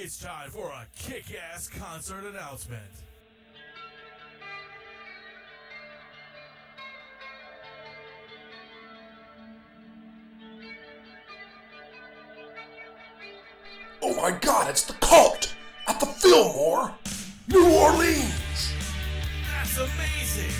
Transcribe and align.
It's 0.00 0.16
time 0.20 0.48
for 0.50 0.68
a 0.68 0.86
kick 0.96 1.24
ass 1.52 1.66
concert 1.66 2.24
announcement. 2.24 2.80
Oh 14.00 14.14
my 14.14 14.30
god, 14.30 14.70
it's 14.70 14.84
the 14.84 14.92
cult 15.00 15.52
at 15.88 15.98
the 15.98 16.06
Fillmore, 16.06 16.94
New 17.48 17.68
Orleans. 17.68 18.72
That's 19.52 19.78
amazing. 19.78 20.54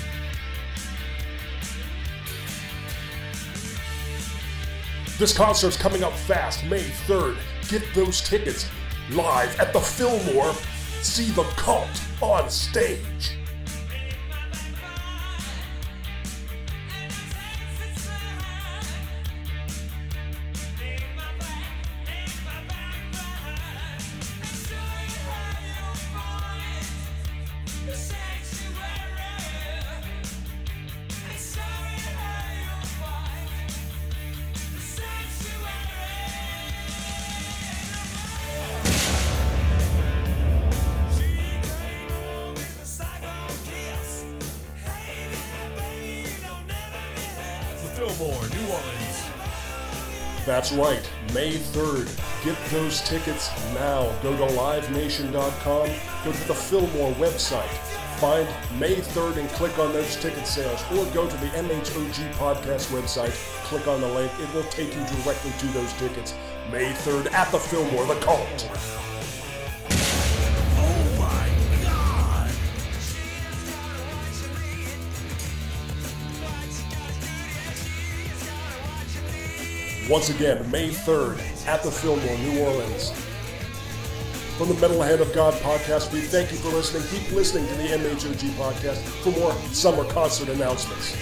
This 5.17 5.33
concert's 5.33 5.77
coming 5.77 6.03
up 6.03 6.13
fast, 6.13 6.65
May 6.65 6.83
3rd. 7.07 7.37
Get 7.69 7.83
those 7.95 8.19
tickets 8.19 8.65
live 9.11 9.59
at 9.59 9.73
the 9.73 9.79
Fillmore. 9.79 10.53
See 11.01 11.31
the 11.31 11.43
cult 11.55 11.89
on 12.21 12.49
stage. 12.49 13.38
Those 52.69 53.01
tickets 53.01 53.49
now. 53.73 54.11
Go 54.21 54.35
to 54.35 54.53
livenation.com, 54.53 55.89
go 56.23 56.31
to 56.31 56.47
the 56.47 56.53
Fillmore 56.53 57.11
website, 57.13 57.69
find 58.19 58.47
May 58.79 58.97
3rd 58.97 59.37
and 59.37 59.49
click 59.49 59.77
on 59.79 59.93
those 59.93 60.15
ticket 60.15 60.45
sales, 60.45 60.81
or 60.91 61.05
go 61.13 61.27
to 61.27 61.37
the 61.37 61.47
MHOG 61.47 62.33
podcast 62.33 62.91
website, 62.91 63.33
click 63.65 63.87
on 63.87 64.01
the 64.01 64.07
link. 64.07 64.31
It 64.39 64.53
will 64.53 64.63
take 64.63 64.95
you 64.95 65.03
directly 65.23 65.51
to 65.59 65.65
those 65.67 65.93
tickets. 65.93 66.33
May 66.71 66.91
3rd 66.91 67.31
at 67.31 67.51
the 67.51 67.59
Fillmore, 67.59 68.05
the 68.05 68.19
cult. 68.21 68.98
Once 80.09 80.29
again, 80.29 80.69
May 80.71 80.89
3rd 80.89 81.37
at 81.67 81.83
the 81.83 81.91
Fillmore, 81.91 82.35
New 82.39 82.59
Orleans. 82.61 83.11
From 84.57 84.69
the 84.69 84.73
Metal 84.81 84.99
Hand 85.03 85.21
of 85.21 85.31
God 85.33 85.53
podcast, 85.61 86.11
we 86.11 86.19
thank 86.19 86.51
you 86.51 86.57
for 86.57 86.69
listening. 86.69 87.03
Keep 87.09 87.31
listening 87.31 87.67
to 87.67 87.75
the 87.75 87.83
MHOG 87.89 88.49
podcast 88.57 88.97
for 89.21 89.29
more 89.39 89.53
summer 89.71 90.03
concert 90.05 90.49
announcements. 90.49 91.15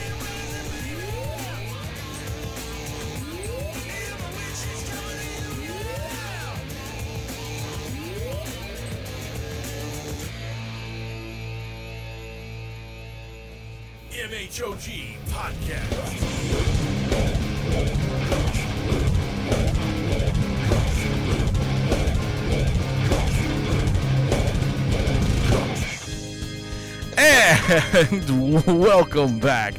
And 27.77 28.65
welcome 28.65 29.38
back 29.38 29.76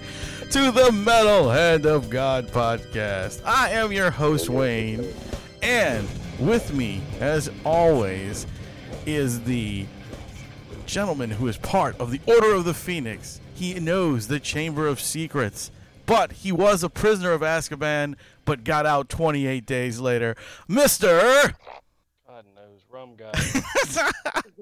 to 0.53 0.71
the 0.71 0.93
Metal 0.93 1.51
Hand 1.51 1.85
of 1.85 2.09
God 2.09 2.47
podcast. 2.47 3.43
I 3.45 3.71
am 3.71 3.91
your 3.91 4.13
host, 4.13 4.49
Wayne, 4.49 5.13
and 5.63 6.07
with 6.39 6.73
me, 6.73 7.03
as 7.19 7.51
always, 7.65 8.47
is 9.05 9.41
the 9.43 9.85
gentleman 10.87 11.31
who 11.31 11.49
is 11.49 11.57
part 11.57 11.99
of 11.99 12.13
the 12.13 12.21
Order 12.25 12.53
of 12.53 12.65
the 12.65 12.75
Phoenix. 12.75 13.41
He 13.55 13.75
knows 13.81 14.29
the 14.29 14.39
Chamber 14.39 14.87
of 14.87 15.01
Secrets, 15.01 15.73
but 16.07 16.31
he 16.31 16.53
was 16.53 16.85
a 16.85 16.89
prisoner 16.89 17.33
of 17.33 17.41
Azkaban, 17.41 18.15
but 18.45 18.63
got 18.63 18.87
out 18.87 19.09
28 19.09 19.67
days 19.67 19.99
later. 19.99 20.37
Mr. 20.69 21.53
God 22.99 23.33
rum 23.33 24.33
guy. 24.33 24.43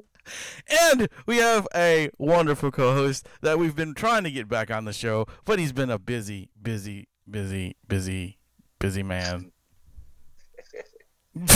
And 0.90 1.08
we 1.26 1.36
have 1.36 1.68
a 1.74 2.10
wonderful 2.18 2.72
co-host 2.72 3.28
that 3.42 3.60
we've 3.60 3.76
been 3.76 3.94
trying 3.94 4.24
to 4.24 4.30
get 4.30 4.48
back 4.48 4.72
on 4.72 4.84
the 4.84 4.92
show, 4.92 5.26
but 5.44 5.60
he's 5.60 5.72
been 5.72 5.88
a 5.88 6.00
busy, 6.00 6.50
busy, 6.60 7.06
busy, 7.30 7.76
busy, 7.86 8.38
busy 8.80 9.02
man. 9.04 9.52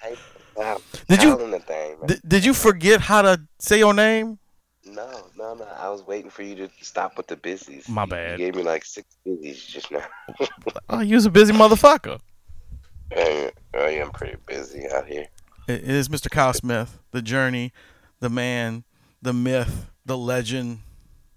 Hey, 0.00 0.14
wow. 0.54 0.78
Did 1.08 1.22
you- 1.24 1.36
the 1.36 1.58
thing, 1.58 1.98
man. 1.98 2.06
D- 2.06 2.20
did 2.26 2.44
you 2.44 2.54
forget 2.54 3.00
how 3.00 3.20
to 3.22 3.40
say 3.58 3.78
your 3.78 3.92
name? 3.92 4.38
no, 4.84 5.26
no, 5.36 5.54
no. 5.54 5.64
I 5.64 5.88
was 5.90 6.06
waiting 6.06 6.30
for 6.30 6.42
you 6.42 6.54
to 6.54 6.70
stop 6.80 7.16
with 7.16 7.26
the 7.26 7.36
busies. 7.36 7.88
My 7.88 8.04
You- 8.04 8.08
bad. 8.10 8.38
You 8.40 8.46
gave 8.46 8.54
me 8.54 8.62
like 8.62 8.84
six 8.84 9.16
busies 9.24 9.64
just 9.66 9.90
now. 9.90 10.04
Oh, 10.88 11.00
you 11.00 11.16
was 11.16 11.26
a 11.26 11.30
busy 11.30 11.52
motherfucker. 11.52 12.20
I 13.14 13.50
I 13.74 13.90
am 14.02 14.10
pretty 14.12 14.36
busy 14.46 14.86
out 14.94 15.06
here. 15.06 15.26
It 15.68 15.84
is 15.84 16.08
Mr. 16.08 16.30
Kyle 16.30 16.54
Smith, 16.54 16.98
the 17.10 17.20
journey, 17.20 17.74
the 18.20 18.30
man, 18.30 18.84
the 19.20 19.34
myth, 19.34 19.90
the 20.06 20.16
legend. 20.16 20.78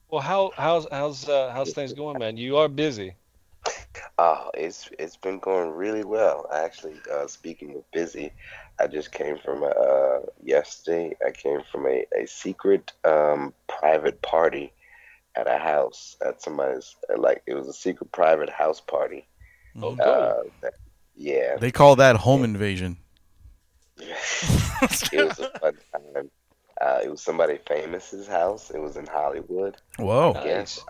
well, 0.10 0.22
how 0.22 0.54
how's 0.56 0.88
how's 0.90 1.28
uh, 1.28 1.52
how's 1.54 1.74
things 1.74 1.92
going, 1.92 2.18
man? 2.18 2.38
You 2.38 2.56
are 2.56 2.70
busy. 2.70 3.16
Oh, 4.18 4.50
it's 4.54 4.90
it's 4.98 5.18
been 5.18 5.40
going 5.40 5.72
really 5.72 6.06
well. 6.06 6.48
Actually, 6.54 6.96
uh, 7.12 7.28
speaking 7.28 7.76
of 7.76 7.92
busy, 7.92 8.32
I 8.80 8.88
just 8.88 9.12
came 9.12 9.38
from 9.44 9.64
a 9.64 9.68
uh, 9.68 10.20
yesterday. 10.42 11.14
I 11.28 11.32
came 11.32 11.60
from 11.70 11.86
a, 11.86 12.06
a 12.18 12.26
secret 12.26 12.94
um, 13.04 13.54
private 13.68 14.22
party 14.22 14.72
at 15.36 15.48
a 15.48 15.58
house 15.58 16.16
at 16.26 16.42
somebody's. 16.42 16.96
Like 17.18 17.44
it 17.48 17.54
was 17.54 17.68
a 17.68 17.74
secret 17.74 18.14
private 18.14 18.50
house 18.50 18.80
party. 18.80 19.28
Oh. 19.82 19.98
Uh, 19.98 20.44
that, 20.62 20.76
yeah, 21.18 21.58
They 21.58 21.72
call 21.72 21.98
that 21.98 22.16
home 22.16 22.46
invasion. 22.46 22.96
It 24.02 25.28
was 25.28 25.40
a 25.40 25.60
fun 25.60 25.78
time. 25.94 26.32
Uh, 26.80 27.00
it 27.04 27.12
was 27.12 27.22
somebody 27.22 27.60
famous's 27.68 28.28
house. 28.28 28.72
It 28.72 28.82
was 28.82 28.98
in 28.98 29.06
Hollywood. 29.06 29.78
Whoa. 29.98 30.34
Yes. 30.44 30.84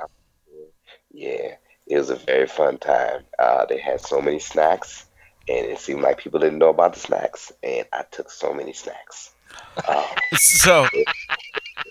Yeah, 1.11 1.55
it 1.87 1.97
was 1.97 2.09
a 2.09 2.15
very 2.15 2.47
fun 2.47 2.77
time. 2.77 3.23
Uh, 3.37 3.65
they 3.65 3.79
had 3.79 3.99
so 3.99 4.21
many 4.21 4.39
snacks, 4.39 5.05
and 5.49 5.65
it 5.65 5.79
seemed 5.79 6.01
like 6.01 6.19
people 6.19 6.39
didn't 6.39 6.59
know 6.59 6.69
about 6.69 6.93
the 6.93 6.99
snacks, 6.99 7.51
and 7.61 7.85
I 7.91 8.03
took 8.11 8.31
so 8.31 8.53
many 8.53 8.73
snacks. 8.73 9.31
Uh, 9.87 10.07
So, 10.37 10.87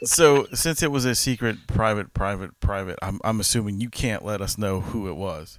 so 0.03 0.47
since 0.55 0.83
it 0.83 0.91
was 0.91 1.05
a 1.05 1.15
secret, 1.15 1.59
private, 1.67 2.15
private, 2.15 2.59
private, 2.61 2.99
I'm 3.03 3.21
I'm 3.23 3.39
assuming 3.41 3.81
you 3.81 3.91
can't 3.91 4.25
let 4.25 4.41
us 4.41 4.57
know 4.57 4.81
who 4.81 5.09
it 5.09 5.17
was. 5.17 5.59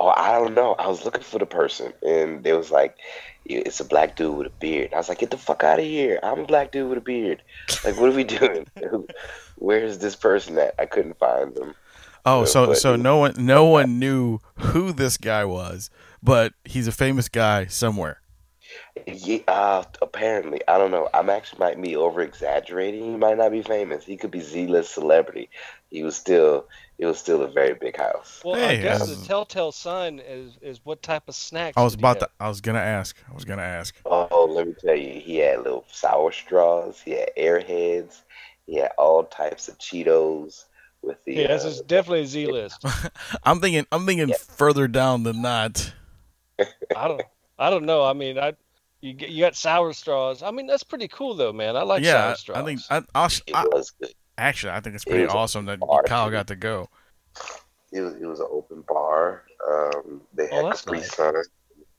Oh, 0.00 0.08
I 0.08 0.32
don't 0.32 0.54
know. 0.54 0.74
I 0.74 0.88
was 0.88 1.04
looking 1.04 1.22
for 1.22 1.38
the 1.38 1.46
person, 1.46 1.92
and 2.02 2.42
they 2.44 2.52
was 2.52 2.70
like, 2.70 2.96
"It's 3.44 3.80
a 3.80 3.84
black 3.84 4.16
dude 4.16 4.36
with 4.36 4.46
a 4.48 4.50
beard." 4.50 4.92
I 4.92 4.96
was 4.96 5.08
like, 5.08 5.18
"Get 5.18 5.30
the 5.30 5.38
fuck 5.38 5.64
out 5.64 5.78
of 5.78 5.84
here! 5.84 6.18
I'm 6.22 6.40
a 6.40 6.44
black 6.46 6.72
dude 6.72 6.88
with 6.88 6.98
a 6.98 7.02
beard. 7.02 7.42
Like, 7.84 7.98
what 7.98 8.10
are 8.10 8.16
we 8.16 8.24
doing? 8.38 8.66
Where's 9.56 9.98
this 9.98 10.16
person 10.16 10.58
at? 10.58 10.74
I 10.78 10.86
couldn't 10.86 11.18
find 11.18 11.54
them." 11.54 11.74
Oh, 12.26 12.44
so 12.44 12.66
but- 12.68 12.78
so 12.78 12.96
no 12.96 13.18
one 13.18 13.34
no 13.38 13.66
one 13.66 13.98
knew 13.98 14.38
who 14.56 14.92
this 14.92 15.16
guy 15.16 15.44
was, 15.44 15.90
but 16.22 16.54
he's 16.64 16.88
a 16.88 16.92
famous 16.92 17.28
guy 17.28 17.66
somewhere. 17.66 18.20
Yeah, 19.06 19.38
uh, 19.46 19.84
apparently, 20.02 20.60
I 20.66 20.78
don't 20.78 20.90
know. 20.90 21.08
I'm 21.12 21.28
actually 21.30 21.58
might 21.60 21.80
be 21.80 21.94
over 21.96 22.22
exaggerating. 22.22 23.04
He 23.04 23.16
might 23.16 23.36
not 23.36 23.52
be 23.52 23.62
famous. 23.62 24.04
He 24.04 24.16
could 24.16 24.30
be 24.30 24.40
Z-list 24.40 24.92
celebrity. 24.94 25.48
He 25.90 26.02
was 26.02 26.16
still, 26.16 26.66
it 26.98 27.06
was 27.06 27.18
still 27.18 27.42
a 27.42 27.48
very 27.50 27.74
big 27.74 27.96
house. 27.96 28.40
Well, 28.44 28.54
I 28.54 28.76
guess 28.76 29.02
uh, 29.02 29.06
the 29.20 29.26
telltale 29.26 29.72
sign 29.72 30.20
is 30.20 30.56
is 30.62 30.80
what 30.84 31.02
type 31.02 31.24
of 31.28 31.34
snacks. 31.34 31.76
I 31.76 31.82
was 31.82 31.92
did 31.94 32.00
he 32.00 32.02
about 32.02 32.20
have? 32.20 32.28
to 32.28 32.34
I 32.40 32.48
was 32.48 32.60
gonna 32.60 32.78
ask. 32.80 33.16
I 33.30 33.34
was 33.34 33.44
gonna 33.44 33.62
ask. 33.62 33.94
Oh, 34.06 34.48
let 34.50 34.66
me 34.68 34.74
tell 34.78 34.94
you, 34.96 35.20
he 35.20 35.36
had 35.38 35.58
little 35.58 35.84
sour 35.90 36.30
straws. 36.32 37.00
He 37.00 37.12
had 37.12 37.30
airheads. 37.36 38.22
He 38.66 38.76
had 38.76 38.92
all 38.98 39.24
types 39.24 39.68
of 39.68 39.78
Cheetos 39.78 40.64
with 41.02 41.22
the. 41.24 41.34
Yeah, 41.34 41.48
this 41.48 41.64
uh, 41.64 41.68
is 41.68 41.80
definitely 41.82 42.22
a 42.22 42.26
Z 42.26 42.46
list. 42.46 42.84
I'm 43.44 43.60
thinking 43.60 43.86
I'm 43.92 44.06
thinking 44.06 44.28
Yeah. 44.28 44.36
further 44.38 44.88
down 44.88 45.22
than 45.24 45.42
that. 45.42 45.92
I 46.96 47.08
don't 47.08 47.22
I 47.58 47.70
don't 47.70 47.84
know. 47.84 48.04
I 48.04 48.12
mean, 48.12 48.38
I 48.38 48.54
You 49.00 49.12
get, 49.12 49.28
you 49.30 49.40
got 49.44 49.54
sour 49.56 49.92
straws. 49.92 50.42
I 50.42 50.50
mean, 50.50 50.66
that's 50.66 50.82
pretty 50.84 51.08
cool 51.08 51.34
though, 51.34 51.52
man. 51.52 51.76
I 51.76 51.82
like 51.82 52.02
yeah, 52.02 52.12
sour 52.12 52.30
I- 52.30 52.34
straws. 52.34 52.58
I 52.58 52.64
think 52.64 52.80
I, 52.90 53.02
I'll, 53.14 53.28
sh- 53.28 53.42
It 53.46 53.54
was 53.72 53.90
good. 53.90 54.14
Actually 54.38 54.72
I 54.72 54.80
think 54.80 54.94
it's 54.96 55.04
pretty 55.04 55.24
was 55.24 55.32
a 55.32 55.36
awesome 55.36 55.64
that 55.66 55.80
bar. 55.80 56.02
Kyle 56.04 56.30
got 56.30 56.48
to 56.48 56.56
go. 56.56 56.88
It 57.92 58.00
was, 58.00 58.14
it 58.14 58.26
was 58.26 58.40
an 58.40 58.48
open 58.50 58.82
bar. 58.88 59.44
Um, 59.68 60.20
they 60.34 60.48
Oh, 60.50 60.56
had 60.56 60.64
that's 60.72 60.82
Capri 60.82 60.98
nice. 60.98 61.14
Sun, 61.14 61.34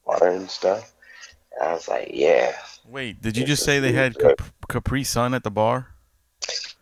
water 0.05 0.27
and 0.27 0.49
stuff. 0.49 0.93
I 1.61 1.71
was 1.73 1.87
like, 1.87 2.09
yeah, 2.13 2.53
Wait, 2.87 3.21
did 3.21 3.35
you 3.37 3.41
Yes, 3.41 3.47
just 3.47 3.63
say 3.63 3.79
they 3.79 3.93
had. 3.93 4.17
Cap- 4.19 4.41
Capri 4.69 5.03
Sun 5.05 5.33
at 5.33 5.43
the 5.43 5.49
bar? 5.51 5.87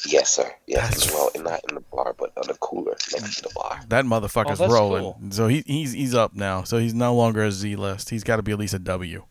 yes, 0.06 0.32
sir. 0.32 0.52
Yes, 0.68 1.06
That's- 1.06 1.14
well, 1.14 1.30
not 1.44 1.62
in 1.70 1.76
the 1.76 1.82
bar, 1.82 2.14
but 2.18 2.32
on 2.38 2.48
the 2.48 2.56
cooler 2.56 2.96
next 3.14 3.36
to 3.38 3.42
the 3.44 3.52
bar. 3.56 3.80
That 3.88 4.04
motherfucker's 4.06 4.60
Oh, 4.60 4.68
rolling. 4.68 5.04
cool. 5.04 5.20
So 5.30 5.48
he, 5.48 5.64
he's 5.68 5.92
he's 5.94 6.16
up 6.16 6.34
now. 6.34 6.64
So 6.64 6.78
he's 6.80 6.94
no 6.96 7.14
longer 7.16 7.44
a 7.44 7.52
Z 7.52 7.76
list. 7.76 8.10
He's 8.10 8.24
got 8.24 8.38
to 8.38 8.42
be 8.42 8.52
at 8.52 8.58
least 8.60 8.74
a 8.74 8.80
W. 8.80 9.26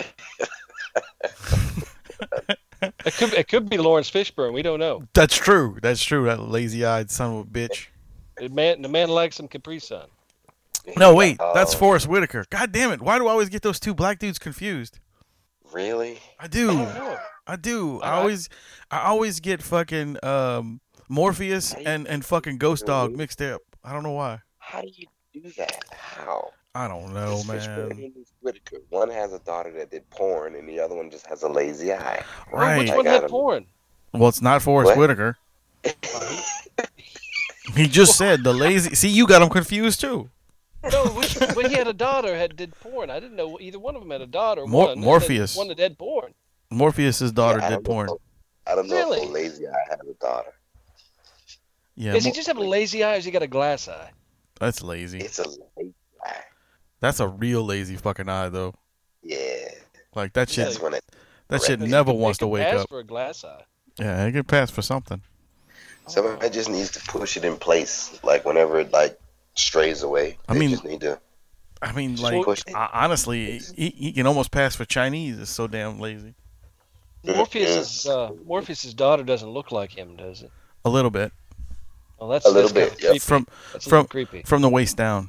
it 3.04 3.14
could 3.14 3.32
it 3.34 3.48
could 3.48 3.68
be 3.68 3.78
Laurence 3.78 4.10
Fishburne. 4.10 4.52
We 4.52 4.62
don't 4.62 4.78
know. 4.80 5.02
That's 5.14 5.36
true. 5.36 5.78
That's 5.82 6.02
true. 6.02 6.24
That 6.26 6.40
lazy-eyed 6.40 7.10
son 7.10 7.34
of 7.34 7.40
a 7.40 7.44
bitch. 7.44 7.86
The 8.36 8.48
man 8.48 8.82
the 8.82 8.88
man 8.88 9.08
likes 9.08 9.36
some 9.36 9.48
Capri 9.48 9.78
Sun. 9.78 10.06
No, 10.98 11.14
wait, 11.14 11.38
that's 11.54 11.74
Oh, 11.74 11.78
Forrest 11.78 12.06
Whitaker. 12.08 12.44
God 12.50 12.70
damn 12.72 12.92
it! 12.92 13.00
Why 13.00 13.18
do 13.18 13.26
I 13.26 13.30
always 13.30 13.48
get 13.48 13.62
those 13.62 13.80
two 13.80 13.94
black 13.94 14.18
dudes 14.18 14.38
confused? 14.38 14.98
Really? 15.72 16.18
I 16.38 16.46
do. 16.46 16.70
I 16.70 16.98
don't. 16.98 17.18
I 17.46 17.56
do. 17.56 18.00
I 18.00 18.06
Alright. 18.06 18.18
always, 18.20 18.48
I 18.90 18.98
always 19.04 19.40
get 19.40 19.62
fucking 19.62 20.18
um, 20.22 20.80
Morpheus 21.08 21.74
you- 21.78 21.84
and 21.86 22.06
and 22.06 22.24
fucking 22.24 22.58
Ghost 22.58 22.86
Dog 22.86 23.16
mixed 23.16 23.40
up. 23.40 23.62
I 23.82 23.92
don't 23.92 24.02
know 24.02 24.12
why. 24.12 24.40
How 24.58 24.82
do 24.82 24.88
you 24.94 25.06
do 25.32 25.50
that? 25.56 25.84
How? 25.92 26.50
I 26.76 26.88
don't 26.88 27.12
know, 27.14 27.36
It's 27.38 27.46
man. 27.46 28.12
Whitaker. 28.40 28.78
One 28.90 29.08
has 29.10 29.32
a 29.32 29.38
daughter 29.38 29.70
that 29.78 29.90
did 29.92 30.08
porn, 30.10 30.56
and 30.56 30.68
the 30.68 30.80
other 30.80 30.94
one 30.96 31.08
just 31.10 31.26
has 31.28 31.42
a 31.44 31.48
lazy 31.48 31.92
eye. 31.92 32.24
Well, 32.52 32.78
which 32.78 32.90
one 32.90 33.06
I 33.06 33.10
had 33.12 33.22
him. 33.24 33.30
porn? 33.30 33.66
Well, 34.12 34.28
it's 34.28 34.42
not 34.42 34.60
Forrest 34.62 34.90
What? 34.90 34.98
Whitaker. 34.98 35.36
He 37.74 37.86
just 37.88 38.16
said 38.18 38.44
the 38.44 38.52
lazy. 38.52 38.94
See, 38.94 39.08
you 39.08 39.26
got 39.26 39.40
him 39.42 39.48
confused 39.48 40.00
too. 40.00 40.28
No, 40.92 41.06
which, 41.06 41.36
well, 41.56 41.66
he 41.68 41.74
had 41.74 41.88
a 41.88 41.94
daughter 41.94 42.36
had 42.36 42.56
did 42.56 42.78
porn. 42.78 43.08
I 43.10 43.18
didn't 43.18 43.36
know 43.36 43.58
either 43.58 43.78
one 43.78 43.96
of 43.96 44.02
them 44.02 44.10
had 44.10 44.20
a 44.20 44.26
daughter. 44.26 44.66
Mor- 44.66 44.88
one, 44.88 45.00
Morpheus. 45.00 45.56
One 45.56 45.68
that 45.68 45.78
did 45.78 45.96
porn. 45.98 46.34
Morpheus's 46.70 47.32
daughter 47.32 47.60
Yeah, 47.60 47.70
did 47.70 47.74
don't 47.76 47.84
porn. 47.86 48.06
know- 48.08 48.20
I 48.66 48.74
don't 48.74 48.86
know 48.88 48.96
Really? 48.96 49.22
if 49.22 49.28
a 49.28 49.32
lazy 49.32 49.66
eye 49.66 49.72
had 49.88 50.00
a 50.00 50.12
daughter. 50.20 50.52
Yeah, 51.96 52.12
Does 52.12 52.24
he 52.24 52.32
just 52.32 52.46
have 52.48 52.58
a 52.58 52.62
lazy 52.64 53.02
eye 53.02 53.12
or 53.12 53.14
has 53.14 53.24
he 53.24 53.30
got 53.30 53.42
a 53.42 53.46
glass 53.46 53.88
eye? 53.88 54.10
that's 54.60 54.82
lazy. 54.82 55.20
It's 55.20 55.38
a 55.38 55.48
lazy 55.48 55.62
eye. 55.78 55.84
That's 57.04 57.20
a 57.20 57.28
real 57.28 57.62
lazy 57.62 57.96
fucking 57.96 58.30
eye, 58.30 58.48
though. 58.48 58.72
Yeah, 59.22 59.68
Like 60.14 60.32
that 60.32 60.48
shit. 60.48 60.64
that's 60.64 60.80
when 60.80 60.94
it. 60.94 61.04
That 61.48 61.60
shit 61.62 61.78
never 61.78 62.14
wants 62.14 62.38
to 62.38 62.46
could 62.46 62.50
wake 62.52 62.66
pass 62.66 62.80
up. 62.80 62.88
for 62.88 63.00
a 63.00 63.04
glass 63.04 63.44
eye. 63.44 63.62
Yeah, 63.98 64.24
it 64.24 64.32
could 64.32 64.48
pass 64.48 64.70
for 64.70 64.80
something. 64.80 65.20
Somebody 66.06 66.48
just 66.48 66.70
needs 66.70 66.90
to 66.92 67.00
push 67.00 67.36
it 67.36 67.44
in 67.44 67.56
place, 67.58 68.18
like 68.22 68.46
whenever 68.46 68.80
it 68.80 68.90
like 68.90 69.20
strays 69.54 70.02
away. 70.02 70.38
I 70.48 70.54
they 70.54 70.60
mean, 70.60 70.70
just 70.70 70.86
need 70.86 71.02
to 71.02 71.20
I 71.82 71.92
mean, 71.92 72.16
like 72.16 72.42
push 72.42 72.62
it. 72.66 72.74
I, 72.74 72.88
honestly, 73.04 73.58
he, 73.76 73.90
he 73.90 74.12
can 74.12 74.26
almost 74.26 74.50
pass 74.50 74.74
for 74.74 74.86
Chinese. 74.86 75.38
It's 75.38 75.50
so 75.50 75.66
damn 75.66 76.00
lazy. 76.00 76.32
Morpheus's 77.22 78.06
uh, 78.06 78.30
Morpheus's 78.46 78.94
daughter 78.94 79.24
doesn't 79.24 79.50
look 79.50 79.72
like 79.72 79.90
him, 79.96 80.16
does 80.16 80.40
it? 80.40 80.50
A 80.86 80.88
little 80.88 81.10
bit 81.10 81.32
Oh, 82.18 82.28
that's 82.30 82.46
A 82.46 82.50
little 82.50 82.70
that's 82.70 82.94
bit, 82.96 83.02
yep. 83.02 83.20
from 83.20 83.46
That's 83.74 83.86
from 83.86 84.06
creepy. 84.06 84.42
from 84.46 84.62
the 84.62 84.70
waist 84.70 84.96
down. 84.96 85.28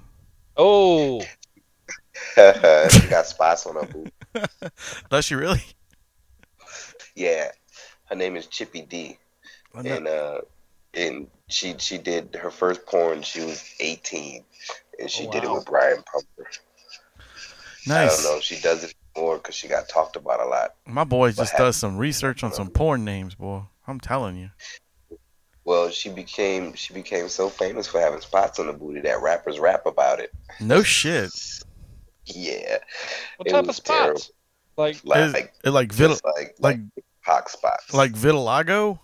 Oh, 0.55 1.21
she 2.35 3.07
got 3.07 3.25
spots 3.25 3.65
on 3.65 3.75
her 3.75 3.85
boob. 3.85 4.11
Does 5.09 5.25
she 5.25 5.35
really? 5.35 5.63
Yeah, 7.15 7.49
her 8.05 8.15
name 8.15 8.35
is 8.35 8.47
Chippy 8.47 8.81
D, 8.81 9.17
and 9.73 10.07
uh, 10.07 10.41
and 10.93 11.27
she 11.47 11.75
she 11.77 11.97
did 11.97 12.35
her 12.35 12.51
first 12.51 12.85
porn. 12.85 13.21
She 13.21 13.41
was 13.41 13.63
18, 13.79 14.43
and 14.99 15.09
she 15.09 15.27
Oh, 15.27 15.31
did 15.31 15.43
it 15.43 15.51
with 15.51 15.65
Brian 15.65 16.03
Pumper. 16.11 16.49
Nice. 17.87 18.19
I 18.19 18.23
don't 18.23 18.31
know 18.31 18.37
if 18.37 18.43
she 18.43 18.59
does 18.59 18.83
it 18.83 18.95
more 19.15 19.37
because 19.37 19.55
she 19.55 19.67
got 19.67 19.87
talked 19.87 20.15
about 20.15 20.41
a 20.41 20.45
lot. 20.45 20.75
My 20.85 21.03
boy 21.03 21.29
just 21.31 21.51
happened? 21.51 21.67
does 21.67 21.75
some 21.77 21.97
research 21.97 22.43
on 22.43 22.51
some 22.51 22.69
porn 22.69 23.05
names, 23.05 23.35
boy. 23.35 23.61
I'm 23.87 23.99
telling 23.99 24.37
you. 24.37 24.49
Well, 25.63 25.89
she 25.89 26.09
became 26.09 26.73
she 26.73 26.93
became 26.93 27.29
so 27.29 27.49
famous 27.49 27.87
for 27.87 27.99
having 27.99 28.21
spots 28.21 28.59
on 28.59 28.67
the 28.67 28.73
booty 28.73 29.01
that 29.01 29.21
rappers 29.21 29.59
rap 29.59 29.85
about 29.85 30.19
it. 30.19 30.31
No 30.59 30.83
shit. 30.83 31.31
Yeah, 32.27 32.77
what 33.37 33.47
It 33.47 33.51
type 33.51 33.61
of 33.61 33.67
was 33.67 33.75
spots? 33.77 33.97
terrible. 33.99 34.21
Like 34.77 34.97
like 35.05 35.19
Is- 35.19 35.33
like 35.33 35.53
It 35.63 35.69
like 35.71 35.89
vitil- 35.89 36.19
like 36.37 36.55
like 36.59 36.79
like 36.95 37.03
pox 37.23 37.53
spots. 37.53 37.93
like 37.93 38.11
vitiligo. 38.13 38.99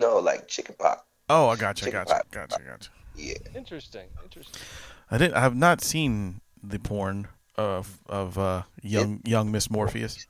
no, 0.00 0.18
like 0.18 0.48
chicken 0.48 0.74
pox. 0.78 1.02
Oh, 1.28 1.48
I 1.48 1.56
gotcha, 1.56 1.84
you, 1.84 1.90
Chicken 1.92 2.04
got 2.04 2.08
you, 2.08 2.14
pot. 2.14 2.30
got 2.50 2.58
you, 2.60 2.64
got 2.66 2.88
you. 3.16 3.24
Yeah, 3.28 3.58
interesting, 3.58 4.06
interesting. 4.22 4.62
I 5.10 5.18
didn't. 5.18 5.34
I 5.34 5.40
have 5.40 5.56
not 5.56 5.80
seen 5.82 6.40
the 6.62 6.78
porn 6.78 7.28
of 7.56 7.98
of 8.06 8.38
uh, 8.38 8.62
young 8.82 9.20
young 9.24 9.50
Miss 9.50 9.70
Morpheus. 9.70 10.26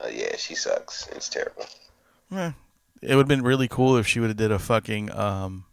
uh, 0.00 0.08
yeah, 0.08 0.36
she 0.36 0.54
sucks. 0.54 1.06
It's 1.08 1.28
terrible. 1.28 1.66
Eh, 2.32 2.52
it 3.02 3.14
would 3.14 3.22
have 3.22 3.28
been 3.28 3.42
really 3.42 3.68
cool 3.68 3.96
if 3.96 4.06
she 4.06 4.20
would 4.20 4.28
have 4.30 4.36
did 4.36 4.50
a 4.52 4.58
fucking 4.58 5.10
um, 5.12 5.64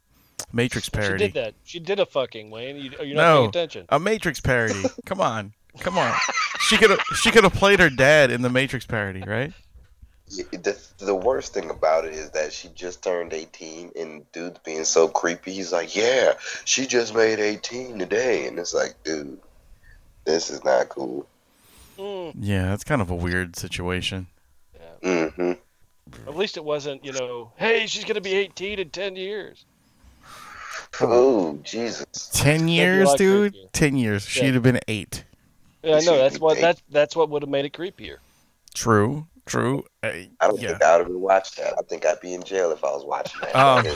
Matrix 0.54 0.90
parody. 0.90 1.26
She 1.26 1.32
did 1.32 1.34
that. 1.44 1.54
She 1.64 1.80
did 1.80 2.00
a 2.00 2.06
fucking 2.06 2.50
Wayne. 2.50 2.78
You, 2.78 2.92
you're 3.04 3.16
not 3.16 3.22
No. 3.24 3.38
paying 3.38 3.50
attention. 3.50 3.86
A 3.90 4.00
Matrix 4.00 4.40
parody. 4.40 4.86
Come 5.06 5.22
on, 5.22 5.54
come 5.80 5.98
on. 5.98 6.14
She 6.62 6.78
could 6.78 6.90
have 6.92 7.00
she 7.16 7.32
could 7.32 7.44
have 7.44 7.54
played 7.54 7.80
her 7.80 7.90
dad 7.90 8.30
in 8.32 8.42
the 8.42 8.50
Matrix 8.50 8.86
parody, 8.86 9.22
right? 9.22 9.54
Yeah, 10.28 10.46
The, 10.52 10.78
the 11.00 11.16
worst 11.16 11.54
thing 11.54 11.70
about 11.70 12.06
it 12.06 12.14
is 12.14 12.30
that 12.32 12.54
she 12.54 12.70
just 12.70 13.04
turned 13.04 13.34
18, 13.34 13.92
and 14.00 14.32
dude's 14.32 14.60
being 14.60 14.86
so 14.86 15.08
creepy. 15.10 15.52
He's 15.54 15.74
like, 15.74 15.94
"Yeah, 15.96 16.34
she 16.64 16.86
just 16.88 17.14
made 17.14 17.40
18 17.40 18.00
today," 18.00 18.48
and 18.48 18.58
it's 18.58 18.74
like, 18.74 18.96
dude, 19.04 19.40
this 20.26 20.50
is 20.50 20.64
not 20.64 20.88
cool. 20.90 21.28
Mm, 21.98 22.34
Yeah, 22.40 22.68
that's 22.70 22.86
kind 22.86 23.02
of 23.02 23.10
a 23.10 23.16
weird 23.16 23.56
situation. 23.58 24.28
hmm 25.04 25.52
at 26.28 26.36
least 26.36 26.58
it 26.58 26.64
wasn't, 26.64 27.04
you 27.06 27.14
know, 27.14 27.52
hey, 27.56 27.86
she's 27.88 28.04
gonna 28.06 28.20
be 28.22 28.34
18 28.34 28.80
in 28.80 28.90
10 28.90 29.16
years. 29.16 29.66
Oh 31.00 31.58
Jesus! 31.64 32.06
Ten 32.34 32.68
years, 32.68 33.08
like 33.08 33.18
dude. 33.18 33.54
creepier. 33.54 33.72
Ten 33.72 33.96
years. 33.96 34.36
Yeah. 34.36 34.44
She'd 34.44 34.54
have 34.56 34.64
been 34.64 34.80
eight. 34.88 35.24
Yeah, 35.84 35.96
I 35.96 36.00
know. 36.02 36.18
That's 36.18 36.40
what 36.40 36.58
Hey. 36.58 36.62
that's 36.62 36.82
that's 36.90 37.16
what 37.16 37.30
would 37.30 37.44
have 37.44 37.50
made 37.50 37.66
it 37.66 37.74
creepier. 37.74 38.18
True. 38.74 39.26
True. 39.46 39.84
Uh, 40.04 40.08
I 40.08 40.30
don't 40.42 40.60
yeah. 40.62 40.70
think 40.70 40.84
I 40.84 40.98
would 40.98 41.08
have 41.08 41.16
watched 41.16 41.58
that. 41.58 41.74
I 41.78 41.82
think 41.84 42.06
I'd 42.06 42.20
be 42.22 42.34
in 42.34 42.44
jail 42.44 42.72
if 42.72 42.84
I 42.84 42.92
was 42.92 43.04
watching 43.06 43.42
that. 43.42 43.56
Um, 43.56 43.86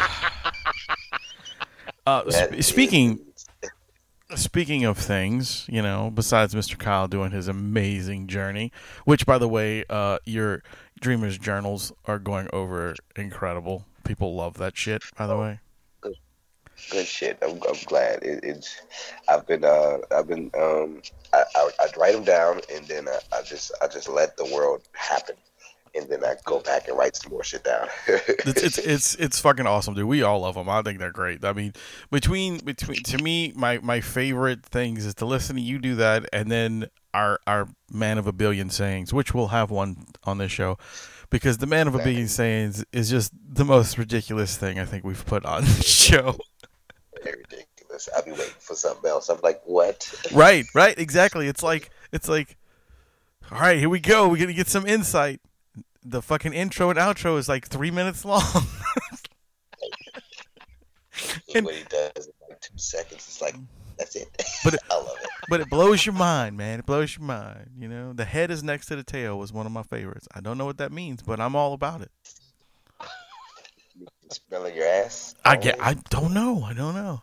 Uh, 2.08 2.24
that 2.26 2.50
sp- 2.50 2.54
is- 2.60 2.68
speaking 2.68 3.20
Speaking 4.36 4.86
of 4.86 4.98
things, 4.98 5.66
you 5.70 5.84
know, 5.84 6.12
besides 6.14 6.56
Mr. 6.56 6.78
Kyle 6.80 7.08
doing 7.08 7.30
his 7.30 7.48
amazing 7.48 8.26
journey, 8.26 8.72
which, 9.06 9.24
by 9.26 9.38
the 9.38 9.48
way, 9.48 9.86
uh, 9.88 10.18
your 10.26 10.64
Dreamers 11.00 11.38
journals 11.38 11.92
are 12.06 12.18
going 12.18 12.48
over 12.52 12.96
incredible. 13.16 13.86
People 14.04 14.34
love 14.34 14.58
that 14.58 14.76
shit, 14.76 15.04
by 15.16 15.28
the 15.28 15.38
way. 15.38 15.60
Good 16.90 17.06
shit. 17.06 17.38
I'm, 17.42 17.60
I'm 17.68 17.82
glad. 17.86 18.24
It, 18.24 18.44
it's. 18.44 18.82
I've 19.28 19.48
been. 19.48 19.64
Uh. 19.64 19.98
I've 20.12 20.28
been. 20.28 20.52
Um. 20.58 21.02
I. 21.34 21.44
I 21.56 21.70
I'd 21.82 21.98
write 21.98 22.14
them 22.14 22.24
down, 22.24 22.62
and 22.74 22.86
then 22.88 23.08
I, 23.08 23.20
I 23.38 23.42
just. 23.42 23.72
I 23.82 23.88
just 23.88 24.10
let 24.10 24.38
the 24.38 24.46
world 24.46 24.82
happen, 24.94 25.36
and 25.96 26.10
then 26.10 26.24
I 26.24 26.36
go 26.46 26.60
back 26.60 26.88
and 26.88 26.98
write 26.98 27.16
some 27.16 27.32
more 27.32 27.44
shit 27.44 27.64
down. 27.64 27.88
It's, 28.48 28.64
it's 28.64 28.78
it's 28.78 29.16
it's 29.16 29.40
fucking 29.40 29.66
awesome, 29.66 29.94
dude. 29.94 30.06
We 30.06 30.22
all 30.22 30.42
love 30.42 30.56
them. 30.56 30.70
I 30.70 30.82
think 30.82 31.00
they're 31.00 31.12
great. 31.12 31.44
I 31.44 31.54
mean, 31.54 31.74
between 32.12 32.60
between 32.60 33.02
to 33.04 33.18
me, 33.18 33.54
my 33.56 33.80
my 33.80 34.02
favorite 34.02 34.66
things 34.66 35.06
is 35.06 35.16
to 35.16 35.26
listen 35.26 35.56
to 35.56 35.62
you 35.62 35.80
do 35.80 35.96
that, 35.96 36.30
and 36.32 36.52
then 36.52 36.88
our 37.14 37.40
our 37.48 37.68
man 37.92 38.18
of 38.18 38.28
a 38.28 38.34
billion 38.34 38.70
sayings, 38.70 39.14
which 39.14 39.34
we'll 39.34 39.48
have 39.48 39.72
one 39.72 40.06
on 40.26 40.38
this 40.38 40.52
show, 40.52 40.78
because 41.30 41.58
the 41.58 41.66
man 41.66 41.88
of 41.88 41.96
a 41.96 42.00
billion 42.00 42.28
sayings 42.28 42.86
is 42.92 43.10
just 43.10 43.32
the 43.48 43.66
most 43.66 43.98
ridiculous 43.98 44.58
thing 44.58 44.80
I 44.80 44.86
think 44.86 45.04
we've 45.04 45.26
put 45.26 45.46
on 45.46 45.64
the 45.66 45.84
show. 45.84 46.38
Very 47.26 47.40
ridiculous. 47.50 48.08
I'll 48.16 48.24
be 48.24 48.32
waiting 48.32 48.54
for 48.60 48.76
something 48.76 49.10
else. 49.10 49.30
I'm 49.30 49.40
like, 49.44 49.62
what? 49.66 50.10
Right, 50.34 50.66
right, 50.74 50.98
exactly. 50.98 51.48
It's 51.48 51.62
like 51.64 51.90
it's 52.12 52.28
like, 52.30 52.56
all 53.52 53.60
right, 53.60 53.78
here 53.78 53.90
we 53.90 54.00
go. 54.00 54.28
We're 54.30 54.38
gonna 54.40 54.54
get 54.54 54.68
some 54.68 54.86
insight. 54.88 55.42
The 56.04 56.22
fucking 56.22 56.54
intro 56.54 56.90
and 56.92 57.00
outro 57.00 57.38
is 57.38 57.50
like 57.50 57.68
three 57.68 57.92
minutes 57.92 58.24
long. 58.26 58.44
And 61.56 61.66
what 61.66 61.76
he 61.76 61.84
does 61.84 62.28
in 62.28 62.34
like 62.50 62.60
two 62.60 62.78
seconds, 62.78 63.14
it's 63.28 63.42
like, 63.42 63.56
that's 63.98 64.16
it. 64.18 64.28
But 64.64 64.74
it- 64.74 64.82
I 64.92 64.96
love 64.96 65.16
it. 65.22 65.30
but 65.50 65.62
it 65.62 65.70
blows 65.70 66.06
your 66.06 66.14
mind, 66.16 66.58
man. 66.58 66.80
It 66.80 66.86
blows 66.86 67.16
your 67.18 67.26
mind. 67.26 67.72
You 67.80 67.88
know, 67.88 68.12
the 68.12 68.26
head 68.26 68.52
is 68.52 68.62
next 68.64 68.88
to 68.88 68.98
the 68.98 69.04
tail 69.04 69.40
was 69.40 69.54
one 69.54 69.66
of 69.66 69.72
my 69.72 69.84
favorites. 69.84 70.28
I 70.36 70.42
don't 70.42 70.58
know 70.58 70.66
what 70.66 70.78
that 70.80 70.92
means, 70.92 71.22
but 71.22 71.40
I'm 71.40 71.56
all 71.56 71.72
about 71.74 72.02
it. 72.02 72.12
Smelling 74.48 74.76
your 74.76 74.88
ass. 74.88 75.36
I 75.46 75.56
get. 75.56 75.80
I 75.82 75.96
don't 76.10 76.34
know. 76.34 76.64
I 76.64 76.74
don't 76.74 76.96
know. 76.96 77.22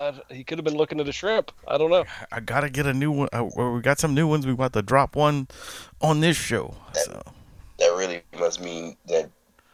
I, 0.00 0.20
he 0.30 0.42
could 0.44 0.58
have 0.58 0.64
been 0.64 0.76
looking 0.76 0.98
at 1.00 1.08
a 1.08 1.12
shrimp. 1.12 1.52
I 1.68 1.78
don't 1.78 1.90
know. 1.90 2.04
I 2.32 2.40
gotta 2.40 2.68
get 2.70 2.86
a 2.86 2.92
new 2.94 3.10
one. 3.12 3.28
Uh, 3.32 3.48
well, 3.56 3.72
we 3.72 3.80
got 3.80 3.98
some 3.98 4.14
new 4.14 4.26
ones. 4.26 4.46
We 4.46 4.52
about 4.52 4.72
to 4.74 4.82
drop 4.82 5.14
one 5.16 5.48
on 6.00 6.20
this 6.20 6.36
show. 6.36 6.74
So 6.92 7.22
That 7.78 7.88
really 7.96 8.22
must 8.38 8.60
mean 8.60 8.96
that 9.08 9.30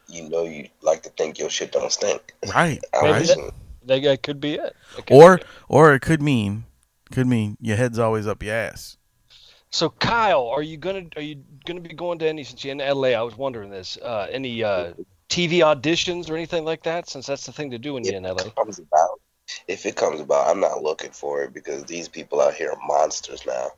you 0.07 0.29
know 0.29 0.45
you 0.45 0.69
like 0.83 1.03
to 1.05 1.11
think 1.11 1.39
your 1.39 1.51
shit 1.51 1.73
don't 1.73 1.91
stink. 1.93 2.35
right, 2.55 2.81
Maybe 2.95 3.13
right. 3.13 3.27
that- 3.27 3.53
That, 3.85 4.03
that 4.03 4.23
could 4.23 4.39
be 4.41 4.55
it. 4.55 4.77
Could 4.97 5.05
Or 5.11 5.37
be 5.37 5.43
it. 5.43 5.49
or 5.69 5.95
it 5.95 6.01
could 6.01 6.21
mean 6.23 6.65
could 7.11 7.27
mean 7.27 7.57
your 7.61 7.77
head's 7.77 7.99
always 7.99 8.27
up 8.27 8.43
your 8.43 8.55
ass. 8.55 8.97
So 9.71 9.89
Kyle, 9.91 10.47
are 10.49 10.63
you 10.63 10.77
gonna 10.77 11.05
are 11.17 11.23
you 11.23 11.43
gonna 11.67 11.81
be 11.81 11.95
going 11.95 12.19
to 12.19 12.29
any 12.29 12.45
since 12.45 12.63
you're 12.65 12.73
in 12.73 12.79
LA? 12.79 13.09
I 13.09 13.23
was 13.23 13.37
wondering 13.37 13.71
this. 13.71 13.97
Uh, 13.97 14.27
any 14.31 14.63
uh, 14.63 14.93
TV 15.29 15.59
auditions 15.59 16.31
or 16.31 16.35
anything 16.37 16.65
like 16.65 16.83
that? 16.85 17.09
Since 17.09 17.27
that's 17.27 17.47
the 17.47 17.53
thing 17.53 17.71
to 17.71 17.79
do 17.79 17.95
when 17.95 18.05
you're 18.05 18.15
in 18.17 18.23
LA. 18.25 18.43
it 18.43 18.55
comes 18.57 18.79
about, 18.79 19.21
if 19.67 19.87
it 19.87 19.97
comes 19.97 20.21
about, 20.21 20.49
I'm 20.49 20.61
not 20.61 20.83
looking 20.83 21.11
for 21.11 21.43
it 21.43 21.53
because 21.53 21.85
these 21.85 22.09
people 22.09 22.41
out 22.41 22.55
here 22.55 22.71
are 22.71 22.87
monsters 22.87 23.45
now. 23.47 23.69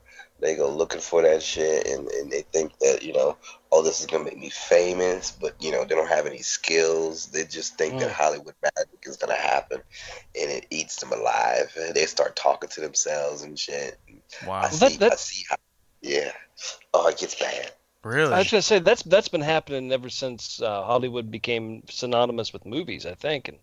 They 0.40 0.56
go 0.56 0.70
looking 0.70 1.00
for 1.02 1.20
that 1.22 1.42
shit 1.42 1.86
and, 1.86 2.08
and 2.08 2.30
they 2.30 2.42
think 2.42 2.78
that, 2.78 3.02
you 3.02 3.12
know, 3.12 3.36
oh, 3.72 3.82
this 3.82 4.00
is 4.00 4.06
going 4.06 4.24
to 4.24 4.30
make 4.30 4.40
me 4.40 4.48
famous, 4.48 5.32
but, 5.32 5.54
you 5.60 5.70
know, 5.70 5.84
they 5.84 5.94
don't 5.94 6.08
have 6.08 6.26
any 6.26 6.38
skills. 6.38 7.26
They 7.26 7.44
just 7.44 7.76
think 7.76 7.98
that 7.98 8.08
Mm. 8.10 8.14
Hollywood 8.14 8.54
magic 8.62 9.00
is 9.02 9.18
going 9.18 9.34
to 9.36 9.40
happen 9.40 9.82
and 10.40 10.50
it 10.50 10.66
eats 10.70 10.96
them 10.96 11.12
alive. 11.12 11.70
And 11.78 11.94
they 11.94 12.06
start 12.06 12.36
talking 12.36 12.70
to 12.70 12.80
themselves 12.80 13.42
and 13.42 13.58
shit. 13.58 13.98
Wow, 14.46 14.60
I 14.62 14.70
Well, 14.70 14.78
that- 14.78 14.92
see, 14.92 14.98
I 15.10 15.16
see 15.16 15.44
how, 15.50 15.56
yeah. 16.00 16.32
Oh, 16.94 17.08
it 17.08 17.18
gets 17.18 17.34
bad. 17.34 17.72
Really? 18.04 18.32
I 18.32 18.38
was 18.38 18.50
gonna 18.50 18.62
say 18.62 18.78
that's 18.78 19.02
that's 19.02 19.28
been 19.28 19.40
happening 19.40 19.92
ever 19.92 20.08
since 20.08 20.60
uh, 20.60 20.82
Hollywood 20.82 21.30
became 21.30 21.82
synonymous 21.88 22.52
with 22.52 22.64
movies. 22.66 23.06
I 23.06 23.14
think, 23.14 23.48
and 23.48 23.58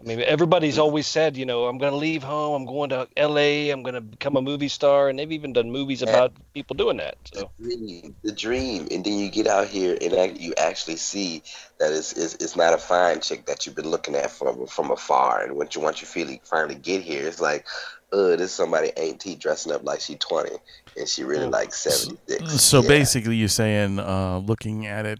I 0.00 0.02
mean 0.02 0.20
everybody's 0.22 0.78
always 0.78 1.06
said, 1.06 1.36
you 1.36 1.46
know, 1.46 1.66
I'm 1.66 1.78
gonna 1.78 1.96
leave 1.96 2.22
home, 2.22 2.54
I'm 2.62 2.66
going 2.66 2.90
to 2.90 3.08
L.A., 3.16 3.70
I'm 3.70 3.82
gonna 3.82 4.00
become 4.00 4.36
a 4.36 4.42
movie 4.42 4.68
star, 4.68 5.08
and 5.08 5.18
they've 5.18 5.32
even 5.32 5.52
done 5.52 5.70
movies 5.70 6.02
about 6.02 6.32
people 6.54 6.74
doing 6.74 6.98
that. 6.98 7.16
So 7.32 7.50
the 7.58 7.76
dream, 7.76 8.16
the 8.22 8.32
dream, 8.32 8.88
and 8.90 9.04
then 9.04 9.18
you 9.18 9.30
get 9.30 9.46
out 9.46 9.68
here 9.68 9.96
and 10.00 10.38
you 10.38 10.54
actually 10.58 10.96
see 10.96 11.42
that 11.78 11.92
it's, 11.92 12.12
it's, 12.12 12.34
it's 12.36 12.56
not 12.56 12.74
a 12.74 12.78
fine 12.78 13.20
chick 13.20 13.46
that 13.46 13.66
you've 13.66 13.76
been 13.76 13.90
looking 13.90 14.14
at 14.14 14.30
from 14.30 14.66
from 14.66 14.90
afar. 14.90 15.42
And 15.42 15.56
once 15.56 15.74
you 15.74 15.80
once 15.80 16.00
you 16.00 16.06
feel 16.06 16.38
finally 16.44 16.74
get 16.74 17.02
here, 17.02 17.26
it's 17.26 17.40
like, 17.40 17.66
uh, 18.12 18.36
this 18.36 18.52
somebody 18.52 18.92
ain't 18.96 19.20
T 19.20 19.34
dressing 19.34 19.72
up 19.72 19.84
like 19.84 20.00
she 20.00 20.16
twenty 20.16 20.56
and 20.96 21.08
she 21.08 21.24
really 21.24 21.46
like 21.46 21.72
seventy 21.74 22.18
six. 22.26 22.62
So 22.62 22.82
basically, 22.82 23.36
you're 23.36 23.48
saying, 23.48 23.98
uh, 23.98 24.38
looking 24.38 24.86
at 24.86 25.06
it, 25.06 25.18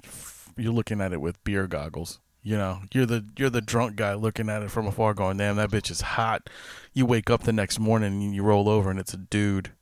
you're 0.57 0.73
looking 0.73 1.01
at 1.01 1.13
it 1.13 1.21
with 1.21 1.43
beer 1.45 1.67
goggles. 1.67 2.21
You 2.43 2.57
know, 2.57 2.83
you're 2.93 3.07
the 3.07 3.25
you're 3.37 3.51
the 3.51 3.61
drunk 3.61 3.97
guy 3.97 4.15
looking 4.15 4.49
at 4.49 4.63
it 4.63 4.71
from 4.71 4.87
afar, 4.87 5.15
going, 5.15 5.37
"Damn, 5.39 5.57
that 5.57 5.71
bitch 5.71 5.91
is 5.91 6.01
hot." 6.01 6.49
You 6.95 7.05
wake 7.05 7.29
up 7.29 7.43
the 7.43 7.53
next 7.53 7.81
morning 7.81 8.23
and 8.23 8.35
you 8.35 8.43
roll 8.43 8.69
over, 8.69 8.89
and 8.91 9.01
it's 9.01 9.13
a 9.13 9.19
dude. 9.19 9.73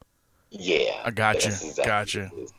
yeah, 0.50 1.02
I 1.04 1.10
got 1.10 1.44
you, 1.44 1.50
exactly 1.50 1.84
got 1.84 2.14
what 2.14 2.14
it 2.14 2.42
is. 2.42 2.52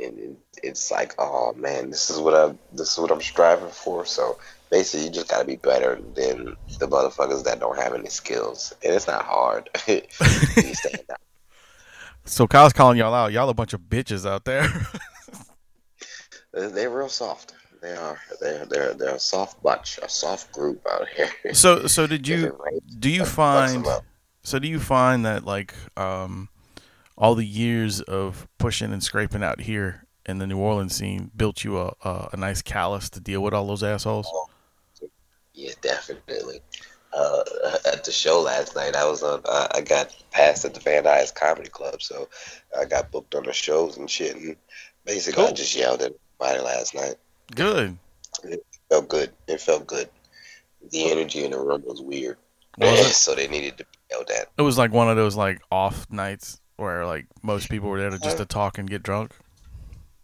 And 0.00 0.18
it, 0.18 0.36
it's 0.62 0.90
like, 0.92 1.14
oh 1.18 1.54
man, 1.54 1.90
this 1.90 2.08
is 2.08 2.20
what 2.20 2.34
I 2.34 2.54
this 2.72 2.92
is 2.92 2.98
what 2.98 3.10
I'm 3.10 3.20
striving 3.20 3.70
for. 3.70 4.04
So 4.06 4.38
basically, 4.70 5.06
you 5.06 5.12
just 5.12 5.28
gotta 5.28 5.44
be 5.44 5.56
better 5.56 6.00
than 6.14 6.56
the 6.78 6.86
motherfuckers 6.86 7.44
that 7.44 7.60
don't 7.60 7.78
have 7.78 7.94
any 7.94 8.08
skills, 8.08 8.74
and 8.84 8.94
it's 8.94 9.06
not 9.06 9.24
hard. 9.24 9.68
you 9.86 10.02
stand 10.74 11.02
out. 11.10 11.20
So 12.24 12.46
Kyle's 12.46 12.72
calling 12.72 12.98
y'all 12.98 13.14
out. 13.14 13.32
Y'all 13.32 13.48
a 13.48 13.54
bunch 13.54 13.72
of 13.72 13.80
bitches 13.82 14.28
out 14.28 14.44
there. 14.44 14.68
They're, 16.52 16.90
real 16.90 17.08
soft. 17.08 17.54
They 17.80 17.94
are. 17.94 18.18
They're 18.40 18.66
they're 18.66 18.94
they're 18.94 19.14
a 19.14 19.20
soft 19.20 19.62
bunch, 19.62 19.98
a 20.02 20.08
soft 20.08 20.52
group 20.52 20.84
out 20.90 21.06
here. 21.08 21.30
so 21.54 21.86
so 21.86 22.06
did 22.06 22.26
you 22.26 22.58
do 22.98 23.10
you 23.10 23.20
that 23.20 23.28
fucks 23.28 23.74
'em 23.74 23.84
find 23.84 24.02
so 24.42 24.58
do 24.58 24.66
you 24.66 24.80
find 24.80 25.24
that 25.24 25.44
like 25.44 25.74
um 25.96 26.48
all 27.16 27.34
the 27.34 27.44
years 27.44 28.00
of 28.00 28.48
pushing 28.58 28.92
and 28.92 29.02
scraping 29.02 29.42
out 29.42 29.60
here 29.60 30.06
in 30.26 30.38
the 30.38 30.46
New 30.46 30.58
Orleans 30.58 30.94
scene 30.94 31.30
built 31.36 31.62
you 31.64 31.78
a 31.78 31.94
a, 32.02 32.30
a 32.32 32.36
nice 32.36 32.62
callus 32.62 33.08
to 33.10 33.20
deal 33.20 33.42
with 33.42 33.54
all 33.54 33.66
those 33.66 33.82
assholes? 33.82 34.28
Yeah, 35.58 35.72
definitely. 35.82 36.60
Uh, 37.12 37.42
at 37.92 38.04
the 38.04 38.12
show 38.12 38.40
last 38.40 38.76
night, 38.76 38.94
I 38.94 39.04
was 39.08 39.24
on. 39.24 39.40
Uh, 39.44 39.66
I 39.74 39.80
got 39.80 40.14
passed 40.30 40.64
at 40.64 40.72
the 40.72 40.78
Van 40.78 41.02
Nuys 41.02 41.34
Comedy 41.34 41.68
Club, 41.68 42.00
so 42.00 42.28
I 42.78 42.84
got 42.84 43.10
booked 43.10 43.34
on 43.34 43.42
the 43.42 43.52
shows 43.52 43.96
and 43.96 44.08
shit. 44.08 44.36
And 44.36 44.54
basically, 45.04 45.44
I 45.46 45.50
just 45.50 45.74
yelled 45.74 46.02
at 46.02 46.12
everybody 46.40 46.64
last 46.64 46.94
night. 46.94 47.16
Good. 47.56 47.98
It 48.44 48.64
felt 48.88 49.08
good. 49.08 49.32
It 49.48 49.60
felt 49.60 49.88
good. 49.88 50.08
The 50.92 51.10
energy 51.10 51.44
in 51.44 51.50
the 51.50 51.58
room 51.58 51.82
was 51.84 52.00
weird, 52.00 52.36
Was 52.78 53.00
it? 53.10 53.14
so 53.14 53.34
they 53.34 53.48
needed 53.48 53.78
to 53.78 53.84
be 53.84 53.98
yelled 54.12 54.30
at. 54.30 54.46
It 54.56 54.62
was 54.62 54.78
like 54.78 54.92
one 54.92 55.10
of 55.10 55.16
those 55.16 55.34
like 55.34 55.60
off 55.72 56.08
nights 56.08 56.60
where 56.76 57.04
like 57.04 57.26
most 57.42 57.68
people 57.68 57.88
were 57.88 57.98
there 57.98 58.10
to 58.10 58.18
just 58.20 58.36
to 58.36 58.44
talk 58.44 58.78
and 58.78 58.88
get 58.88 59.02
drunk. 59.02 59.32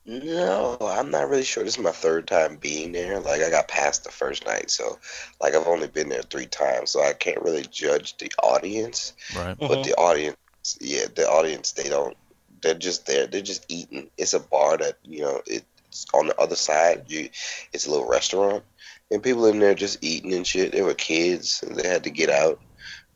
No, 0.07 0.77
I'm 0.81 1.11
not 1.11 1.31
really 1.31 1.45
sure. 1.45 1.65
This 1.65 1.79
is 1.79 1.83
my 1.83 1.91
third 1.91 2.27
time 2.27 2.57
being 2.57 2.93
there. 2.93 3.21
Like 3.21 3.41
I 3.41 3.49
got 3.49 3.69
past 3.69 4.05
the 4.05 4.11
first 4.11 4.45
night, 4.45 4.71
so 4.71 4.99
like 5.41 5.55
I've 5.55 5.67
only 5.67 5.89
been 5.89 6.11
there 6.11 6.23
three 6.23 6.47
times, 6.47 6.91
so 6.91 7.03
I 7.03 7.15
can't 7.15 7.41
really 7.41 7.65
judge 7.71 8.19
the 8.19 8.31
audience. 8.43 9.15
Right. 9.35 9.57
But 9.59 9.71
mm-hmm. 9.71 9.83
the 9.83 9.95
audience, 9.95 10.37
yeah, 10.81 11.07
the 11.15 11.27
audience, 11.27 11.73
they 11.73 11.89
don't. 11.89 12.17
They're 12.61 12.75
just 12.75 13.07
there. 13.07 13.27
They're 13.27 13.41
just 13.41 13.65
eating. 13.69 14.11
It's 14.19 14.35
a 14.35 14.41
bar 14.41 14.77
that 14.77 14.99
you 15.05 15.23
know. 15.23 15.41
It's 15.47 16.07
on 16.13 16.27
the 16.27 16.39
other 16.39 16.57
side. 16.57 17.05
You, 17.09 17.31
it's 17.73 17.87
a 17.87 17.91
little 17.91 18.09
restaurant, 18.09 18.63
and 19.11 19.23
people 19.23 19.47
in 19.47 19.59
there 19.59 19.75
just 19.75 20.05
eating 20.05 20.35
and 20.35 20.47
shit. 20.47 20.73
They 20.73 20.83
were 20.83 20.95
kids, 20.95 21.63
and 21.67 21.77
they 21.77 21.89
had 21.89 22.05
to 22.05 22.11
get 22.11 22.29
out 22.29 22.61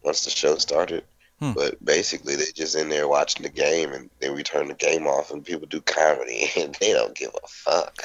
once 0.02 0.24
the 0.24 0.30
show 0.30 0.56
started. 0.56 1.04
Hmm. 1.40 1.52
But 1.52 1.82
basically, 1.84 2.34
they're 2.34 2.46
just 2.52 2.74
in 2.74 2.88
there 2.88 3.06
watching 3.06 3.44
the 3.44 3.48
game, 3.48 3.92
and 3.92 4.10
then 4.18 4.34
we 4.34 4.42
turn 4.42 4.66
the 4.68 4.74
game 4.74 5.06
off, 5.06 5.30
and 5.30 5.44
people 5.44 5.66
do 5.68 5.80
comedy, 5.80 6.50
and 6.58 6.74
they 6.80 6.92
don't 6.92 7.14
give 7.14 7.30
a 7.30 7.46
fuck. 7.46 8.02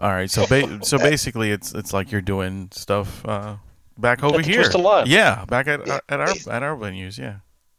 All 0.00 0.10
right. 0.10 0.28
So 0.30 0.44
ba- 0.46 0.80
so 0.84 0.98
basically, 0.98 1.50
it's 1.52 1.72
it's 1.72 1.92
like 1.92 2.10
you're 2.10 2.20
doing 2.20 2.68
stuff 2.72 3.24
uh, 3.26 3.56
back 3.96 4.24
over 4.24 4.38
At 4.40 4.44
the 4.44 4.50
here. 4.50 4.62
Twist 4.62 4.74
of 4.74 4.80
Lime. 4.80 5.06
Yeah, 5.06 5.44
back 5.44 5.68
at 5.68 5.86
Yeah. 5.86 6.00
at 6.08 6.20
our 6.20 6.34
at 6.50 6.62
our 6.64 6.76
venues. 6.76 7.16
Yeah. 7.16 7.36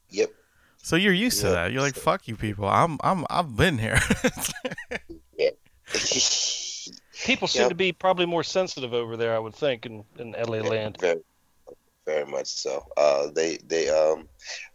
yep. 0.09 0.31
So 0.77 0.95
you're 0.95 1.13
used 1.13 1.41
to 1.41 1.49
that. 1.49 1.71
You're 1.73 1.81
like, 1.81 1.95
fuck 1.95 2.27
you 2.27 2.35
people. 2.37 2.65
I'm 2.67 2.97
I'm 3.03 3.25
I've 3.29 3.55
been 3.57 3.77
here. 3.77 3.99
people 7.25 7.47
seem 7.47 7.61
Yep. 7.63 7.69
to 7.69 7.75
be 7.75 7.91
probably 7.91 8.25
more 8.25 8.43
sensitive 8.43 8.93
over 8.93 9.17
there. 9.17 9.35
I 9.35 9.39
would 9.39 9.55
think 9.55 9.85
in, 9.85 10.03
in 10.19 10.31
LA 10.33 10.57
land. 10.59 10.97
Very, 10.99 11.21
very 12.05 12.25
much 12.25 12.47
so. 12.47 12.85
Uh, 12.97 13.27
they 13.31 13.57
they 13.57 13.89
um, 13.89 14.27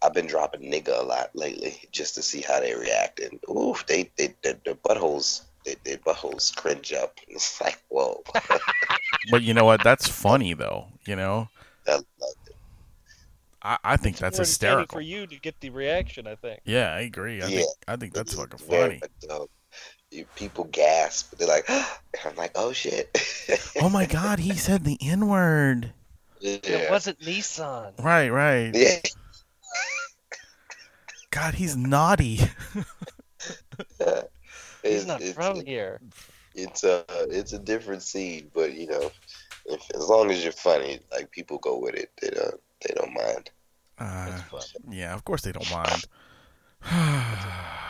I've 0.02 0.14
been 0.14 0.26
dropping 0.26 0.70
nigga 0.70 0.98
a 1.00 1.02
lot 1.04 1.30
lately 1.34 1.76
just 1.92 2.14
to 2.16 2.22
see 2.22 2.40
how 2.40 2.60
they 2.60 2.74
react, 2.74 3.20
and 3.20 3.38
ooh, 3.48 3.74
they 3.86 4.10
they 4.16 4.34
their, 4.42 4.54
their 4.64 4.74
buttholes. 4.74 5.42
Their, 5.66 5.76
their 5.84 5.98
buttholes 5.98 6.54
cringe 6.56 6.92
up. 6.94 7.18
It's 7.28 7.60
like, 7.60 7.78
whoa. 7.88 8.22
but 9.30 9.42
you 9.42 9.54
know 9.54 9.64
what? 9.64 9.82
That's 9.82 10.08
funny 10.08 10.54
though. 10.54 10.88
You 11.06 11.16
know, 11.16 11.48
I 11.86 11.92
love 11.92 12.04
it. 12.46 12.56
I, 13.62 13.78
I 13.84 13.96
think 13.96 14.16
that's 14.18 14.36
More 14.36 14.44
intended 14.46 14.48
hysterical. 14.48 14.96
for 14.96 15.00
you 15.00 15.26
to 15.26 15.36
get 15.38 15.60
the 15.60 15.70
reaction. 15.70 16.26
I 16.26 16.34
think. 16.36 16.60
Yeah, 16.64 16.92
I 16.94 17.00
agree. 17.00 17.42
I 17.42 17.50
Yeah. 17.50 17.60
think 17.60 17.68
I 17.88 17.96
think 17.96 18.14
that's 18.14 18.32
It's 18.32 18.34
fucking 18.34 18.58
funny. 18.58 19.02
much 19.32 19.48
People 20.34 20.64
gasp. 20.64 21.36
They're 21.38 21.48
like, 21.48 21.68
I'm 22.24 22.36
like, 22.36 22.52
oh 22.54 22.72
shit. 22.72 23.16
Oh 23.80 23.88
my 23.88 24.04
god, 24.06 24.38
he 24.38 24.54
said 24.54 24.84
the 24.84 24.96
N 25.02 25.26
word. 25.26 25.92
It 26.40 26.90
wasn't 26.90 27.20
Nissan. 27.20 27.92
Right, 28.02 28.30
right. 28.30 28.70
Yeah. 28.74 28.98
God, 31.30 31.54
he's 31.54 31.76
naughty. 31.76 32.36
He's 34.82 34.82
It's- 34.82 35.06
not 35.06 35.20
it's- 35.20 35.34
from 35.34 35.64
here. 35.64 36.00
it's 36.54 36.84
a 36.84 37.04
it's 37.30 37.52
a 37.52 37.58
different 37.58 38.02
scene, 38.02 38.50
but 38.54 38.72
you 38.74 38.86
know, 38.86 39.10
if, 39.66 39.80
as 39.94 40.08
long 40.08 40.30
as 40.30 40.42
you're 40.42 40.52
funny, 40.52 41.00
like 41.12 41.30
people 41.30 41.58
go 41.58 41.78
with 41.78 41.94
it, 41.94 42.10
they 42.20 42.30
don't 42.30 42.60
they 42.86 42.94
don't 42.94 43.12
mind. 43.12 43.50
Uh, 43.98 44.40
yeah, 44.90 45.14
of 45.14 45.24
course 45.24 45.42
they 45.42 45.52
don't 45.52 45.70
mind. 45.70 46.04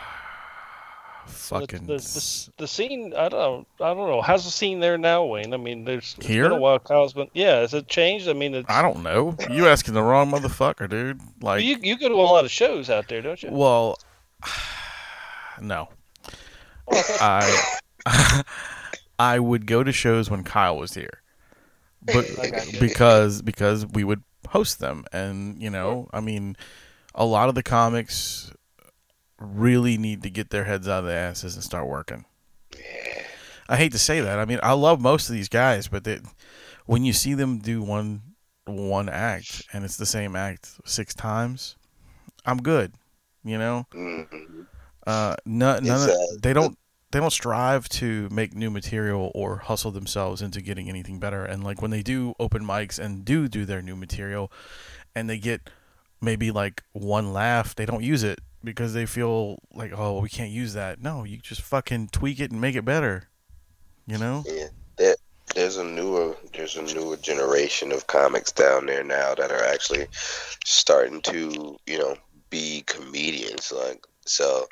So 1.31 1.55
the, 1.55 1.61
Fucking 1.61 1.87
the, 1.87 1.97
the, 1.97 2.49
the 2.57 2.67
scene. 2.67 3.13
I 3.15 3.29
don't. 3.29 3.67
I 3.79 3.93
don't 3.93 4.09
know. 4.09 4.21
How's 4.21 4.45
the 4.45 4.51
scene 4.51 4.79
there 4.79 4.97
now, 4.97 5.25
Wayne? 5.25 5.53
I 5.53 5.57
mean, 5.57 5.85
there's 5.85 6.15
it's 6.17 6.27
Here? 6.27 6.43
been 6.43 6.53
a 6.53 6.61
while. 6.61 6.79
Kyle's 6.79 7.13
been. 7.13 7.29
Yeah, 7.33 7.59
has 7.59 7.73
it 7.73 7.87
changed? 7.87 8.27
I 8.27 8.33
mean, 8.33 8.55
it's, 8.55 8.69
I 8.69 8.81
don't 8.81 9.03
know. 9.03 9.35
You 9.49 9.67
asking 9.67 9.93
the 9.93 10.03
wrong 10.03 10.31
motherfucker, 10.31 10.89
dude. 10.89 11.21
Like, 11.41 11.63
you 11.63 11.77
you 11.81 11.97
go 11.97 12.09
to 12.09 12.15
a 12.15 12.17
lot 12.17 12.45
of 12.45 12.51
shows 12.51 12.89
out 12.89 13.07
there, 13.07 13.21
don't 13.21 13.41
you? 13.41 13.49
well, 13.51 13.99
no. 15.61 15.89
I 16.89 17.73
I 19.19 19.39
would 19.39 19.65
go 19.65 19.83
to 19.83 19.91
shows 19.91 20.29
when 20.29 20.43
Kyle 20.43 20.77
was 20.77 20.93
here, 20.93 21.21
but 22.01 22.25
I 22.41 22.49
got 22.49 22.73
you. 22.73 22.79
because 22.79 23.41
because 23.41 23.85
we 23.85 24.03
would 24.03 24.23
host 24.49 24.79
them, 24.79 25.05
and 25.11 25.61
you 25.61 25.69
know, 25.69 26.09
I 26.11 26.19
mean, 26.19 26.55
a 27.13 27.25
lot 27.25 27.49
of 27.49 27.55
the 27.55 27.63
comics 27.63 28.51
really 29.41 29.97
need 29.97 30.23
to 30.23 30.29
get 30.29 30.49
their 30.49 30.65
heads 30.65 30.87
out 30.87 30.99
of 30.99 31.05
their 31.05 31.17
asses 31.29 31.55
and 31.55 31.63
start 31.63 31.87
working. 31.87 32.25
I 33.67 33.77
hate 33.77 33.91
to 33.93 33.99
say 33.99 34.21
that. 34.21 34.39
I 34.39 34.45
mean, 34.45 34.59
I 34.61 34.73
love 34.73 35.01
most 35.01 35.29
of 35.29 35.33
these 35.35 35.49
guys, 35.49 35.87
but 35.87 36.03
they, 36.03 36.19
when 36.85 37.03
you 37.03 37.13
see 37.13 37.33
them 37.33 37.59
do 37.59 37.81
one 37.81 38.21
one 38.65 39.09
act 39.09 39.63
and 39.73 39.83
it's 39.83 39.97
the 39.97 40.05
same 40.05 40.35
act 40.35 40.69
six 40.85 41.13
times, 41.13 41.75
I'm 42.45 42.61
good. 42.61 42.93
You 43.43 43.57
know, 43.57 43.87
Mhm. 43.91 44.67
uh, 45.07 45.35
no, 45.45 45.79
none 45.79 46.09
of, 46.09 46.15
uh, 46.15 46.17
they 46.41 46.53
don't 46.53 46.77
they 47.11 47.19
don't 47.19 47.31
strive 47.31 47.89
to 47.89 48.29
make 48.29 48.53
new 48.55 48.69
material 48.69 49.31
or 49.35 49.57
hustle 49.57 49.91
themselves 49.91 50.41
into 50.41 50.61
getting 50.61 50.87
anything 50.87 51.19
better. 51.19 51.43
And 51.43 51.63
like 51.63 51.81
when 51.81 51.91
they 51.91 52.03
do 52.03 52.33
open 52.39 52.63
mics 52.63 52.99
and 52.99 53.25
do 53.25 53.47
do 53.47 53.65
their 53.65 53.81
new 53.81 53.95
material, 53.95 54.51
and 55.15 55.29
they 55.29 55.37
get 55.37 55.69
maybe 56.21 56.51
like 56.51 56.83
one 56.93 57.33
laugh, 57.33 57.73
they 57.75 57.85
don't 57.85 58.03
use 58.03 58.23
it 58.23 58.39
because 58.63 58.93
they 58.93 59.05
feel 59.05 59.59
like 59.73 59.91
oh 59.95 60.19
we 60.19 60.29
can't 60.29 60.51
use 60.51 60.73
that. 60.73 61.01
No, 61.01 61.23
you 61.23 61.37
just 61.37 61.61
fucking 61.61 62.09
tweak 62.09 62.39
it 62.39 62.51
and 62.51 62.61
make 62.61 62.75
it 62.75 62.85
better. 62.85 63.29
You 64.07 64.17
know? 64.17 64.43
Yeah, 64.45 64.67
there, 64.97 65.15
there's 65.55 65.77
a 65.77 65.83
newer 65.83 66.35
there's 66.53 66.75
a 66.75 66.81
newer 66.81 67.17
generation 67.17 67.91
of 67.91 68.07
comics 68.07 68.51
down 68.51 68.85
there 68.85 69.03
now 69.03 69.35
that 69.35 69.51
are 69.51 69.63
actually 69.63 70.07
starting 70.65 71.21
to 71.21 71.77
you 71.85 71.97
know 71.97 72.15
be 72.49 72.83
comedians. 72.85 73.71
Like 73.71 74.05
so, 74.25 74.67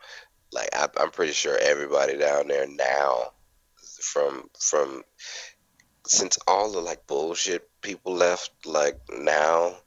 like 0.51 0.69
I, 0.74 0.88
I'm 1.00 1.12
pretty 1.12 1.34
sure 1.34 1.58
everybody 1.62 2.17
down 2.17 2.48
there 2.48 2.67
now, 2.67 3.31
from 4.01 4.50
from 4.60 5.03
since 6.05 6.38
all 6.48 6.72
the 6.72 6.79
like 6.79 7.05
bullshit 7.08 7.69
people 7.81 8.13
left, 8.13 8.51
like 8.65 9.00
now 9.17 9.77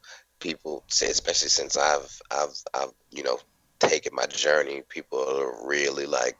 people, 0.40 0.84
say 0.88 1.08
especially 1.10 1.48
since 1.48 1.76
I've 1.76 2.20
I've 2.30 2.54
I've 2.74 2.92
you 3.10 3.22
know 3.22 3.38
taken 3.82 4.14
my 4.14 4.26
journey, 4.26 4.82
people 4.88 5.18
are 5.18 5.66
really 5.66 6.06
like 6.06 6.36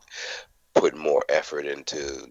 putting 0.74 0.98
more 1.00 1.24
effort 1.28 1.66
into 1.66 2.28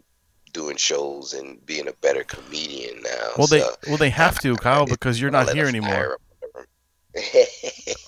doing 0.53 0.77
shows 0.77 1.33
and 1.33 1.63
being 1.65 1.87
a 1.87 1.93
better 2.01 2.23
comedian 2.23 3.01
now. 3.03 3.29
Well, 3.37 3.47
they 3.47 3.63
well 3.87 3.97
they 3.97 4.09
have 4.09 4.39
to, 4.39 4.55
Kyle, 4.55 4.85
because 4.85 5.19
you're 5.21 5.31
not 5.31 5.49
here 5.53 5.67
anymore. 5.67 5.89
fire 5.89 6.13
up 6.13 6.21
whatever. 6.39 6.67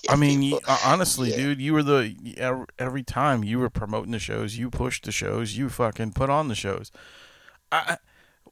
I 0.08 0.16
mean, 0.16 0.42
you, 0.42 0.60
uh, 0.66 0.78
honestly, 0.84 1.30
yeah. 1.30 1.36
dude, 1.36 1.60
you 1.60 1.72
were 1.74 1.82
the 1.82 2.14
every- 2.36 2.66
every 2.78 3.02
time 3.02 3.44
you 3.44 3.58
were 3.58 3.70
promoting 3.70 4.12
the 4.12 4.18
shows, 4.18 4.56
you 4.56 4.70
pushed 4.70 5.04
the 5.04 5.12
shows, 5.12 5.56
you 5.56 5.68
fucking 5.68 6.12
put 6.12 6.30
on 6.30 6.48
the 6.48 6.54
shows. 6.54 6.90
I 7.70 7.98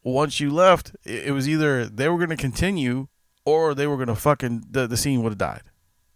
once 0.02 0.40
you 0.40 0.50
left, 0.50 0.94
it, 1.04 1.28
it 1.28 1.32
was 1.32 1.48
either 1.48 1.86
they 1.86 2.08
were 2.08 2.18
going 2.18 2.30
to 2.30 2.36
continue 2.36 3.08
or 3.44 3.74
they 3.74 3.86
were 3.86 3.96
going 3.96 4.08
to 4.08 4.14
fucking 4.14 4.64
the 4.70 4.86
the 4.86 4.96
scene 4.96 5.22
would 5.22 5.30
have 5.30 5.38
died. 5.38 5.62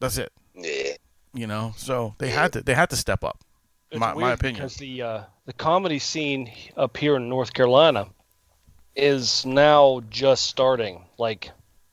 That's 0.01 0.19
it, 0.19 0.33
yeah, 0.55 0.93
you 1.37 1.47
know. 1.47 1.75
So 1.77 2.15
they 2.19 2.31
had 2.31 2.53
to 2.55 2.63
they 2.63 2.75
had 2.75 2.91
to 2.91 2.97
step 2.97 3.25
up. 3.25 3.43
It's 3.91 4.01
My- 4.01 4.15
my 4.15 4.33
opinion. 4.33 4.57
Because 4.57 4.77
the 4.77 5.03
uh, 5.03 5.23
the 5.45 5.53
comedy 5.53 5.99
scene 5.99 6.51
up 6.77 6.97
here 6.97 7.17
in 7.17 7.29
North 7.29 7.53
Carolina 7.53 8.09
is 8.95 9.45
now 9.47 10.03
just 10.11 10.47
starting. 10.47 11.05
Like 11.19 11.51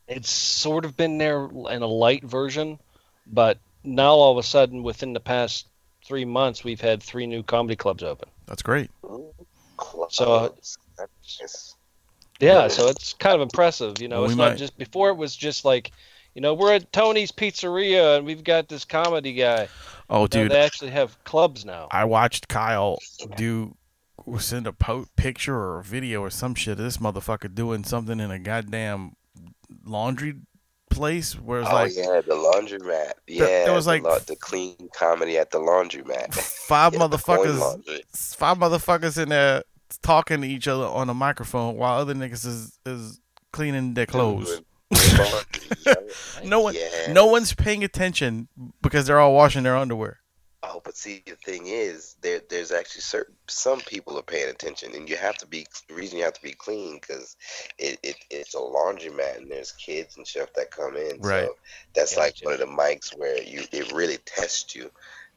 it's 0.07 0.29
sort 0.29 0.85
of 0.85 0.97
been 0.97 1.17
there 1.17 1.45
in 1.45 1.81
a 1.81 1.87
light 1.87 2.23
version, 2.23 2.79
but 3.27 3.57
now 3.83 4.11
all 4.11 4.31
of 4.31 4.37
a 4.37 4.47
sudden, 4.47 4.83
within 4.83 5.13
the 5.13 5.19
past 5.19 5.67
three 6.05 6.25
months, 6.25 6.63
we've 6.63 6.81
had 6.81 7.01
three 7.01 7.25
new 7.25 7.43
comedy 7.43 7.75
clubs 7.75 8.03
open. 8.03 8.29
That's 8.45 8.61
great. 8.61 8.89
So, 10.09 10.33
uh, 10.33 10.49
Yeah, 12.39 12.67
so 12.67 12.87
it's 12.87 13.13
kind 13.13 13.35
of 13.35 13.41
impressive. 13.41 14.01
You 14.01 14.07
know, 14.07 14.21
Well, 14.21 14.25
it's 14.25 14.35
we 14.35 14.43
not 14.43 14.57
just 14.57 14.77
before 14.77 15.09
it 15.09 15.15
was 15.15 15.35
just 15.35 15.65
like, 15.65 15.91
you 16.35 16.41
know, 16.41 16.53
we're 16.53 16.73
at 16.73 16.91
Tony's 16.91 17.31
Pizzeria 17.31 18.17
and 18.17 18.25
we've 18.25 18.43
got 18.43 18.67
this 18.67 18.85
comedy 18.85 19.33
guy. 19.33 19.67
Oh, 20.09 20.21
No, 20.21 20.27
dude, 20.27 20.51
they 20.51 20.59
actually 20.61 20.91
have 20.91 21.21
clubs 21.23 21.65
now. 21.65 21.87
I 21.91 22.05
watched 22.05 22.47
Kyle 22.47 22.99
do 23.35 23.75
send 24.39 24.67
a 24.67 24.73
po- 24.73 25.07
picture 25.15 25.55
or 25.55 25.79
a 25.79 25.83
video 25.83 26.21
or 26.21 26.29
some 26.29 26.55
shit 26.55 26.73
of 26.73 26.77
this 26.83 26.97
motherfucker 26.97 27.53
doing 27.53 27.83
something 27.83 28.19
in 28.19 28.31
a 28.31 28.39
goddamn 28.39 29.15
laundry 29.85 30.35
place 30.89 31.33
where 31.33 31.61
it's 31.61 31.69
oh 31.69 31.73
like 31.73 31.91
yeah, 31.95 32.21
the 32.21 32.35
laundromat. 32.35 33.13
Yeah, 33.27 33.45
there 33.65 33.73
was 33.73 33.85
the 33.85 33.91
like- 33.91 34.03
la- 34.03 34.19
the 34.19 34.35
clean 34.35 34.89
comedy 34.95 35.37
at 35.37 35.51
the 35.51 35.57
laundromat. 35.59 36.33
five 36.67 36.93
Yeah, 36.93 36.99
motherfuckers 36.99 38.35
five 38.35 38.57
motherfuckers 38.57 39.21
in 39.21 39.29
there 39.29 39.63
talking 40.01 40.41
to 40.41 40.47
each 40.47 40.67
other 40.67 40.85
on 40.85 41.09
a 41.09 41.13
microphone 41.13 41.75
while 41.77 41.99
other 41.99 42.13
niggas 42.13 42.45
is, 42.45 42.79
is 42.85 43.19
cleaning 43.51 43.93
their 43.93 44.05
clothes. 44.05 44.61
Doing 44.93 45.31
laundry, 45.31 46.49
No 46.49 46.59
one 46.61 46.75
Yeah. 46.75 47.11
no 47.11 47.25
one's 47.25 47.53
paying 47.53 47.83
attention 47.83 48.47
because 48.81 49.07
they're 49.07 49.19
all 49.19 49.33
washing 49.33 49.63
their 49.63 49.75
underwear. 49.75 50.19
Oh, 50.65 50.81
but 50.85 50.95
see, 50.95 51.21
the 51.25 51.35
thing 51.35 51.67
is, 51.67 52.15
there 52.21 52.39
there's 52.49 52.71
actually 52.71 53.01
certain 53.01 53.35
some 53.49 53.81
people 53.81 54.17
are 54.17 54.23
paying 54.23 54.49
attention, 54.49 54.95
and 54.95 55.09
you 55.09 55.17
have 55.17 55.37
to 55.39 55.45
be 55.45 55.67
the 55.89 55.93
reason 55.93 56.17
you 56.17 56.23
have 56.23 56.33
to 56.35 56.41
be 56.41 56.53
clean 56.53 56.99
because 57.01 57.35
it, 57.77 57.99
it 58.01 58.15
it's 58.29 58.53
a 58.55 58.59
laundromat 58.59 59.37
and 59.37 59.51
there's 59.51 59.73
kids 59.73 60.15
and 60.15 60.25
stuff 60.25 60.53
that 60.55 60.71
come 60.71 60.95
in. 60.95 61.19
Right. 61.19 61.47
So 61.47 61.55
that's 61.93 62.15
like 62.15 62.35
one 62.43 62.53
of 62.53 62.61
the 62.61 62.65
mics 62.65 63.17
where 63.17 63.43
you 63.43 63.63
it 63.73 63.91
really 63.91 64.17
tests 64.25 64.73
you. 64.73 64.89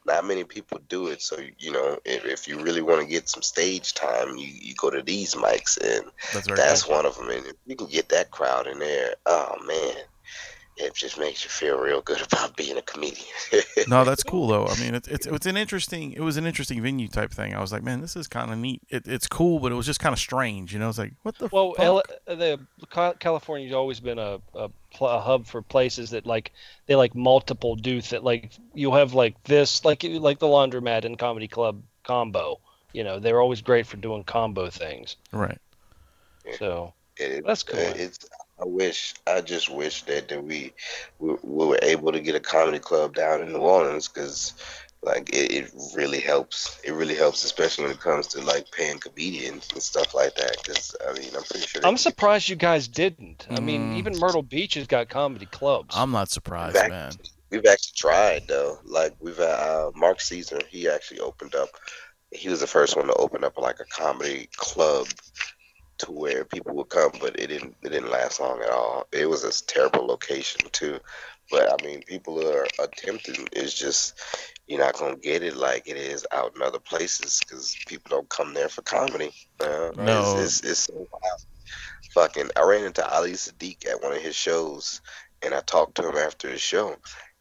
Not 0.07 0.25
many 0.25 0.45
people 0.45 0.79
do 0.87 1.07
it, 1.07 1.21
so 1.21 1.37
you 1.59 1.71
know 1.71 1.99
if, 2.05 2.25
if 2.25 2.47
you 2.47 2.61
really 2.61 2.81
want 2.81 3.01
to 3.01 3.07
get 3.07 3.27
some 3.29 3.43
stage 3.43 3.93
time, 3.93 4.37
you, 4.37 4.47
you 4.47 4.73
go 4.73 4.89
to 4.89 5.01
these 5.01 5.35
mics, 5.35 5.77
and 5.77 6.09
That's 6.33 6.47
that's 6.47 6.87
one 6.87 7.05
of 7.05 7.17
them. 7.17 7.29
And 7.29 7.45
if 7.45 7.55
you 7.65 7.75
can 7.75 7.87
get 7.87 8.09
that 8.09 8.31
crowd 8.31 8.67
in 8.67 8.79
there, 8.79 9.15
oh 9.25 9.55
man, 9.65 9.95
it 10.79 10.93
just 10.93 11.17
makes 11.19 11.43
you 11.43 11.49
feel 11.49 11.77
real 11.77 12.01
good 12.01 12.21
about 12.31 12.55
being 12.55 12.77
a 12.77 12.81
comedian. 12.81 13.25
No, 13.87 14.03
that's 14.03 14.23
cool 14.23 14.47
though. 14.47 14.65
I 14.67 14.75
mean, 14.79 14.93
it's 14.95 15.07
it's 15.07 15.25
it's 15.27 15.45
an 15.45 15.57
interesting. 15.57 16.13
It 16.13 16.21
was 16.21 16.37
an 16.37 16.45
interesting 16.45 16.81
venue 16.81 17.07
type 17.07 17.31
thing. 17.31 17.53
I 17.55 17.61
was 17.61 17.71
like, 17.71 17.83
man, 17.83 18.01
this 18.01 18.15
is 18.15 18.27
kind 18.27 18.51
of 18.51 18.57
neat. 18.57 18.81
It, 18.89 19.07
it's 19.07 19.27
cool, 19.27 19.59
but 19.59 19.71
it 19.71 19.75
was 19.75 19.85
just 19.85 19.99
kind 19.99 20.13
of 20.13 20.19
strange. 20.19 20.73
You 20.73 20.79
know, 20.79 20.89
it's 20.89 20.97
like, 20.97 21.13
what 21.23 21.37
the 21.37 21.49
Well, 21.51 21.73
fuck? 21.73 21.85
L- 21.85 22.03
uh, 22.27 22.35
the 22.35 22.59
California's 23.19 23.73
always 23.73 23.99
been 23.99 24.19
a, 24.19 24.39
a, 24.55 24.69
pl- 24.93 25.07
a 25.07 25.19
hub 25.19 25.45
for 25.47 25.61
places 25.61 26.11
that 26.11 26.25
like 26.25 26.51
they 26.85 26.95
like 26.95 27.15
multiple 27.15 27.75
do 27.75 28.01
that. 28.01 28.23
Like 28.23 28.51
you'll 28.73 28.95
have 28.95 29.13
like 29.13 29.41
this, 29.43 29.83
like 29.83 30.03
like 30.03 30.39
the 30.39 30.47
laundromat 30.47 31.05
and 31.05 31.17
comedy 31.17 31.47
club 31.47 31.81
combo. 32.03 32.59
You 32.93 33.03
know, 33.03 33.19
they're 33.19 33.41
always 33.41 33.61
great 33.61 33.85
for 33.85 33.97
doing 33.97 34.23
combo 34.23 34.69
things. 34.69 35.17
right. 35.31 35.59
So 36.57 36.93
It, 37.17 37.45
That's 37.45 37.63
uh, 37.67 37.71
cool. 37.71 37.79
it- 37.79 37.97
It's. 37.99 38.19
I 38.59 38.65
wish. 38.65 39.13
I 39.27 39.41
just 39.41 39.69
wish 39.69 40.03
that, 40.03 40.27
that 40.29 40.43
we, 40.43 40.73
we 41.19 41.35
we 41.43 41.65
were 41.65 41.79
able 41.81 42.11
to 42.11 42.19
get 42.19 42.35
a 42.35 42.39
comedy 42.39 42.79
club 42.79 43.13
down 43.15 43.41
in 43.41 43.53
New 43.53 43.59
Orleans 43.59 44.07
because, 44.07 44.53
like, 45.03 45.29
it, 45.29 45.51
it 45.51 45.71
really 45.95 46.19
helps. 46.19 46.79
It 46.83 46.93
really 46.93 47.13
helps, 47.15 47.43
especially 47.45 47.83
when 47.85 47.93
it 47.93 47.99
comes 47.99 48.27
to 48.27 48.41
like 48.41 48.71
paying 48.71 48.97
comedians 48.99 49.67
and 49.73 49.81
stuff 49.81 50.15
like 50.15 50.33
that. 50.35 50.57
Because 50.63 50.95
I 51.07 51.13
mean, 51.13 51.29
I'm 51.35 51.43
pretty 51.43 51.67
sure. 51.67 51.81
I'm 51.85 51.91
can- 51.93 51.97
surprised 51.99 52.49
you 52.49 52.55
guys 52.55 52.87
didn't. 52.87 53.45
I 53.49 53.59
mean, 53.59 53.93
Mm. 53.93 53.97
even 53.97 54.17
Myrtle 54.17 54.41
Beach 54.43 54.73
has 54.73 54.87
got 54.87 55.07
comedy 55.09 55.45
clubs. 55.45 55.95
I'm 55.95 56.11
not 56.11 56.29
surprised, 56.29 56.73
Back- 56.75 56.89
man. 56.89 57.11
We've 57.49 57.65
actually 57.65 57.93
tried 57.95 58.47
though. 58.47 58.79
Like 58.83 59.15
we've 59.21 59.37
had 59.37 59.45
uh, 59.45 59.91
Mark 59.95 60.19
Caesar. 60.19 60.59
He 60.69 60.89
actually 60.89 61.21
opened 61.21 61.55
up. 61.55 61.69
He 62.31 62.49
was 62.49 62.59
the 62.59 62.67
first 62.67 62.97
one 62.97 63.05
to 63.07 63.13
open 63.13 63.45
up 63.45 63.57
like 63.57 63.79
a 63.79 63.85
comedy 63.85 64.49
club 64.57 65.07
to 65.99 66.11
where 66.11 66.45
people 66.45 66.75
would 66.75 66.89
come, 66.89 67.11
but 67.19 67.39
it 67.39 67.47
didn't. 67.47 67.75
It 67.83 67.89
didn't 67.89 68.11
last 68.11 68.39
long 68.39 68.61
at 68.61 68.69
all. 68.69 69.07
It 69.11 69.27
was 69.29 69.43
a 69.43 69.65
terrible 69.65 70.05
location 70.05 70.61
too. 70.71 70.99
But 71.49 71.69
I 71.71 71.85
mean, 71.85 72.01
people 72.03 72.45
are 72.45 72.67
attempting. 72.79 73.47
It's 73.53 73.73
just 73.73 74.19
you're 74.67 74.79
not 74.79 74.97
gonna 74.97 75.15
get 75.15 75.43
it 75.43 75.55
like 75.55 75.87
it 75.87 75.97
is 75.97 76.25
out 76.31 76.55
in 76.55 76.61
other 76.61 76.79
places 76.79 77.39
because 77.39 77.75
people 77.87 78.09
don't 78.09 78.29
come 78.29 78.53
there 78.53 78.69
for 78.69 78.81
comedy. 78.81 79.31
Uh, 79.59 79.91
No. 79.95 80.19
it's, 80.39 80.61
it's, 80.61 80.71
it's 80.71 80.79
so 80.81 80.93
wild. 80.93 81.41
Fucking, 82.13 82.49
I 82.55 82.63
ran 82.63 82.85
into 82.85 83.07
Ali 83.07 83.33
Siddiq 83.33 83.87
at 83.87 84.01
one 84.01 84.13
of 84.13 84.21
his 84.21 84.35
shows, 84.35 85.01
and 85.41 85.53
I 85.53 85.61
talked 85.61 85.95
to 85.95 86.09
him 86.09 86.17
after 86.17 86.49
his 86.49 86.61
show, 86.61 86.95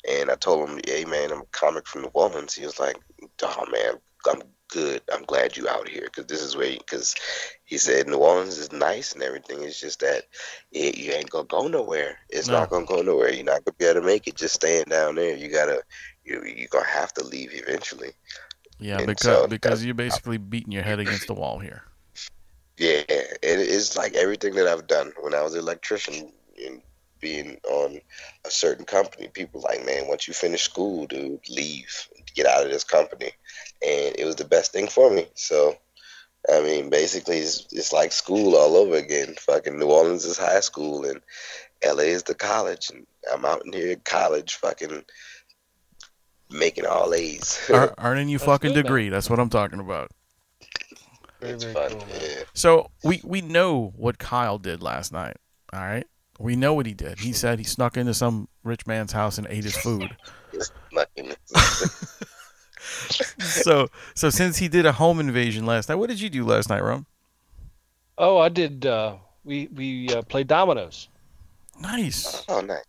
and 0.08 0.30
I 0.30 0.34
told 0.36 0.68
him, 0.68 0.80
"Hey 0.86 1.04
man, 1.04 1.32
I'm 1.32 1.42
a 1.42 1.46
comic 1.52 1.86
from 1.86 2.02
New 2.02 2.10
Orleans." 2.14 2.54
He 2.54 2.64
was 2.64 2.78
like, 2.78 2.96
"Oh 3.42 3.64
man, 3.70 3.94
I'm 4.28 4.42
good. 4.68 5.02
I'm 5.12 5.24
glad 5.24 5.56
you 5.56 5.68
out 5.68 5.88
here 5.88 6.04
because 6.04 6.26
this 6.26 6.42
is 6.42 6.56
where." 6.56 6.76
Because 6.76 7.14
he 7.64 7.78
said 7.78 8.06
New 8.06 8.18
Orleans 8.18 8.58
is 8.58 8.72
nice 8.72 9.12
and 9.12 9.22
everything. 9.22 9.62
It's 9.62 9.80
just 9.80 10.00
that 10.00 10.24
it, 10.72 10.98
you 10.98 11.12
ain't 11.12 11.30
gonna 11.30 11.44
go 11.44 11.68
nowhere. 11.68 12.18
It's 12.28 12.48
No. 12.48 12.54
not 12.54 12.70
gonna 12.70 12.86
go 12.86 13.02
nowhere. 13.02 13.32
You're 13.32 13.44
not 13.44 13.64
gonna 13.64 13.76
be 13.78 13.84
able 13.86 14.00
to 14.00 14.06
make 14.06 14.26
it 14.26 14.36
just 14.36 14.54
staying 14.54 14.84
down 14.84 15.16
there. 15.16 15.36
You 15.36 15.48
gotta, 15.48 15.82
you 16.24 16.42
you're 16.44 16.68
gonna 16.68 16.86
have 16.86 17.12
to 17.14 17.24
leave 17.24 17.50
eventually. 17.52 18.12
Yeah, 18.78 18.98
And 18.98 19.06
because 19.06 19.42
so 19.42 19.46
because 19.46 19.82
uh, 19.82 19.86
you're 19.86 19.94
basically 19.94 20.38
beating 20.38 20.72
your 20.72 20.82
head 20.82 21.00
against 21.00 21.26
the 21.26 21.34
wall 21.34 21.58
here. 21.58 21.82
Yeah, 22.78 23.04
it's 23.08 23.96
like 23.96 24.14
everything 24.14 24.54
that 24.56 24.66
I've 24.68 24.86
done 24.86 25.12
when 25.20 25.34
I 25.34 25.42
was 25.42 25.54
an 25.54 25.60
electrician 25.60 26.30
and 26.62 26.82
being 27.20 27.58
on 27.70 28.00
a 28.44 28.50
certain 28.50 28.84
company. 28.84 29.28
People 29.28 29.62
like, 29.62 29.84
man, 29.86 30.08
once 30.08 30.28
you 30.28 30.34
finish 30.34 30.62
school, 30.62 31.06
dude, 31.06 31.40
leave, 31.48 32.08
get 32.34 32.46
out 32.46 32.64
of 32.64 32.70
this 32.70 32.84
company, 32.84 33.30
and 33.82 34.16
it 34.16 34.24
was 34.24 34.36
the 34.36 34.44
best 34.44 34.72
thing 34.72 34.88
for 34.88 35.10
me. 35.10 35.26
So, 35.34 35.76
I 36.52 36.60
mean, 36.62 36.90
basically, 36.90 37.38
it's, 37.38 37.66
it's 37.72 37.92
like 37.92 38.12
school 38.12 38.56
all 38.56 38.76
over 38.76 38.96
again. 38.96 39.34
Fucking 39.38 39.78
New 39.78 39.86
Orleans 39.86 40.24
is 40.24 40.38
high 40.38 40.60
school, 40.60 41.04
and 41.04 41.20
LA 41.84 42.04
is 42.04 42.22
the 42.22 42.34
college, 42.34 42.90
and 42.90 43.06
I'm 43.32 43.44
out 43.44 43.64
in 43.64 43.72
here 43.72 43.92
at 43.92 44.04
college, 44.04 44.54
fucking 44.56 45.04
making 46.50 46.86
all 46.86 47.12
A's. 47.14 47.58
Ear- 47.70 47.94
earning 47.98 48.28
you 48.28 48.38
That's 48.38 48.46
fucking 48.46 48.70
good, 48.70 48.76
man. 48.76 48.84
degree. 48.84 49.08
That's 49.08 49.28
what 49.28 49.38
I'm 49.38 49.50
talking 49.50 49.80
about. 49.80 50.10
It's 51.40 51.64
very 51.64 51.74
fun. 51.74 51.90
cool, 51.90 52.00
man. 52.00 52.20
yeah. 52.20 52.42
So 52.54 52.90
we 53.04 53.20
we 53.24 53.40
know 53.40 53.92
what 53.96 54.18
Kyle 54.18 54.58
did 54.58 54.82
last 54.82 55.12
night. 55.12 55.36
All 55.72 55.80
right. 55.80 56.06
We 56.38 56.54
know 56.54 56.74
what 56.74 56.86
he 56.86 56.92
did. 56.94 57.18
He 57.18 57.32
said 57.32 57.58
he 57.58 57.64
snuck 57.64 57.96
into 57.96 58.12
some 58.12 58.48
rich 58.62 58.86
man's 58.86 59.12
house 59.12 59.38
and 59.38 59.46
ate 59.48 59.64
his 59.64 59.76
food. 59.76 60.16
It's 63.06 63.20
nothing. 63.38 63.62
so, 63.62 63.88
so 64.14 64.30
since 64.30 64.58
he 64.58 64.68
did 64.68 64.86
a 64.86 64.92
home 64.92 65.20
invasion 65.20 65.66
last 65.66 65.88
night, 65.88 65.96
what 65.96 66.08
did 66.08 66.20
you 66.20 66.30
do 66.30 66.44
last 66.44 66.68
night, 66.68 66.82
Rum? 66.82 67.06
Oh, 68.18 68.38
I 68.38 68.48
did. 68.48 68.86
Uh, 68.86 69.16
we 69.44 69.68
we 69.74 70.08
uh, 70.08 70.22
played 70.22 70.46
dominoes. 70.46 71.08
Nice. 71.80 72.44
oh, 72.48 72.60
nice. 72.60 72.84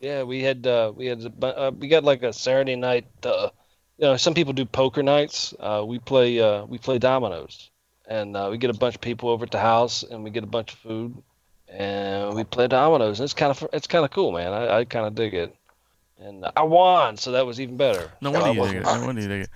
Yeah, 0.00 0.22
we 0.22 0.42
had 0.42 0.66
uh, 0.66 0.92
we 0.96 1.06
had 1.06 1.32
uh, 1.42 1.72
we 1.78 1.88
got 1.88 2.04
like 2.04 2.22
a 2.22 2.32
Saturday 2.32 2.76
night. 2.76 3.06
Uh, 3.22 3.50
you 3.98 4.06
know, 4.06 4.16
some 4.16 4.32
people 4.32 4.54
do 4.54 4.64
poker 4.64 5.02
nights. 5.02 5.54
Uh, 5.60 5.84
we 5.86 5.98
play 5.98 6.40
uh, 6.40 6.64
we 6.64 6.78
play 6.78 6.98
dominoes, 6.98 7.70
and 8.08 8.34
uh, 8.34 8.48
we 8.50 8.56
get 8.56 8.70
a 8.70 8.74
bunch 8.74 8.94
of 8.94 9.02
people 9.02 9.28
over 9.28 9.44
at 9.44 9.50
the 9.50 9.58
house, 9.58 10.02
and 10.02 10.24
we 10.24 10.30
get 10.30 10.42
a 10.42 10.46
bunch 10.46 10.72
of 10.72 10.78
food, 10.78 11.22
and 11.68 12.34
we 12.34 12.44
play 12.44 12.66
dominoes. 12.66 13.20
And 13.20 13.24
it's 13.24 13.34
kind 13.34 13.50
of 13.50 13.68
it's 13.74 13.86
kind 13.86 14.04
of 14.04 14.10
cool, 14.10 14.32
man. 14.32 14.52
I, 14.52 14.78
I 14.78 14.84
kind 14.86 15.06
of 15.06 15.14
dig 15.14 15.34
it, 15.34 15.54
and 16.20 16.46
I 16.56 16.62
won, 16.62 17.16
so 17.16 17.32
that 17.32 17.46
was 17.46 17.60
even 17.60 17.76
better. 17.76 18.10
No 18.20 18.30
wonder 18.30 18.52
you 18.52 18.66
dig 18.66 18.76
it. 18.76 18.84
No 18.84 19.06
wonder 19.06 19.22
you 19.22 19.28
dig 19.28 19.42
it. 19.42 19.50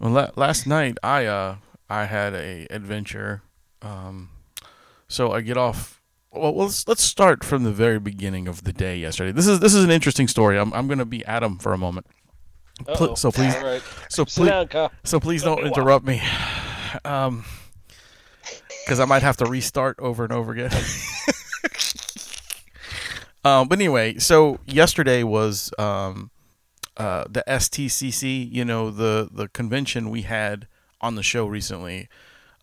Well, 0.00 0.12
la- 0.12 0.30
last 0.36 0.66
night 0.66 0.98
I 1.02 1.26
uh 1.26 1.56
I 1.88 2.04
had 2.04 2.34
a 2.34 2.66
adventure. 2.70 3.42
Um, 3.82 4.30
so 5.08 5.32
I 5.32 5.40
get 5.40 5.56
off. 5.56 6.00
Well, 6.32 6.54
let's 6.56 6.86
let's 6.88 7.02
start 7.02 7.44
from 7.44 7.64
the 7.64 7.70
very 7.70 8.00
beginning 8.00 8.48
of 8.48 8.64
the 8.64 8.72
day 8.72 8.96
yesterday. 8.96 9.32
This 9.32 9.46
is 9.46 9.60
this 9.60 9.74
is 9.74 9.84
an 9.84 9.90
interesting 9.90 10.28
story. 10.28 10.58
I'm 10.58 10.72
I'm 10.72 10.88
gonna 10.88 11.04
be 11.04 11.24
Adam 11.24 11.58
for 11.58 11.72
a 11.72 11.78
moment. 11.78 12.06
Pl- 12.86 13.16
so 13.16 13.30
please 13.30 13.54
right. 13.62 13.82
so 14.08 14.24
please 14.24 14.48
down, 14.48 14.90
so 15.04 15.20
please 15.20 15.42
don't 15.42 15.64
interrupt 15.64 16.06
me. 16.06 16.22
Um, 17.04 17.44
because 18.84 19.00
I 19.00 19.04
might 19.04 19.22
have 19.22 19.36
to 19.38 19.46
restart 19.46 19.98
over 19.98 20.22
and 20.22 20.32
over 20.32 20.52
again. 20.52 20.70
um, 23.44 23.68
but 23.68 23.78
anyway, 23.78 24.18
so 24.18 24.58
yesterday 24.66 25.22
was 25.22 25.72
um, 25.78 26.30
uh, 26.96 27.24
the 27.28 27.44
STCC. 27.46 28.50
You 28.50 28.64
know 28.64 28.90
the 28.90 29.28
the 29.30 29.48
convention 29.48 30.10
we 30.10 30.22
had 30.22 30.66
on 31.00 31.14
the 31.14 31.22
show 31.22 31.46
recently. 31.46 32.08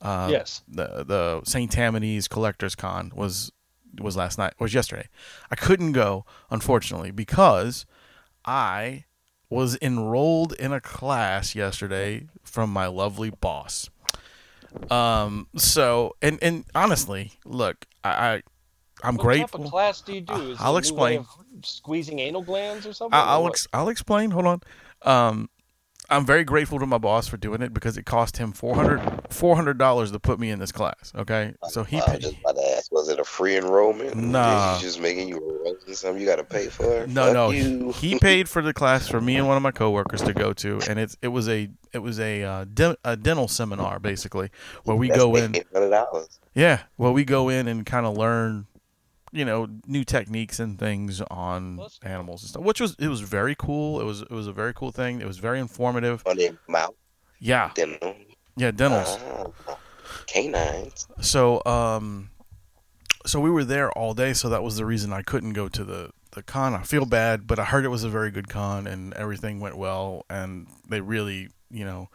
Uh, 0.02 0.30
Yes. 0.32 0.64
The 0.68 1.04
the 1.06 1.42
St. 1.44 1.72
Tammany's 1.72 2.28
Collectors 2.28 2.76
Con 2.76 3.12
was 3.16 3.52
was 4.00 4.16
last 4.18 4.38
night. 4.38 4.54
Was 4.60 4.74
yesterday. 4.74 5.10
I 5.52 5.56
couldn't 5.56 5.92
go 5.92 6.26
unfortunately 6.50 7.12
because 7.12 7.86
I 8.46 9.06
was 9.50 9.78
enrolled 9.82 10.54
in 10.54 10.72
a 10.72 10.80
class 10.82 11.54
yesterday 11.56 12.28
from 12.42 12.72
my 12.72 12.88
lovely 12.88 13.30
boss. 13.30 13.90
Um. 14.90 15.48
So 15.58 16.16
and 16.22 16.40
and 16.42 16.66
honestly, 16.74 17.34
look, 17.46 17.86
I, 18.04 18.10
I 18.10 18.42
I'm 19.04 19.16
What 19.16 19.24
grateful. 19.24 19.60
type 19.60 19.66
of 19.66 19.72
class 19.72 20.02
do 20.02 20.14
you 20.14 20.22
do? 20.22 20.52
Is 20.52 20.58
I'll 20.60 20.78
a 20.78 20.82
new 20.82 20.94
way 20.96 21.16
explain. 21.16 21.26
squeezing 21.64 22.20
anal 22.20 22.42
glands 22.42 22.86
or 22.86 22.94
something? 22.94 23.18
I- 23.18 23.22
or 23.24 23.28
I'll 23.28 23.44
what? 23.44 23.50
ex- 23.54 23.68
I'll 23.74 23.90
explain. 23.90 24.32
Hold 24.32 24.46
on. 24.48 24.62
Um, 25.04 25.50
I'm 26.10 26.26
very 26.26 26.44
grateful 26.44 26.78
to 26.80 26.86
my 26.86 26.98
boss 26.98 27.30
for 27.30 27.38
doing 27.38 27.62
it 27.62 27.74
because 27.74 27.96
it 27.98 28.06
cost 28.06 28.36
him 28.36 28.52
400 28.52 29.78
dollars 29.78 30.12
to 30.12 30.20
put 30.20 30.42
me 30.42 30.50
in 30.50 30.60
this 30.60 30.74
class. 30.74 31.14
Okay, 31.16 31.54
so 31.70 31.86
he 31.86 31.98
I 31.98 32.00
was 32.00 32.10
paid. 32.12 32.22
just 32.22 32.36
about 32.42 32.56
to 32.58 32.76
ask, 32.76 32.92
was 32.92 33.08
it 33.08 33.18
a 33.20 33.24
free 33.24 33.56
enrollment? 33.56 34.18
Nah. 34.18 34.74
He's 34.74 34.82
just 34.84 35.00
making 35.00 35.30
you 35.30 35.38
enroll 35.38 35.78
in 35.88 35.96
something 35.96 36.20
you 36.20 36.28
got 36.28 36.36
to 36.36 36.44
pay 36.44 36.68
for? 36.68 37.08
No, 37.08 37.26
Fuck 37.28 37.34
no, 37.34 37.50
You. 37.52 37.92
he 37.94 38.20
paid 38.20 38.50
for 38.50 38.62
the 38.62 38.74
class 38.74 39.08
for 39.08 39.22
me 39.22 39.38
and 39.38 39.48
one 39.48 39.56
of 39.56 39.64
my 39.64 39.72
coworkers 39.72 40.22
to 40.24 40.34
go 40.34 40.52
to, 40.52 40.82
and 40.90 41.00
it's 41.00 41.16
it 41.22 41.30
was 41.30 41.48
a 41.48 41.70
it 41.94 42.00
was 42.00 42.20
a 42.20 42.44
uh, 42.44 42.66
de- 42.66 42.98
a 43.06 43.16
dental 43.16 43.48
seminar 43.48 43.98
basically 44.00 44.50
where 44.84 44.98
we 44.98 45.08
That's 45.08 45.20
go 45.22 45.36
in. 45.38 45.56
Eight 45.56 45.68
hundred 45.72 45.92
dollars. 45.92 46.40
Yeah, 46.54 46.82
well, 46.98 47.14
we 47.14 47.24
go 47.24 47.48
in 47.48 47.70
and 47.70 47.86
kind 47.86 48.06
of 48.06 48.18
learn, 48.18 48.68
you 49.32 49.46
know, 49.46 49.68
new 49.88 50.04
techniques 50.04 50.60
and 50.60 50.78
things 50.78 51.22
on 51.32 51.80
animals 52.04 52.44
and 52.44 52.50
stuff, 52.50 52.64
which 52.64 52.82
was 52.82 52.96
it 53.00 53.08
was 53.08 53.22
very 53.22 53.56
cool. 53.56 54.02
It 54.02 54.04
was 54.06 54.22
it 54.22 54.32
was 54.32 54.48
a 54.48 54.54
very 54.54 54.74
cool 54.74 54.92
thing. 54.92 55.22
It 55.22 55.28
was 55.28 55.38
very 55.38 55.60
informative. 55.60 56.22
On 56.26 56.36
their 56.38 56.58
mouth, 56.68 56.94
Yeah, 57.40 57.72
dental, 57.74 58.16
yeah, 58.58 58.72
dentals. 58.72 59.18
ah, 59.68 59.78
canines. 60.28 61.08
So 61.22 61.62
um, 61.66 62.30
so 63.26 63.40
we 63.40 63.50
were 63.50 63.64
there 63.64 63.92
all 63.92 64.14
day. 64.14 64.34
So 64.34 64.50
that 64.50 64.64
was 64.64 64.78
the 64.78 64.86
reason 64.86 65.14
I 65.14 65.22
couldn't 65.22 65.54
go 65.54 65.68
to 65.70 65.84
the 65.84 66.12
the 66.32 66.44
con. 66.44 66.74
I 66.74 66.84
feel 66.84 67.06
bad, 67.06 67.48
but 67.48 67.60
I 67.60 67.66
heard 67.66 67.86
it 67.86 67.90
was 67.90 68.04
a 68.04 68.10
very 68.10 68.32
good 68.32 68.50
con 68.50 68.88
and 68.88 69.14
everything 69.14 69.60
went 69.60 69.78
well. 69.78 70.26
And 70.30 70.68
they 70.90 71.02
really, 71.02 71.50
you 71.70 71.86
know, 71.86 72.10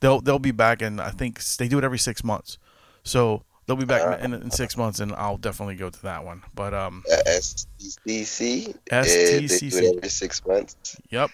they'll 0.00 0.20
they'll 0.20 0.38
be 0.38 0.50
back. 0.50 0.82
And 0.82 1.00
I 1.00 1.10
think 1.10 1.42
they 1.56 1.68
do 1.68 1.78
it 1.78 1.84
every 1.84 1.98
six 1.98 2.22
months. 2.24 2.58
So 3.02 3.42
they'll 3.66 3.76
be 3.76 3.84
back 3.84 4.20
in, 4.20 4.34
in, 4.34 4.42
in 4.42 4.50
six 4.50 4.76
months, 4.76 5.00
and 5.00 5.12
I'll 5.12 5.36
definitely 5.38 5.76
go 5.76 5.90
to 5.90 6.02
that 6.02 6.24
one. 6.24 6.42
But 6.54 6.74
um, 6.74 7.02
Uh, 7.10 7.16
STCC. 7.28 8.74
uh, 8.92 9.02
They 9.04 9.40
do 9.40 9.46
STCC. 9.48 9.82
it 9.82 9.96
every 9.96 10.08
six 10.08 10.44
months. 10.46 10.96
yep, 11.10 11.30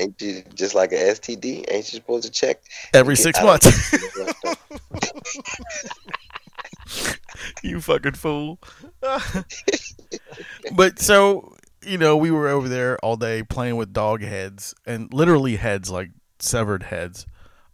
Ain't 0.00 0.20
you 0.22 0.42
just 0.54 0.74
like 0.74 0.92
an 0.92 0.98
STD? 0.98 1.64
Ain't 1.68 1.92
you 1.92 1.98
supposed 1.98 2.24
to 2.24 2.30
check? 2.30 2.62
every 2.94 3.16
six 3.16 3.38
out. 3.40 3.44
months. 3.46 3.92
you 7.62 7.80
fucking 7.80 8.12
fool. 8.12 8.58
but 10.74 10.98
so, 10.98 11.56
you 11.84 11.98
know, 11.98 12.16
we 12.16 12.30
were 12.30 12.48
over 12.48 12.68
there 12.68 12.98
all 13.04 13.16
day 13.16 13.42
playing 13.42 13.76
with 13.76 13.92
dog 13.92 14.22
heads 14.22 14.74
and 14.86 15.12
literally 15.12 15.56
heads 15.56 15.90
like 15.90 16.10
severed 16.38 16.84
heads. 16.84 17.26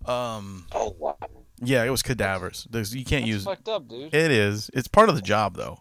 Um 0.07 0.67
oh 0.73 0.95
wow. 0.99 1.17
Yeah, 1.61 1.85
it 1.85 1.91
was 1.91 2.03
cadavers. 2.03 2.67
There's 2.71 2.95
you 2.95 3.05
can't 3.05 3.23
That's 3.23 3.29
use 3.33 3.45
fucked 3.45 3.69
up, 3.69 3.89
dude. 3.89 4.15
it 4.15 4.31
is. 4.31 4.71
It's 4.75 4.89
part 4.89 5.09
of 5.09 5.15
the 5.17 5.23
job 5.23 5.57
though. 5.57 5.81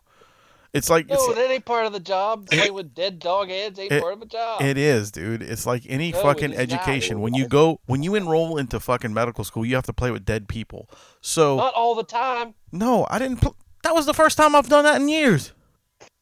It's 0.73 0.89
like 0.89 1.07
no, 1.07 1.15
it's 1.15 1.35
that 1.35 1.49
ain't 1.51 1.63
part 1.63 1.85
of 1.85 1.93
the 1.93 2.01
job. 2.01 2.49
Playing 2.49 2.73
with 2.73 2.93
dead 2.93 3.19
dog 3.19 3.47
heads 3.47 3.79
ain't 3.79 3.93
it- 3.93 4.01
part 4.01 4.13
of 4.13 4.19
the 4.19 4.25
job. 4.25 4.61
It 4.61 4.77
is, 4.77 5.09
dude. 5.11 5.41
It's 5.41 5.65
like 5.65 5.83
any 5.87 6.11
No, 6.11 6.21
fucking 6.21 6.51
it 6.51 6.59
is 6.59 6.69
not. 6.69 6.81
education. 6.81 7.21
When 7.21 7.33
you 7.33 7.47
go, 7.47 7.79
when 7.85 8.03
you 8.03 8.13
enroll 8.15 8.57
into 8.57 8.79
fucking 8.81 9.13
medical 9.13 9.45
school, 9.45 9.65
you 9.65 9.75
have 9.75 9.85
to 9.85 9.93
play 9.93 10.11
with 10.11 10.25
dead 10.25 10.49
people. 10.49 10.89
So 11.21 11.55
Not 11.55 11.73
all 11.75 11.95
the 11.95 12.03
time. 12.03 12.55
no, 12.73 13.07
I 13.09 13.19
didn't. 13.19 13.37
Pl- 13.41 13.55
that 13.83 13.95
was 13.95 14.05
the 14.05 14.13
first 14.13 14.35
time 14.37 14.53
I've 14.53 14.67
done 14.67 14.83
that 14.83 14.99
in 14.99 15.07
years. 15.07 15.53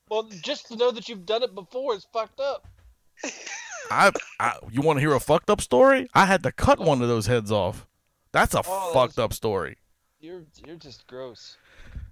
Well, 0.09 0.29
just 0.43 0.67
to 0.67 0.75
know 0.75 0.91
that 0.91 1.09
you've 1.09 1.25
done 1.25 1.41
it 1.41 1.55
before 1.55 1.95
is 1.95 2.05
fucked 2.13 2.39
up. 2.39 2.67
I, 3.89 4.11
I 4.39 4.57
you 4.71 4.81
want 4.81 4.97
to 4.97 5.01
hear 5.01 5.13
a 5.13 5.19
fucked 5.19 5.49
up 5.49 5.61
story? 5.61 6.07
I 6.13 6.25
had 6.25 6.43
to 6.43 6.51
cut 6.51 6.79
one 6.79 7.01
of 7.01 7.07
those 7.07 7.25
heads 7.25 7.51
off. 7.51 7.87
That's 8.33 8.53
a 8.55 8.61
Oh, 8.65 8.91
fucked 8.93 9.17
up 9.19 9.31
story. 9.31 9.77
You're 10.19 10.43
you're 10.65 10.75
just 10.75 11.07
gross. 11.07 11.57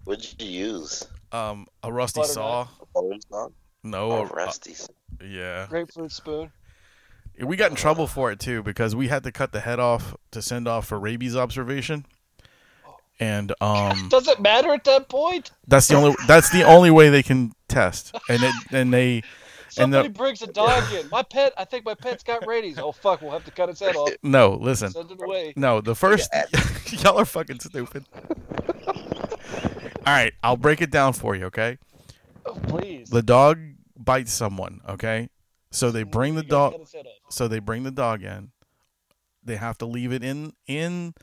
What'd 0.06 0.42
you 0.42 0.48
use? 0.48 1.06
Um, 1.32 1.68
a 1.84 1.92
rusty 1.92 2.22
Butter 2.22 2.32
saw. 2.34 2.68
A? 2.96 3.48
No, 3.84 4.12
Oh, 4.12 4.22
a- 4.22 4.26
rusty. 4.28 4.74
uh, 5.22 5.26
yeah. 5.26 5.66
Grapefruit 5.70 6.12
spoon. 6.12 6.52
We 7.40 7.56
got 7.56 7.72
in 7.72 7.76
trouble 7.76 8.06
for 8.08 8.32
it 8.32 8.40
too 8.40 8.62
because 8.64 8.96
we 8.96 9.08
had 9.08 9.24
to 9.24 9.32
cut 9.32 9.52
the 9.52 9.62
head 9.62 9.80
off 9.80 10.16
to 10.32 10.42
send 10.42 10.68
off 10.68 10.88
for 10.88 11.00
rabies 11.00 11.36
observation. 11.36 12.06
And 13.20 13.54
um, 13.62 14.08
Does 14.10 14.28
it 14.28 14.40
matter 14.40 14.70
at 14.74 14.84
that 14.86 15.10
point? 15.10 15.52
that's 15.68 15.88
the 15.88 15.96
only 15.96 16.16
that's 16.28 16.50
the 16.52 16.64
only 16.64 16.92
way 16.92 17.10
they 17.10 17.24
can 17.24 17.54
test. 17.68 18.16
And 18.30 18.44
it 18.44 18.54
and 18.72 18.94
they 18.94 19.18
and 19.18 19.24
Somebody 19.74 20.08
the 20.10 20.14
brings 20.14 20.42
a 20.42 20.48
dog 20.48 20.92
in. 20.94 21.08
My 21.10 21.24
pet, 21.24 21.54
I 21.58 21.66
think 21.66 21.86
my 21.86 21.94
pet's 21.96 22.24
got 22.24 22.46
rabies. 22.46 22.78
Oh 22.80 22.92
fuck, 22.92 23.22
we'll 23.22 23.32
have 23.32 23.46
to 23.46 23.52
cut 23.52 23.70
its 23.70 23.80
head 23.80 23.96
off. 23.96 24.10
no 24.24 24.54
listen 24.62 24.92
Send 24.92 25.12
it 25.12 25.22
away. 25.22 25.54
no 25.56 25.82
the 25.82 25.96
first 25.96 26.30
y'all 27.04 27.18
are 27.18 27.26
fucking 27.26 27.60
stupid. 27.60 28.06
All 30.06 30.14
right, 30.14 30.34
I'll 30.44 30.58
break 30.58 30.82
it 30.82 30.92
down 30.92 31.14
for 31.14 31.36
you. 31.36 31.46
Okay. 31.46 31.78
Oh, 32.46 32.54
please. 32.68 33.10
the 33.10 33.22
dog 33.22 33.60
bites 33.96 34.34
someone 34.34 34.82
okay 34.90 35.30
so 35.70 35.92
they 35.92 36.02
bring 36.02 36.34
the 36.34 36.42
dog 36.42 36.72
cut 36.72 36.82
its 36.82 36.92
head 36.94 37.06
off. 37.06 37.32
so 37.32 37.48
they 37.48 37.60
bring 37.60 37.84
the 37.84 37.92
dog 37.92 38.24
in 38.24 38.50
they 39.44 39.58
have 39.58 39.78
to 39.78 39.86
leave 39.86 40.12
it 40.12 40.24
in 40.24 40.52
in 40.66 41.14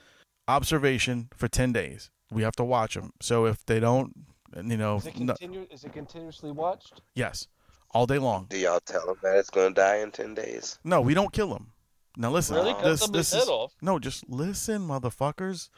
observation 0.47 1.29
for 1.35 1.49
10 1.49 1.73
days 1.73 2.09
we 2.31 2.43
have 2.43 2.55
to 2.55 2.63
watch 2.63 2.95
them 2.95 3.11
so 3.21 3.47
if 3.47 3.67
they 3.67 3.81
don't 3.81 4.13
you 4.57 4.77
know 4.77 4.99
Is 4.99 5.07
it, 5.09 5.19
no, 5.19 5.35
is 5.73 5.83
it 5.83 5.93
continuously 5.93 6.53
watched? 6.53 7.03
yes 7.17 7.49
all 7.93 8.07
day 8.07 8.19
long 8.19 8.47
Do 8.51 8.59
y'all 8.59 8.81
tell 8.81 9.07
them 9.07 9.17
that 9.23 9.37
it's 9.37 9.51
gonna 9.51 9.75
die 9.75 9.97
in 9.99 10.11
ten 10.11 10.35
days? 10.35 10.79
no 10.85 11.01
we 11.01 11.15
don't 11.15 11.33
kill 11.33 11.49
them 11.51 11.73
now 12.17 12.31
listen 12.31 12.57
Really? 12.57 12.73
Cut 12.75 12.85
this, 12.85 13.01
somebody's 13.01 13.31
this 13.31 13.43
is 13.43 13.49
off? 13.49 13.75
no 13.81 13.99
just 13.99 14.29
listen 14.29 14.83
motherfuckers 14.87 15.71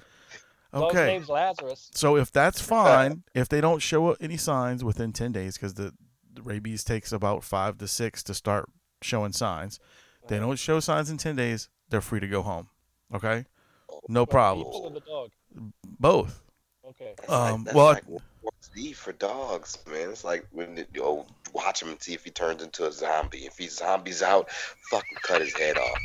Dog's 0.73 0.95
okay 0.95 1.07
name's 1.07 1.29
Lazarus. 1.29 1.91
So 1.95 2.17
if 2.17 2.31
that's 2.31 2.61
fine, 2.61 3.25
if 3.35 3.49
they 3.49 3.61
don't 3.61 3.81
show 3.83 4.13
any 4.21 4.37
signs 4.37 4.85
within 4.85 5.13
ten 5.13 5.33
days, 5.33 5.57
because 5.57 5.75
the, 5.75 5.93
the 6.33 6.43
rabies 6.43 6.85
takes 6.85 7.11
about 7.13 7.43
five 7.43 7.77
to 7.79 7.89
six 7.89 8.23
to 8.23 8.35
start 8.35 8.69
showing 9.03 9.33
signs, 9.33 9.81
they 10.29 10.39
don't 10.39 10.61
show 10.61 10.79
signs 10.79 11.11
in 11.11 11.17
ten 11.17 11.35
days, 11.35 11.69
they're 11.89 12.01
free 12.01 12.21
to 12.21 12.29
go 12.29 12.43
home. 12.43 12.69
Okay, 13.13 13.47
no 14.07 14.21
What, 14.21 14.31
problem. 14.31 14.65
people 14.67 14.87
and 14.87 14.95
the 14.95 15.01
dog. 15.01 15.31
Both. 15.99 16.41
Okay. 16.91 17.15
Um, 17.29 17.65
like, 17.65 17.75
well, 17.75 17.87
like 17.87 18.07
World 18.07 18.09
War 18.09 18.21
Z 18.63 18.93
for 18.93 19.13
dogs, 19.13 19.79
man. 19.91 20.11
It's 20.11 20.25
like 20.25 20.47
when 20.53 20.77
you 20.95 21.03
oh, 21.03 21.27
watch 21.53 21.83
him 21.83 21.89
and 21.91 22.03
see 22.03 22.15
if 22.15 22.25
he 22.25 22.31
turns 22.31 22.63
into 22.63 22.87
a 22.87 22.93
zombie. 22.93 23.47
If 23.47 23.59
he 23.59 23.69
zombies 23.69 24.23
out, 24.23 24.51
fucking 24.91 25.19
cut 25.23 25.41
his 25.41 25.55
head 25.55 25.77
off. 25.79 25.99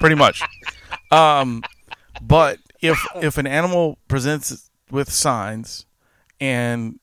pretty 0.00 0.16
much. 0.16 0.42
Um, 1.10 1.62
but 2.22 2.58
if 2.80 2.98
if 3.16 3.38
an 3.38 3.46
animal 3.46 3.98
presents 4.08 4.70
with 4.90 5.10
signs 5.12 5.86
and 6.40 6.98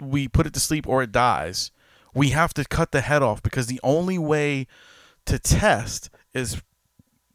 we 0.00 0.28
put 0.28 0.46
it 0.46 0.54
to 0.54 0.60
sleep 0.60 0.86
or 0.88 1.02
it 1.02 1.12
dies, 1.12 1.70
We 2.16 2.30
have 2.30 2.54
to 2.54 2.64
cut 2.64 2.92
the 2.92 3.02
head 3.02 3.22
off 3.22 3.42
because 3.42 3.66
the 3.66 3.78
only 3.82 4.16
way 4.16 4.66
to 5.26 5.38
test 5.38 6.08
is 6.32 6.62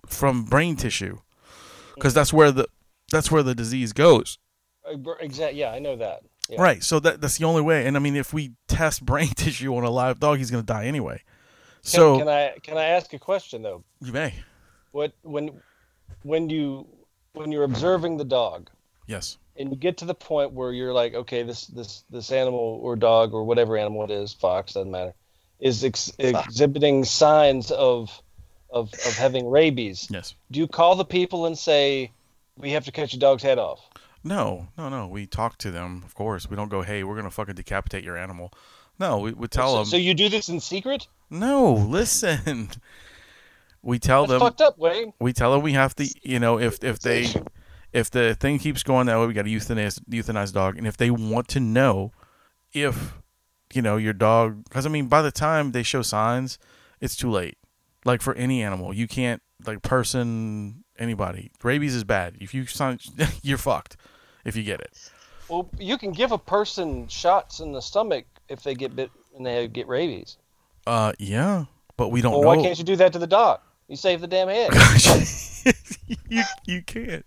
from 0.08 0.44
brain 0.44 0.76
tissue, 0.76 1.20
because 1.94 2.16
that's 2.16 2.34
where 2.34 2.52
the 2.52 2.68
that's 3.12 3.30
where 3.30 3.44
the 3.44 3.54
disease 3.54 3.94
goes. 3.94 4.40
Exactly. 5.20 5.60
Yeah, 5.60 5.70
I 5.70 5.78
know 5.78 5.96
that. 5.98 6.24
Yeah. 6.52 6.62
Right. 6.62 6.84
So 6.84 7.00
that 7.00 7.22
that's 7.22 7.38
the 7.38 7.46
only 7.46 7.62
way. 7.62 7.88
And 7.88 7.96
I 7.96 8.00
mean, 8.00 8.16
if 8.16 8.34
we 8.34 8.52
test 8.68 9.04
brain 9.06 9.30
tissue 9.30 9.76
on 9.76 9.84
a 9.84 9.90
live 9.90 10.20
dog, 10.20 10.38
he's 10.38 10.52
going 10.52 10.64
to 10.64 10.66
die 10.68 10.86
anyway. 10.86 11.18
Can, 11.18 11.24
So 11.84 12.18
can 12.20 12.28
I 12.28 12.54
can 12.62 12.78
I 12.78 12.84
ask 12.86 13.14
a 13.14 13.20
question 13.20 13.62
though? 13.62 13.84
you 14.02 14.12
may. 14.12 14.34
What 14.92 15.14
when 15.24 15.62
when 16.24 16.50
you 16.50 16.88
when 17.34 17.52
you're 17.52 17.64
observing 17.64 18.18
the 18.18 18.26
dog 18.26 18.70
Yes. 19.08 19.38
and 19.58 19.70
you 19.72 19.78
get 19.78 19.98
to 20.00 20.06
the 20.06 20.14
point 20.14 20.52
where 20.52 20.72
you're 20.74 20.94
like, 20.94 21.14
okay, 21.14 21.44
this 21.44 21.68
this 21.68 22.04
this 22.10 22.32
animal 22.32 22.80
or 22.84 22.96
dog 22.98 23.34
or 23.34 23.44
whatever 23.46 23.78
animal 23.78 24.04
it 24.04 24.12
is, 24.12 24.34
fox 24.34 24.74
doesn't 24.74 24.92
matter, 24.92 25.14
is 25.60 25.84
ex- 25.86 26.12
exhibiting 26.20 27.06
signs 27.06 27.72
of 27.72 28.22
of 28.70 28.94
of 28.94 29.18
having 29.18 29.50
rabies. 29.50 30.08
Yes. 30.12 30.36
Do 30.52 30.60
you 30.60 30.68
call 30.68 30.96
the 30.96 31.06
people 31.06 31.46
and 31.46 31.58
say, 31.58 32.12
we 32.58 32.72
have 32.72 32.86
to 32.86 32.92
cut 32.92 33.14
your 33.14 33.20
dog's 33.20 33.44
head 33.44 33.58
off? 33.60 33.80
No, 34.24 34.68
no, 34.78 34.90
no. 34.90 35.08
We 35.08 35.26
talk 35.26 35.58
to 35.60 35.72
them, 35.72 36.04
of 36.06 36.14
course. 36.16 36.50
We 36.50 36.56
don't 36.56 36.70
go, 36.70 36.82
hey, 36.84 37.04
we're 37.04 37.16
going 37.16 37.26
to 37.26 37.32
fucking 37.32 37.56
decapitate 37.56 38.04
your 38.04 38.18
animal. 38.18 38.54
No, 39.00 39.18
we, 39.20 39.34
we 39.34 39.48
tell 39.48 39.72
so, 39.72 39.78
them. 39.78 39.86
so 39.86 39.98
you 39.98 40.14
do 40.14 40.30
this 40.30 40.48
in 40.50 40.60
secret? 40.60 41.08
no, 41.30 41.74
listen. 41.74 42.70
We 43.84 43.98
tell 43.98 44.28
That's 44.28 44.40
them. 44.40 44.48
fucked 44.48 44.62
up, 44.62 44.78
Wayne. 44.78 45.12
we 45.20 45.34
tell 45.34 45.52
them 45.54 45.64
we 45.64 45.74
have 45.74 45.96
to 45.96 46.08
you 46.22 46.40
know 46.40 46.60
if 46.60 46.84
if 46.84 47.00
they 47.00 47.28
if 47.92 48.12
the 48.12 48.36
thing 48.36 48.60
keeps 48.60 48.84
going 48.84 49.08
that 49.08 49.20
way 49.20 49.26
we 49.26 49.34
got 49.34 49.46
to 49.46 49.50
euthanize 49.50 50.00
euthanize 50.08 50.54
dog 50.54 50.78
and 50.78 50.86
if 50.86 50.98
they 50.98 51.10
want 51.10 51.48
to 51.48 51.60
know 51.60 52.12
if 52.74 53.16
you 53.74 53.82
know 53.82 53.98
your 53.98 54.14
dog 54.14 54.64
because 54.66 54.86
i 54.86 54.90
mean 54.90 55.08
by 55.08 55.24
the 55.24 55.32
time 55.32 55.72
they 55.72 55.82
show 55.82 56.04
signs 56.04 56.60
it's 57.00 57.16
too 57.16 57.32
late 57.32 57.58
like 58.06 58.22
for 58.22 58.36
any 58.36 58.62
animal 58.62 58.94
you 58.94 59.08
can't 59.08 59.42
like 59.66 59.82
person 59.82 60.84
anybody 61.00 61.52
rabies 61.64 61.96
is 61.96 62.04
bad 62.04 62.38
if 62.40 62.54
you 62.54 62.68
sign 62.68 63.00
you're 63.42 63.58
fucked 63.58 63.98
if 64.46 64.56
you 64.56 64.64
get 64.64 64.80
it 64.82 65.12
Well, 65.50 65.70
you 65.78 65.98
can 65.98 66.12
give 66.12 66.32
a 66.32 66.38
person 66.38 67.08
shots 67.08 67.60
in 67.60 67.72
the 67.72 67.82
stomach 67.82 68.26
if 68.50 68.64
they 68.64 68.74
get 68.76 68.96
bit 68.96 69.12
and 69.36 69.46
they 69.46 69.68
get 69.68 69.88
rabies. 69.88 70.38
uh 70.88 71.14
yeah 71.20 71.66
but 71.98 72.10
we 72.10 72.22
don't 72.22 72.32
Well, 72.34 72.42
know 72.42 72.48
why 72.48 72.62
can't 72.62 72.78
you 72.78 72.84
do 72.86 72.96
that 72.98 73.14
to 73.14 73.20
the 73.20 73.28
dog? 73.28 73.60
You 73.88 73.96
save 73.98 74.22
the 74.22 74.28
damn 74.28 74.48
head. 74.48 74.72
you 76.30 76.44
you 76.66 76.82
can't 76.82 77.26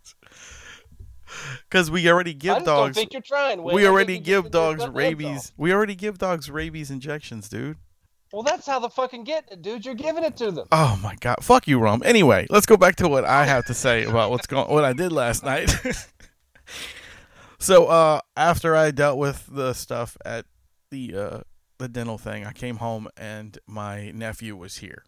because 1.69 1.91
we 1.91 2.09
already 2.09 2.35
give 2.35 2.65
dogs 2.65 2.97
think 2.97 3.13
you're 3.13 3.23
trying. 3.23 3.63
Wayne. 3.63 3.75
We 3.75 3.87
already 3.87 4.19
give 4.19 4.51
dogs 4.51 4.87
rabies. 4.87 5.53
We 5.57 5.73
already 5.73 5.95
give 5.95 6.19
dogs 6.19 6.51
rabies 6.51 6.91
injections, 6.91 7.49
dude. 7.49 7.77
Well, 8.33 8.43
that's 8.43 8.67
how 8.67 8.81
the 8.81 8.89
fucking 8.89 9.25
get 9.25 9.45
it, 9.53 9.63
dude. 9.63 9.85
You're 9.85 9.95
giving 9.95 10.25
it 10.25 10.37
to 10.39 10.51
them. 10.51 10.67
Oh 10.73 10.99
my 11.03 11.15
god, 11.21 11.37
fuck 11.43 11.69
you, 11.69 11.79
Rum. 11.79 12.03
Anyway, 12.05 12.47
let's 12.51 12.67
go 12.67 12.77
back 12.77 12.97
to 12.97 13.09
what 13.09 13.25
I 13.25 13.45
have 13.45 13.67
to 13.67 13.75
say 13.75 14.05
about 14.05 14.31
what's 14.31 14.47
going, 14.47 14.69
what 14.69 14.85
I 14.85 14.93
did 14.93 15.13
last 15.13 15.45
night. 15.45 15.73
so, 17.65 17.87
uh, 17.87 18.21
after 18.37 18.77
I 18.77 18.91
dealt 18.91 19.19
with 19.19 19.47
the 19.51 19.73
stuff 19.73 20.17
at 20.25 20.47
the 20.91 21.17
uh, 21.17 21.41
the 21.79 21.89
dental 21.89 22.19
thing, 22.19 22.45
I 22.45 22.53
came 22.53 22.77
home 22.77 23.09
and 23.17 23.59
my 23.67 24.11
nephew 24.13 24.57
was 24.57 24.79
here. 24.79 25.05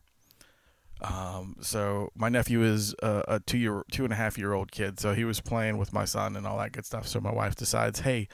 Um, 1.01 1.57
so 1.61 2.11
my 2.15 2.31
nephew 2.31 2.63
is 2.63 2.95
a, 3.03 3.23
a 3.29 3.41
two 3.41 3.59
year, 3.59 3.85
two 3.93 4.05
and 4.05 4.13
a 4.13 4.17
half 4.17 4.39
year 4.39 4.55
old 4.55 4.73
kid. 4.73 4.99
So 4.99 5.15
he 5.15 5.25
was 5.25 5.41
playing 5.41 5.77
with 5.77 5.93
my 5.93 6.07
son 6.07 6.37
and 6.37 6.47
all 6.47 6.59
that 6.59 6.73
good 6.73 6.87
stuff. 6.87 7.07
So 7.07 7.21
my 7.21 7.33
wife 7.33 7.55
decides, 7.55 8.01
hey, 8.01 8.29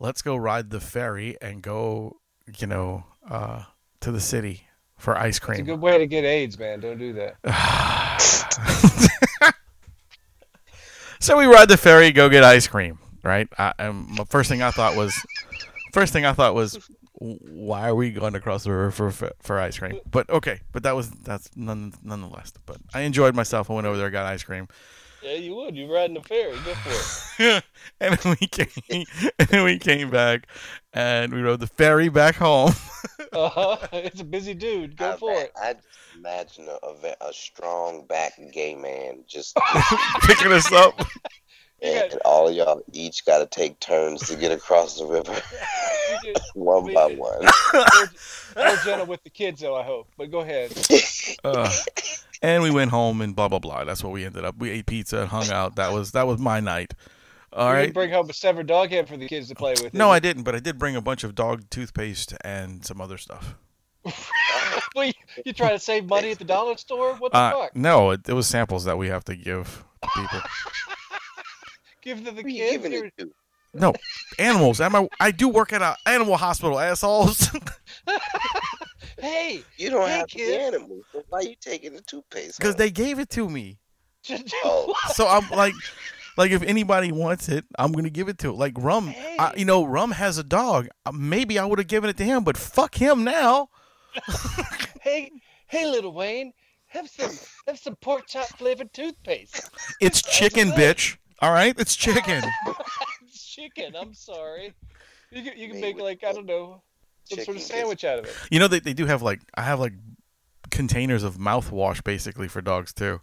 let's 0.00 0.22
go 0.22 0.34
ride 0.34 0.70
the 0.70 0.80
ferry 0.80 1.36
and 1.42 1.60
go, 1.62 2.16
you 2.58 2.66
know, 2.66 3.04
uh, 3.30 3.64
to 4.00 4.10
the 4.10 4.20
city 4.20 4.66
for 4.96 5.16
ice 5.18 5.38
cream. 5.38 5.60
It's 5.60 5.68
a 5.68 5.72
good 5.72 5.80
way 5.82 5.98
to 5.98 6.06
get 6.06 6.24
AIDS, 6.24 6.58
man. 6.58 6.80
Don't 6.80 6.98
do 6.98 7.12
that. 7.12 7.36
So 11.20 11.36
we 11.36 11.46
ride 11.46 11.68
the 11.68 11.76
ferry, 11.76 12.12
go 12.12 12.28
get 12.28 12.44
ice 12.44 12.68
cream, 12.68 12.98
right? 13.28 13.48
I, 13.58 13.72
and 13.78 14.08
my 14.08 14.24
first 14.24 14.48
thing 14.48 14.62
I 14.62 14.70
thought 14.70 14.96
was, 14.96 15.14
first 15.92 16.12
thing 16.12 16.24
I 16.24 16.32
thought 16.32 16.54
was, 16.54 16.78
why 17.20 17.88
are 17.88 17.94
we 17.94 18.10
going 18.10 18.34
across 18.34 18.64
the 18.64 18.70
river 18.70 18.90
for 18.90 19.10
for, 19.10 19.32
for 19.40 19.60
ice 19.60 19.78
cream? 19.78 20.00
But 20.10 20.30
okay, 20.30 20.60
but 20.72 20.82
that 20.84 20.94
was 20.96 21.10
that's 21.10 21.50
none, 21.56 21.92
nonetheless. 22.02 22.52
But 22.64 22.78
I 22.94 23.00
enjoyed 23.02 23.34
myself. 23.34 23.70
I 23.70 23.74
went 23.74 23.86
over 23.86 23.96
there, 23.96 24.10
got 24.10 24.26
ice 24.26 24.42
cream, 24.42 24.68
Yeah, 25.22 25.34
you 25.34 25.54
would. 25.56 25.76
You're 25.76 25.92
riding 25.92 26.14
the 26.14 26.22
ferry. 26.22 26.56
Go 26.64 26.74
for 26.74 27.42
it. 27.42 27.64
and 28.00 28.18
then 28.18 28.36
we 28.40 28.46
came, 28.46 29.04
and 29.38 29.48
then 29.48 29.64
we 29.64 29.78
came 29.78 30.10
back, 30.10 30.46
and 30.92 31.32
we 31.32 31.40
rode 31.40 31.60
the 31.60 31.66
ferry 31.66 32.08
back 32.08 32.36
home. 32.36 32.72
Uh-huh. 33.30 33.76
It's 33.92 34.22
a 34.22 34.24
busy 34.24 34.54
dude. 34.54 34.96
Go 34.96 35.12
I, 35.12 35.16
for 35.16 35.32
it. 35.32 35.52
I 35.60 35.74
just 35.74 35.86
imagine 36.16 36.66
a, 36.66 36.86
a, 36.86 37.28
a 37.28 37.32
strong 37.32 38.06
back 38.06 38.32
gay 38.52 38.74
man 38.74 39.22
just 39.26 39.56
picking 40.22 40.50
us 40.50 40.72
up. 40.72 40.98
You 41.82 41.88
and, 41.90 42.14
all 42.24 42.48
of 42.48 42.54
y'all 42.54 42.82
each 42.92 43.24
got 43.24 43.38
to 43.38 43.46
take 43.46 43.78
turns 43.78 44.26
to 44.28 44.36
get 44.36 44.50
across 44.52 44.98
the 44.98 45.06
river 45.06 45.32
You 46.24 46.34
one 46.54 46.84
we 46.84 46.94
by 46.94 47.08
did. 47.08 47.18
one. 47.18 47.40
More, 47.72 47.84
more 48.56 48.76
gentle 48.84 49.06
with 49.06 49.22
the 49.22 49.30
kids, 49.30 49.60
though. 49.60 49.76
I 49.76 49.82
hope. 49.84 50.08
But 50.16 50.30
go 50.30 50.40
ahead. 50.40 50.72
Uh, 51.44 51.70
and 52.42 52.62
we 52.64 52.70
went 52.70 52.90
home 52.90 53.20
and 53.20 53.36
blah 53.36 53.46
blah 53.48 53.58
blah. 53.60 53.84
That's 53.84 54.02
what 54.02 54.12
we 54.12 54.24
ended 54.24 54.44
up. 54.44 54.56
We 54.58 54.70
ate 54.70 54.86
pizza 54.86 55.20
and 55.20 55.28
hung 55.28 55.50
out. 55.50 55.76
That 55.76 55.92
was 55.92 56.12
that 56.12 56.26
was 56.26 56.38
my 56.40 56.58
night. 56.58 56.94
All 57.52 57.68
you 57.68 57.72
right. 57.74 57.80
didn't 57.82 57.94
bring 57.94 58.10
home 58.10 58.28
a 58.28 58.32
severed 58.32 58.66
dog 58.66 58.88
head 58.90 59.06
for 59.08 59.16
the 59.16 59.28
kids 59.28 59.48
to 59.48 59.54
play 59.54 59.74
with. 59.82 59.92
No, 59.94 60.10
I 60.10 60.18
didn't, 60.18 60.42
but 60.42 60.54
I 60.54 60.58
did 60.58 60.78
bring 60.78 60.96
a 60.96 61.00
bunch 61.02 61.22
of 61.22 61.34
dog 61.34 61.68
toothpaste 61.70 62.34
and 62.40 62.84
some 62.84 63.00
other 63.00 63.18
stuff. 63.18 63.54
you? 64.04 64.12
Well, 64.96 65.04
you, 65.06 65.12
you 65.44 65.52
trying 65.52 65.76
to 65.76 65.78
save 65.78 66.06
money 66.06 66.30
at 66.32 66.38
the 66.38 66.44
dollar 66.44 66.76
store? 66.78 67.14
What 67.16 67.32
the 67.32 67.38
Uh, 67.38 67.52
fuck? 67.52 67.76
no, 67.76 68.10
it, 68.10 68.26
it 68.28 68.32
was 68.32 68.46
samples 68.48 68.84
that 68.84 68.96
we 68.98 69.08
have 69.08 69.24
to 69.26 69.36
give 69.36 69.84
to 70.02 70.08
people. 70.16 70.40
Give 72.08 72.24
to 72.24 72.30
the 72.32 72.42
Who 72.42 72.48
kids. 72.48 72.70
giving 72.72 72.92
You're- 72.92 73.08
it 73.08 73.14
to? 73.18 73.30
No, 73.74 73.92
animals. 74.38 74.80
Am 74.80 74.96
I? 74.96 75.06
I 75.20 75.30
do 75.30 75.48
work 75.50 75.74
at 75.74 75.82
an 75.82 75.94
animal 76.06 76.36
hospital, 76.38 76.78
assholes. 76.80 77.50
Hey, 79.20 79.62
You 79.76 79.90
don't 79.90 80.06
Hey, 80.08 80.18
have 80.18 80.28
kid. 80.28 80.48
the 80.48 80.62
animals. 80.62 81.04
So 81.12 81.24
why 81.28 81.40
you 81.40 81.54
taking 81.60 81.92
the 81.92 82.02
toothpaste? 82.02 82.56
Because 82.58 82.76
they 82.76 82.90
gave 82.90 83.18
it 83.18 83.28
to 83.30 83.48
me. 83.48 83.78
Oh, 84.64 84.94
So 85.14 85.26
I'm 85.26 85.48
like, 85.50 85.74
like 86.36 86.50
if 86.52 86.62
anybody 86.62 87.10
wants 87.12 87.48
it, 87.48 87.64
I'm 87.78 87.92
gonna 87.92 88.10
give 88.10 88.28
it 88.28 88.38
to. 88.38 88.50
it. 88.50 88.56
Like 88.56 88.74
Rum, 88.78 89.12
I, 89.38 89.52
you 89.56 89.64
know, 89.64 89.84
Rum 89.84 90.12
has 90.12 90.38
a 90.38 90.44
dog. 90.44 90.88
Uh, 91.04 91.12
Maybe 91.12 91.58
I 91.58 91.64
would 91.64 91.78
have 91.78 91.88
given 91.88 92.08
it 92.10 92.16
to 92.18 92.24
him, 92.24 92.44
but 92.44 92.56
fuck 92.56 92.94
him 92.94 93.24
now. 93.24 93.68
hey, 95.02 95.30
hey, 95.66 95.86
little 95.86 96.12
Wayne, 96.12 96.52
have 96.86 97.08
some 97.08 97.32
have 97.66 97.78
some 97.78 97.96
pork 97.96 98.26
chop 98.28 98.46
flavored 98.56 98.92
toothpaste. 98.92 99.68
It's 100.00 100.22
chicken, 100.22 100.70
bitch. 100.70 101.16
All 101.40 101.52
right, 101.52 101.74
it's 101.78 101.94
chicken. 101.96 102.42
It's 103.22 103.44
chicken. 103.46 103.94
I'm 103.94 104.14
sorry. 104.14 104.72
You 105.30 105.42
can, 105.42 105.58
you 105.58 105.68
can 105.68 105.80
make 105.80 106.00
like 106.00 106.24
I 106.24 106.32
don't 106.32 106.46
know 106.46 106.80
some 107.24 107.40
sort 107.44 107.56
of 107.58 107.62
sandwich 107.62 108.04
out 108.04 108.20
of 108.20 108.24
it. 108.24 108.34
You 108.50 108.58
know 108.58 108.68
they 108.68 108.80
they 108.80 108.94
do 108.94 109.04
have 109.06 109.20
like 109.20 109.40
I 109.54 109.62
have 109.62 109.78
like 109.80 109.92
containers 110.70 111.22
of 111.24 111.36
mouthwash 111.36 112.02
basically 112.02 112.48
for 112.48 112.60
dogs 112.62 112.92
too, 112.94 113.20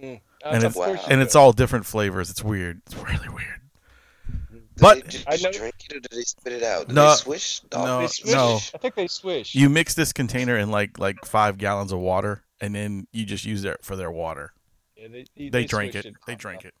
Mm. 0.00 0.20
And 0.44 0.56
it's- 0.56 0.74
course 0.74 1.00
you 1.06 1.12
and 1.12 1.20
it's 1.20 1.34
all 1.36 1.52
different 1.52 1.84
flavors. 1.86 2.30
It's 2.30 2.42
weird. 2.42 2.80
It's 2.86 2.96
really 2.96 3.28
weird. 3.28 3.60
do 4.50 4.60
But- 4.78 5.04
they 5.04 5.08
just 5.10 5.28
I 5.28 5.36
know- 5.36 5.52
drink 5.52 5.74
it 5.90 5.96
or 5.96 6.00
do 6.00 6.08
they 6.16 6.22
spit 6.22 6.52
it 6.54 6.62
out? 6.62 6.88
Do 6.88 6.94
No, 6.94 7.10
they 7.10 7.16
swish? 7.16 7.60
Dog 7.70 7.86
no, 7.86 8.00
They 8.00 8.06
swish. 8.08 8.32
no. 8.32 8.54
I 8.74 8.78
think 8.78 8.94
they 8.94 9.06
swish. 9.06 9.54
You 9.54 9.68
mix 9.68 9.94
this 9.94 10.12
container 10.12 10.56
in 10.56 10.70
like 10.70 10.98
like 10.98 11.24
five 11.26 11.58
gallons 11.58 11.92
of 11.92 11.98
water, 12.00 12.42
and 12.60 12.74
then 12.74 13.06
you 13.12 13.24
just 13.26 13.44
use 13.44 13.64
it 13.64 13.84
for 13.84 13.94
their 13.96 14.10
water. 14.10 14.52
Yeah, 14.96 15.08
they, 15.08 15.24
they, 15.36 15.48
They 15.50 15.64
drank 15.66 15.92
swish 15.92 16.06
it. 16.06 16.14
They 16.26 16.34
drink 16.34 16.64
it. 16.64 16.74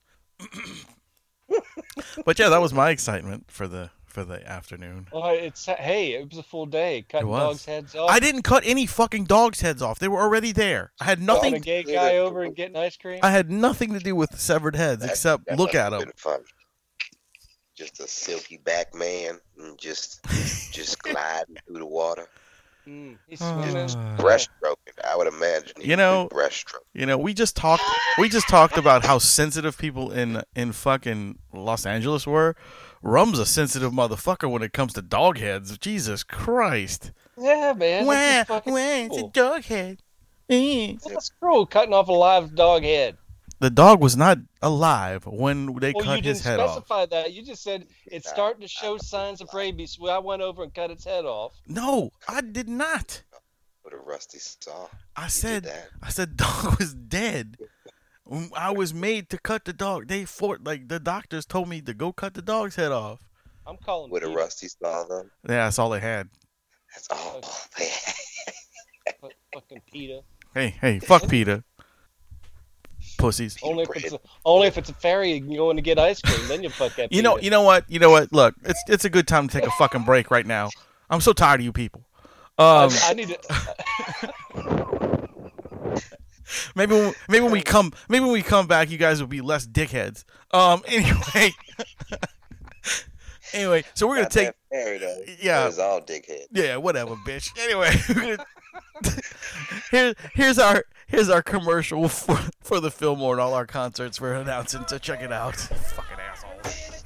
But 2.24 2.38
yeah, 2.38 2.48
that 2.48 2.60
was 2.60 2.72
my 2.72 2.90
excitement 2.90 3.44
for 3.50 3.68
the 3.68 3.90
for 4.06 4.24
the 4.24 4.46
afternoon. 4.48 5.08
Oh, 5.12 5.30
it's 5.30 5.66
hey, 5.66 6.12
it 6.12 6.28
was 6.30 6.38
a 6.38 6.42
full 6.42 6.66
day 6.66 7.04
cutting 7.08 7.28
dogs' 7.30 7.64
heads 7.64 7.94
off. 7.94 8.10
I 8.10 8.20
didn't 8.20 8.42
cut 8.42 8.62
any 8.64 8.86
fucking 8.86 9.24
dogs' 9.24 9.60
heads 9.60 9.82
off. 9.82 9.98
They 9.98 10.08
were 10.08 10.20
already 10.20 10.52
there. 10.52 10.92
I 11.00 11.04
had 11.04 11.24
Brought 11.24 11.36
nothing. 11.36 11.54
a 11.54 11.60
gay 11.60 11.82
guy 11.82 12.18
over 12.18 12.42
and 12.42 12.54
getting 12.54 12.76
ice 12.76 12.96
cream. 12.96 13.20
I 13.22 13.30
had 13.30 13.50
nothing 13.50 13.92
to 13.94 13.98
do 14.00 14.14
with 14.14 14.38
severed 14.38 14.76
heads 14.76 15.02
That- 15.02 15.10
except 15.10 15.46
that 15.46 15.58
look 15.58 15.74
at 15.74 15.90
them. 15.90 16.10
Just 17.76 17.98
a 17.98 18.06
silky 18.06 18.58
back 18.58 18.94
man 18.94 19.40
and 19.58 19.76
just 19.78 20.20
just 20.70 20.98
gliding 21.02 21.56
through 21.66 21.78
the 21.80 21.86
water. 21.86 22.28
Mm, 22.86 23.16
he's 23.26 23.40
Uh, 23.40 23.62
swimming. 23.62 24.16
Breaststroking, 24.16 25.04
I 25.04 25.16
would 25.16 25.26
imagine. 25.26 25.76
You 25.80 25.96
know- 25.96 26.28
breaststroke. 26.30 26.84
You 26.92 27.06
know, 27.06 27.16
we 27.16 27.32
just 27.34 27.56
talked. 27.56 27.82
We 28.18 28.28
just 28.28 28.48
talked 28.48 28.76
about 28.76 29.04
how 29.06 29.18
sensitive 29.18 29.78
people 29.78 30.10
in 30.12 30.42
in 30.54 30.72
fucking 30.72 31.38
Los 31.52 31.86
Angeles 31.86 32.26
were. 32.26 32.54
Rum's 33.02 33.38
a 33.38 33.46
sensitive 33.46 33.92
motherfucker 33.92 34.50
when 34.50 34.62
it 34.62 34.72
comes 34.72 34.92
to 34.94 35.02
dog 35.02 35.38
heads. 35.38 35.76
Jesus 35.78 36.22
Christ! 36.22 37.12
Yeah, 37.38 37.72
man. 37.76 38.06
Wah, 38.06 38.12
That's 38.14 38.36
just 38.36 38.48
fucking 38.48 38.72
wah, 38.72 38.78
it's 38.78 39.16
a 39.18 39.28
dog 39.28 39.64
head. 39.64 40.02
Eh. 40.50 40.94
Well, 41.02 41.14
That's 41.14 41.30
cruel, 41.40 41.66
cutting 41.66 41.94
off 41.94 42.08
a 42.08 42.12
live 42.12 42.54
dog 42.54 42.82
head. 42.82 43.16
The 43.60 43.70
dog 43.70 44.00
was 44.00 44.16
not 44.16 44.38
alive 44.62 45.26
when 45.26 45.66
they 45.78 45.92
Well, 45.92 46.02
you 46.02 46.02
cut 46.02 46.14
didn't 46.16 46.24
his 46.26 46.44
head 46.44 46.60
off. 46.60 46.68
You 46.68 46.74
didn't 46.74 46.86
specify 46.86 47.06
that. 47.06 47.32
You 47.32 47.42
just 47.44 47.62
said 47.62 47.86
it's 48.06 48.28
starting 48.28 48.60
to 48.62 48.68
show 48.68 48.98
signs 48.98 49.40
of 49.40 49.48
rabies. 49.54 49.96
So 49.98 50.08
I 50.08 50.18
went 50.18 50.42
over 50.42 50.62
and 50.62 50.74
cut 50.74 50.90
its 50.90 51.04
head 51.04 51.24
off. 51.24 51.52
No, 51.66 52.10
I 52.28 52.40
did 52.40 52.68
not. 52.68 53.22
With 53.84 53.94
a 53.94 53.98
rusty 53.98 54.38
saw. 54.38 54.88
I 55.16 55.24
You 55.24 55.30
said 55.30 55.64
that. 55.64 55.88
I 56.02 56.10
said 56.10 56.36
dog 56.36 56.78
was 56.78 56.94
dead. 56.94 57.56
Mm, 58.30 58.50
I 58.56 58.70
was 58.70 58.94
made 58.94 59.28
to 59.30 59.38
cut 59.38 59.64
the 59.66 59.72
dog. 59.72 60.08
They 60.08 60.24
fought 60.24 60.64
like 60.64 60.88
the 60.88 60.98
doctors 60.98 61.44
told 61.46 61.68
me 61.68 61.80
to 61.82 61.92
go 61.94 62.12
cut 62.12 62.34
the 62.34 62.42
dog's 62.42 62.76
head 62.76 62.92
off. 62.92 63.20
I'm 63.66 63.76
calling 63.78 64.10
With 64.10 64.24
a 64.24 64.28
rusty 64.28 64.68
saw, 64.68 65.04
though. 65.04 65.26
Yeah, 65.48 65.64
that's 65.64 65.78
all 65.78 65.90
they 65.90 66.00
had. 66.00 66.28
That's 66.94 67.08
all. 67.10 67.40
man. 67.78 67.88
Fu- 69.20 69.28
Fucking 69.54 69.82
Peter. 69.90 70.20
Hey, 70.54 70.74
hey, 70.80 70.98
fuck 70.98 71.28
Peter. 71.28 71.64
Pussies. 73.16 73.56
Only 73.62 73.84
if 73.84 73.90
it's 73.96 74.12
a, 74.12 74.20
only 74.44 74.66
if 74.66 74.78
it's 74.78 74.90
a 74.90 74.94
ferry 74.94 75.36
and 75.36 75.52
you're 75.52 75.66
going 75.66 75.76
to 75.76 75.82
get 75.82 75.98
ice 75.98 76.20
cream, 76.20 76.48
then 76.48 76.62
you 76.62 76.70
fuck 76.70 76.94
that. 76.96 77.12
You 77.12 77.22
know, 77.22 77.38
you 77.38 77.50
know 77.50 77.62
what? 77.62 77.88
You 77.88 77.98
know 77.98 78.10
what? 78.10 78.32
Look, 78.32 78.54
it's 78.64 78.82
it's 78.88 79.04
a 79.04 79.10
good 79.10 79.28
time 79.28 79.48
to 79.48 79.60
take 79.60 79.66
a 79.66 79.70
fucking 79.72 80.04
break 80.04 80.30
right 80.30 80.46
now. 80.46 80.70
I'm 81.10 81.20
so 81.20 81.32
tired 81.32 81.60
of 81.60 81.64
you 81.64 81.72
people. 81.72 82.04
Um, 82.58 82.90
I, 82.90 82.98
I 83.08 83.14
need 83.14 83.28
to. 83.28 84.34
maybe 86.74 86.94
when, 86.94 87.14
maybe 87.28 87.42
when 87.42 87.52
we 87.52 87.62
come 87.62 87.92
maybe 88.08 88.24
when 88.24 88.32
we 88.32 88.42
come 88.42 88.66
back, 88.66 88.90
you 88.90 88.98
guys 88.98 89.20
will 89.20 89.28
be 89.28 89.40
less 89.40 89.66
dickheads. 89.66 90.24
Um, 90.52 90.82
anyway, 90.86 91.50
anyway, 93.52 93.84
so 93.94 94.06
we're 94.06 94.16
gonna 94.16 94.22
Not 94.24 94.30
take 94.30 94.46
that 94.48 94.56
fair, 94.70 94.98
though. 94.98 95.22
Yeah. 95.40 95.66
It's 95.66 95.78
all 95.78 96.00
dickhead. 96.00 96.46
yeah, 96.52 96.76
whatever, 96.76 97.14
bitch. 97.16 97.50
Anyway, 97.58 97.90
we're 98.08 98.36
gonna- 98.36 98.46
here 99.90 100.14
here's 100.34 100.58
our 100.58 100.84
here's 101.06 101.28
our 101.28 101.42
commercial 101.42 102.08
for 102.08 102.38
for 102.60 102.80
the 102.80 102.90
Fillmore 102.90 103.34
and 103.34 103.40
all 103.40 103.54
our 103.54 103.66
concerts 103.66 104.20
we're 104.20 104.34
announcing. 104.34 104.84
So 104.86 104.98
check 104.98 105.22
it 105.22 105.32
out. 105.32 105.56
Fucking 105.56 106.18
assholes. 106.18 107.00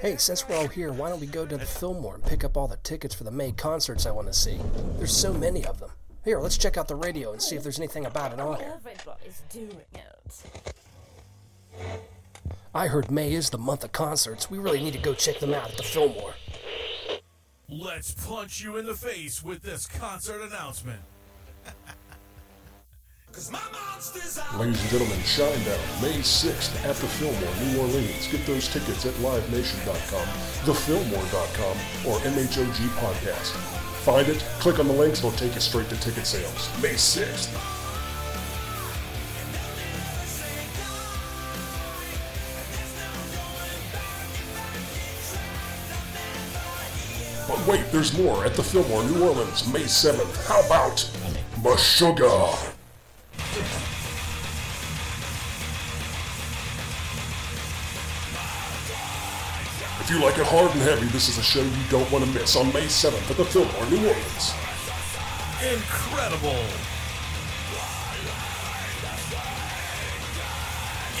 Hey, 0.00 0.16
since 0.16 0.48
we're 0.48 0.56
all 0.56 0.66
here, 0.66 0.92
why 0.92 1.08
don't 1.10 1.20
we 1.20 1.28
go 1.28 1.46
to 1.46 1.56
the 1.56 1.64
Fillmore 1.64 2.16
and 2.16 2.24
pick 2.24 2.42
up 2.42 2.56
all 2.56 2.66
the 2.66 2.78
tickets 2.78 3.14
for 3.14 3.22
the 3.22 3.30
May 3.30 3.52
concerts 3.52 4.04
I 4.04 4.10
want 4.10 4.26
to 4.26 4.34
see? 4.34 4.58
There's 4.98 5.16
so 5.16 5.32
many 5.32 5.64
of 5.64 5.78
them. 5.78 5.90
Here, 6.24 6.40
let's 6.40 6.58
check 6.58 6.76
out 6.76 6.88
the 6.88 6.96
radio 6.96 7.32
and 7.32 7.40
see 7.40 7.54
if 7.54 7.62
there's 7.62 7.78
anything 7.78 8.06
about 8.06 8.32
it 8.32 8.40
on 8.40 8.58
here. 8.58 8.74
Everybody's 8.76 9.42
doing 9.50 9.80
it. 9.94 10.42
I 12.74 12.86
heard 12.88 13.10
May 13.10 13.32
is 13.32 13.50
the 13.50 13.58
month 13.58 13.84
of 13.84 13.92
concerts. 13.92 14.50
We 14.50 14.58
really 14.58 14.82
need 14.82 14.94
to 14.94 14.98
go 14.98 15.14
check 15.14 15.38
them 15.38 15.54
out 15.54 15.70
at 15.70 15.76
the 15.76 15.82
Fillmore. 15.82 16.34
Let's 17.68 18.12
punch 18.12 18.60
you 18.60 18.76
in 18.78 18.86
the 18.86 18.94
face 18.94 19.42
with 19.42 19.62
this 19.62 19.86
concert 19.86 20.42
announcement. 20.42 21.00
Ladies 23.32 24.82
and 24.82 24.90
gentlemen, 24.90 25.18
Shinedown, 25.20 26.02
May 26.02 26.18
6th 26.18 26.84
at 26.84 26.96
the 26.96 27.06
Fillmore, 27.06 27.54
New 27.64 27.80
Orleans. 27.80 28.28
Get 28.28 28.44
those 28.46 28.68
tickets 28.68 29.06
at 29.06 29.14
livenation.com, 29.14 30.26
thefillmore.com, 30.66 31.76
or 32.06 32.18
MHOG 32.20 32.88
Podcast. 32.98 33.52
Find 34.04 34.28
it, 34.28 34.38
click 34.60 34.78
on 34.78 34.86
the 34.86 34.92
links, 34.92 35.20
it'll 35.20 35.32
take 35.32 35.54
you 35.54 35.62
straight 35.62 35.88
to 35.88 35.96
ticket 36.00 36.26
sales. 36.26 36.68
May 36.82 36.92
6th. 36.92 37.48
But 47.48 47.66
wait, 47.66 47.90
there's 47.92 48.16
more 48.18 48.44
at 48.44 48.54
the 48.54 48.62
Fillmore, 48.62 49.04
New 49.04 49.26
Orleans, 49.26 49.66
May 49.72 49.84
7th. 49.84 50.46
How 50.46 50.60
about 50.66 51.10
Meshuggah? 51.62 52.71
If 60.00 60.10
you 60.10 60.20
like 60.22 60.38
it 60.38 60.46
hard 60.46 60.70
and 60.72 60.80
heavy, 60.80 61.06
this 61.08 61.28
is 61.28 61.38
a 61.38 61.42
show 61.42 61.60
you 61.60 61.70
don't 61.90 62.10
want 62.10 62.24
to 62.24 62.30
miss 62.30 62.56
on 62.56 62.72
May 62.72 62.86
7th 62.86 63.30
at 63.30 63.36
the 63.36 63.44
Fillmore, 63.44 63.90
New 63.90 64.08
Orleans. 64.08 64.54
Incredible. 65.62 66.64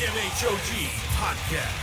MHOG 0.02 0.88
Podcast. 1.20 1.82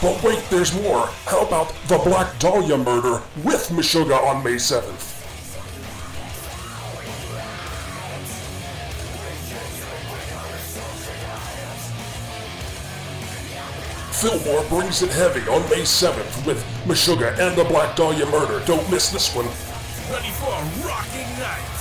But 0.00 0.22
wait, 0.22 0.44
there's 0.50 0.72
more. 0.82 1.08
How 1.24 1.40
about 1.44 1.74
the 1.88 1.98
Black 1.98 2.38
Dahlia 2.38 2.76
murder 2.78 3.22
with 3.42 3.70
Meshuggah 3.70 4.22
on 4.24 4.44
May 4.44 4.54
7th? 4.54 5.17
Fillmore 14.20 14.64
brings 14.68 15.00
it 15.00 15.10
heavy 15.10 15.48
on 15.48 15.62
May 15.70 15.82
7th 15.82 16.44
with 16.44 16.58
Meshuggah 16.86 17.38
and 17.38 17.56
the 17.56 17.62
Black 17.62 17.94
Dahlia 17.94 18.26
murder. 18.26 18.60
Don't 18.66 18.90
miss 18.90 19.10
this 19.10 19.32
one. 19.32 19.46
Ready 20.10 20.30
for 20.30 20.48
a 20.48 20.64
rocking 20.84 21.30
night. 21.38 21.78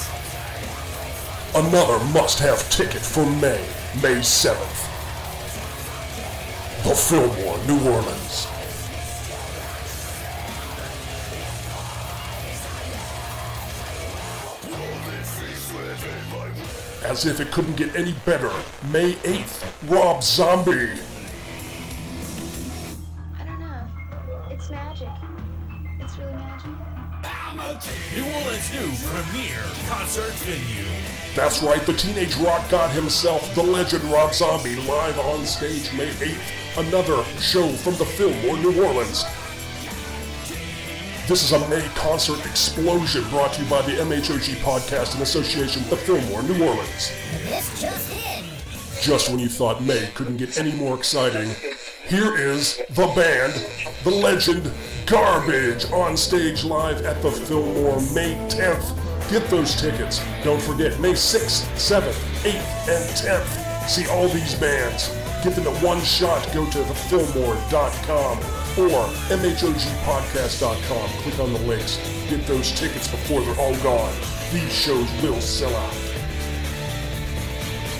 Another 1.56 1.98
must-have 2.14 2.70
ticket 2.70 3.02
for 3.02 3.26
May, 3.26 3.60
May 4.04 4.22
7th. 4.22 4.86
The 6.84 6.94
Fillmore, 6.94 7.58
New 7.66 7.90
Orleans. 7.90 8.48
As 17.04 17.26
if 17.26 17.40
it 17.40 17.52
couldn't 17.52 17.78
get 17.78 17.96
any 17.96 18.14
better, 18.26 18.52
May 18.92 19.14
8th, 19.14 19.90
Rob 19.90 20.22
Zombie. 20.22 21.00
New 28.18 28.24
Orleans' 28.34 28.74
new 28.74 29.10
premier 29.12 29.62
concert 29.88 30.34
venue. 30.38 30.90
That's 31.36 31.62
right, 31.62 31.86
the 31.86 31.94
teenage 31.94 32.36
rock 32.38 32.68
god 32.68 32.90
himself, 32.90 33.54
the 33.54 33.62
legend 33.62 34.04
Rob 34.06 34.34
Zombie, 34.34 34.76
live 34.76 35.20
on 35.20 35.46
stage 35.46 35.94
May 35.94 36.10
8th. 36.10 36.88
Another 36.88 37.24
show 37.40 37.68
from 37.68 37.94
the 37.98 38.06
Fillmore, 38.06 38.58
New 38.58 38.84
Orleans. 38.84 39.24
This 41.28 41.44
is 41.44 41.52
a 41.52 41.70
May 41.70 41.88
concert 41.94 42.44
explosion 42.44 43.24
brought 43.30 43.54
to 43.54 43.64
you 43.64 43.70
by 43.70 43.84
the 43.84 43.92
MHOG 43.92 44.56
podcast 44.64 45.16
in 45.16 45.22
association 45.22 45.84
with 45.84 45.92
the 45.92 45.98
Fillmore, 45.98 46.42
New 46.42 46.66
Orleans. 46.66 47.12
This 47.44 47.80
just 47.80 48.12
in. 48.14 48.46
Just 49.00 49.30
when 49.30 49.38
you 49.38 49.48
thought 49.48 49.84
May 49.84 50.10
couldn't 50.16 50.38
get 50.38 50.58
any 50.58 50.72
more 50.72 50.98
exciting, 50.98 51.52
here 52.08 52.38
is 52.38 52.82
the 52.92 53.08
band, 53.16 53.54
the 54.04 54.12
legend, 54.12 54.72
Garbage, 55.06 55.92
on 55.92 56.16
stage 56.16 56.64
live 56.64 57.06
at 57.06 57.22
the 57.22 57.32
Fillmore 57.32 58.00
May 58.14 58.36
10th. 58.50 58.96
Get 59.30 59.50
those 59.50 59.76
tickets. 59.76 60.22
Don't 60.44 60.62
forget, 60.62 61.00
May 61.00 61.12
6th, 61.12 61.66
7th, 61.76 62.14
8th, 62.44 62.88
and 62.88 63.04
10th. 63.18 63.90
See 63.90 64.08
all 64.08 64.28
these 64.30 64.56
bands. 64.56 65.10
Get 65.44 65.56
them 65.56 65.68
at 65.68 65.84
one 65.84 66.02
shot. 66.02 66.46
Go 66.54 66.66
to 66.72 66.80
thefillmore.com 66.80 68.38
or 68.78 69.08
mhogpodcast.com. 69.30 71.10
Click 71.22 71.40
on 71.40 71.54
the 71.54 71.60
links. 71.60 71.98
Get 72.30 72.46
those 72.48 72.72
tickets 72.72 73.08
before 73.08 73.42
they're 73.42 73.60
all 73.60 73.76
gone. 73.78 74.14
These 74.54 74.74
shows 74.74 75.10
will 75.22 75.42
sell 75.42 75.76
out. 75.76 75.94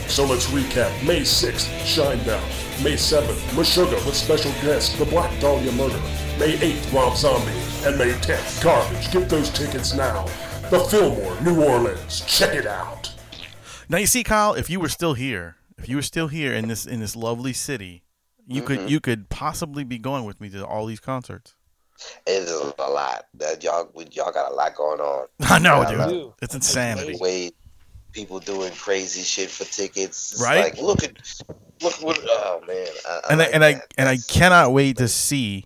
So 0.10 0.26
let's 0.26 0.48
recap. 0.48 1.06
May 1.06 1.22
6th, 1.22 1.68
Shinedown. 1.84 2.67
May 2.84 2.94
7th, 2.94 3.42
Meshuggah 3.56 4.06
with 4.06 4.16
special 4.16 4.52
guest, 4.62 5.00
The 5.00 5.06
Black 5.06 5.32
Dahlia 5.40 5.72
Murder. 5.72 6.00
May 6.38 6.58
8th, 6.58 6.94
Rob 6.94 7.18
Zombie. 7.18 7.52
And 7.84 7.98
May 7.98 8.12
10th, 8.12 8.64
Garbage. 8.64 9.12
Get 9.12 9.28
those 9.30 9.50
tickets 9.50 9.96
now. 9.96 10.26
The 10.70 10.80
Fillmore, 10.80 11.42
New 11.42 11.64
Orleans. 11.64 12.22
Check 12.28 12.54
it 12.54 12.68
out. 12.68 13.12
Now 13.90 13.98
you 13.98 14.06
see, 14.06 14.24
Kyle, 14.24 14.54
if 14.54 14.70
you 14.70 14.80
were 14.80 14.90
still 14.90 15.16
here, 15.16 15.56
if 15.80 15.90
you 15.90 15.96
were 15.96 16.04
still 16.04 16.28
here 16.28 16.54
in 16.54 16.68
this 16.68 16.86
in 16.86 17.00
this 17.00 17.16
lovely 17.16 17.54
city, 17.54 18.04
you 18.46 18.62
could 18.62 18.80
mm-hmm. 18.80 18.90
you 18.90 19.00
could 19.00 19.30
possibly 19.30 19.84
be 19.84 19.98
going 19.98 20.26
with 20.26 20.40
me 20.40 20.50
to 20.50 20.64
all 20.66 20.86
these 20.86 21.00
concerts. 21.00 21.56
It 22.28 22.44
is 22.44 22.74
a 22.78 22.90
lot. 22.90 23.26
That 23.34 23.64
y'all, 23.64 23.92
y'all 24.12 24.32
got 24.32 24.52
a 24.52 24.54
lot 24.54 24.76
going 24.76 25.00
on. 25.00 25.28
I 25.40 25.58
know, 25.58 25.82
Yeah, 25.82 26.06
I 26.06 26.10
dude. 26.10 26.34
It's 26.42 26.54
insanity. 26.54 27.18
Way 27.20 27.52
people 28.12 28.40
doing 28.40 28.72
crazy 28.74 29.22
shit 29.22 29.50
for 29.50 29.66
tickets. 29.66 30.34
It's 30.34 30.42
Right? 30.42 30.74
Like, 30.74 30.82
look 30.82 31.04
at, 31.04 31.18
look 31.82 31.94
what. 32.02 32.20
Oh 32.24 32.62
man. 32.68 32.88
I, 33.08 33.12
I 33.12 33.22
and 33.30 33.40
like 33.40 33.48
I, 33.50 33.52
and 33.52 33.64
I 33.64 33.74
that. 33.74 33.94
and 33.98 34.10
I 34.10 34.18
cannot 34.28 34.74
wait 34.74 34.98
to 34.98 35.08
see 35.08 35.66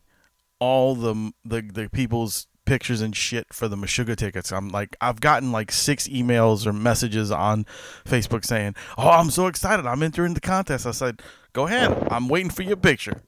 all 0.59 0.95
the 0.95 1.31
the 1.45 1.61
the 1.61 1.89
people's 1.89 2.47
pictures 2.65 3.01
and 3.01 3.15
shit 3.15 3.47
for 3.53 3.67
the 3.67 3.75
Meshuggah 3.75 4.15
tickets. 4.15 4.51
I'm 4.51 4.69
like 4.69 4.95
I've 5.01 5.19
gotten 5.19 5.51
like 5.51 5.71
six 5.71 6.07
emails 6.07 6.65
or 6.65 6.73
messages 6.73 7.31
on 7.31 7.65
Facebook 8.05 8.45
saying, 8.45 8.75
"Oh, 8.97 9.09
I'm 9.09 9.29
so 9.31 9.47
excited! 9.47 9.85
I'm 9.85 10.03
entering 10.03 10.33
the 10.35 10.41
contest." 10.41 10.85
I 10.85 10.91
said, 10.91 11.21
"Go 11.53 11.65
ahead! 11.67 12.07
I'm 12.11 12.27
waiting 12.29 12.51
for 12.51 12.61
your 12.63 12.77
picture." 12.77 13.21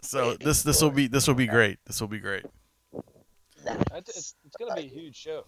So 0.00 0.34
this 0.34 0.62
this 0.64 0.82
will 0.82 0.90
be 0.90 1.06
this 1.06 1.28
will 1.28 1.34
be 1.36 1.46
great. 1.46 1.78
This 1.86 2.00
will 2.00 2.08
be 2.08 2.18
great. 2.18 2.44
I- 3.68 3.98
It's, 3.98 4.34
it's 4.44 4.56
going 4.58 4.74
to 4.74 4.82
be 4.82 4.88
a 4.88 4.90
huge 4.90 5.16
show. 5.16 5.44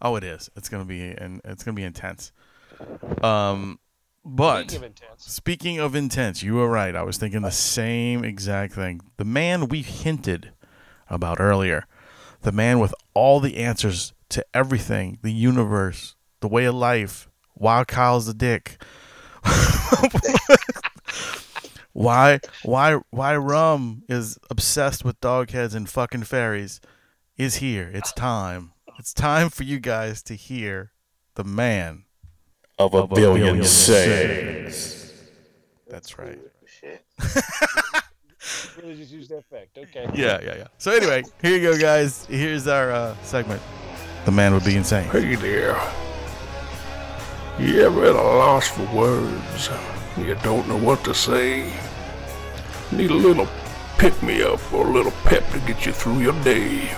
Oh, 0.00 0.16
it 0.16 0.24
is. 0.24 0.50
It's 0.56 0.68
gonna 0.68 0.84
be 0.84 1.02
and 1.10 1.40
it's 1.44 1.62
gonna 1.64 1.74
be 1.74 1.82
intense. 1.84 2.32
Um, 3.22 3.78
but 4.24 4.70
Speaking 4.70 4.76
of 4.76 4.84
intense. 4.84 5.24
speaking 5.24 5.78
of 5.80 5.94
intense, 5.94 6.42
you 6.42 6.54
were 6.54 6.68
right. 6.68 6.94
I 6.94 7.02
was 7.02 7.16
thinking 7.18 7.42
the 7.42 7.50
same 7.50 8.24
exact 8.24 8.74
thing. 8.74 9.00
The 9.16 9.24
man 9.24 9.68
we 9.68 9.82
hinted 9.82 10.52
about 11.08 11.40
earlier, 11.40 11.86
the 12.42 12.52
man 12.52 12.78
with 12.78 12.94
all 13.14 13.40
the 13.40 13.56
answers 13.56 14.12
to 14.30 14.44
everything, 14.52 15.18
the 15.22 15.32
universe, 15.32 16.14
the 16.40 16.48
way 16.48 16.66
of 16.66 16.74
life, 16.74 17.28
why 17.54 17.84
Kyle's 17.84 18.26
the 18.26 18.34
dick. 18.34 18.82
why 21.92 22.38
why 22.62 22.98
why 23.10 23.36
rum 23.36 24.02
is 24.08 24.38
obsessed 24.50 25.04
with 25.04 25.20
dog 25.20 25.50
heads 25.50 25.74
and 25.74 25.88
fucking 25.88 26.24
fairies 26.24 26.80
is 27.36 27.56
here. 27.56 27.90
It's 27.92 28.12
time. 28.12 28.72
It's 28.98 29.12
time 29.12 29.48
for 29.48 29.62
you 29.62 29.78
guys 29.78 30.22
to 30.24 30.34
hear 30.34 30.92
the 31.36 31.44
man 31.44 32.04
Of 32.78 32.94
a, 32.94 32.98
of 32.98 33.12
a 33.12 33.14
billion, 33.14 33.46
billion 33.46 33.64
sayings. 33.64 35.12
That's 35.86 36.18
right. 36.18 36.38
Shit. 36.66 37.04
Really 38.78 38.96
just 38.96 39.12
use 39.12 39.28
that 39.28 39.38
effect. 39.38 39.76
Okay. 39.76 40.08
Yeah, 40.14 40.40
yeah, 40.42 40.56
yeah. 40.56 40.66
So 40.78 40.92
anyway, 40.92 41.24
here 41.42 41.56
you 41.56 41.72
go, 41.72 41.78
guys. 41.78 42.24
Here's 42.26 42.68
our 42.68 42.92
uh, 42.92 43.16
segment. 43.22 43.60
The 44.24 44.30
man 44.30 44.54
would 44.54 44.64
be 44.64 44.76
insane. 44.76 45.08
Hey 45.10 45.34
there. 45.34 45.76
You 47.58 47.82
ever 47.82 48.04
at 48.04 48.14
a 48.14 48.22
loss 48.22 48.68
for 48.68 48.84
words? 48.94 49.68
You 50.16 50.36
don't 50.36 50.68
know 50.68 50.78
what 50.78 51.02
to 51.04 51.14
say? 51.14 51.72
Need 52.92 53.10
a 53.10 53.14
little 53.14 53.48
pick 53.98 54.22
me 54.22 54.42
up 54.42 54.72
or 54.72 54.86
a 54.86 54.90
little 54.90 55.12
pep 55.24 55.46
to 55.50 55.58
get 55.60 55.84
you 55.84 55.92
through 55.92 56.20
your 56.20 56.40
day? 56.44 56.88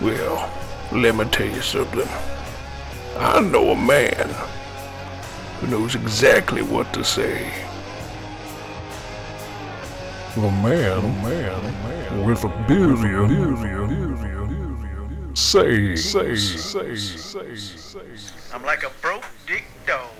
Well, 0.00 0.50
let 0.92 1.14
me 1.14 1.26
tell 1.26 1.46
you 1.46 1.60
something. 1.60 2.08
I 3.18 3.40
know 3.40 3.72
a 3.72 3.76
man 3.76 4.30
who 5.58 5.66
knows 5.66 5.94
exactly 5.94 6.62
what 6.62 6.90
to 6.94 7.04
say. 7.04 7.52
A 10.36 10.40
man, 10.40 10.98
a 10.98 11.02
man, 11.02 11.64
a 11.64 11.72
man 11.72 12.24
with 12.24 12.44
a 12.44 12.48
billion, 12.66 13.28
billion, 13.56 15.36
say, 15.36 15.96
say, 15.96 16.34
say, 16.34 16.96
say, 16.96 17.56
say. 17.56 18.00
I'm 18.54 18.64
like 18.64 18.84
a 18.84 18.90
broke 19.02 19.26
dick 19.46 19.66
dog. 19.86 19.98
dog, 19.98 20.08
dog, 20.08 20.19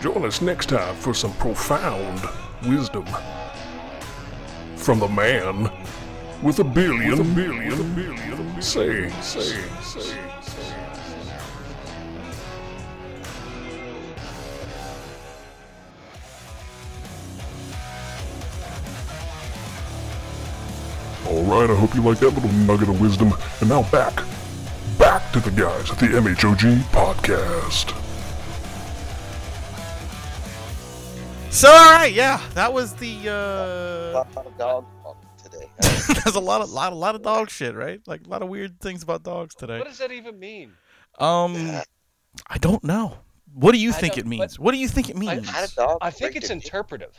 Join 0.00 0.24
us 0.24 0.40
next 0.40 0.68
time 0.68 0.94
for 0.94 1.12
some 1.12 1.32
profound 1.34 2.20
wisdom 2.64 3.04
from 4.76 5.00
the 5.00 5.08
man 5.08 5.68
with 6.40 6.60
a 6.60 6.64
billion, 6.64 7.18
with 7.18 7.20
a 7.20 7.34
billion, 7.34 7.94
billion, 7.96 8.62
say, 8.62 9.10
say, 9.20 9.40
say, 9.82 10.00
say. 10.40 10.74
Alright, 21.26 21.70
I 21.70 21.74
hope 21.74 21.96
you 21.96 22.02
like 22.02 22.20
that 22.20 22.30
little 22.30 22.52
nugget 22.52 22.88
of 22.88 23.00
wisdom. 23.00 23.34
And 23.60 23.68
now 23.68 23.82
back, 23.90 24.22
back 24.96 25.32
to 25.32 25.40
the 25.40 25.50
guys 25.50 25.90
at 25.90 25.98
the 25.98 26.06
MHOG 26.06 26.82
podcast. 26.92 28.07
So 31.50 31.68
all 31.68 31.92
right, 31.92 32.12
yeah, 32.12 32.40
that 32.54 32.72
was 32.72 32.94
the. 32.94 33.26
A 33.26 33.32
uh 33.32 34.24
lot 34.34 34.46
of 34.46 34.58
dog 34.58 34.84
talk 35.02 35.16
today. 35.42 35.68
There's 35.80 36.36
a 36.36 36.40
lot 36.40 36.60
of 36.60 36.70
lot, 36.70 36.92
a 36.92 36.96
lot 36.96 37.14
of 37.14 37.22
dog 37.22 37.50
shit, 37.50 37.74
right? 37.74 38.00
Like 38.06 38.26
a 38.26 38.28
lot 38.28 38.42
of 38.42 38.48
weird 38.48 38.78
things 38.80 39.02
about 39.02 39.22
dogs 39.22 39.54
today. 39.54 39.78
What 39.78 39.88
does 39.88 39.98
that 39.98 40.12
even 40.12 40.38
mean? 40.38 40.72
Um, 41.18 41.56
I 42.46 42.58
don't 42.58 42.84
know. 42.84 43.18
What 43.54 43.72
do 43.72 43.78
you 43.78 43.90
I 43.90 43.94
think 43.94 44.18
it 44.18 44.26
means? 44.26 44.58
What 44.58 44.72
do 44.72 44.78
you 44.78 44.88
think 44.88 45.08
it 45.10 45.16
means? 45.16 45.48
How 45.48 45.62
did 45.62 45.74
dogs 45.74 45.98
I 46.00 46.10
think 46.10 46.36
it's 46.36 46.50
interpretive. 46.50 47.12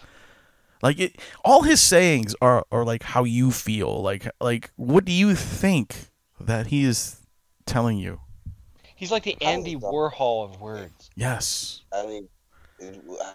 Like 0.81 0.99
it, 0.99 1.17
all 1.43 1.63
his 1.63 1.81
sayings 1.81 2.33
are 2.41 2.65
are 2.71 2.85
like 2.85 3.03
how 3.03 3.25
you 3.25 3.51
feel. 3.51 4.01
Like 4.01 4.29
like 4.39 4.71
what 4.77 5.03
do 5.03 5.11
you 5.11 5.35
think 5.35 5.95
that 6.39 6.67
he 6.67 6.85
is 6.85 7.19
telling 7.65 7.97
you? 7.97 8.21
He's 8.95 9.11
like 9.11 9.23
the 9.23 9.35
Andy? 9.41 9.75
Warhol 9.75 10.45
of 10.49 10.61
words. 10.61 11.09
Yes. 11.15 11.81
I 11.91 12.05
mean, 12.05 12.23
it- 12.23 12.29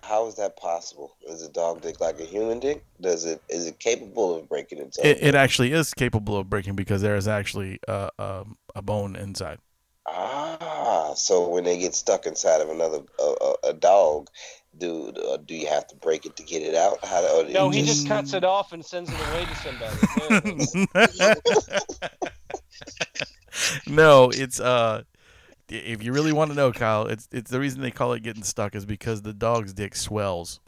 how 0.03 0.27
is 0.27 0.35
that 0.37 0.57
possible? 0.57 1.17
Is 1.29 1.43
a 1.43 1.51
dog 1.51 1.83
dick 1.83 2.01
like 2.01 2.21
a 2.21 2.25
human 2.25 2.61
dick? 2.61 2.85
Does 3.01 3.25
it 3.25 3.43
is 3.49 3.67
it 3.67 3.79
capable 3.79 4.35
of 4.37 4.49
breaking 4.49 4.79
its 4.79 4.99
own? 4.99 5.07
It, 5.07 5.19
it 5.23 5.35
actually 5.35 5.73
is 5.73 5.93
capable 5.95 6.37
of 6.37 6.49
breaking 6.49 6.75
because 6.77 7.03
there 7.03 7.17
is 7.17 7.29
actually 7.29 7.81
uh, 7.89 8.11
um, 8.19 8.57
a 8.75 8.83
bone 8.83 9.17
inside. 9.17 9.59
ah, 10.07 11.15
so 11.15 11.49
when 11.49 11.65
they 11.65 11.79
get 11.79 11.95
stuck 11.95 12.27
inside 12.27 12.61
of 12.61 12.69
another 12.71 13.01
a, 13.19 13.23
a, 13.41 13.55
a 13.71 13.73
dog, 13.75 14.29
do 14.79 15.09
uh, 15.09 15.37
do 15.39 15.55
you 15.55 15.67
have 15.67 15.87
to 15.89 15.97
break 15.97 16.27
it 16.27 16.37
to 16.37 16.43
get 16.43 16.63
it 16.63 16.75
out? 16.75 17.05
How 17.05 17.21
do, 17.43 17.53
No, 17.53 17.71
he 17.71 17.81
just- 17.83 18.07
just 18.07 18.09
cuts 18.09 18.35
it 18.35 18.45
off 18.45 18.73
and 18.73 18.85
sends 18.85 19.11
it 19.11 19.21
away 19.31 19.45
to 19.47 19.57
somebody. 19.57 21.35
no, 23.87 24.31
it's 24.31 24.61
uh 24.61 25.03
if 25.69 26.03
you 26.03 26.13
really 26.13 26.33
want 26.33 26.51
to 26.51 26.57
know, 26.57 26.73
Kyle, 26.73 27.07
it's 27.07 27.29
it's 27.33 27.51
the 27.51 27.61
reason 27.61 27.81
they 27.81 27.91
call 27.91 28.13
it 28.13 28.23
getting 28.23 28.43
stuck 28.43 28.75
is 28.75 28.85
because 28.87 29.23
the 29.23 29.33
dog's 29.35 29.73
dick 29.73 29.95
swells. 29.97 30.61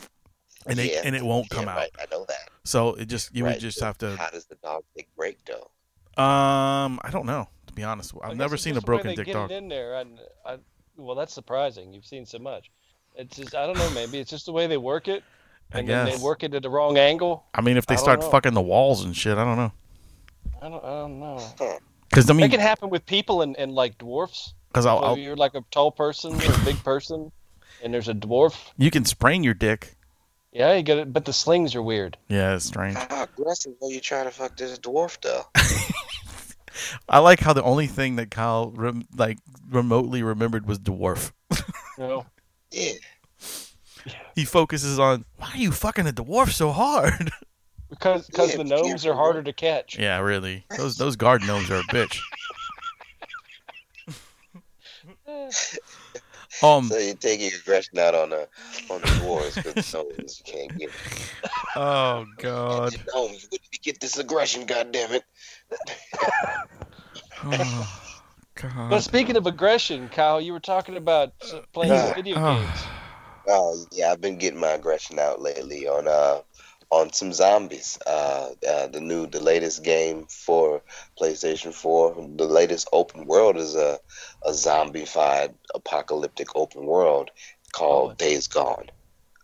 And 0.67 0.81
it 0.81 0.93
Yeah, 0.93 1.01
and 1.05 1.15
it 1.15 1.25
won't 1.25 1.49
yeah, 1.51 1.59
come 1.59 1.69
out. 1.69 1.77
Right, 1.77 1.91
I 2.01 2.07
know 2.11 2.25
that. 2.27 2.51
So 2.65 2.95
it 2.95 3.07
just 3.07 3.35
you 3.35 3.45
Right, 3.45 3.53
would 3.53 3.59
just 3.59 3.79
but 3.79 3.87
have 3.87 3.99
to 3.99 4.17
How 4.17 4.31
does 4.31 4.47
the 4.47 4.57
dog 4.57 4.85
dick 4.97 5.09
break 5.17 5.45
though? 5.45 5.71
um 6.17 6.99
I 7.03 7.11
don't 7.11 7.27
know, 7.27 7.49
to 7.67 7.73
be 7.75 7.85
honest. 7.85 8.15
I 8.27 8.29
I've 8.29 8.35
guess 8.35 8.39
never 8.39 8.57
seen 8.57 8.77
a 8.77 8.81
just 8.81 8.83
the 8.83 8.89
way 8.89 9.03
broken 9.03 9.15
dick 9.15 9.31
dog. 9.31 9.51
In 9.51 9.69
there, 9.69 9.95
and 9.97 10.19
I, 10.45 10.59
well, 10.97 11.15
that's 11.17 11.33
surprising. 11.35 11.93
You've 11.93 12.07
seen 12.07 12.27
so 12.27 12.39
much. 12.39 12.71
It's 13.15 13.37
just 13.37 13.55
I 13.55 13.67
don't 13.67 13.79
know. 13.79 13.91
Maybe 13.91 14.19
it's 14.19 14.31
just 14.31 14.47
the 14.47 14.53
way 14.53 14.67
they 14.67 14.77
work 14.79 15.09
it, 15.09 15.25
I 15.73 15.79
and 15.79 15.89
then 15.89 16.05
guess. 16.05 16.13
they 16.13 16.17
work 16.17 16.43
it 16.43 16.55
at 16.55 16.63
the 16.63 16.71
wrong 16.71 16.99
angle. 16.99 17.45
I 17.55 17.61
mean, 17.61 17.77
if 17.77 17.87
they 17.87 17.97
I 17.97 17.97
start 17.97 18.21
know. 18.21 18.31
fucking 18.31 18.55
the 18.55 18.63
walls 18.63 19.05
and 19.05 19.17
shit, 19.17 19.39
I 19.39 19.45
don't 19.45 19.57
know. 19.57 19.73
I 20.61 20.69
don't. 20.69 20.85
I 20.85 20.89
don't 20.89 21.21
know. 21.21 21.55
Because 22.09 22.31
I 22.31 22.33
mean, 22.35 22.47
It 22.47 22.51
can 22.51 22.61
happen 22.61 22.91
with 22.91 23.07
people 23.07 23.43
and, 23.43 23.57
and 23.57 23.73
like 23.73 23.99
dwarfs. 23.99 24.55
Because 24.77 24.85
I'll, 24.85 25.01
So 25.01 25.05
I'll 25.07 25.17
you're 25.19 25.37
like 25.37 25.55
a 25.55 25.63
tall 25.71 25.91
person 25.91 26.35
a 26.35 26.65
big 26.65 26.77
person, 26.85 27.33
and 27.83 27.95
there's 27.95 28.09
a 28.09 28.15
dwarf. 28.15 28.55
you 28.77 28.91
can 28.91 29.07
sprain 29.07 29.43
your 29.43 29.55
dick. 29.55 29.97
Yeah, 30.53 30.75
you 30.75 30.83
get 30.83 30.99
it. 30.99 31.13
But 31.15 31.25
the 31.25 31.33
slings 31.33 31.75
are 31.75 31.83
weird. 31.83 32.19
Yeah, 32.29 32.55
it's 32.55 32.67
strange. 32.67 32.97
How 32.99 33.23
aggressive 33.25 33.73
are 33.83 33.91
you 33.91 34.01
trying 34.01 34.27
to 34.27 34.31
fuck 34.31 34.55
this 34.57 34.79
dwarf 34.79 35.19
though? 35.23 35.45
I 37.09 37.21
like 37.21 37.41
how 37.41 37.55
the 37.55 37.63
only 37.63 37.87
thing 37.87 38.17
that 38.17 38.31
Kyle 38.31 38.71
rem- 38.77 39.09
like 39.17 39.39
remotely 39.71 40.23
remembered 40.23 40.67
was 40.67 40.79
dwarf. 40.79 41.33
You 41.51 41.59
know. 41.99 42.27
Yeah. 42.71 42.93
He 44.35 44.45
focuses 44.45 44.99
on 44.99 45.25
why 45.39 45.53
are 45.55 45.57
you 45.59 45.73
fucking 45.73 46.07
a 46.07 46.13
dwarf 46.13 46.53
so 46.53 46.71
hard? 46.71 47.31
Because 47.89 48.27
because 48.27 48.51
Yeah, 48.51 48.57
the 48.59 48.65
gnomes 48.65 49.07
are 49.07 49.15
harder 49.15 49.43
to 49.43 49.53
catch. 49.53 49.99
yeah, 49.99 50.19
really. 50.19 50.65
Those 50.77 50.97
those 50.97 51.17
guard 51.17 51.43
gnomes 51.47 51.71
are 51.71 51.77
a 51.77 51.83
bitch. 51.85 52.19
Um. 56.63 56.85
So 56.89 56.99
you're 56.99 57.15
taking 57.15 57.53
aggression 57.53 57.99
out 57.99 58.15
on 58.15 58.31
the 58.31 58.49
on 58.91 59.01
the 59.03 59.09
dwarves 59.09 59.63
because 59.63 59.93
gnomes 59.93 60.43
you 60.45 60.53
can't 60.53 60.77
get 60.79 60.91
it. 60.91 61.01
Oh 61.77 62.27
God. 62.39 62.95
Gnomes, 63.15 63.47
where 63.51 63.59
did 63.59 63.69
you 63.73 63.79
get 63.83 64.01
this 64.01 64.19
aggression? 64.19 64.65
God 64.67 64.93
damn 64.93 65.13
it! 65.13 65.25
Oh, 67.45 67.87
But 68.89 69.01
speaking 69.03 69.37
of 69.37 69.47
aggression, 69.47 70.09
Kyle, 70.09 70.41
you 70.41 70.53
were 70.53 70.61
talking 70.61 70.97
about 70.97 71.33
playing 71.73 71.93
Yeah. 71.93 72.15
video 72.15 72.37
Oh. 72.39 72.55
games. 72.61 72.81
Oh 73.49 73.87
yeah, 73.93 74.11
I've 74.11 74.21
been 74.21 74.39
getting 74.39 74.59
my 74.59 74.71
aggression 74.73 75.19
out 75.19 75.41
lately 75.41 75.87
on 75.87 76.09
uh 76.09 76.41
on 76.91 77.13
some 77.13 77.33
zombies. 77.33 77.99
Uh, 78.07 78.51
uh 78.69 78.87
the 78.89 79.01
new 79.01 79.27
the 79.27 79.41
latest 79.41 79.85
game 79.85 80.27
for 80.29 80.83
PlayStation 81.21 81.75
4. 81.75 82.29
The 82.37 82.47
latest 82.47 82.89
open 82.93 83.27
world 83.27 83.57
is 83.57 83.75
a 83.75 83.99
a 84.45 84.51
zombified 84.51 85.55
apocalyptic 85.75 86.49
open 86.55 86.87
world 86.87 87.31
called 87.73 88.13
Oh. 88.13 88.15
Days 88.15 88.47
Gone. 88.49 88.91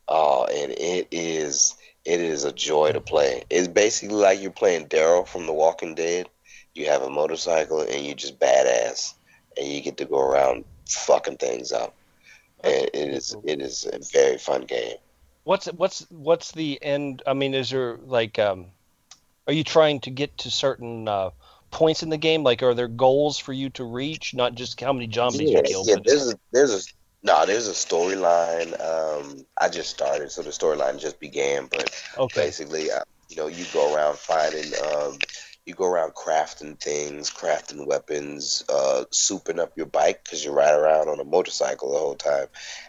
Uh 0.09 0.45
and 0.45 0.73
it 0.73 1.09
is 1.11 1.75
it 2.05 2.21
is 2.21 2.45
a 2.45 2.53
joy 2.53 2.93
to 2.93 3.01
play. 3.01 3.45
It's 3.51 3.69
basically 3.69 4.17
like 4.17 4.41
you're 4.41 4.51
playing 4.51 4.89
Daryl 4.89 5.27
from 5.27 5.47
The 5.47 5.53
Walking 5.53 5.95
Dead. 5.95 6.29
You 6.75 6.87
have 6.87 7.03
a 7.03 7.11
motorcycle 7.11 7.81
and 7.81 8.05
you 8.05 8.15
just 8.15 8.39
badass 8.39 9.15
and 9.57 9.67
you 9.67 9.81
get 9.83 9.99
to 9.99 10.05
go 10.05 10.19
around 10.21 10.65
fucking 10.89 11.37
things 11.37 11.73
up. 11.73 11.95
And 12.65 12.89
it 12.95 13.11
is 13.11 13.37
it 13.45 13.61
is 13.61 13.87
a 13.87 13.99
very 14.13 14.39
fun 14.39 14.63
game. 14.63 14.97
What's 15.45 15.67
what's 15.67 16.07
what's 16.11 16.53
the 16.53 16.83
end? 16.83 17.23
I 17.27 17.35
mean, 17.35 17.55
is 17.55 17.71
there 17.71 17.97
like, 17.99 18.39
um, 18.39 18.67
are 19.47 19.53
you 19.53 19.65
trying 19.65 20.01
to 20.01 20.11
get 20.11 20.39
to 20.39 20.51
certain 20.51 21.09
uh, 21.09 21.31
points 21.71 22.03
in 22.03 22.11
the 22.11 22.19
game? 22.19 22.43
Like, 22.45 22.63
are 22.63 22.75
there 22.75 22.89
goals 22.89 23.39
for 23.39 23.53
you 23.53 23.71
to 23.71 23.85
reach? 23.85 24.35
Not 24.35 24.55
just 24.55 24.81
how 24.81 24.93
many 24.93 25.11
zombies 25.11 25.53
Yeah, 25.53 25.59
you 25.59 25.63
kill. 25.63 25.85
yeah 25.85 25.97
but 25.97 26.05
there's 26.05 26.29
a 26.29 26.39
there's 26.53 26.75
a 26.75 26.81
No, 27.25 27.47
there's 27.47 27.69
a 27.69 27.73
storyline. 27.73 28.73
Um, 28.81 29.47
I 29.61 29.69
just 29.69 29.91
started, 29.91 30.31
so 30.31 30.43
the 30.43 30.51
storyline 30.51 30.99
just 31.01 31.21
began. 31.21 31.67
But 31.67 31.91
Okay. 32.19 32.43
basically, 32.43 32.91
uh, 32.91 33.03
you 33.29 33.37
know, 33.37 33.47
you 33.47 33.65
go 33.73 33.95
around 33.95 34.19
finding, 34.19 34.73
um, 34.85 35.19
you 35.65 35.75
go 35.75 35.87
around 35.87 36.15
crafting 36.15 36.79
things, 36.79 37.31
crafting 37.31 37.87
weapons, 37.87 38.65
uh, 38.69 39.05
souping 39.13 39.61
up 39.61 39.77
your 39.77 39.87
bike 39.87 40.25
because 40.25 40.45
you 40.45 40.51
ride 40.51 40.75
around 40.75 41.09
on 41.09 41.21
a 41.21 41.25
motorcycle 41.25 41.93
the 41.93 41.99
whole 41.99 42.17
time, 42.17 42.47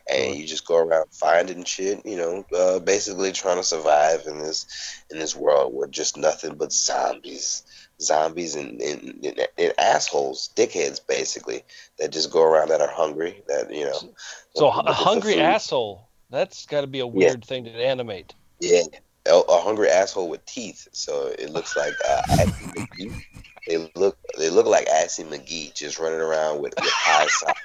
and 0.10 0.36
you 0.36 0.48
just 0.48 0.66
go 0.66 0.78
around 0.78 1.06
finding 1.12 1.64
shit. 1.66 2.04
You 2.06 2.18
know, 2.18 2.46
uh, 2.58 2.80
basically 2.80 3.32
trying 3.32 3.58
to 3.58 3.64
survive 3.64 4.26
in 4.26 4.40
this 4.40 5.04
in 5.12 5.20
this 5.20 5.36
world 5.36 5.74
where 5.74 5.88
just 5.88 6.18
nothing 6.18 6.56
but 6.56 6.74
zombies, 6.74 7.64
zombies 8.02 8.56
and, 8.56 8.82
and, 8.82 9.24
and, 9.24 9.48
and 9.58 9.74
assholes, 9.78 10.50
dickheads, 10.56 11.00
basically 11.06 11.64
that 12.00 12.12
just 12.12 12.32
go 12.32 12.42
around 12.42 12.70
that 12.70 12.82
are 12.82 12.92
hungry. 12.92 13.44
That 13.48 13.72
you 13.72 13.86
know, 13.86 14.14
So 14.56 14.70
a 14.70 14.94
hungry 14.94 15.40
asshole. 15.40 16.08
That's 16.32 16.66
got 16.66 16.82
to 16.82 16.88
be 16.88 17.00
a 17.00 17.08
weird 17.08 17.46
thing 17.46 17.66
to 17.66 17.72
animate. 17.72 18.34
Yeah, 18.60 18.82
a, 19.26 19.36
a 19.36 19.62
hungry 19.62 19.90
asshole 19.90 20.30
with 20.30 20.46
teeth. 20.46 20.88
So 20.92 21.28
it 21.38 21.50
looks 21.52 21.76
like 21.76 21.94
uh, 22.08 22.22
Assy 22.32 22.66
McGee. 22.68 23.24
They 23.68 23.90
look 23.96 24.18
they 24.38 24.50
look 24.50 24.66
like 24.66 24.88
Assy 24.88 25.24
McGee 25.24 25.74
just 25.74 26.00
running 26.00 26.20
around 26.20 26.62
with, 26.62 26.74
with 26.80 26.90
high 26.92 27.28
socks 27.28 27.62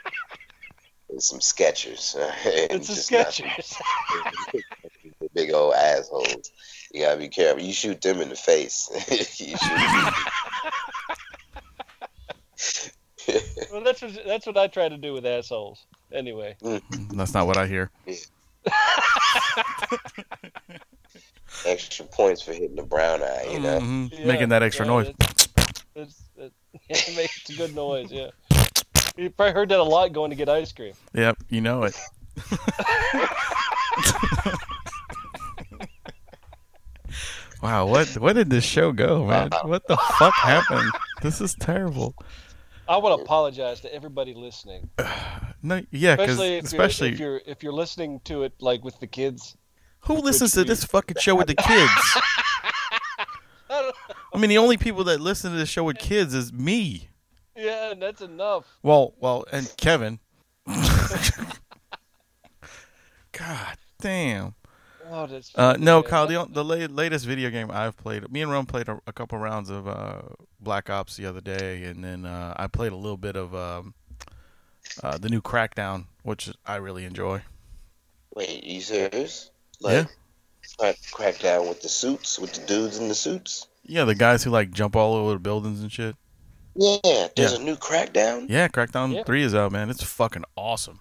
and 1.11 1.22
some 1.22 1.40
Skechers. 1.40 2.14
It's 2.70 2.88
a 2.88 3.14
Skechers. 3.14 3.74
big 5.34 5.52
old 5.52 5.74
assholes. 5.74 6.52
You 6.92 7.02
gotta 7.02 7.18
be 7.18 7.28
careful. 7.28 7.62
You 7.62 7.72
shoot 7.72 8.00
them 8.00 8.20
in 8.20 8.28
the 8.28 8.36
face. 8.36 8.88
you 9.40 9.56
shoot. 9.56 9.59
well, 13.70 13.82
that's 13.82 14.00
what, 14.00 14.18
that's 14.24 14.46
what 14.46 14.56
I 14.56 14.68
try 14.68 14.88
to 14.88 14.96
do 14.96 15.12
with 15.12 15.26
assholes. 15.26 15.84
Anyway. 16.12 16.56
That's 17.12 17.34
not 17.34 17.46
what 17.46 17.59
I 17.59 17.66
hear. 17.66 17.90
Extra 21.66 22.04
points 22.06 22.42
for 22.42 22.52
hitting 22.52 22.76
the 22.76 22.82
brown 22.82 23.22
eye. 23.22 23.48
You 23.50 23.61
know. 23.61 23.78
Mhm. 23.78 24.11
Yeah, 24.12 24.26
Making 24.26 24.48
that 24.50 24.62
extra 24.62 24.86
yeah, 24.86 24.92
noise. 24.92 25.14
It's, 25.20 25.48
it's, 25.94 26.22
it, 26.36 26.52
it 26.88 27.16
makes 27.16 27.50
a 27.50 27.54
good 27.54 27.74
noise. 27.74 28.11
Yeah. 28.11 28.30
You 29.16 29.30
probably 29.30 29.52
heard 29.52 29.68
that 29.70 29.80
a 29.80 29.82
lot 29.82 30.12
going 30.12 30.30
to 30.30 30.36
get 30.36 30.48
ice 30.48 30.70
cream. 30.70 30.92
Yep, 31.12 31.38
you 31.48 31.61
know 31.61 31.82
it. 31.82 31.96
wow, 37.62 37.86
what 37.86 38.06
what 38.18 38.34
did 38.34 38.48
this 38.50 38.62
show 38.62 38.92
go, 38.92 39.26
man? 39.26 39.50
What 39.64 39.88
the 39.88 39.96
fuck 40.18 40.34
happened? 40.34 40.92
This 41.20 41.40
is 41.40 41.54
terrible. 41.54 42.14
I 42.88 42.96
want 42.98 43.18
to 43.18 43.22
apologize 43.24 43.80
to 43.80 43.92
everybody 43.92 44.34
listening, 44.34 44.88
No, 45.62 45.82
yeah, 45.90 46.16
because 46.16 46.38
especially 46.38 46.56
if 46.56 46.64
especially 46.64 47.09
you're, 47.09 47.14
if 47.14 47.20
you're 47.20 47.40
if 47.46 47.62
you're 47.64 47.72
listening 47.72 48.20
to 48.24 48.44
it 48.44 48.52
like 48.61 48.84
with 48.84 48.98
the 49.00 49.06
kids. 49.06 49.56
Who 50.01 50.14
listens 50.14 50.53
to 50.53 50.64
this 50.64 50.84
fucking 50.84 51.16
show 51.20 51.34
with 51.34 51.46
the 51.49 51.55
kids? 51.55 51.92
I 53.70 54.38
mean, 54.38 54.51
the 54.51 54.59
only 54.59 54.76
people 54.76 55.05
that 55.05 55.20
listen 55.20 55.53
to 55.53 55.57
this 55.59 55.68
show 55.68 55.84
with 55.84 55.99
kids 55.99 56.34
is 56.34 56.53
me. 56.53 57.09
Yeah, 57.57 57.90
and 57.92 58.01
that's 58.03 58.20
enough. 58.22 58.64
Well, 58.82 59.14
well, 59.18 59.44
and 59.53 59.72
Kevin. 59.76 60.20
God 63.32 63.76
damn. 64.01 64.55
Oh, 65.11 65.26
that's 65.26 65.51
Uh, 65.55 65.76
no. 65.78 66.03
Kyle. 66.03 66.26
The, 66.26 66.46
the 66.51 66.64
la- 66.64 66.74
latest 66.94 67.24
video 67.26 67.51
game 67.51 67.70
I've 67.70 67.96
played. 67.96 68.30
Me 68.30 68.42
and 68.42 68.51
Ron 68.51 68.66
played 68.66 68.88
a, 68.88 69.01
a 69.07 69.12
couple 69.12 69.38
rounds 69.38 69.70
of 69.70 69.88
uh, 69.88 70.20
Black 70.61 70.90
Ops 70.90 71.16
the 71.16 71.24
other 71.26 71.40
day, 71.40 71.84
and 71.84 72.05
then 72.05 72.26
uh, 72.26 72.53
I 72.57 72.66
played 72.66 72.92
a 72.92 72.96
little 72.96 73.16
bit 73.16 73.34
of 73.36 73.55
um, 73.55 73.94
uh, 75.03 75.16
the 75.18 75.28
new 75.30 75.40
Crackdown, 75.40 76.07
which 76.22 76.51
I 76.66 76.76
really 76.76 77.05
enjoy. 77.05 77.42
Wait, 78.34 78.62
you 78.64 78.80
serious? 78.82 79.51
Like, 79.81 79.93
Yeah. 79.95 80.05
Crack, 80.79 80.97
crack 81.11 81.39
down 81.41 81.68
with 81.68 81.83
the 81.83 81.89
suits, 81.89 82.39
with 82.39 82.53
the 82.53 82.64
dudes 82.66 82.99
in 82.99 83.09
the 83.09 83.14
suits. 83.14 83.66
Yeah, 83.85 84.05
the 84.05 84.14
guys 84.14 84.45
who 84.45 84.51
like 84.51 84.70
jump 84.70 84.95
all 84.97 85.14
over 85.14 85.33
the 85.35 85.39
buildings 85.39 85.81
and 85.81 85.91
shit. 85.91 86.14
Yeah, 86.76 87.29
there's 87.37 87.53
Yeah. 87.55 87.59
a 87.59 87.62
new 87.62 87.76
Crackdown. 87.76 88.47
Yeah, 88.49 88.68
Crackdown 88.68 89.14
Yeah. 89.14 89.24
Three 89.24 89.43
is 89.43 89.55
out, 89.55 89.72
man. 89.72 89.91
It's 89.91 90.03
fucking 90.03 90.45
awesome. 90.57 91.01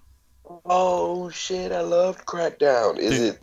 Oh 0.65 1.29
shit, 1.29 1.71
I 1.71 1.81
loved 1.81 2.25
Crackdown. 2.25 2.97
Is 2.97 3.17
Dude. 3.19 3.33
it 3.33 3.39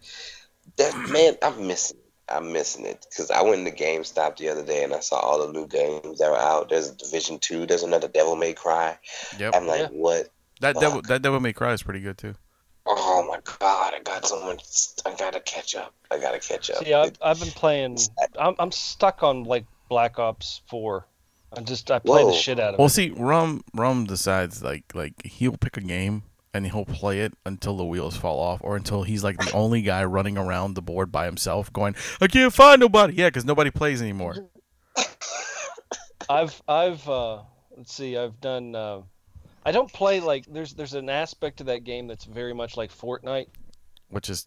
that 0.76 1.10
man? 1.10 1.36
I'm 1.42 1.66
missing. 1.66 1.98
I'm 2.28 2.52
missing 2.52 2.86
it 2.86 3.06
because 3.10 3.30
I 3.30 3.42
went 3.42 3.66
into 3.68 3.70
GameStop 3.84 4.38
the 4.38 4.48
other 4.48 4.64
day 4.64 4.82
and 4.82 4.94
I 4.94 5.00
saw 5.00 5.16
all 5.16 5.46
the 5.46 5.52
new 5.52 5.66
games 5.66 6.18
that 6.18 6.30
were 6.30 6.38
out. 6.38 6.70
There's 6.70 6.90
Division 6.90 7.38
Two. 7.38 7.66
There's 7.66 7.82
another 7.82 8.08
Devil 8.08 8.34
May 8.36 8.54
Cry. 8.54 8.98
Yep. 9.38 9.54
I'm 9.54 9.66
like, 9.66 9.80
Yeah. 9.82 9.86
what? 9.88 10.30
That 10.60 10.76
devil, 10.80 10.98
Fuck. 11.00 11.08
that 11.08 11.20
Devil 11.22 11.40
May 11.40 11.52
Cry 11.52 11.74
is 11.74 11.82
pretty 11.82 12.00
good 12.00 12.16
too. 12.16 12.34
Oh 12.86 13.26
my 13.26 13.38
god, 13.60 13.94
I 13.94 14.00
got 14.02 14.26
so 14.26 14.44
much. 14.44 14.62
I 15.06 15.14
gotta 15.14 15.40
catch 15.40 15.74
up. 15.74 15.94
I 16.10 16.18
gotta 16.18 16.38
catch 16.38 16.70
up. 16.70 16.84
See, 16.84 16.92
I've, 16.92 17.12
I've 17.22 17.40
been 17.40 17.50
playing. 17.50 17.98
I'm 18.38 18.54
I'm 18.58 18.72
stuck 18.72 19.22
on 19.22 19.44
like 19.44 19.64
Black 19.88 20.18
Ops 20.18 20.60
Four. 20.68 21.06
I 21.56 21.60
just 21.62 21.90
I 21.90 21.98
play 22.00 22.22
Whoa. 22.24 22.30
the 22.32 22.36
shit 22.36 22.60
out 22.60 22.74
of 22.74 22.78
Well, 22.78 22.78
it. 22.78 22.78
Well, 22.80 22.88
see, 22.90 23.10
Rum 23.10 23.64
Rum 23.72 24.04
decides 24.04 24.62
like 24.62 24.84
like 24.94 25.14
he'll 25.24 25.56
pick 25.56 25.76
a 25.76 25.80
game 25.80 26.24
and 26.52 26.66
he'll 26.66 26.84
play 26.84 27.20
it 27.20 27.32
until 27.46 27.76
the 27.76 27.84
wheels 27.84 28.16
fall 28.16 28.38
off, 28.38 28.60
or 28.62 28.76
until 28.76 29.02
he's 29.02 29.24
like 29.24 29.38
the 29.38 29.52
only 29.52 29.82
guy 29.82 30.04
running 30.04 30.36
around 30.36 30.74
the 30.74 30.82
board 30.82 31.10
by 31.10 31.24
himself, 31.24 31.72
going, 31.72 31.96
"I 32.20 32.26
can't 32.26 32.52
find 32.52 32.80
nobody." 32.80 33.14
Yeah, 33.14 33.28
because 33.28 33.44
nobody 33.44 33.70
plays 33.70 34.02
anymore. 34.02 34.48
I've 36.28 36.62
I've 36.68 37.08
uh, 37.08 37.42
let's 37.76 37.94
see. 37.94 38.16
I've 38.16 38.40
done. 38.40 38.74
Uh, 38.74 39.02
I 39.64 39.72
don't 39.72 39.92
play 39.92 40.20
like 40.20 40.46
there's 40.46 40.74
there's 40.74 40.94
an 40.94 41.08
aspect 41.08 41.58
to 41.58 41.64
that 41.64 41.84
game 41.84 42.06
that's 42.06 42.24
very 42.24 42.52
much 42.52 42.76
like 42.76 42.92
Fortnite, 42.92 43.48
which 44.08 44.28
is 44.28 44.44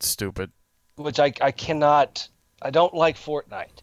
stupid. 0.00 0.50
which 0.96 1.20
I 1.20 1.32
I 1.40 1.50
cannot. 1.50 2.28
I 2.62 2.70
don't 2.70 2.94
like 2.94 3.16
Fortnite. 3.16 3.82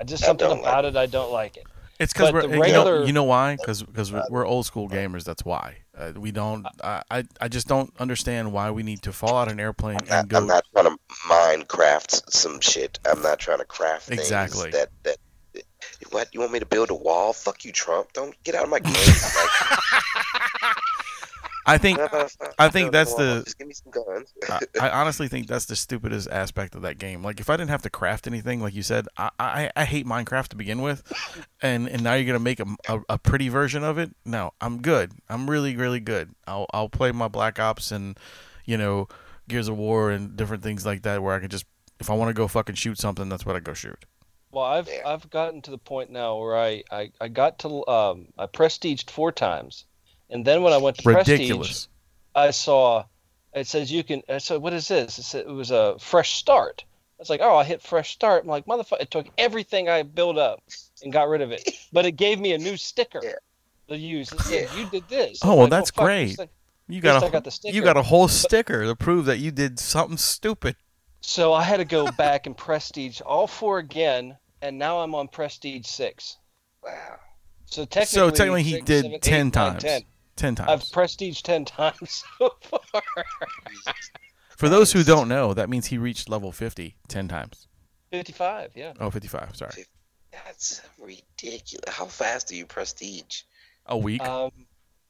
I 0.00 0.04
just 0.04 0.24
I 0.24 0.26
something 0.26 0.48
don't 0.48 0.60
about 0.60 0.84
it 0.84 0.96
I 0.96 1.06
don't 1.06 1.32
like 1.32 1.56
it. 1.56 1.64
It's 1.98 2.12
because 2.12 2.32
we're 2.32 2.42
the 2.42 2.48
you 2.48 2.54
know 2.54 2.60
regular- 2.60 3.04
you 3.04 3.12
know 3.12 3.24
why 3.24 3.56
because 3.56 3.82
because 3.82 4.12
we're, 4.12 4.24
we're 4.28 4.46
old 4.46 4.66
school 4.66 4.88
gamers. 4.88 5.24
That's 5.24 5.44
why 5.44 5.78
uh, 5.96 6.12
we 6.14 6.30
don't. 6.30 6.66
I, 6.84 7.02
I 7.10 7.24
I 7.40 7.48
just 7.48 7.68
don't 7.68 7.92
understand 7.98 8.52
why 8.52 8.70
we 8.70 8.82
need 8.82 9.02
to 9.02 9.12
fall 9.12 9.36
out 9.36 9.50
an 9.50 9.58
airplane 9.58 9.98
I'm 10.02 10.06
not, 10.08 10.18
and 10.18 10.28
go. 10.28 10.38
I'm 10.38 10.46
not 10.46 10.64
trying 10.72 10.84
to 10.86 10.98
Minecraft 11.28 12.30
some 12.30 12.60
shit. 12.60 12.98
I'm 13.06 13.22
not 13.22 13.38
trying 13.38 13.58
to 13.58 13.64
craft 13.64 14.08
things 14.08 14.20
Exactly. 14.20 14.70
that 14.72 14.90
that. 15.04 15.16
What 16.10 16.32
you 16.32 16.40
want 16.40 16.52
me 16.52 16.58
to 16.60 16.66
build 16.66 16.90
a 16.90 16.94
wall? 16.94 17.32
Fuck 17.32 17.64
you, 17.64 17.72
Trump! 17.72 18.12
Don't 18.12 18.34
get 18.44 18.54
out 18.54 18.64
of 18.64 18.70
my 18.70 18.80
game. 18.80 18.94
Like, 20.62 20.76
I 21.66 21.78
think 21.78 21.98
I 22.58 22.68
think 22.68 22.92
that's 22.92 23.12
the 23.14 23.42
Just 23.44 23.58
give 23.58 23.66
me 23.66 23.74
some 23.74 23.90
guns. 23.90 24.32
I, 24.48 24.60
I 24.80 24.90
honestly 25.00 25.26
think 25.26 25.48
that's 25.48 25.64
the 25.66 25.74
stupidest 25.74 26.28
aspect 26.30 26.74
of 26.76 26.82
that 26.82 26.98
game. 26.98 27.22
Like, 27.22 27.40
if 27.40 27.50
I 27.50 27.56
didn't 27.56 27.70
have 27.70 27.82
to 27.82 27.90
craft 27.90 28.26
anything, 28.26 28.60
like 28.60 28.74
you 28.74 28.82
said, 28.82 29.08
I, 29.16 29.30
I, 29.38 29.70
I 29.74 29.84
hate 29.84 30.06
Minecraft 30.06 30.48
to 30.48 30.56
begin 30.56 30.80
with, 30.80 31.02
and 31.60 31.88
and 31.88 32.02
now 32.04 32.14
you're 32.14 32.26
gonna 32.26 32.38
make 32.38 32.60
a, 32.60 32.66
a, 32.88 33.00
a 33.10 33.18
pretty 33.18 33.48
version 33.48 33.82
of 33.82 33.98
it. 33.98 34.14
No, 34.24 34.52
I'm 34.60 34.80
good. 34.80 35.12
I'm 35.28 35.50
really 35.50 35.76
really 35.76 36.00
good. 36.00 36.34
I'll 36.46 36.66
I'll 36.72 36.88
play 36.88 37.10
my 37.10 37.28
Black 37.28 37.58
Ops 37.58 37.90
and 37.90 38.16
you 38.64 38.76
know 38.78 39.08
Gears 39.48 39.68
of 39.68 39.76
War 39.76 40.10
and 40.10 40.36
different 40.36 40.62
things 40.62 40.86
like 40.86 41.02
that 41.02 41.22
where 41.22 41.34
I 41.34 41.40
can 41.40 41.50
just 41.50 41.66
if 41.98 42.08
I 42.08 42.14
want 42.14 42.28
to 42.28 42.34
go 42.34 42.46
fucking 42.46 42.76
shoot 42.76 42.98
something, 42.98 43.28
that's 43.28 43.44
what 43.44 43.56
I 43.56 43.60
go 43.60 43.74
shoot. 43.74 44.04
Well, 44.50 44.64
I've 44.64 44.88
Yeah. 44.88 45.02
I've 45.06 45.28
gotten 45.30 45.62
to 45.62 45.70
the 45.70 45.78
point 45.78 46.10
now 46.10 46.38
where 46.38 46.56
I 46.56 46.82
I, 46.90 47.10
I 47.20 47.28
got 47.28 47.58
to 47.60 47.86
um 47.88 48.28
I 48.38 48.46
prestiged 48.46 49.10
four 49.10 49.32
times, 49.32 49.84
and 50.30 50.44
then 50.44 50.62
when 50.62 50.72
I 50.72 50.78
went 50.78 50.96
to 50.98 51.02
prestige, 51.02 51.86
I 52.34 52.50
saw 52.50 53.04
it 53.56 53.66
says 53.66 53.90
you 53.90 54.04
can. 54.04 54.22
I 54.28 54.38
said, 54.38 54.60
"What 54.60 54.74
is 54.74 54.88
this?" 54.88 55.18
It, 55.18 55.22
said, 55.22 55.46
it 55.46 55.50
was 55.50 55.70
a 55.70 55.96
fresh 55.98 56.34
start. 56.34 56.84
I 57.18 57.22
was 57.22 57.30
like, 57.30 57.40
"Oh, 57.42 57.56
I 57.56 57.64
hit 57.64 57.80
fresh 57.80 58.12
start." 58.12 58.44
I'm 58.44 58.50
like, 58.50 58.66
"Motherfucker!" 58.66 59.00
It 59.00 59.10
took 59.10 59.26
everything 59.38 59.88
I 59.88 60.02
built 60.02 60.36
up 60.36 60.62
and 61.02 61.10
got 61.10 61.28
rid 61.28 61.40
of 61.40 61.52
it, 61.52 61.66
but 61.92 62.04
it 62.04 62.12
gave 62.12 62.38
me 62.38 62.52
a 62.52 62.58
new 62.58 62.76
sticker 62.76 63.20
Yeah. 63.24 63.32
to 63.88 63.96
use. 63.96 64.30
It 64.30 64.40
said, 64.42 64.70
"You 64.74 64.86
did 64.90 65.08
this." 65.08 65.40
Oh, 65.42 65.48
well, 65.48 65.58
like, 65.62 65.70
that's 65.70 65.90
fuck, 65.90 66.04
great. 66.04 66.38
You 66.88 67.00
got 67.00 67.14
least 67.14 67.24
a 67.24 67.26
I 67.26 67.30
got 67.30 67.44
the 67.44 67.72
you 67.72 67.82
got 67.82 67.96
a 67.96 68.02
whole 68.02 68.28
sticker 68.28 68.84
to 68.84 68.94
prove 68.94 69.24
that 69.24 69.38
you 69.38 69.50
did 69.50 69.80
something 69.80 70.18
stupid. 70.18 70.76
So 71.26 71.52
I 71.52 71.64
had 71.64 71.78
to 71.78 71.84
go 71.84 72.08
back 72.16 72.46
and 72.46 72.56
prestige 72.56 73.20
all 73.20 73.48
four 73.48 73.78
again, 73.78 74.38
and 74.62 74.78
now 74.78 75.00
I'm 75.00 75.12
on 75.16 75.26
prestige 75.26 75.84
six. 75.84 76.38
Wow. 76.84 77.18
So 77.64 77.84
technically, 77.84 78.06
So 78.06 78.30
technically, 78.30 78.62
he 78.62 78.72
six, 78.74 78.84
did 78.84 79.02
seven, 79.02 79.14
eight, 79.14 79.22
ten 79.22 79.46
nine, 79.46 79.50
times. 79.50 79.82
10. 79.82 80.02
Ten 80.36 80.54
times. 80.54 80.70
I've 80.70 80.92
prestige 80.92 81.42
ten 81.42 81.64
times 81.64 82.22
so 82.38 82.50
far. 82.60 83.02
For 84.56 84.68
those 84.68 84.92
who 84.92 85.02
don't 85.02 85.28
know, 85.28 85.52
that 85.52 85.68
means 85.68 85.86
he 85.86 85.98
reached 85.98 86.28
level 86.28 86.52
50 86.52 86.94
10 87.08 87.26
times. 87.26 87.66
Fifty-five, 88.12 88.70
yeah. 88.76 88.92
Oh, 89.00 89.10
55, 89.10 89.56
sorry. 89.56 89.84
That's 90.30 90.80
ridiculous. 90.96 91.92
How 91.92 92.04
fast 92.04 92.46
do 92.46 92.56
you 92.56 92.66
prestige? 92.66 93.42
A 93.86 93.98
week. 93.98 94.22
Um, 94.22 94.52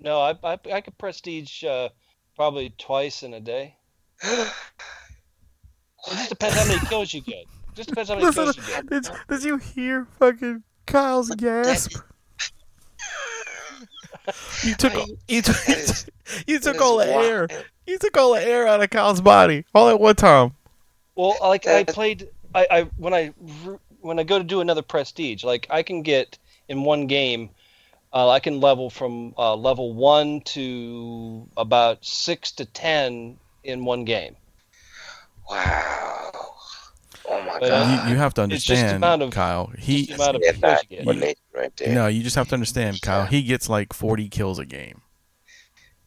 no, 0.00 0.20
I, 0.22 0.34
I 0.42 0.58
I 0.72 0.80
could 0.80 0.96
prestige 0.96 1.62
uh, 1.62 1.90
probably 2.36 2.70
twice 2.78 3.22
in 3.22 3.34
a 3.34 3.40
day. 3.40 3.76
It 6.06 6.10
just 6.16 6.28
depends 6.30 6.56
how 6.56 6.66
many 6.66 6.86
kills 6.86 7.12
you 7.14 7.20
get. 7.20 7.44
Just 7.74 7.88
depends 7.90 8.10
how 8.10 8.16
many 8.16 8.32
kills 8.32 8.56
you 8.56 8.62
get. 8.62 8.88
did, 8.88 9.08
did 9.28 9.42
you 9.44 9.56
hear 9.58 10.06
fucking 10.18 10.62
Kyle's 10.86 11.30
gasp? 11.30 11.96
You 14.64 14.74
took 14.74 14.94
I- 14.94 15.04
you 15.28 15.40
took 15.42 15.56
that 15.66 15.78
is- 15.78 16.06
you 16.48 16.58
took 16.58 16.80
all 16.80 16.96
the 16.98 17.06
wild. 17.06 17.24
air. 17.24 17.48
You 17.86 17.98
took 17.98 18.16
all 18.16 18.34
the 18.34 18.42
air 18.44 18.66
out 18.66 18.82
of 18.82 18.90
Kyle's 18.90 19.20
body 19.20 19.64
all 19.74 19.88
at 19.88 20.00
one 20.00 20.16
time. 20.16 20.52
Well, 21.14 21.36
like 21.40 21.66
I 21.68 21.84
played, 21.84 22.28
I, 22.54 22.66
I 22.70 22.82
when 22.96 23.14
I 23.14 23.32
r- 23.66 23.78
when 24.00 24.18
I 24.18 24.24
go 24.24 24.38
to 24.38 24.44
do 24.44 24.60
another 24.60 24.82
prestige, 24.82 25.44
like 25.44 25.68
I 25.70 25.82
can 25.84 26.02
get 26.02 26.38
in 26.68 26.82
one 26.82 27.06
game, 27.06 27.50
uh, 28.12 28.28
I 28.28 28.40
can 28.40 28.60
level 28.60 28.90
from 28.90 29.32
uh, 29.38 29.54
level 29.54 29.92
one 29.94 30.40
to 30.42 31.48
about 31.56 32.04
six 32.04 32.50
to 32.52 32.64
ten 32.64 33.38
in 33.62 33.84
one 33.84 34.04
game. 34.04 34.34
Wow. 35.50 36.54
Oh 37.28 37.42
my 37.42 37.58
But, 37.58 37.62
uh, 37.64 37.68
god. 37.68 38.04
You, 38.08 38.12
you 38.12 38.16
have 38.18 38.34
to 38.34 38.42
It's 38.44 38.62
just 38.62 38.66
the 38.68 38.72
understand, 38.74 38.96
amount 38.96 39.22
of- 39.22 39.30
Kyle. 39.32 39.72
He 39.78 40.06
the 40.06 40.14
amount 40.14 40.36
of 40.36 40.42
Yeah, 40.44 40.50
kills 40.52 40.60
that 40.62 40.90
you 40.90 41.04
get. 41.14 41.38
right 41.54 41.76
there. 41.76 41.94
no, 41.94 42.06
you 42.06 42.22
just 42.22 42.36
have 42.36 42.48
to 42.48 42.54
understand, 42.54 43.00
Kyle. 43.02 43.26
He 43.26 43.42
gets 43.42 43.68
like 43.68 43.92
forty 43.92 44.28
kills 44.28 44.58
a 44.58 44.64
game. 44.66 45.02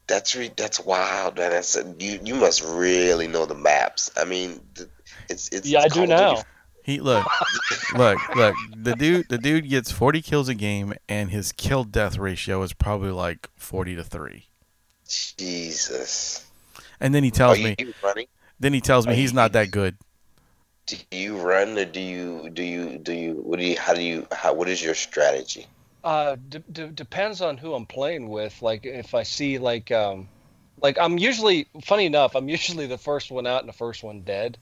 That's 0.07 0.35
re- 0.35 0.51
that's 0.55 0.79
wild, 0.79 1.37
man. 1.37 1.51
That's 1.51 1.75
a, 1.75 1.93
you. 1.99 2.19
You 2.23 2.35
must 2.35 2.63
really 2.63 3.27
know 3.27 3.45
the 3.45 3.53
maps. 3.55 4.09
I 4.17 4.25
mean, 4.25 4.59
it's 5.29 5.49
it's. 5.49 5.67
Yeah, 5.67 5.81
I 5.81 5.87
do 5.87 5.89
Call 5.89 6.05
Duty 6.07 6.13
now. 6.15 6.41
He 6.83 6.99
look, 6.99 7.27
look, 7.95 8.35
look. 8.35 8.55
The 8.75 8.95
dude, 8.95 9.29
the 9.29 9.37
dude 9.37 9.69
gets 9.69 9.91
forty 9.91 10.21
kills 10.23 10.49
a 10.49 10.55
game, 10.55 10.93
and 11.07 11.29
his 11.29 11.51
kill 11.51 11.83
death 11.83 12.17
ratio 12.17 12.63
is 12.63 12.73
probably 12.73 13.11
like 13.11 13.49
forty 13.57 13.95
to 13.95 14.03
three. 14.03 14.45
Jesus. 15.07 16.45
And 16.99 17.13
then 17.13 17.23
he 17.23 17.29
tells 17.31 17.59
you, 17.59 17.65
me, 17.65 17.75
you 17.77 17.93
running? 18.03 18.25
Then 18.59 18.73
he 18.73 18.81
tells 18.81 19.07
me 19.07 19.15
he's 19.15 19.33
not 19.33 19.53
that 19.53 19.71
good. 19.71 19.95
Do 20.87 20.97
you 21.11 21.37
run 21.37 21.77
or 21.77 21.85
do 21.85 21.99
you 21.99 22.49
do 22.49 22.63
you 22.63 22.97
do 22.97 23.13
you 23.13 23.33
what 23.35 23.59
do 23.59 23.65
you 23.65 23.77
how 23.79 23.93
do 23.93 24.01
you 24.01 24.25
how 24.31 24.53
what 24.53 24.67
is 24.67 24.81
your 24.83 24.95
strategy? 24.95 25.67
Uh, 26.03 26.35
d- 26.49 26.63
d- 26.71 26.87
depends 26.93 27.41
on 27.41 27.57
who 27.57 27.73
I'm 27.73 27.85
playing 27.85 28.29
with. 28.29 28.59
Like 28.61 28.85
if 28.85 29.13
I 29.13 29.23
see 29.23 29.59
like 29.59 29.91
um, 29.91 30.27
like 30.81 30.97
I'm 30.97 31.17
usually 31.19 31.67
funny 31.83 32.05
enough, 32.05 32.35
I'm 32.35 32.49
usually 32.49 32.87
the 32.87 32.97
first 32.97 33.29
one 33.31 33.45
out 33.45 33.59
and 33.61 33.69
the 33.69 33.73
first 33.73 34.01
one 34.03 34.21
dead. 34.21 34.57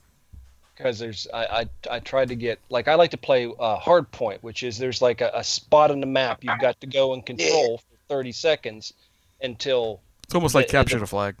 Because 0.76 0.98
there's 0.98 1.26
I, 1.32 1.44
I 1.90 1.94
I 1.96 1.98
try 2.00 2.24
to 2.26 2.34
get 2.34 2.58
like 2.68 2.88
I 2.88 2.94
like 2.94 3.10
to 3.12 3.16
play 3.16 3.50
uh, 3.58 3.76
hard 3.76 4.10
point, 4.12 4.42
which 4.42 4.62
is 4.62 4.76
there's 4.78 5.00
like 5.00 5.20
a, 5.22 5.30
a 5.34 5.42
spot 5.42 5.90
on 5.90 6.00
the 6.00 6.06
map 6.06 6.44
you've 6.44 6.60
got 6.60 6.78
to 6.82 6.86
go 6.86 7.14
and 7.14 7.24
control 7.24 7.78
for 7.78 7.96
30 8.08 8.32
seconds 8.32 8.92
until 9.42 10.00
It's 10.24 10.34
almost 10.34 10.54
like 10.54 10.66
The- 10.66 10.72
capture 10.72 10.96
the- 10.96 11.00
the 11.00 11.06
flag. 11.06 11.36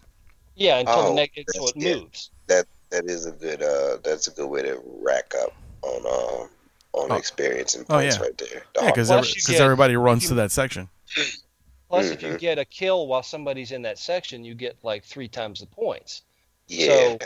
yeah 0.56 0.78
until 0.78 0.94
Oh, 0.94 1.08
the 1.10 1.14
next 1.14 1.36
until 1.38 1.64
that's 1.66 1.76
it 1.76 1.80
good. 1.80 2.00
moves. 2.02 2.30
That 2.48 2.66
that 2.90 3.04
is 3.06 3.26
a 3.26 3.32
good 3.32 3.62
uh 3.62 3.98
that's 4.02 4.26
a 4.28 4.30
good 4.32 4.48
way 4.48 4.62
to 4.62 4.80
rack 5.02 5.32
up 5.42 5.54
on 5.82 6.06
um 6.06 6.48
on 6.94 7.12
Oh. 7.12 7.16
experience 7.16 7.74
and 7.74 7.84
Oh, 7.88 7.94
points 7.98 8.16
yeah. 8.16 8.22
right 8.22 8.38
there. 8.38 8.48
The 8.48 8.80
Yeah, 8.80 8.80
hard- 8.82 8.94
because 8.94 9.08
Plus 9.08 9.60
everybody 9.60 9.94
runs 9.96 10.22
you- 10.24 10.30
to 10.30 10.34
that 10.36 10.50
section. 10.50 10.88
Plus, 11.88 12.06
if 12.10 12.22
you 12.22 12.34
Mhm. 12.34 12.38
get 12.38 12.58
a 12.58 12.64
kill 12.66 13.06
while 13.06 13.22
somebody's 13.22 13.72
in 13.72 13.80
that 13.82 13.98
section, 13.98 14.44
you 14.44 14.54
get 14.54 14.76
like 14.82 15.04
three 15.04 15.28
times 15.28 15.60
the 15.60 15.66
points. 15.66 16.22
yeah. 16.66 16.88
So 16.88 17.18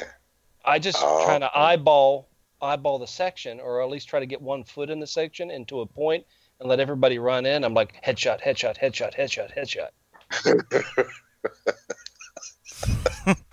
I 0.64 0.78
just 0.78 0.98
Oh. 1.00 1.24
trying 1.24 1.40
to 1.40 1.50
eyeball 1.56 2.28
eyeball 2.60 2.98
the 3.00 3.06
section, 3.08 3.58
or 3.58 3.82
at 3.82 3.88
least 3.90 4.08
try 4.08 4.20
to 4.20 4.26
get 4.26 4.40
one 4.40 4.62
foot 4.62 4.88
in 4.90 5.00
the 5.00 5.06
section 5.06 5.50
into 5.50 5.80
a 5.80 5.86
point 5.86 6.24
and 6.60 6.68
let 6.68 6.78
everybody 6.78 7.18
run 7.18 7.44
in. 7.44 7.64
I'm 7.64 7.74
like 7.74 8.00
headshot, 8.04 8.40
headshot, 8.40 8.76
headshot, 8.78 9.14
headshot, 9.16 9.52
headshot. 9.56 9.90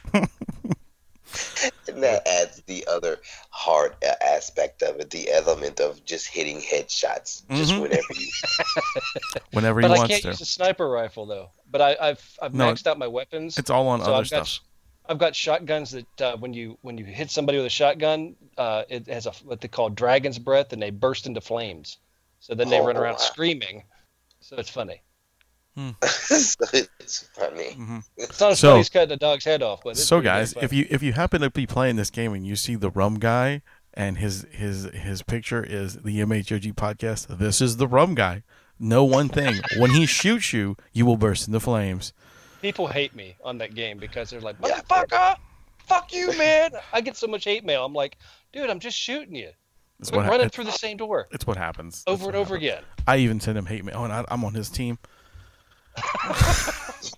and 1.88 2.04
that 2.04 2.28
adds 2.28 2.62
the 2.68 2.86
other 2.88 3.20
hard 3.52 3.96
uh, 4.06 4.14
aspect 4.26 4.82
of 4.84 5.00
it, 5.00 5.10
the 5.10 5.32
element 5.32 5.80
of 5.80 6.04
just 6.06 6.28
hitting 6.28 6.62
headshots 6.62 7.44
just 7.54 7.78
Mhm. 7.78 7.78
whenever 7.78 8.14
you 8.14 8.32
Whenever 9.52 9.82
But 9.82 9.92
he 9.92 9.92
I 9.92 10.00
can't 10.00 10.24
to. 10.24 10.30
use 10.30 10.42
a 10.42 10.46
sniper 10.46 10.90
rifle 10.90 11.26
though. 11.26 11.52
But 11.70 11.82
I, 11.82 11.98
I've 12.00 12.38
I've 12.42 12.54
No, 12.54 12.78
maxed 12.78 12.88
out 12.88 12.98
my 12.98 13.08
weapons. 13.08 13.58
It's 13.58 13.70
all 13.70 13.88
on 13.88 14.02
So 14.02 14.14
other 14.14 14.14
I've 14.14 14.30
got 14.30 14.46
stuff. 14.46 14.48
sh- 14.48 14.60
I've 15.08 15.18
got 15.18 15.36
shotguns 15.36 15.92
that 15.92 16.22
uh, 16.22 16.38
when 16.38 16.54
you 16.54 16.78
when 16.82 16.98
you 16.98 17.06
hit 17.06 17.32
somebody 17.32 17.58
with 17.58 17.68
a 17.68 17.70
shotgun, 17.70 18.36
uh, 18.58 18.84
it 18.90 19.08
has 19.08 19.26
a 19.26 19.32
what 19.44 19.62
they 19.62 19.68
call 19.68 19.90
dragon's 19.90 20.40
breath, 20.40 20.74
and 20.74 20.82
they 20.82 20.92
burst 20.92 21.26
into 21.28 21.42
flames. 21.42 21.98
So 22.40 22.56
then 22.56 22.70
they 22.70 22.82
Oh, 22.82 22.82
run 22.82 22.98
around 22.98 23.18
wow. 23.18 23.20
screaming. 23.20 23.84
So 24.42 24.58
it's 24.58 24.70
funny. 24.70 25.04
so 26.04 26.66
it's 26.74 27.30
funny. 27.34 27.72
Mhm. 27.78 28.04
It's 28.18 28.40
not 28.40 28.58
So- 28.58 28.70
funny 28.72 28.80
as 28.82 28.90
cutting 28.90 29.12
a 29.14 29.18
dog's 29.18 29.46
head 29.46 29.62
off, 29.64 29.82
but 29.84 29.98
So 29.98 30.20
guys, 30.22 30.54
if 30.62 30.74
you 30.74 30.86
if 30.90 31.02
you 31.02 31.14
happen 31.14 31.42
to 31.42 31.50
be 31.50 31.66
playing 31.66 31.96
this 31.96 32.10
game 32.10 32.34
and 32.34 32.46
you 32.46 32.56
see 32.56 32.76
the 32.76 32.90
rum 32.90 33.16
guy 33.20 33.62
and 33.94 34.18
his 34.18 34.46
his 34.52 34.86
his 34.94 35.22
picture 35.24 35.64
is 35.64 35.96
the 35.96 36.20
MHOG 36.20 36.74
podcast, 36.74 37.38
this 37.38 37.62
is 37.62 37.78
the 37.78 37.88
rum 37.88 38.16
guy. 38.16 38.44
Know 38.80 39.04
one 39.04 39.30
thing: 39.30 39.56
when 39.78 39.92
he 39.92 40.06
shoots 40.20 40.54
you, 40.54 40.76
you 40.94 41.06
will 41.06 41.18
burst 41.18 41.48
into 41.48 41.60
flames. 41.60 42.14
people 42.62 42.88
hate 42.88 43.16
me 43.16 43.36
on 43.44 43.58
that 43.60 43.74
game 43.76 43.98
because 43.98 44.30
they're 44.30 44.42
like, 44.42 44.60
"Motherfucker, 44.60 45.38
fuck 45.88 46.14
you, 46.14 46.38
man!" 46.38 46.72
I 46.94 47.02
get 47.02 47.16
so 47.18 47.28
much 47.28 47.46
hate 47.46 47.64
mail. 47.64 47.86
I'm 47.86 47.94
like, 47.94 48.18
"Dude, 48.54 48.70
I'm 48.70 48.80
just 48.80 48.98
shooting 48.98 49.36
you. 49.36 49.50
It's 50.00 50.12
what, 50.14 50.28
running 50.30 50.46
it's, 50.48 50.56
through 50.56 50.64
the 50.64 50.72
same 50.72 50.96
door 50.96 51.28
it's 51.32 51.46
what 51.46 51.58
happens 51.58 52.04
over 52.08 52.22
It's 52.24 52.28
and 52.28 52.36
over 52.38 52.56
happens. 52.56 52.64
again." 52.80 52.84
I 53.06 53.18
even 53.18 53.40
send 53.42 53.58
him 53.58 53.66
hate 53.66 53.84
mail, 53.84 54.04
and 54.06 54.14
I, 54.14 54.24
I'm 54.30 54.46
on 54.46 54.54
his 54.54 54.70
team. 54.70 54.98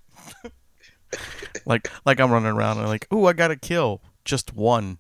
like 1.66 1.90
like 2.06 2.20
I'm 2.20 2.32
running 2.32 2.52
around 2.52 2.78
and 2.78 2.82
I'm 2.86 2.88
like, 2.90 3.12
ooh, 3.14 3.26
I 3.26 3.34
got 3.34 3.52
a 3.52 3.56
kill, 3.56 4.02
just 4.26 4.54
one. 4.56 4.98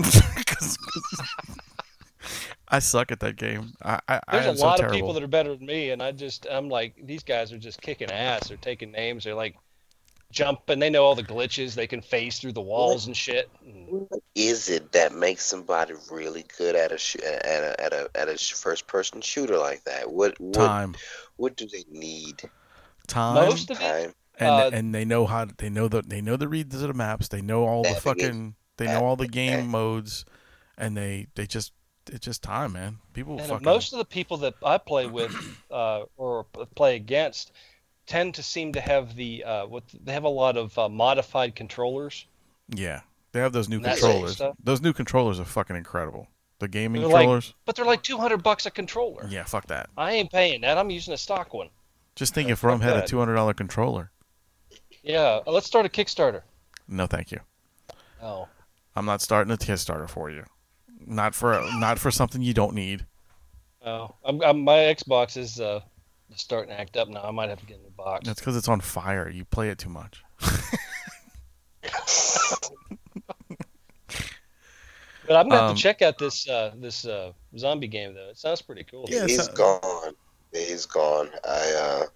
'Cause- 0.00 0.22
'cause 0.46 0.78
I 2.68 2.78
suck 2.80 3.12
at 3.12 3.20
that 3.20 3.36
game. 3.36 3.74
I, 3.82 4.00
I, 4.08 4.20
I 4.26 4.32
There's 4.32 4.46
am 4.46 4.54
a 4.54 4.58
so 4.58 4.64
lot 4.66 4.76
terrible. 4.78 4.94
of 4.94 4.98
people 5.00 5.12
that 5.14 5.22
are 5.22 5.26
better 5.28 5.54
than 5.54 5.66
me, 5.66 5.90
and 5.90 6.02
I 6.02 6.12
just 6.12 6.46
I'm 6.50 6.68
like, 6.68 6.94
these 7.04 7.22
guys 7.22 7.52
are 7.52 7.58
just 7.58 7.80
kicking 7.80 8.10
ass. 8.10 8.48
They're 8.48 8.56
taking 8.56 8.90
names. 8.90 9.24
They're 9.24 9.34
like 9.34 9.56
jumping. 10.32 10.80
They 10.80 10.90
know 10.90 11.04
all 11.04 11.14
the 11.14 11.22
glitches. 11.22 11.74
They 11.74 11.86
can 11.86 12.00
phase 12.00 12.38
through 12.40 12.52
the 12.54 12.60
walls 12.62 13.06
and 13.06 13.16
shit. 13.16 13.48
And 13.64 13.86
What 13.88 14.22
is 14.34 14.68
it 14.70 14.90
that 14.92 15.14
makes 15.14 15.44
somebody 15.44 15.94
really 16.10 16.44
good 16.58 16.74
at 16.74 16.90
a 16.90 16.98
sh- 16.98 17.16
at 17.16 17.44
a 17.62 17.80
at 17.80 17.92
a 17.92 18.10
at 18.16 18.28
a 18.28 18.36
first 18.38 18.86
person 18.88 19.20
shooter 19.20 19.58
like 19.58 19.84
that? 19.84 20.10
What 20.10 20.40
what 20.40 20.54
time, 20.54 20.94
what 21.36 21.56
do 21.56 21.68
they 21.68 21.84
need? 21.90 22.42
Time, 23.06 23.34
most 23.34 23.70
of 23.70 23.80
it, 23.80 24.14
and 24.38 24.48
uh, 24.50 24.70
and 24.72 24.94
they 24.94 25.04
know 25.04 25.26
how 25.26 25.46
they 25.58 25.68
know 25.70 25.88
the 25.88 26.02
they 26.02 26.20
know 26.20 26.36
the 26.36 26.48
reads 26.48 26.74
of 26.74 26.88
the 26.88 26.94
maps. 26.94 27.28
They 27.28 27.42
know 27.42 27.64
all 27.64 27.82
the 27.82 27.90
fucking 27.94 28.54
they 28.76 28.86
know 28.86 29.04
all 29.04 29.16
the 29.16 29.28
game 29.28 29.68
modes, 29.68 30.24
and 30.78 30.96
they 30.96 31.26
they 31.34 31.46
just 31.46 31.72
it's 32.10 32.24
just 32.24 32.42
time, 32.42 32.72
man. 32.72 32.98
People 33.12 33.38
and 33.38 33.48
fucking 33.48 33.64
most 33.64 33.92
of 33.92 33.98
the 33.98 34.04
people 34.04 34.36
that 34.38 34.54
I 34.64 34.78
play 34.78 35.06
with 35.06 35.34
uh, 35.70 36.02
or 36.16 36.44
play 36.74 36.96
against 36.96 37.52
tend 38.06 38.34
to 38.34 38.42
seem 38.42 38.72
to 38.74 38.80
have 38.80 39.14
the 39.16 39.42
uh, 39.44 39.66
what 39.66 39.84
they 40.02 40.12
have 40.12 40.24
a 40.24 40.28
lot 40.28 40.56
of 40.56 40.76
uh, 40.78 40.88
modified 40.88 41.54
controllers. 41.54 42.26
yeah. 42.68 43.00
They 43.32 43.40
have 43.40 43.52
those 43.52 43.68
new 43.68 43.76
And 43.78 43.84
that 43.86 43.98
sort 43.98 44.14
of 44.14 44.26
controllers. 44.28 44.56
Those 44.62 44.80
new 44.80 44.92
controllers 44.92 45.40
are 45.40 45.44
fucking 45.44 45.74
incredible. 45.74 46.28
The 46.60 46.68
gaming 46.68 47.00
They're 47.02 47.10
like- 47.10 47.22
controllers. 47.22 47.52
But 47.64 47.74
they're 47.74 47.84
like 47.84 48.04
200 48.04 48.44
bucks 48.44 48.64
a 48.64 48.70
controller. 48.70 49.26
yeah, 49.28 49.42
fuck 49.42 49.66
that. 49.66 49.90
I 49.98 50.12
ain't 50.12 50.30
paying 50.30 50.60
that. 50.60 50.78
I'm 50.78 50.88
using 50.88 51.12
a 51.14 51.16
stock 51.16 51.52
one. 51.52 51.68
Just 52.16 52.34
think 52.34 52.48
if 52.48 52.62
Rum 52.62 52.80
fuck 52.80 52.88
had 52.94 53.04
a 53.04 53.06
two 53.06 53.18
hundred 53.18 53.34
dollar 53.34 53.54
controller. 53.54 54.10
Yeah, 55.02 55.40
let's 55.46 55.66
start 55.66 55.84
a 55.86 55.88
Kickstarter. 55.88 56.42
No, 56.88 57.06
thank 57.06 57.30
you. 57.32 57.40
Oh, 58.22 58.48
I'm 58.96 59.04
not 59.06 59.20
starting 59.20 59.52
a 59.52 59.56
Kickstarter 59.56 60.08
for 60.08 60.30
you. 60.30 60.44
Not 61.06 61.34
for 61.34 61.60
not 61.74 61.98
for 61.98 62.10
something 62.10 62.40
you 62.40 62.54
don't 62.54 62.74
need. 62.74 63.04
oh, 63.84 64.14
I'm, 64.24 64.40
I'm, 64.42 64.60
my 64.64 64.76
Xbox 64.76 65.36
is 65.36 65.60
uh, 65.60 65.80
starting 66.36 66.70
to 66.70 66.80
act 66.80 66.96
up 66.96 67.08
now. 67.08 67.22
I 67.24 67.30
might 67.32 67.50
have 67.50 67.60
to 67.60 67.66
get 67.66 67.78
a 67.78 67.82
new 67.82 67.90
box. 67.90 68.26
That's 68.26 68.40
because 68.40 68.56
it's 68.56 68.68
on 68.68 68.80
fire. 68.80 69.28
You 69.28 69.44
play 69.44 69.68
it 69.70 69.78
too 69.78 69.90
much. 69.90 70.22
But 75.26 75.36
I'm 75.36 75.48
gonna 75.48 75.60
have 75.62 75.70
Um, 75.70 75.76
to 75.76 75.82
check 75.82 76.02
out 76.02 76.18
this 76.18 76.46
uh, 76.48 76.72
this 76.76 77.06
uh, 77.06 77.32
zombie 77.56 77.88
game 77.88 78.14
though. 78.14 78.28
It 78.28 78.36
sounds 78.36 78.60
pretty 78.60 78.84
cool. 78.84 79.06
Yeah, 79.08 79.26
He's 79.26 79.42
so- 79.42 79.52
gone. 79.54 80.12
He's 80.54 80.86
gone. 80.86 81.30
I 81.44 81.72
uh 81.72 82.06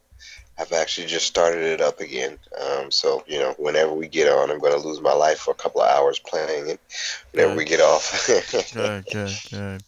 I've 0.61 0.73
actually 0.73 1.07
just 1.07 1.27
started 1.27 1.63
it 1.63 1.81
up 1.81 2.01
again. 2.01 2.37
Um, 2.61 2.91
so 2.91 3.23
you 3.27 3.39
know, 3.39 3.55
whenever 3.59 3.93
we 3.93 4.09
get 4.09 4.29
on, 4.33 4.51
I'm 4.51 4.59
going 4.59 4.73
to 4.73 4.87
lose 4.87 5.01
my 5.01 5.13
life 5.13 5.39
for 5.39 5.53
a 5.53 5.55
couple 5.55 5.81
of 5.81 5.89
hours 5.89 6.19
playing 6.19 6.69
it. 6.69 6.81
Whenever 7.33 7.55
we 7.55 7.65
get 7.65 7.81
off, 7.81 8.27
Good, 8.75 9.05
good, 9.07 9.33
good. 9.51 9.83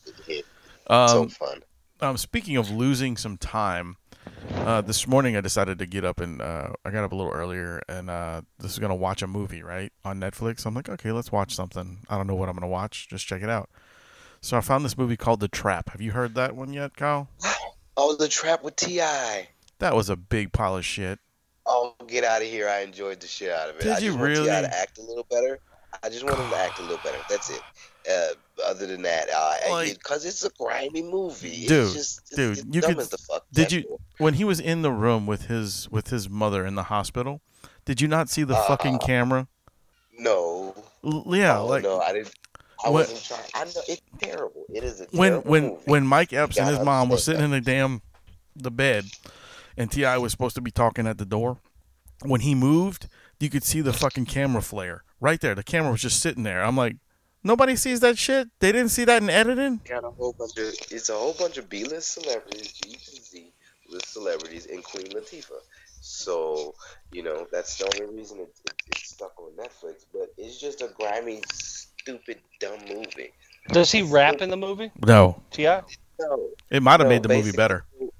Um, 0.87 1.09
so 1.09 1.29
fun. 1.29 1.63
um, 2.01 2.17
speaking 2.17 2.57
of 2.57 2.71
losing 2.71 3.17
some 3.17 3.37
time, 3.37 3.97
uh, 4.55 4.81
this 4.81 5.09
morning 5.09 5.37
I 5.37 5.41
decided 5.41 5.79
to 5.81 5.87
get 5.87 6.05
up 6.05 6.21
and 6.21 6.41
uh, 6.41 6.71
I 6.85 6.91
got 6.91 7.03
up 7.03 7.11
a 7.11 7.17
little 7.17 7.33
earlier 7.33 7.83
and 7.89 8.09
uh, 8.09 8.43
this 8.59 8.73
is 8.73 8.79
gonna 8.79 8.95
watch 8.95 9.23
a 9.23 9.27
movie 9.27 9.63
right 9.65 9.93
on 10.05 10.21
Netflix. 10.21 10.67
I'm 10.67 10.75
like, 10.75 10.89
okay, 10.89 11.11
let's 11.11 11.33
watch 11.33 11.55
something. 11.55 11.99
I 12.09 12.17
don't 12.17 12.29
know 12.29 12.37
what 12.37 12.49
I'm 12.49 12.55
gonna 12.55 12.69
watch. 12.69 13.09
Just 13.09 13.27
check 13.27 13.43
it 13.43 13.51
out. 13.51 13.71
So 14.41 14.57
I 14.57 14.61
found 14.61 14.85
this 14.85 14.97
movie 14.97 15.17
called 15.17 15.41
The 15.41 15.49
Trap. 15.49 15.91
Have 15.91 16.01
you 16.01 16.13
heard 16.13 16.35
that 16.37 16.55
one 16.55 16.73
yet, 16.73 16.97
Kyle? 16.97 17.29
Oh, 18.03 18.17
the 18.17 18.29
trap 18.29 18.63
with 18.65 18.77
Ti. 18.77 18.97
That 19.79 19.95
was 19.95 20.09
a 20.09 20.17
big 20.17 20.53
pile 20.53 20.77
of 20.77 20.85
shit. 20.87 21.19
Oh, 21.67 21.95
get 22.07 22.25
out 22.25 22.41
of 22.43 22.49
here! 22.49 22.67
I 22.69 22.81
enjoyed 22.81 23.21
the 23.21 23.27
shit 23.27 23.51
out 23.53 23.69
of 23.69 23.77
it. 23.77 23.83
Did 23.83 23.93
I 23.93 23.99
you 23.99 24.07
just 24.09 24.19
want 24.19 24.31
really? 24.31 24.49
T.I. 24.49 24.61
to 24.63 24.79
act 24.79 24.99
a 24.99 25.03
little 25.03 25.27
better. 25.31 25.59
I 26.03 26.09
just 26.09 26.25
want 26.25 26.39
him 26.39 26.49
to 26.51 26.57
act 26.57 26.79
a 26.79 26.83
little 26.83 27.01
better. 27.05 27.19
That's 27.29 27.51
it. 27.51 27.61
Uh, 28.11 28.29
other 28.67 28.87
than 28.87 29.03
that, 29.03 29.29
Like- 29.69 29.99
because 29.99 30.25
it's 30.25 30.43
a 30.45 30.51
grimy 30.59 31.03
movie, 31.03 31.67
Dude, 31.67 31.85
it's 31.87 31.93
just, 31.95 32.19
it's, 32.29 32.31
dude, 32.37 32.59
it's 32.59 32.67
you 32.71 32.81
dumb 32.81 32.93
could- 32.95 33.01
as 33.01 33.09
the 33.11 33.19
fuck. 33.19 33.45
Did 33.53 33.71
you 33.73 33.83
Deadpool. 33.83 33.99
when 34.19 34.35
he 34.35 34.45
was 34.45 34.59
in 34.61 34.81
the 34.83 34.91
room 34.93 35.27
with 35.27 35.47
his 35.47 35.89
with 35.91 36.09
his 36.09 36.29
mother 36.31 36.65
in 36.65 36.77
the 36.77 36.85
hospital? 36.85 37.43
Did 37.85 38.01
you 38.01 38.09
not 38.09 38.31
see 38.31 38.43
the 38.45 38.55
fucking 38.55 38.97
Uh, 38.97 38.99
camera? 39.07 39.49
No, 40.19 40.75
L- 41.05 41.25
yeah, 41.29 41.59
oh, 41.59 41.67
like 41.67 41.83
no, 41.83 42.01
I 42.01 42.13
didn't. 42.15 42.33
I 42.85 42.89
When- 42.91 42.95
wasn't 43.03 43.23
trying. 43.25 43.51
I 43.55 43.65
know 43.65 43.83
it's 43.89 44.03
terrible. 44.21 44.65
It 44.73 44.85
is 44.85 45.01
a 45.01 45.05
when 45.13 45.31
terrible 45.33 45.51
when 45.51 45.63
movie. 45.65 45.83
when 45.85 46.07
Mike 46.07 46.33
Epps 46.33 46.57
and 46.59 46.69
his 46.69 46.79
mom 46.81 47.09
was 47.09 47.27
understand 47.29 47.37
sitting 47.39 47.45
in 47.45 47.51
the 47.51 47.61
damn 47.61 48.03
the 48.57 48.71
bed, 48.71 49.05
and 49.77 49.91
T.I. 49.91 50.19
was 50.19 50.33
supposed 50.33 50.55
to 50.57 50.61
be 50.61 50.71
talking 50.71 51.07
at 51.07 51.19
the 51.19 51.25
door. 51.27 51.59
When 52.23 52.41
he 52.43 52.55
moved, 52.55 53.09
you 53.39 53.49
could 53.49 53.65
see 53.65 53.81
the 53.81 53.93
fucking 53.93 54.27
camera 54.27 54.61
flare 54.63 55.05
right 55.21 55.41
there. 55.41 55.55
The 55.55 55.63
camera 55.63 55.91
was 55.93 56.03
just 56.03 56.21
sitting 56.21 56.43
there. 56.43 56.63
I'm 56.63 56.77
like, 56.77 56.97
nobody 57.43 57.77
sees 57.77 58.01
that 58.01 58.19
shit. 58.19 58.49
They 58.61 58.73
didn't 58.73 58.91
see 58.91 59.05
that 59.07 59.23
in 59.23 59.31
editing. 59.31 59.81
got 59.89 60.05
a 60.05 60.11
whole 60.11 60.35
bunch 60.35 60.59
of 60.59 60.75
it's 60.91 61.09
a 61.09 61.15
whole 61.15 61.35
bunch 61.39 61.57
of 61.59 61.69
B-list 61.71 62.13
celebrities, 62.13 62.73
G 62.73 62.93
to 62.93 63.23
Z 63.23 63.53
list 63.89 64.13
celebrities, 64.13 64.67
and 64.67 64.83
Queen 64.85 65.07
Latifah. 65.07 65.61
So 66.03 66.75
you 67.13 67.23
know 67.23 67.47
that's 67.53 67.77
the 67.79 67.85
only 68.03 68.15
reason 68.17 68.39
it, 68.41 68.51
it, 68.65 68.75
it's 68.89 69.11
stuck 69.11 69.33
on 69.39 69.51
Netflix. 69.53 70.05
But 70.13 70.33
it's 70.37 70.59
just 70.61 70.83
a 70.83 70.89
grimy, 70.99 71.43
stupid, 72.01 72.39
dumb 72.59 72.79
movie. 72.89 73.33
Does 73.69 73.93
he 73.93 74.03
rap 74.03 74.41
in 74.41 74.51
the 74.51 74.57
movie? 74.57 74.91
No, 75.07 75.43
T.I.? 75.51 75.83
No, 76.19 76.49
it 76.71 76.83
might 76.83 77.01
have 77.01 77.09
No, 77.09 77.09
made 77.09 77.23
the 77.23 77.29
movie 77.29 77.53
better. 77.53 77.85
The 78.01 78.11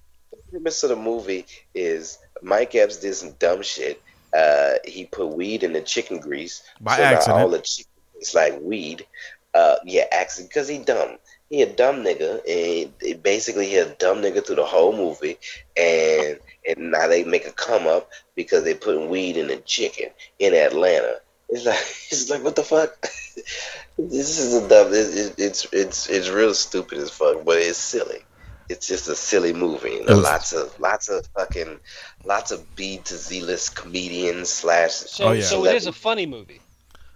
premise 0.51 0.83
of 0.83 0.91
the 0.91 0.97
movie 0.97 1.47
is 1.75 2.19
Mike 2.43 2.75
Epps 2.75 2.99
did 2.99 3.15
some 3.15 3.33
dumb 3.39 3.63
shit. 3.63 4.03
Uh, 4.37 4.75
he 4.85 5.07
put 5.07 5.29
weed 5.29 5.63
in 5.63 5.73
the 5.73 5.81
chicken 5.81 6.19
grease. 6.19 6.63
By 6.81 6.97
so 6.97 7.03
accident. 7.03 7.41
all 7.41 7.49
the 7.49 7.61
chicken 7.61 7.93
tastes 8.15 8.35
like 8.35 8.59
weed. 8.61 9.07
Uh, 9.55 9.77
yeah, 9.85 10.05
accident 10.13 10.51
because 10.51 10.69
he 10.69 10.79
dumb. 10.79 11.17
He 11.49 11.63
a 11.63 11.73
dumb 11.75 12.05
nigga, 12.05 12.35
and 12.49 12.93
he, 13.03 13.15
basically 13.15 13.67
he 13.67 13.77
a 13.77 13.93
dumb 13.97 14.19
nigga 14.19 14.47
through 14.47 14.57
the 14.57 14.65
whole 14.65 14.97
movie, 14.97 15.37
and 15.77 16.39
and 16.69 16.93
now 16.93 17.09
they 17.09 17.25
make 17.25 17.47
a 17.47 17.53
come 17.53 17.87
up 17.89 18.09
because 18.37 18.63
they 18.63 18.75
putting 18.75 19.09
weed 19.09 19.37
in 19.37 19.49
the 19.49 19.57
chicken 19.57 20.11
in 20.39 20.55
Atlanta. 20.55 21.21
It's 21.51 21.65
like 21.67 21.77
it's 22.11 22.31
like 22.31 22.43
what 22.45 22.57
the 22.57 22.63
fuck. 22.63 23.01
this 23.99 24.39
is 24.39 24.55
a 24.55 24.69
dumb. 24.69 24.89
It, 24.89 24.95
it, 25.17 25.35
it's 25.39 25.67
it's 25.73 26.09
it's 26.09 26.29
real 26.29 26.55
stupid 26.55 26.99
as 26.99 27.11
fuck, 27.11 27.45
but 27.45 27.59
it's 27.59 27.79
silly. 27.79 28.25
It's 28.69 28.87
just 28.87 29.09
a 29.09 29.17
silly 29.17 29.53
movie. 29.53 29.99
And 29.99 30.09
It 30.09 30.15
was- 30.15 30.23
lots 30.23 30.53
of 30.53 30.79
lots 30.79 31.09
of 31.09 31.27
fucking 31.37 31.81
lots 32.25 32.51
of 32.53 32.75
B 32.77 32.99
to 33.05 33.17
Z 33.17 33.43
list 33.43 33.75
comedians 33.75 34.49
slash. 34.49 34.93
So, 34.93 35.29
Oh, 35.29 35.33
yeah. 35.33 35.43
so 35.43 35.65
it 35.67 35.75
is 35.75 35.87
a 35.87 35.93
funny 35.93 36.27
movie. 36.27 36.61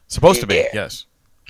Supposed 0.09 0.41
to 0.41 0.47
be, 0.47 0.57
Yeah. 0.57 0.69
yes. 0.75 1.07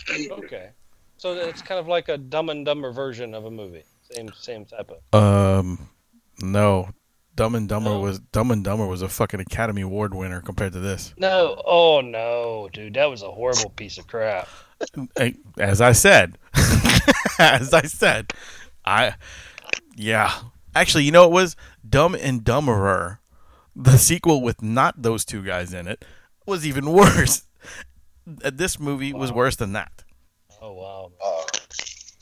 Okay. 0.30 0.70
So 1.16 1.32
it's 1.32 1.62
kind 1.62 1.80
of 1.80 1.88
like 1.88 2.10
a 2.10 2.18
Dumb 2.18 2.50
and 2.50 2.66
Dumber 2.66 2.92
version 2.92 3.32
of 3.34 3.46
a 3.46 3.50
movie. 3.50 3.84
Same 4.12 4.30
same 4.38 4.64
type 4.66 4.90
of. 4.90 5.00
Um, 5.18 5.88
no, 6.42 6.90
Dumb 7.36 7.54
and 7.54 7.68
Dumber 7.68 7.90
No? 7.90 8.00
was 8.00 8.18
Dumb 8.20 8.50
and 8.50 8.62
Dumber 8.64 8.86
was 8.86 9.02
a 9.02 9.08
fucking 9.08 9.40
Academy 9.40 9.82
Award 9.82 10.14
winner 10.14 10.40
compared 10.40 10.72
to 10.74 10.80
this. 10.80 11.12
No, 11.18 11.60
oh 11.66 12.00
no, 12.00 12.68
dude, 12.72 12.94
that 12.94 13.06
was 13.06 13.22
a 13.22 13.30
horrible 13.30 13.70
piece 13.70 13.98
of 13.98 14.06
crap. 14.06 14.48
As 15.58 15.80
I 15.80 15.92
said, 15.92 16.38
as 17.38 17.72
I 17.74 17.82
said, 17.82 18.32
I 18.84 19.14
yeah. 19.96 20.32
Actually, 20.76 21.04
you 21.04 21.12
know 21.12 21.24
it 21.24 21.30
was 21.30 21.56
Dumb 21.88 22.14
and 22.14 22.42
Dumberer. 22.42 23.18
The 23.76 23.96
sequel 23.96 24.40
with 24.42 24.62
not 24.62 25.02
those 25.02 25.24
two 25.24 25.42
guys 25.44 25.72
in 25.72 25.86
it 25.88 26.04
was 26.46 26.66
even 26.66 26.92
worse. 26.92 27.42
Uh, 28.44 28.50
This 28.52 28.78
movie 28.78 29.12
was 29.12 29.32
worse 29.32 29.56
than 29.56 29.72
that. 29.72 30.04
Oh 30.60 30.72
wow. 30.72 31.12
Uh, 31.22 31.42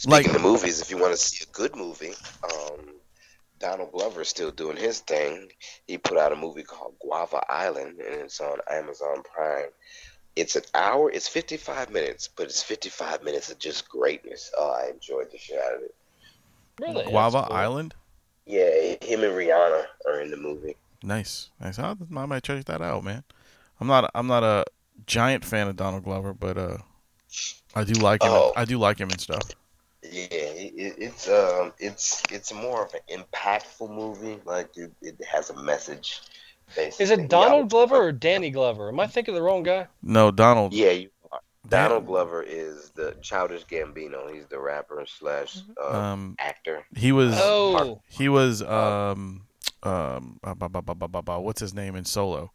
Like- 0.06 0.24
speaking 0.24 0.36
of 0.36 0.42
movies, 0.42 0.80
if 0.80 0.90
you 0.90 0.98
want 0.98 1.12
to 1.12 1.16
see 1.18 1.44
a 1.48 1.52
good 1.52 1.74
movie, 1.76 2.14
um, 2.44 2.91
Donald 3.62 3.92
Glover 3.92 4.20
is 4.22 4.28
still 4.28 4.50
doing 4.50 4.76
his 4.76 5.00
thing. 5.00 5.48
He 5.86 5.96
put 5.96 6.18
out 6.18 6.32
a 6.32 6.36
movie 6.36 6.64
called 6.64 6.96
Guava 7.00 7.42
Island, 7.48 8.00
and 8.00 8.16
it's 8.16 8.40
on 8.40 8.58
Amazon 8.70 9.22
Prime. 9.22 9.70
It's 10.34 10.56
an 10.56 10.64
hour. 10.74 11.10
It's 11.10 11.28
fifty-five 11.28 11.90
minutes, 11.90 12.28
but 12.36 12.46
it's 12.46 12.62
fifty-five 12.62 13.22
minutes 13.22 13.50
of 13.50 13.58
just 13.58 13.88
greatness. 13.88 14.50
Oh, 14.58 14.70
I 14.72 14.90
enjoyed 14.90 15.30
the 15.30 15.38
shit 15.38 15.58
out 15.58 15.76
of 15.76 15.82
it. 15.82 15.94
Really? 16.80 17.04
Guava 17.04 17.44
cool. 17.46 17.56
Island. 17.56 17.94
Yeah, 18.44 18.96
him 19.00 19.22
and 19.22 19.34
Rihanna 19.34 19.84
are 20.06 20.20
in 20.20 20.32
the 20.32 20.36
movie. 20.36 20.76
Nice, 21.04 21.50
nice. 21.60 21.78
I, 21.78 21.94
I 22.16 22.26
might 22.26 22.42
check 22.42 22.64
that 22.64 22.82
out, 22.82 23.04
man. 23.04 23.22
I'm 23.80 23.86
not. 23.86 24.10
I'm 24.14 24.26
not 24.26 24.42
a 24.42 24.64
giant 25.06 25.44
fan 25.44 25.68
of 25.68 25.76
Donald 25.76 26.02
Glover, 26.02 26.34
but 26.34 26.58
uh, 26.58 26.78
I 27.76 27.84
do 27.84 27.94
like 27.94 28.22
him. 28.22 28.30
Oh. 28.32 28.52
I 28.56 28.64
do 28.64 28.78
like 28.78 28.98
him 28.98 29.10
and 29.10 29.20
stuff. 29.20 29.42
Yeah, 30.02 30.26
it, 30.30 30.72
it- 30.76 30.94
it's 30.98 31.28
um, 31.28 31.72
it's 31.78 32.22
it's 32.30 32.52
more 32.52 32.84
of 32.84 32.94
an 32.94 33.20
impactful 33.32 33.88
movie. 33.90 34.40
Like 34.44 34.76
it, 34.76 34.92
it 35.00 35.16
has 35.24 35.50
a 35.50 35.62
message. 35.62 36.20
Basically. 36.74 37.04
Is 37.04 37.10
it 37.10 37.28
Donald 37.28 37.70
Glover 37.70 37.96
or 37.96 38.12
Danny 38.12 38.50
Glover? 38.50 38.88
Am 38.88 38.98
I 38.98 39.06
thinking 39.06 39.34
of 39.34 39.36
the 39.36 39.42
wrong 39.42 39.62
guy? 39.62 39.86
No, 40.02 40.30
Donald. 40.30 40.72
Yeah, 40.72 40.90
you 40.90 41.10
are. 41.30 41.40
Dan- 41.68 41.88
Donald 41.90 42.06
Glover 42.06 42.42
is 42.42 42.90
the 42.94 43.14
Childish 43.20 43.64
Gambino. 43.66 44.32
He's 44.32 44.46
the 44.46 44.58
rapper 44.58 45.04
slash 45.06 45.58
uh, 45.80 45.90
Um, 45.98 46.34
actor. 46.38 46.84
he 46.96 47.12
was. 47.12 47.34
Oh, 47.36 48.00
He 48.08 48.28
was. 48.28 48.62
Um. 48.62 49.42
Um. 49.84 50.40
uh, 50.42 50.54
ba- 50.54 50.68
ba- 50.68 50.82
ba- 50.82 50.94
ba- 50.94 51.08
ba- 51.08 51.22
ba- 51.22 51.40
What's 51.40 51.60
his 51.60 51.74
name 51.74 51.94
in 51.94 52.04
Solo? 52.04 52.50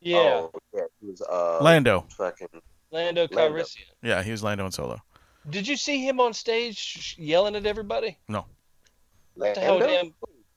yeah, 0.00 0.18
Oh, 0.18 0.50
yeah, 0.74 0.82
he 1.00 1.06
was 1.10 1.22
uh, 1.22 1.58
Lando. 1.62 2.04
Fucking 2.10 2.48
Lando 2.90 3.26
Lando. 3.30 3.34
Calrissian. 3.62 3.84
Yeah, 4.02 4.22
he 4.22 4.30
was 4.30 4.42
Lando 4.42 4.66
in 4.66 4.72
Solo. 4.72 5.00
Did 5.48 5.68
you 5.68 5.76
see 5.76 6.06
him 6.06 6.20
on 6.20 6.32
stage 6.32 7.16
yelling 7.18 7.56
at 7.56 7.66
everybody? 7.66 8.18
No. 8.28 8.46
What 9.34 9.54
the 9.54 9.60
hell, 9.60 9.78
damn? 9.78 10.14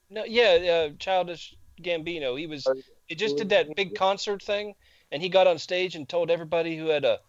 No, 0.10 0.24
yeah, 0.24 0.88
uh, 0.90 0.96
Childish 1.00 1.56
Gambino. 1.82 2.40
He 2.40 2.48
was. 2.48 2.68
He 3.08 3.16
just 3.16 3.38
did 3.38 3.50
that 3.50 3.76
big 3.76 3.96
concert 3.96 4.44
thing, 4.44 4.76
and 5.12 5.22
he 5.22 5.30
got 5.30 5.48
on 5.48 5.58
stage 5.60 5.96
and 5.96 6.08
told 6.08 6.30
everybody 6.30 6.78
who 6.78 6.88
had 6.88 7.06
a 7.06 7.20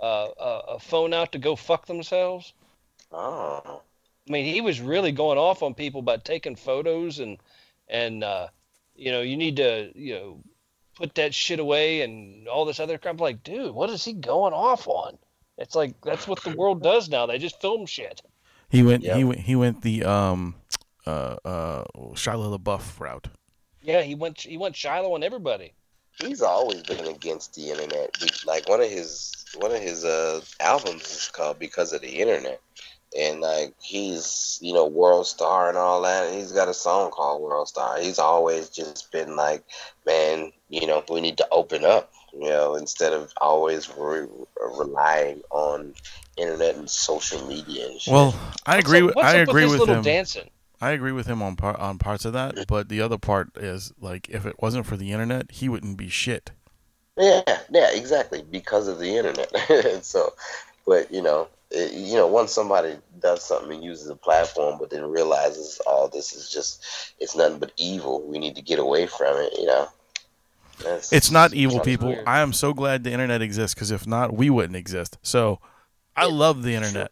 uh, 0.00 0.28
a, 0.38 0.60
a 0.74 0.78
phone 0.78 1.12
out 1.12 1.32
to 1.32 1.38
go 1.38 1.56
fuck 1.56 1.86
themselves. 1.86 2.52
Oh, 3.10 3.82
I 4.28 4.32
mean, 4.32 4.44
he 4.44 4.60
was 4.60 4.80
really 4.80 5.12
going 5.12 5.38
off 5.38 5.62
on 5.62 5.74
people 5.74 6.00
about 6.00 6.24
taking 6.24 6.56
photos 6.56 7.18
and 7.18 7.38
and 7.88 8.22
uh, 8.22 8.48
you 8.94 9.10
know 9.10 9.22
you 9.22 9.36
need 9.36 9.56
to 9.56 9.90
you 9.94 10.14
know 10.14 10.40
put 10.94 11.14
that 11.14 11.34
shit 11.34 11.60
away 11.60 12.02
and 12.02 12.46
all 12.48 12.64
this 12.64 12.80
other 12.80 12.98
crap. 12.98 13.14
I'm 13.14 13.18
like, 13.18 13.42
dude, 13.42 13.74
what 13.74 13.90
is 13.90 14.04
he 14.04 14.12
going 14.12 14.52
off 14.52 14.86
on? 14.88 15.18
It's 15.58 15.74
like 15.74 16.00
that's 16.02 16.26
what 16.26 16.42
the 16.42 16.50
world 16.56 16.82
does 16.82 17.08
now. 17.08 17.26
They 17.26 17.38
just 17.38 17.60
film 17.60 17.84
shit. 17.86 18.22
He 18.68 18.82
went. 18.82 19.02
Yeah. 19.02 19.16
He 19.16 19.24
went. 19.24 19.40
He 19.40 19.56
went 19.56 19.82
the 19.82 20.04
um. 20.04 20.54
Uh. 21.06 21.36
Uh. 21.44 21.84
Shia 22.14 22.58
LaBeouf 22.58 23.00
route. 23.00 23.28
Yeah, 23.82 24.02
he 24.02 24.14
went 24.14 24.40
he 24.40 24.56
went 24.56 24.76
Shiloh 24.76 25.14
on 25.14 25.22
everybody. 25.22 25.72
he's 26.18 26.42
always 26.42 26.82
been 26.82 27.06
against 27.06 27.54
the 27.54 27.70
internet. 27.70 28.10
Like 28.46 28.68
one 28.68 28.80
of 28.80 28.90
his 28.90 29.44
one 29.56 29.72
of 29.72 29.80
his 29.80 30.04
uh, 30.04 30.40
albums 30.60 31.02
is 31.10 31.28
called 31.32 31.58
"Because 31.58 31.92
of 31.92 32.02
the 32.02 32.20
Internet," 32.20 32.60
and 33.18 33.40
like 33.40 33.74
he's 33.80 34.58
you 34.60 34.74
know 34.74 34.86
world 34.86 35.26
star 35.26 35.68
and 35.68 35.78
all 35.78 36.02
that. 36.02 36.26
And 36.26 36.36
he's 36.36 36.52
got 36.52 36.68
a 36.68 36.74
song 36.74 37.10
called 37.10 37.40
"World 37.40 37.68
Star." 37.68 37.98
He's 37.98 38.18
always 38.18 38.68
just 38.68 39.10
been 39.10 39.36
like, 39.36 39.64
man, 40.06 40.52
you 40.68 40.86
know, 40.86 41.02
we 41.08 41.20
need 41.20 41.38
to 41.38 41.48
open 41.50 41.84
up. 41.84 42.12
You 42.40 42.50
know, 42.50 42.74
instead 42.76 43.12
of 43.12 43.32
always 43.40 43.88
re- 43.96 44.26
relying 44.78 45.42
on 45.50 45.94
internet 46.36 46.76
and 46.76 46.88
social 46.88 47.44
media 47.48 47.88
and 47.88 48.00
shit. 48.00 48.12
Well, 48.14 48.34
I 48.64 48.76
What's 48.76 48.86
agree. 48.86 48.98
up- 49.00 49.06
with 49.06 49.14
what's 49.16 49.28
I 49.34 49.40
up 49.40 49.48
agree 49.48 49.64
with, 49.64 49.72
with 49.72 49.80
little 49.80 49.94
him. 49.96 50.02
dancing. 50.02 50.50
I 50.80 50.90
agree 50.92 51.10
with 51.10 51.26
him 51.26 51.42
on 51.42 51.56
par- 51.56 51.78
on 51.78 51.98
parts 51.98 52.24
of 52.24 52.32
that, 52.34 52.66
but 52.68 52.88
the 52.88 53.00
other 53.00 53.18
part 53.18 53.56
is 53.56 53.92
like 54.00 54.28
if 54.28 54.46
it 54.46 54.62
wasn't 54.62 54.86
for 54.86 54.96
the 54.96 55.10
internet, 55.10 55.50
he 55.50 55.68
wouldn't 55.68 55.96
be 55.96 56.08
shit. 56.08 56.52
Yeah, 57.16 57.42
yeah, 57.70 57.90
exactly. 57.90 58.42
Because 58.48 58.86
of 58.86 59.00
the 59.00 59.16
internet. 59.16 60.04
so, 60.04 60.34
but 60.86 61.12
you 61.12 61.20
know, 61.20 61.48
it, 61.72 61.92
you 61.92 62.14
know, 62.14 62.28
once 62.28 62.52
somebody 62.52 62.96
does 63.20 63.44
something 63.44 63.72
and 63.72 63.82
uses 63.84 64.08
a 64.08 64.14
platform, 64.14 64.78
but 64.78 64.90
then 64.90 65.02
realizes 65.10 65.80
all 65.84 66.06
this 66.06 66.32
is 66.32 66.48
just 66.48 66.84
it's 67.18 67.34
nothing 67.34 67.58
but 67.58 67.72
evil. 67.76 68.22
We 68.22 68.38
need 68.38 68.54
to 68.54 68.62
get 68.62 68.78
away 68.78 69.06
from 69.08 69.36
it. 69.38 69.52
You 69.58 69.66
know, 69.66 69.88
That's- 70.78 71.12
It's 71.12 71.30
not 71.30 71.54
evil, 71.54 71.76
sounds 71.76 71.84
people. 71.86 72.08
weird. 72.08 72.24
I 72.26 72.40
am 72.40 72.52
so 72.52 72.72
glad 72.72 73.04
the 73.04 73.12
internet 73.12 73.42
exists 73.42 73.74
because 73.74 73.90
if 73.90 74.06
not, 74.06 74.32
we 74.34 74.50
wouldn't 74.50 74.76
exist. 74.76 75.18
So, 75.22 75.60
I 76.16 76.26
love 76.26 76.62
the 76.62 76.74
internet. 76.74 77.10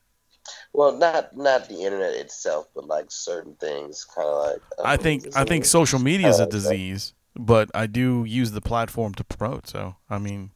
Well, 0.73 0.97
not 0.97 1.37
not 1.37 1.69
the 1.69 1.83
internet 1.83 2.15
itself, 2.15 2.69
but 2.75 2.87
like 2.87 3.07
certain 3.11 3.55
things, 3.57 4.05
kind 4.05 4.29
of 4.29 4.35
like. 4.53 4.63
uh, 4.79 4.83
I 4.85 4.97
think 4.97 5.37
I 5.37 5.45
think 5.45 5.65
social 5.65 5.99
media 5.99 6.29
is 6.29 6.39
a 6.39 6.47
disease, 6.47 7.15
but 7.35 7.71
I 7.75 7.87
do 7.87 8.25
use 8.25 8.51
the 8.53 8.61
platform 8.61 9.15
to 9.15 9.25
promote. 9.25 9.67
So, 9.69 9.97
I 10.11 10.19
mean, 10.19 10.51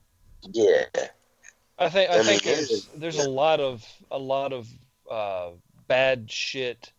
Yeah, 0.53 0.85
I 1.79 1.89
think 1.89 2.11
I, 2.11 2.15
I 2.15 2.17
mean, 2.19 2.27
think 2.27 2.43
it 2.43 2.45
there's 2.45 2.71
is- 2.71 2.89
there's 2.97 3.19
a 3.19 3.31
lot 3.31 3.61
of 3.61 3.85
a 4.11 4.19
lot 4.19 4.53
of 4.53 4.69
uh, 5.11 5.51
bad 5.89 6.31
shit 6.31 6.93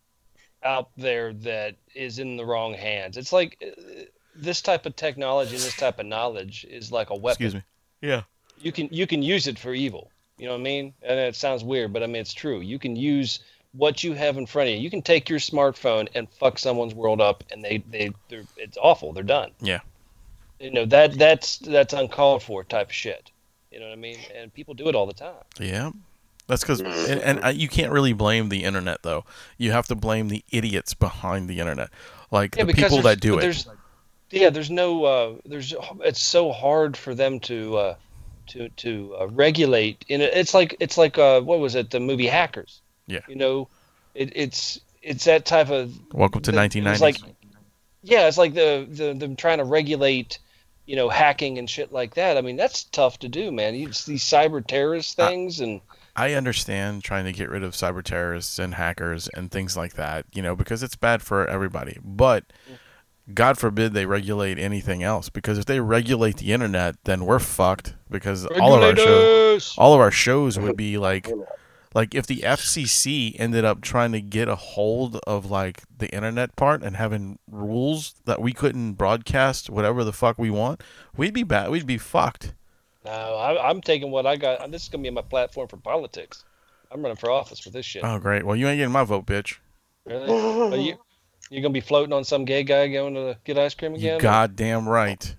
out 0.64 0.90
there 0.96 1.32
that 1.32 1.76
is 1.94 2.18
in 2.18 2.36
the 2.36 2.44
wrong 2.44 2.74
hands. 2.74 3.16
It's 3.16 3.32
like 3.32 3.56
uh, 3.64 4.02
this 4.34 4.62
type 4.62 4.86
of 4.86 4.96
technology 4.96 5.54
and 5.54 5.64
this 5.64 5.76
type 5.76 5.98
of 5.98 6.06
knowledge 6.06 6.66
is 6.68 6.90
like 6.90 7.10
a 7.10 7.14
weapon. 7.14 7.44
excuse 7.44 7.54
me. 7.54 7.62
Yeah. 8.00 8.22
You 8.60 8.72
can 8.72 8.88
you 8.90 9.06
can 9.06 9.22
use 9.22 9.46
it 9.46 9.58
for 9.58 9.74
evil. 9.74 10.10
You 10.38 10.46
know 10.46 10.52
what 10.52 10.60
I 10.60 10.64
mean? 10.64 10.94
And 11.02 11.18
it 11.18 11.36
sounds 11.36 11.62
weird, 11.64 11.92
but 11.92 12.02
I 12.02 12.06
mean 12.06 12.22
it's 12.22 12.34
true. 12.34 12.60
You 12.60 12.78
can 12.78 12.96
use 12.96 13.40
what 13.72 14.04
you 14.04 14.12
have 14.12 14.36
in 14.36 14.46
front 14.46 14.68
of 14.68 14.74
you. 14.74 14.80
You 14.80 14.90
can 14.90 15.02
take 15.02 15.28
your 15.28 15.38
smartphone 15.38 16.08
and 16.14 16.28
fuck 16.28 16.58
someone's 16.58 16.94
world 16.94 17.20
up, 17.20 17.44
and 17.50 17.64
they 17.64 17.78
they 17.90 18.12
they're, 18.28 18.44
it's 18.56 18.78
awful. 18.80 19.12
They're 19.12 19.22
done. 19.22 19.52
Yeah. 19.60 19.80
You 20.60 20.70
know 20.70 20.86
that 20.86 21.18
that's 21.18 21.58
that's 21.58 21.92
uncalled 21.92 22.42
for 22.42 22.64
type 22.64 22.88
of 22.88 22.94
shit. 22.94 23.30
You 23.70 23.80
know 23.80 23.86
what 23.86 23.92
I 23.92 23.96
mean? 23.96 24.18
And 24.34 24.52
people 24.52 24.74
do 24.74 24.88
it 24.88 24.94
all 24.94 25.06
the 25.06 25.14
time. 25.14 25.44
Yeah. 25.58 25.92
That's 26.46 26.62
because, 26.62 26.82
mm-hmm. 26.82 27.12
and, 27.12 27.20
and 27.22 27.44
I, 27.44 27.50
you 27.50 27.68
can't 27.68 27.92
really 27.92 28.12
blame 28.12 28.48
the 28.48 28.64
internet 28.64 29.02
though. 29.02 29.24
You 29.56 29.72
have 29.72 29.86
to 29.86 29.94
blame 29.94 30.28
the 30.28 30.44
idiots 30.50 30.92
behind 30.92 31.48
the 31.48 31.60
internet, 31.60 31.88
like 32.30 32.56
Yeah, 32.56 32.64
the 32.64 32.74
people 32.74 33.00
that 33.02 33.20
do 33.20 33.38
it. 33.38 33.42
There's, 33.42 33.66
yeah, 34.32 34.50
there's 34.50 34.70
no, 34.70 35.04
uh, 35.04 35.34
there's, 35.44 35.74
it's 36.00 36.22
so 36.22 36.52
hard 36.52 36.96
for 36.96 37.14
them 37.14 37.40
to, 37.40 37.76
uh, 37.76 37.94
to, 38.48 38.68
to 38.70 39.16
uh, 39.20 39.28
regulate. 39.28 40.04
In 40.08 40.20
it's 40.20 40.54
like, 40.54 40.76
it's 40.80 40.98
like, 40.98 41.18
uh, 41.18 41.40
what 41.40 41.60
was 41.60 41.74
it? 41.74 41.90
The 41.90 42.00
movie 42.00 42.26
Hackers. 42.26 42.80
Yeah. 43.06 43.20
You 43.28 43.36
know, 43.36 43.68
it, 44.14 44.32
it's, 44.34 44.80
it's 45.02 45.24
that 45.24 45.44
type 45.44 45.70
of. 45.70 45.92
Welcome 46.12 46.42
to 46.42 46.52
1990s. 46.52 46.92
It's 46.92 47.00
like, 47.00 47.16
yeah, 48.02 48.28
it's 48.28 48.38
like 48.38 48.54
the, 48.54 48.86
the 48.88 49.14
them 49.14 49.36
trying 49.36 49.58
to 49.58 49.64
regulate, 49.64 50.38
you 50.86 50.96
know, 50.96 51.08
hacking 51.08 51.58
and 51.58 51.68
shit 51.68 51.92
like 51.92 52.14
that. 52.14 52.36
I 52.36 52.40
mean, 52.40 52.56
that's 52.56 52.84
tough 52.84 53.18
to 53.20 53.28
do, 53.28 53.52
man. 53.52 53.74
You 53.74 53.92
see 53.92 54.12
these 54.12 54.24
cyber 54.24 54.64
terrorist 54.66 55.16
things 55.16 55.60
and. 55.60 55.80
I 56.14 56.34
understand 56.34 57.02
trying 57.04 57.24
to 57.24 57.32
get 57.32 57.48
rid 57.48 57.62
of 57.62 57.72
cyber 57.72 58.02
terrorists 58.02 58.58
and 58.58 58.74
hackers 58.74 59.28
and 59.28 59.50
things 59.50 59.78
like 59.78 59.94
that, 59.94 60.26
you 60.34 60.42
know, 60.42 60.54
because 60.54 60.82
it's 60.82 60.96
bad 60.96 61.22
for 61.22 61.46
everybody. 61.46 61.98
But 62.04 62.44
God 63.32 63.56
forbid 63.56 63.94
they 63.94 64.06
regulate 64.06 64.58
anything 64.58 65.02
else, 65.02 65.28
because 65.28 65.58
if 65.58 65.66
they 65.66 65.80
regulate 65.80 66.38
the 66.38 66.52
internet, 66.52 66.96
then 67.04 67.24
we're 67.24 67.38
fucked. 67.38 67.94
Because 68.10 68.46
all 68.46 68.74
of 68.74 68.82
our 68.82 68.96
shows, 68.96 69.74
all 69.78 69.94
of 69.94 70.00
our 70.00 70.10
shows 70.10 70.58
would 70.58 70.76
be 70.76 70.98
like, 71.08 71.30
like 71.94 72.14
if 72.14 72.26
the 72.26 72.38
FCC 72.38 73.36
ended 73.38 73.64
up 73.64 73.80
trying 73.80 74.12
to 74.12 74.20
get 74.20 74.48
a 74.48 74.56
hold 74.56 75.16
of 75.26 75.50
like 75.50 75.82
the 75.96 76.12
internet 76.12 76.56
part 76.56 76.82
and 76.82 76.96
having 76.96 77.38
rules 77.50 78.14
that 78.24 78.40
we 78.42 78.52
couldn't 78.52 78.94
broadcast 78.94 79.70
whatever 79.70 80.02
the 80.02 80.12
fuck 80.12 80.38
we 80.38 80.50
want, 80.50 80.82
we'd 81.16 81.34
be 81.34 81.44
bad. 81.44 81.70
We'd 81.70 81.86
be 81.86 81.98
fucked. 81.98 82.54
No, 83.04 83.10
I, 83.10 83.68
I'm 83.68 83.80
taking 83.80 84.10
what 84.10 84.26
I 84.26 84.36
got. 84.36 84.68
This 84.70 84.82
is 84.82 84.88
gonna 84.88 85.02
be 85.02 85.10
my 85.10 85.22
platform 85.22 85.68
for 85.68 85.76
politics. 85.76 86.44
I'm 86.90 87.02
running 87.02 87.16
for 87.16 87.30
office 87.30 87.64
with 87.64 87.74
this 87.74 87.86
shit. 87.86 88.04
Oh 88.04 88.18
great. 88.18 88.44
Well, 88.44 88.56
you 88.56 88.66
ain't 88.68 88.78
getting 88.78 88.92
my 88.92 89.04
vote, 89.04 89.26
bitch. 89.26 89.58
Really? 90.04 90.88
You 90.88 90.98
you 91.52 91.60
gonna 91.62 91.72
be 91.72 91.80
floating 91.80 92.12
on 92.12 92.24
some 92.24 92.44
gay 92.44 92.62
guy 92.62 92.88
going 92.88 93.14
to 93.14 93.36
get 93.44 93.58
ice 93.58 93.74
cream 93.74 93.94
again? 93.94 94.14
You 94.16 94.20
goddamn 94.20 94.88
right. 94.88 95.36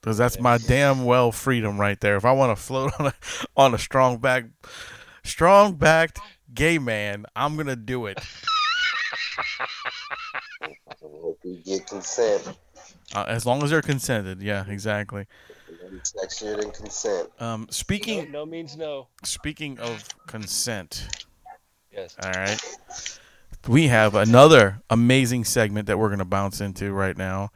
Because 0.00 0.18
that's 0.18 0.38
my 0.38 0.58
damn 0.58 1.04
well 1.06 1.32
freedom 1.32 1.80
right 1.80 1.98
there. 2.00 2.16
If 2.16 2.24
I 2.24 2.32
want 2.32 2.56
to 2.56 2.62
float 2.62 2.92
on 3.00 3.06
a 3.06 3.14
on 3.56 3.74
a 3.74 3.78
strong 3.78 4.18
back, 4.18 4.44
strong 5.24 5.74
backed 5.74 6.20
gay 6.52 6.78
man, 6.78 7.24
I'm 7.34 7.56
gonna 7.56 7.74
do 7.76 8.06
it. 8.06 8.18
Hope 11.00 11.38
you 11.42 11.56
get 11.64 11.86
consent. 11.86 12.56
Uh, 13.14 13.24
as 13.28 13.46
long 13.46 13.62
as 13.62 13.70
they're 13.70 13.82
consented. 13.82 14.42
Yeah, 14.42 14.64
exactly. 14.68 15.26
Section 16.02 16.60
and 16.60 16.72
consent. 16.74 17.30
Um, 17.40 17.66
speaking 17.70 18.30
No, 18.32 18.40
no 18.40 18.46
means 18.46 18.76
no. 18.76 19.08
speaking 19.24 19.78
of 19.78 20.06
consent, 20.26 21.06
Yes. 21.92 22.16
all 22.22 22.30
right, 22.30 22.60
we 23.68 23.88
have 23.88 24.14
another 24.14 24.82
amazing 24.90 25.44
segment 25.44 25.86
that 25.86 25.98
we're 25.98 26.10
gonna 26.10 26.24
bounce 26.24 26.60
into 26.60 26.92
right 26.92 27.16
now, 27.16 27.50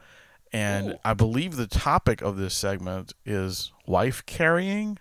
and 0.51 0.97
I 1.05 1.13
believe 1.13 1.55
the 1.55 1.67
topic 1.67 2.21
of 2.21 2.37
this 2.37 2.53
segment 2.53 3.13
is 3.25 3.71
wife 3.85 4.25
carrying. 4.25 4.97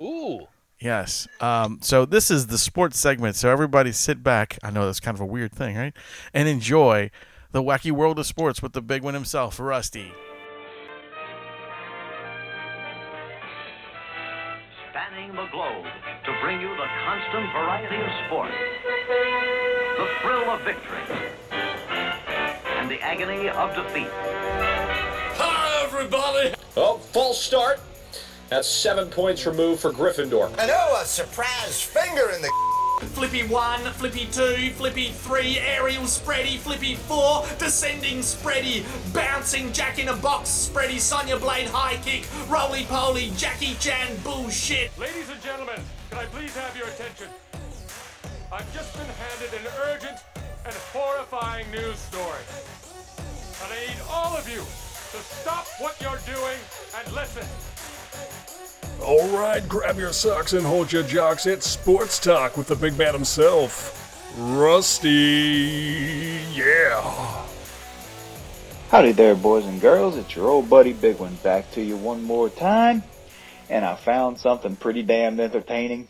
Ooh. 0.00 0.46
Yes. 0.78 1.28
Um, 1.40 1.78
so 1.80 2.04
this 2.04 2.30
is 2.30 2.48
the 2.48 2.58
sports 2.58 2.98
segment. 2.98 3.36
So 3.36 3.50
everybody 3.50 3.92
sit 3.92 4.22
back. 4.22 4.58
I 4.64 4.70
know 4.70 4.86
that's 4.86 4.98
kind 4.98 5.16
of 5.16 5.20
a 5.20 5.26
weird 5.26 5.52
thing, 5.52 5.76
right? 5.76 5.94
And 6.34 6.48
enjoy 6.48 7.12
the 7.52 7.62
wacky 7.62 7.92
world 7.92 8.18
of 8.18 8.26
sports 8.26 8.60
with 8.62 8.72
the 8.72 8.82
big 8.82 9.02
one 9.04 9.14
himself, 9.14 9.60
Rusty. 9.60 10.12
spanning 15.12 15.32
the 15.36 15.46
globe 15.52 15.84
to 16.24 16.32
bring 16.42 16.60
you 16.60 16.68
the 16.68 16.88
constant 17.04 17.46
variety 17.52 17.96
of 17.96 18.10
sport, 18.26 18.50
the 20.02 20.08
thrill 20.20 20.50
of 20.50 20.60
victory, 20.62 20.98
and 21.52 22.90
the 22.90 23.00
agony 23.02 23.48
of 23.48 23.72
defeat. 23.76 24.08
Hi, 24.10 25.84
everybody! 25.84 26.54
Oh, 26.76 26.98
false 26.98 27.40
start. 27.40 27.78
That's 28.48 28.66
seven 28.66 29.08
points 29.10 29.46
removed 29.46 29.80
for 29.80 29.92
Gryffindor. 29.92 30.48
And 30.58 30.72
oh, 30.74 31.00
a 31.00 31.04
surprise 31.04 31.80
finger 31.80 32.30
in 32.30 32.42
the. 32.42 32.50
Flippy 33.14 33.46
1, 33.46 33.80
Flippy 33.92 34.26
2, 34.26 34.70
Flippy 34.72 35.10
3, 35.10 35.58
aerial 35.58 36.02
spready, 36.02 36.56
Flippy 36.56 36.94
4, 36.94 37.44
descending 37.58 38.18
spready, 38.18 38.84
bouncing 39.12 39.72
Jack 39.72 40.00
in 40.00 40.08
a 40.08 40.16
box 40.16 40.48
spready, 40.50 40.98
Sonya 40.98 41.36
Blade 41.36 41.68
high 41.68 41.96
kick, 42.04 42.26
roly 42.48 42.84
poly, 42.84 43.32
Jackie 43.36 43.74
Chan 43.74 44.08
bullshit. 44.24 44.96
Ladies 44.98 45.30
and 45.30 45.40
gentlemen, 45.42 45.80
can 46.10 46.18
I 46.18 46.24
please 46.26 46.54
have 46.56 46.76
your 46.76 46.86
attention? 46.88 47.28
I've 48.52 48.70
just 48.74 48.92
been 48.98 49.06
handed 49.06 49.60
an 49.60 49.66
urgent 49.86 50.18
and 50.66 50.74
horrifying 50.92 51.70
news 51.70 51.96
story. 51.96 52.42
And 53.64 53.72
I 53.72 53.86
need 53.86 53.96
all 54.10 54.36
of 54.36 54.46
you 54.46 54.58
to 54.58 55.24
stop 55.24 55.64
what 55.78 55.98
you're 56.02 56.20
doing 56.26 56.58
and 56.98 57.12
listen. 57.14 57.46
All 59.02 59.26
right, 59.28 59.66
grab 59.66 59.96
your 59.96 60.12
socks 60.12 60.52
and 60.52 60.66
hold 60.66 60.92
your 60.92 61.02
jocks. 61.02 61.46
It's 61.46 61.66
sports 61.66 62.18
talk 62.18 62.58
with 62.58 62.66
the 62.66 62.76
big 62.76 62.98
man 62.98 63.14
himself, 63.14 64.34
Rusty. 64.38 66.38
Yeah. 66.52 67.46
Howdy 68.90 69.12
there, 69.12 69.34
boys 69.34 69.64
and 69.64 69.80
girls. 69.80 70.18
It's 70.18 70.36
your 70.36 70.50
old 70.50 70.68
buddy 70.68 70.92
Big 70.92 71.18
One 71.18 71.36
back 71.36 71.70
to 71.70 71.80
you 71.80 71.96
one 71.96 72.22
more 72.22 72.50
time. 72.50 73.02
And 73.70 73.82
I 73.82 73.96
found 73.96 74.38
something 74.38 74.76
pretty 74.76 75.02
damn 75.02 75.40
entertaining. 75.40 76.08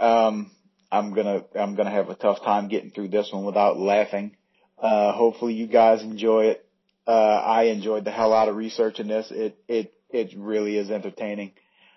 Um, 0.00 0.50
I'm 0.94 1.14
gonna, 1.14 1.44
I'm 1.54 1.74
gonna 1.74 1.90
have 1.90 2.08
a 2.08 2.14
tough 2.14 2.42
time 2.42 2.68
getting 2.68 2.90
through 2.90 3.08
this 3.08 3.30
one 3.32 3.44
without 3.44 3.78
laughing. 3.78 4.36
Uh, 4.78 5.12
hopefully 5.12 5.54
you 5.54 5.66
guys 5.66 6.02
enjoy 6.02 6.46
it. 6.46 6.66
Uh, 7.06 7.10
I 7.10 7.64
enjoyed 7.64 8.04
the 8.04 8.10
hell 8.10 8.32
out 8.32 8.48
of 8.48 8.56
researching 8.56 9.08
this. 9.08 9.30
It, 9.30 9.58
it, 9.68 9.94
it 10.10 10.34
really 10.36 10.78
is 10.78 10.90
entertaining. 10.90 11.52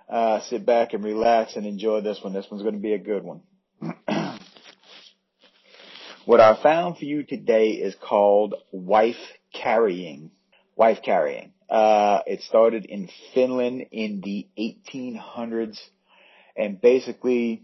Uh, 0.10 0.42
sit 0.42 0.66
back 0.66 0.94
and 0.94 1.04
relax 1.04 1.56
and 1.56 1.66
enjoy 1.66 2.02
this 2.02 2.20
one. 2.24 2.34
This 2.34 2.48
one's 2.50 2.64
gonna 2.64 2.78
be 2.78 2.94
a 2.94 3.00
good 3.00 3.24
one. 3.24 3.42
What 6.28 6.42
I 6.42 6.62
found 6.62 6.98
for 6.98 7.06
you 7.06 7.24
today 7.24 7.70
is 7.70 7.96
called 7.96 8.56
wife 8.74 9.16
carrying. 9.54 10.32
Wife 10.76 10.98
carrying. 11.02 11.54
Uh, 11.70 12.20
it 12.28 12.42
started 12.42 12.84
in 12.84 13.10
Finland 13.34 13.86
in 13.94 14.20
the 14.20 14.46
1800s, 14.60 15.80
and 16.58 16.82
basically, 16.82 17.64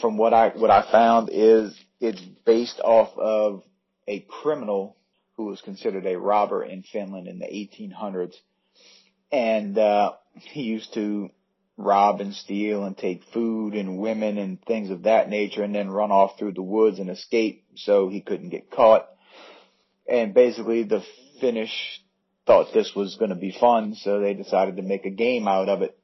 from 0.00 0.16
what 0.16 0.32
I 0.32 0.48
what 0.48 0.70
I 0.70 0.90
found 0.90 1.30
is 1.32 1.78
it's 2.00 2.20
based 2.44 2.80
off 2.80 3.16
of 3.16 3.62
a 4.08 4.20
criminal 4.20 4.96
who 5.36 5.46
was 5.46 5.60
considered 5.60 6.06
a 6.06 6.18
robber 6.18 6.64
in 6.64 6.82
Finland 6.82 7.28
in 7.28 7.38
the 7.38 7.46
1800s, 7.46 8.34
and 9.30 9.78
uh, 9.78 10.12
he 10.34 10.62
used 10.62 10.92
to 10.94 11.30
rob 11.76 12.20
and 12.20 12.34
steal 12.34 12.84
and 12.84 12.96
take 12.96 13.24
food 13.32 13.74
and 13.74 13.98
women 13.98 14.38
and 14.38 14.62
things 14.64 14.90
of 14.90 15.04
that 15.04 15.28
nature 15.28 15.62
and 15.62 15.74
then 15.74 15.90
run 15.90 16.10
off 16.10 16.38
through 16.38 16.52
the 16.52 16.62
woods 16.62 16.98
and 16.98 17.10
escape 17.10 17.64
so 17.76 18.08
he 18.08 18.20
couldn't 18.20 18.50
get 18.50 18.70
caught. 18.70 19.08
And 20.08 20.34
basically 20.34 20.82
the 20.84 21.02
Finnish 21.40 21.72
thought 22.46 22.74
this 22.74 22.92
was 22.94 23.16
going 23.16 23.30
to 23.30 23.36
be 23.36 23.56
fun, 23.58 23.94
so 23.94 24.20
they 24.20 24.34
decided 24.34 24.76
to 24.76 24.82
make 24.82 25.06
a 25.06 25.10
game 25.10 25.48
out 25.48 25.68
of 25.68 25.82
it. 25.82 25.98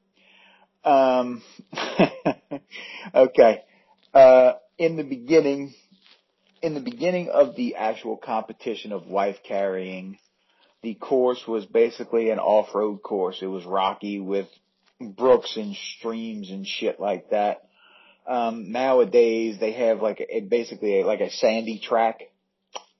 Um, 0.83 1.43
okay. 3.15 3.61
Uh, 4.13 4.53
in 4.77 4.95
the 4.95 5.03
beginning, 5.03 5.73
in 6.61 6.73
the 6.73 6.79
beginning 6.79 7.29
of 7.29 7.55
the 7.55 7.75
actual 7.75 8.17
competition 8.17 8.91
of 8.91 9.07
wife 9.07 9.37
carrying, 9.43 10.17
the 10.81 10.95
course 10.95 11.45
was 11.47 11.65
basically 11.65 12.29
an 12.29 12.39
off-road 12.39 13.03
course. 13.03 13.39
It 13.41 13.47
was 13.47 13.65
rocky 13.65 14.19
with 14.19 14.47
brooks 14.99 15.57
and 15.57 15.75
streams 15.97 16.49
and 16.49 16.65
shit 16.65 16.99
like 16.99 17.29
that. 17.29 17.67
Um, 18.25 18.71
nowadays 18.71 19.59
they 19.59 19.73
have 19.73 20.01
like 20.01 20.25
a, 20.27 20.41
basically 20.41 21.01
a, 21.01 21.05
like 21.05 21.21
a 21.21 21.31
sandy 21.31 21.79
track, 21.79 22.21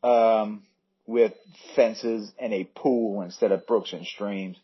um, 0.04 0.64
with 1.06 1.34
fences 1.76 2.32
and 2.40 2.54
a 2.54 2.64
pool 2.64 3.22
instead 3.22 3.52
of 3.52 3.66
brooks 3.66 3.94
and 3.94 4.06
streams. 4.06 4.58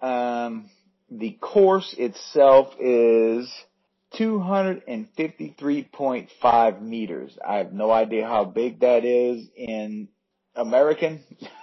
Um, 0.00 0.70
the 1.10 1.32
course 1.32 1.94
itself 1.98 2.74
is 2.80 3.52
253.5 4.14 6.82
meters. 6.82 7.38
I 7.46 7.58
have 7.58 7.72
no 7.72 7.90
idea 7.90 8.26
how 8.26 8.44
big 8.44 8.80
that 8.80 9.04
is 9.04 9.46
in 9.56 10.08
American. 10.54 11.20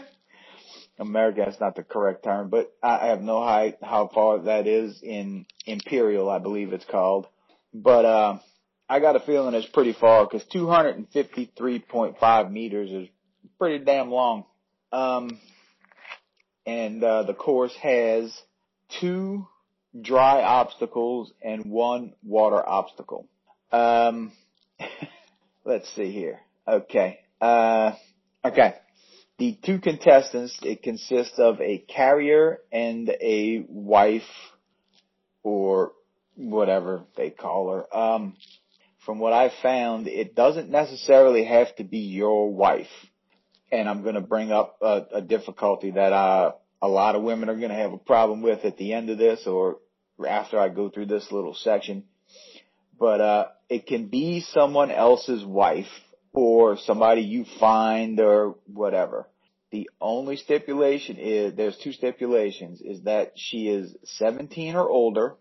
American 0.99 1.49
is 1.49 1.61
not 1.61 1.77
the 1.77 1.83
correct 1.83 2.25
term, 2.25 2.49
but 2.51 2.73
I 2.83 3.07
have 3.09 3.21
no 3.21 3.45
height 3.45 3.77
how 3.83 4.09
far 4.13 4.39
that 4.41 4.67
is 4.67 5.01
in 5.03 5.45
imperial, 5.67 6.31
I 6.31 6.39
believe 6.39 6.73
it's 6.73 6.85
called. 6.87 7.27
but 7.75 8.05
uh, 8.05 8.39
I 8.89 9.01
got 9.01 9.17
a 9.17 9.21
feeling 9.21 9.55
it's 9.55 9.67
pretty 9.67 9.93
far 9.95 10.27
because 10.27 10.45
253.5 10.55 12.51
meters 12.51 12.91
is 12.91 13.09
pretty 13.59 13.85
damn 13.85 14.11
long. 14.11 14.45
Um, 14.93 15.41
and 16.67 17.03
uh, 17.03 17.23
the 17.25 17.35
course 17.35 17.75
has 17.83 18.33
two 19.01 19.47
dry 20.01 20.43
obstacles 20.43 21.33
and 21.43 21.67
one 21.67 22.15
water 22.23 22.67
obstacle. 22.67 23.29
Um, 23.71 24.33
let's 25.65 25.89
see 25.95 26.13
here. 26.13 26.41
Okay. 26.67 27.21
Uh, 27.41 27.93
okay. 28.45 28.75
The 29.39 29.59
two 29.65 29.81
contestants, 29.81 30.59
it 30.63 30.83
consists 30.83 31.39
of 31.39 31.61
a 31.61 31.79
carrier 31.79 32.61
and 32.71 33.09
a 33.09 33.65
wife 33.69 34.23
or 35.43 35.93
whatever 36.37 37.03
they 37.17 37.31
call 37.31 37.73
her. 37.73 37.97
Um, 37.97 38.37
from 39.05 39.19
what 39.19 39.33
I 39.33 39.53
found, 39.63 40.07
it 40.07 40.35
doesn't 40.35 40.71
necessarily 40.71 41.45
have 41.45 41.75
to 41.77 41.85
be 41.85 41.99
your 41.99 42.51
wife. 42.51 42.87
And 43.71 43.89
I'm 43.89 44.03
going 44.03 44.15
to 44.15 44.21
bring 44.21 44.53
up 44.53 44.79
a, 44.81 45.03
a 45.15 45.21
difficulty 45.21 45.91
that 45.91 46.13
uh, 46.13 46.53
a 46.81 46.89
lot 46.89 47.17
of 47.17 47.23
women 47.23 47.49
are 47.49 47.57
going 47.57 47.71
to 47.71 47.75
have 47.75 47.93
a 47.93 47.99
problem 47.99 48.41
with 48.41 48.65
at 48.65 48.77
the 48.77 48.93
end 48.93 49.11
of 49.11 49.19
this 49.19 49.47
or 49.47 49.79
after 50.27 50.59
I 50.59 50.69
go 50.69 50.89
through 50.91 51.07
this 51.07 51.31
little 51.33 51.55
section. 51.55 52.05
But 52.99 53.21
uh, 53.21 53.45
it 53.69 53.87
can 53.87 54.07
be 54.07 54.41
someone 54.41 54.91
else's 54.91 55.45
wife 55.45 55.91
or 56.33 56.77
somebody 56.77 57.23
you 57.23 57.45
find 57.59 58.21
or 58.21 58.57
whatever. 58.67 59.29
The 59.71 59.91
only 60.01 60.37
stipulation 60.37 61.17
is, 61.17 61.55
there's 61.55 61.77
two 61.79 61.93
stipulations, 61.93 62.81
is 62.81 63.03
that 63.03 63.33
she 63.35 63.69
is 63.69 63.95
17 64.05 64.77
or 64.77 64.89
older 64.89 65.37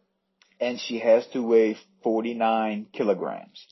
and 0.60 0.80
she 0.80 1.00
has 1.00 1.26
to 1.34 1.44
weigh 1.44 1.78
49 2.04 2.88
kilograms, 2.94 3.66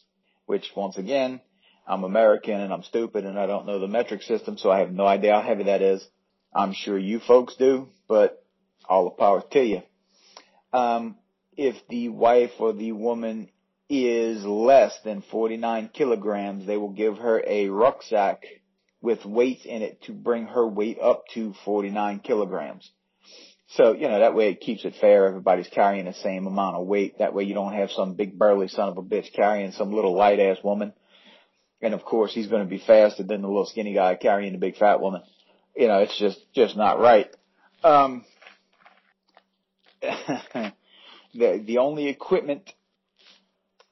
which 0.46 0.72
once 0.76 0.98
again, 0.98 1.42
I'm 1.88 2.04
American 2.04 2.60
and 2.60 2.72
I'm 2.72 2.84
stupid 2.84 3.26
and 3.26 3.40
I 3.40 3.48
don't 3.48 3.66
know 3.66 3.80
the 3.80 3.88
metric 3.88 4.22
system, 4.22 4.58
so 4.58 4.70
I 4.70 4.80
have 4.80 4.92
no 4.92 5.06
idea 5.06 5.34
how 5.34 5.42
heavy 5.42 5.64
that 5.64 5.82
is. 5.82 6.06
I'm 6.54 6.74
sure 6.74 6.98
you 6.98 7.20
folks 7.20 7.56
do, 7.56 7.88
but 8.08 8.44
all 8.88 9.06
the 9.06 9.12
power 9.12 9.44
to 9.52 9.64
you. 9.64 9.82
Um, 10.74 11.18
if 11.58 11.76
the 11.90 12.10
wife 12.10 12.52
or 12.60 12.74
the 12.74 12.92
woman 12.94 13.50
is 13.90 14.44
less 14.46 14.98
than 15.04 15.22
49 15.22 15.90
kilograms, 15.94 16.66
they 16.66 16.78
will 16.78 16.94
give 16.94 17.18
her 17.18 17.44
a 17.46 17.68
rucksack 17.70 18.46
with 19.02 19.26
weights 19.26 19.66
in 19.66 19.82
it 19.82 20.02
to 20.04 20.14
bring 20.14 20.46
her 20.46 20.66
weight 20.66 20.98
up 21.02 21.24
to 21.34 21.54
49 21.66 22.20
kilograms. 22.20 22.90
So, 23.76 23.94
you 23.94 24.08
know, 24.08 24.20
that 24.20 24.36
way 24.36 24.50
it 24.50 24.60
keeps 24.60 24.86
it 24.86 24.96
fair. 25.00 25.26
Everybody's 25.26 25.68
carrying 25.68 26.06
the 26.06 26.14
same 26.14 26.46
amount 26.46 26.76
of 26.76 26.88
weight. 26.88 27.20
That 27.20 27.34
way 27.34 27.44
you 27.44 27.54
don't 27.54 27.74
have 27.74 27.90
some 27.92 28.16
big 28.16 28.38
burly 28.38 28.68
son 28.68 28.90
of 28.90 28.98
a 28.98 29.02
bitch 29.02 29.34
carrying 29.34 29.72
some 29.72 29.94
little 29.94 30.14
light 30.14 30.40
ass 30.40 30.58
woman. 30.64 30.94
And 31.82 31.94
of 31.94 32.04
course 32.04 32.34
he's 32.34 32.48
going 32.48 32.64
to 32.64 32.70
be 32.70 32.84
faster 32.86 33.24
than 33.24 33.42
the 33.42 33.48
little 33.48 33.66
skinny 33.66 33.94
guy 33.94 34.16
carrying 34.16 34.52
the 34.52 34.60
big 34.60 34.78
fat 34.78 35.02
woman. 35.02 35.22
You 35.76 35.88
know, 35.88 36.00
it's 36.00 36.18
just, 36.20 36.40
just 36.54 36.76
not 36.76 37.00
right. 37.00 37.30
Um, 37.84 38.26
the, 41.34 41.64
the 41.66 41.78
only 41.78 42.08
equipment 42.08 42.72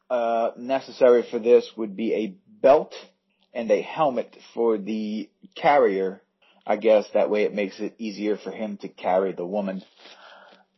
uh, 0.09 0.51
necessary 0.57 1.23
for 1.29 1.39
this 1.39 1.69
would 1.77 1.95
be 1.95 2.13
a 2.13 2.35
belt 2.61 2.93
and 3.53 3.69
a 3.71 3.81
helmet 3.81 4.35
for 4.53 4.77
the 4.77 5.29
carrier. 5.55 6.21
I 6.65 6.77
guess 6.77 7.05
that 7.13 7.29
way 7.29 7.43
it 7.43 7.53
makes 7.53 7.79
it 7.79 7.95
easier 7.97 8.37
for 8.37 8.51
him 8.51 8.77
to 8.77 8.87
carry 8.87 9.33
the 9.33 9.45
woman. 9.45 9.83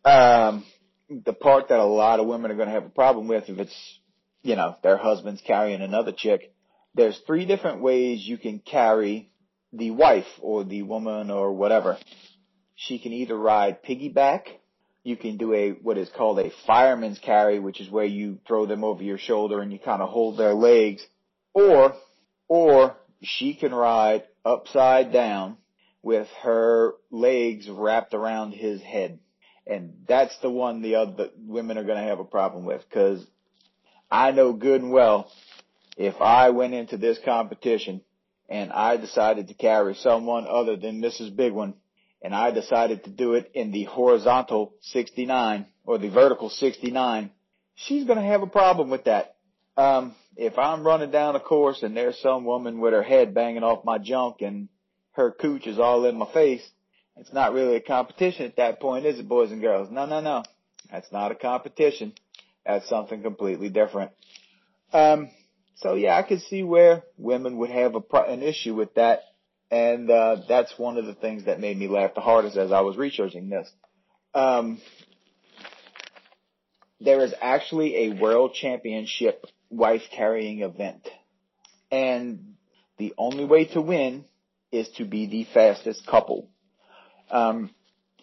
Um, 0.05 0.65
the 1.09 1.34
part 1.34 1.69
that 1.69 1.79
a 1.79 1.86
lot 1.86 2.19
of 2.19 2.27
women 2.27 2.51
are 2.51 2.55
going 2.55 2.67
to 2.67 2.73
have 2.73 2.86
a 2.86 2.89
problem 2.89 3.27
with 3.27 3.49
if 3.49 3.59
it's, 3.59 3.99
you 4.41 4.55
know, 4.55 4.75
their 4.84 4.97
husband's 4.97 5.41
carrying 5.41 5.82
another 5.82 6.13
chick. 6.15 6.53
There's 6.95 7.19
three 7.25 7.45
different 7.45 7.82
ways 7.82 8.25
you 8.25 8.38
can 8.38 8.59
carry 8.59 9.32
the 9.73 9.91
wife 9.91 10.27
or 10.39 10.63
the 10.63 10.84
woman 10.84 11.29
or 11.32 11.53
whatever. 11.53 11.97
She 12.75 12.99
can 12.99 13.13
either 13.13 13.38
ride 13.38 13.84
piggyback, 13.84 14.43
you 15.03 15.17
can 15.17 15.37
do 15.37 15.53
a 15.53 15.71
what 15.71 15.97
is 15.97 16.09
called 16.09 16.39
a 16.39 16.51
fireman's 16.67 17.19
carry, 17.19 17.59
which 17.59 17.79
is 17.81 17.89
where 17.89 18.05
you 18.05 18.39
throw 18.47 18.65
them 18.65 18.83
over 18.83 19.03
your 19.03 19.17
shoulder 19.17 19.61
and 19.61 19.71
you 19.71 19.79
kind 19.79 20.01
of 20.01 20.09
hold 20.09 20.37
their 20.37 20.53
legs, 20.53 21.05
or 21.53 21.95
or 22.47 22.95
she 23.21 23.53
can 23.53 23.73
ride 23.73 24.23
upside 24.45 25.11
down 25.11 25.57
with 26.03 26.27
her 26.41 26.93
legs 27.11 27.69
wrapped 27.69 28.13
around 28.13 28.51
his 28.51 28.81
head. 28.81 29.19
And 29.67 29.93
that's 30.07 30.37
the 30.39 30.49
one 30.49 30.81
the 30.81 30.95
other 30.95 31.29
women 31.37 31.77
are 31.77 31.83
going 31.83 32.01
to 32.01 32.09
have 32.09 32.19
a 32.19 32.25
problem 32.25 32.65
with 32.65 32.83
because 32.89 33.25
I 34.09 34.31
know 34.31 34.53
good 34.53 34.81
and 34.81 34.91
well 34.91 35.31
if 35.97 36.19
I 36.19 36.49
went 36.49 36.73
into 36.73 36.97
this 36.97 37.19
competition 37.23 38.01
and 38.49 38.71
I 38.71 38.97
decided 38.97 39.47
to 39.47 39.53
carry 39.53 39.95
someone 39.95 40.45
other 40.47 40.75
than 40.75 41.01
Mrs. 41.01 41.35
Big 41.35 41.53
One 41.53 41.75
and 42.22 42.36
I 42.36 42.51
decided 42.51 43.03
to 43.05 43.09
do 43.09 43.34
it 43.34 43.51
in 43.53 43.72
the 43.72 43.84
horizontal 43.84 44.74
69 44.82 45.65
or 45.86 45.97
the 45.97 46.09
vertical 46.09 46.49
69, 46.49 47.32
she's 47.76 48.05
going 48.05 48.19
to 48.19 48.26
have 48.26 48.43
a 48.43 48.47
problem 48.47 48.89
with 48.89 49.05
that. 49.05 49.36
Um, 49.78 50.15
if 50.36 50.57
I'm 50.57 50.86
running 50.86 51.11
down 51.11 51.36
a 51.36 51.39
course 51.39 51.84
and 51.84 51.95
there's 51.95 52.19
some 52.19 52.45
woman 52.45 52.80
with 52.80 52.93
her 52.93 53.03
head 53.03 53.34
banging 53.34 53.63
off 53.63 53.86
my 53.86 53.97
junk 53.97 54.41
and 54.41 54.69
her 55.13 55.32
cooch 55.32 55.67
is 55.67 55.80
all 55.80 56.05
in 56.05 56.15
my 56.15 56.32
face, 56.32 56.67
it's 57.17 57.34
not 57.34 57.53
really 57.53 57.76
a 57.76 57.82
competition 57.82 58.45
at 58.45 58.57
that 58.57 58.80
point, 58.80 59.05
is 59.05 59.19
it, 59.19 59.28
boys 59.28 59.51
and 59.51 59.61
girls? 59.61 59.89
No, 59.91 60.05
no, 60.05 60.22
no. 60.22 60.43
That's 60.91 61.11
not 61.11 61.32
a 61.32 61.36
competition. 61.36 62.13
That's 62.65 62.88
something 62.88 63.22
completely 63.22 63.69
different. 63.69 64.11
Um, 64.93 65.30
so 65.76 65.95
yeah, 65.95 66.15
I 66.17 66.24
could 66.24 66.41
see 66.41 66.63
where 66.63 67.03
women 67.17 67.57
would 67.57 67.72
have 67.72 67.95
a, 67.95 68.17
an 68.24 68.43
issue 68.43 68.76
with 68.76 68.93
that 68.95 69.22
and 69.72 70.11
uh, 70.11 70.38
that's 70.49 70.78
one 70.78 70.97
of 70.97 71.05
the 71.05 71.13
things 71.13 71.45
that 71.45 71.59
made 71.59 71.78
me 71.78 71.88
laugh 71.88 72.13
the 72.13 72.22
hardest 72.22 72.57
as 72.57 72.72
I 72.74 72.82
was 72.82 72.97
researching 72.97 73.49
this. 73.49 73.72
Um, 74.34 74.82
there 76.99 77.24
is 77.24 77.34
actually 77.41 78.07
a 78.07 78.22
world 78.22 78.53
championship 78.53 79.45
wife 79.69 80.03
carrying 80.11 80.61
event, 80.61 81.07
and 81.89 82.55
the 82.97 83.13
only 83.17 83.45
way 83.45 83.65
to 83.65 83.82
win 83.82 84.26
is 84.72 84.89
to 84.97 85.05
be 85.05 85.26
the 85.26 85.47
fastest 85.53 86.05
couple. 86.05 86.49
Um, 87.30 87.72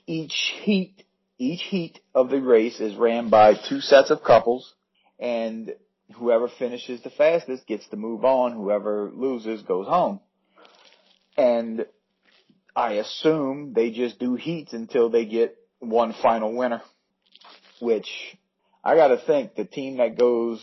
each 0.07 0.53
heat, 0.63 1.03
each 1.39 1.63
heat 1.63 1.99
of 2.15 2.29
the 2.29 2.41
race 2.41 2.79
is 2.79 2.95
ran 2.95 3.31
by 3.31 3.55
two 3.55 3.81
sets 3.81 4.11
of 4.11 4.23
couples, 4.23 4.75
and 5.19 5.75
whoever 6.17 6.49
finishes 6.49 7.03
the 7.03 7.11
fastest 7.11 7.67
gets 7.67 7.89
to 7.89 7.97
move 7.97 8.25
on. 8.25 8.53
Whoever 8.53 9.11
loses 9.15 9.63
goes 9.63 9.87
home. 9.87 10.21
And 11.39 11.87
I 12.75 12.95
assume 12.95 13.73
they 13.73 13.93
just 13.93 14.19
do 14.19 14.35
heats 14.35 14.73
until 14.73 15.09
they 15.09 15.25
get 15.25 15.57
one 15.79 16.13
final 16.21 16.53
winner, 16.55 16.83
which 17.81 18.09
I 18.83 18.97
gotta 18.97 19.19
think 19.25 19.55
the 19.55 19.65
team 19.65 19.99
that 19.99 20.19
goes 20.19 20.61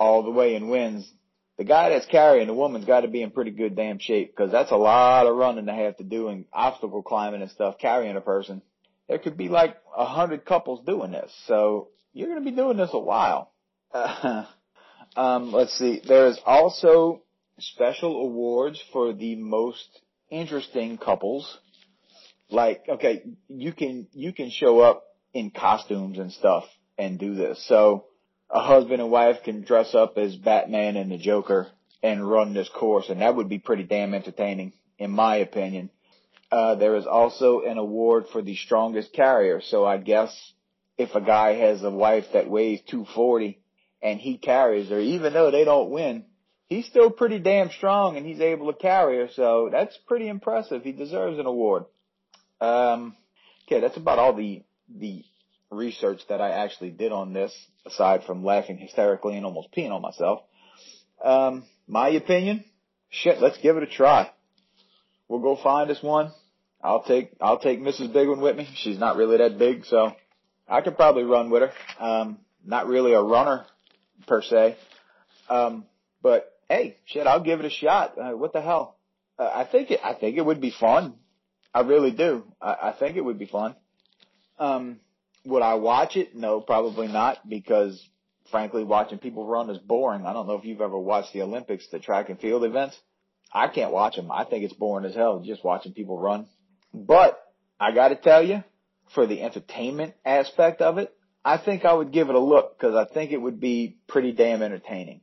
all 0.00 0.22
the 0.22 0.30
way 0.30 0.54
and 0.54 0.70
wins, 0.70 1.10
the 1.58 1.64
guy 1.64 1.90
that's 1.90 2.06
carrying 2.06 2.46
the 2.46 2.54
woman's 2.54 2.86
gotta 2.86 3.08
be 3.08 3.20
in 3.20 3.30
pretty 3.30 3.50
good 3.50 3.76
damn 3.76 3.98
shape 3.98 4.34
because 4.34 4.50
that's 4.50 4.70
a 4.70 4.76
lot 4.76 5.26
of 5.26 5.36
running 5.36 5.66
to 5.66 5.74
have 5.74 5.98
to 5.98 6.04
do 6.04 6.28
and 6.28 6.46
obstacle 6.50 7.02
climbing 7.02 7.42
and 7.42 7.50
stuff 7.50 7.76
carrying 7.78 8.16
a 8.16 8.22
person. 8.22 8.62
There 9.08 9.18
could 9.18 9.36
be 9.36 9.48
like 9.48 9.76
a 9.94 10.06
hundred 10.06 10.46
couples 10.46 10.84
doing 10.86 11.12
this, 11.12 11.30
so 11.46 11.88
you're 12.14 12.28
gonna 12.28 12.40
be 12.40 12.52
doing 12.52 12.78
this 12.78 12.90
a 12.94 12.98
while. 12.98 13.52
Uh, 13.92 14.46
um, 15.16 15.52
let's 15.52 15.76
see. 15.78 16.00
There's 16.06 16.40
also 16.46 17.22
special 17.58 18.20
awards 18.22 18.82
for 18.92 19.12
the 19.12 19.36
most 19.36 20.00
interesting 20.30 20.98
couples. 20.98 21.58
Like, 22.50 22.84
okay, 22.88 23.22
you 23.48 23.72
can, 23.72 24.06
you 24.12 24.32
can 24.32 24.50
show 24.50 24.80
up 24.80 25.04
in 25.32 25.50
costumes 25.50 26.18
and 26.18 26.32
stuff 26.32 26.64
and 26.96 27.18
do 27.18 27.34
this. 27.34 27.64
So 27.66 28.06
a 28.50 28.60
husband 28.60 29.00
and 29.02 29.10
wife 29.10 29.38
can 29.44 29.62
dress 29.62 29.94
up 29.94 30.16
as 30.16 30.36
Batman 30.36 30.96
and 30.96 31.10
the 31.10 31.18
Joker 31.18 31.68
and 32.02 32.28
run 32.28 32.54
this 32.54 32.68
course 32.68 33.08
and 33.08 33.20
that 33.20 33.34
would 33.34 33.48
be 33.48 33.58
pretty 33.58 33.82
damn 33.82 34.14
entertaining 34.14 34.72
in 34.98 35.10
my 35.10 35.36
opinion. 35.36 35.90
Uh, 36.50 36.76
there 36.76 36.96
is 36.96 37.06
also 37.06 37.62
an 37.62 37.78
award 37.78 38.26
for 38.32 38.40
the 38.40 38.54
strongest 38.54 39.12
carrier. 39.12 39.60
So 39.60 39.84
I 39.84 39.98
guess 39.98 40.52
if 40.96 41.14
a 41.14 41.20
guy 41.20 41.54
has 41.54 41.82
a 41.82 41.90
wife 41.90 42.26
that 42.32 42.48
weighs 42.48 42.80
240 42.88 43.58
and 44.00 44.20
he 44.20 44.38
carries 44.38 44.88
her, 44.90 45.00
even 45.00 45.32
though 45.32 45.50
they 45.50 45.64
don't 45.64 45.90
win, 45.90 46.24
he's 46.68 46.86
still 46.86 47.10
pretty 47.10 47.38
damn 47.38 47.70
strong 47.70 48.16
and 48.16 48.26
he's 48.26 48.40
able 48.40 48.72
to 48.72 48.78
carry 48.78 49.18
her, 49.18 49.28
so 49.32 49.68
that's 49.70 49.96
pretty 50.06 50.28
impressive. 50.28 50.82
He 50.82 50.92
deserves 50.92 51.38
an 51.38 51.46
award. 51.46 51.84
Um, 52.60 53.16
okay, 53.66 53.80
that's 53.80 53.96
about 53.96 54.18
all 54.18 54.34
the 54.34 54.62
the 54.88 55.24
research 55.70 56.20
that 56.28 56.40
I 56.40 56.50
actually 56.50 56.90
did 56.90 57.12
on 57.12 57.32
this, 57.32 57.52
aside 57.84 58.24
from 58.24 58.44
laughing 58.44 58.78
hysterically 58.78 59.36
and 59.36 59.44
almost 59.44 59.72
peeing 59.76 59.90
on 59.90 60.00
myself. 60.00 60.42
Um, 61.22 61.64
my 61.88 62.08
opinion, 62.10 62.64
shit, 63.10 63.40
let's 63.40 63.58
give 63.58 63.76
it 63.76 63.82
a 63.82 63.86
try. 63.86 64.30
We'll 65.28 65.40
go 65.40 65.56
find 65.56 65.90
us 65.90 66.02
one. 66.02 66.32
I'll 66.82 67.02
take 67.02 67.32
I'll 67.40 67.58
take 67.58 67.80
Mrs. 67.80 68.12
Big 68.12 68.28
One 68.28 68.40
with 68.40 68.56
me. 68.56 68.68
She's 68.76 68.98
not 68.98 69.16
really 69.16 69.38
that 69.38 69.58
big, 69.58 69.84
so 69.86 70.14
I 70.68 70.82
could 70.82 70.96
probably 70.96 71.24
run 71.24 71.50
with 71.50 71.62
her. 71.62 71.72
Um, 72.04 72.38
not 72.64 72.86
really 72.86 73.12
a 73.12 73.22
runner 73.22 73.66
per 74.26 74.42
se. 74.42 74.76
Um, 75.48 75.84
but 76.22 76.55
hey, 76.68 76.96
shit, 77.04 77.26
I'll 77.26 77.42
give 77.42 77.60
it 77.60 77.66
a 77.66 77.70
shot. 77.70 78.18
Uh, 78.18 78.36
what 78.36 78.52
the 78.52 78.60
hell? 78.60 78.96
Uh, 79.38 79.50
I 79.52 79.64
think 79.64 79.90
it. 79.90 80.00
I 80.02 80.14
think 80.14 80.36
it 80.36 80.44
would 80.44 80.60
be 80.60 80.70
fun. 80.70 81.14
I 81.74 81.80
really 81.80 82.10
do. 82.10 82.44
I, 82.60 82.76
I 82.82 82.92
think 82.98 83.16
it 83.16 83.24
would 83.24 83.38
be 83.38 83.46
fun. 83.46 83.76
Um, 84.58 85.00
would 85.44 85.62
I 85.62 85.74
watch 85.74 86.16
it? 86.16 86.34
No, 86.34 86.60
probably 86.60 87.08
not 87.08 87.46
because 87.48 88.02
frankly, 88.50 88.84
watching 88.84 89.18
people 89.18 89.46
run 89.46 89.70
is 89.70 89.78
boring. 89.78 90.26
I 90.26 90.32
don't 90.32 90.46
know 90.46 90.54
if 90.54 90.64
you've 90.64 90.80
ever 90.80 90.98
watched 90.98 91.32
the 91.32 91.42
Olympics, 91.42 91.88
the 91.88 91.98
track 91.98 92.28
and 92.28 92.40
field 92.40 92.64
events. 92.64 92.98
I 93.52 93.68
can't 93.68 93.92
watch 93.92 94.16
them. 94.16 94.30
I 94.30 94.44
think 94.44 94.64
it's 94.64 94.74
boring 94.74 95.04
as 95.04 95.14
hell 95.14 95.40
just 95.40 95.64
watching 95.64 95.92
people 95.92 96.18
run. 96.18 96.46
But 96.92 97.38
I 97.78 97.92
got 97.92 98.08
to 98.08 98.16
tell 98.16 98.42
you, 98.42 98.62
for 99.14 99.26
the 99.26 99.42
entertainment 99.42 100.14
aspect 100.24 100.80
of 100.82 100.98
it, 100.98 101.12
I 101.44 101.58
think 101.58 101.84
I 101.84 101.92
would 101.92 102.12
give 102.12 102.28
it 102.28 102.34
a 102.34 102.40
look 102.40 102.76
because 102.76 102.96
I 102.96 103.12
think 103.12 103.30
it 103.30 103.40
would 103.40 103.60
be 103.60 103.98
pretty 104.08 104.32
damn 104.32 104.62
entertaining. 104.62 105.20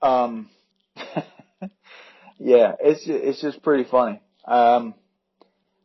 Um, 0.00 0.48
yeah, 2.38 2.74
it's 2.80 3.02
it's 3.06 3.40
just 3.40 3.62
pretty 3.62 3.84
funny. 3.90 4.20
Um, 4.44 4.94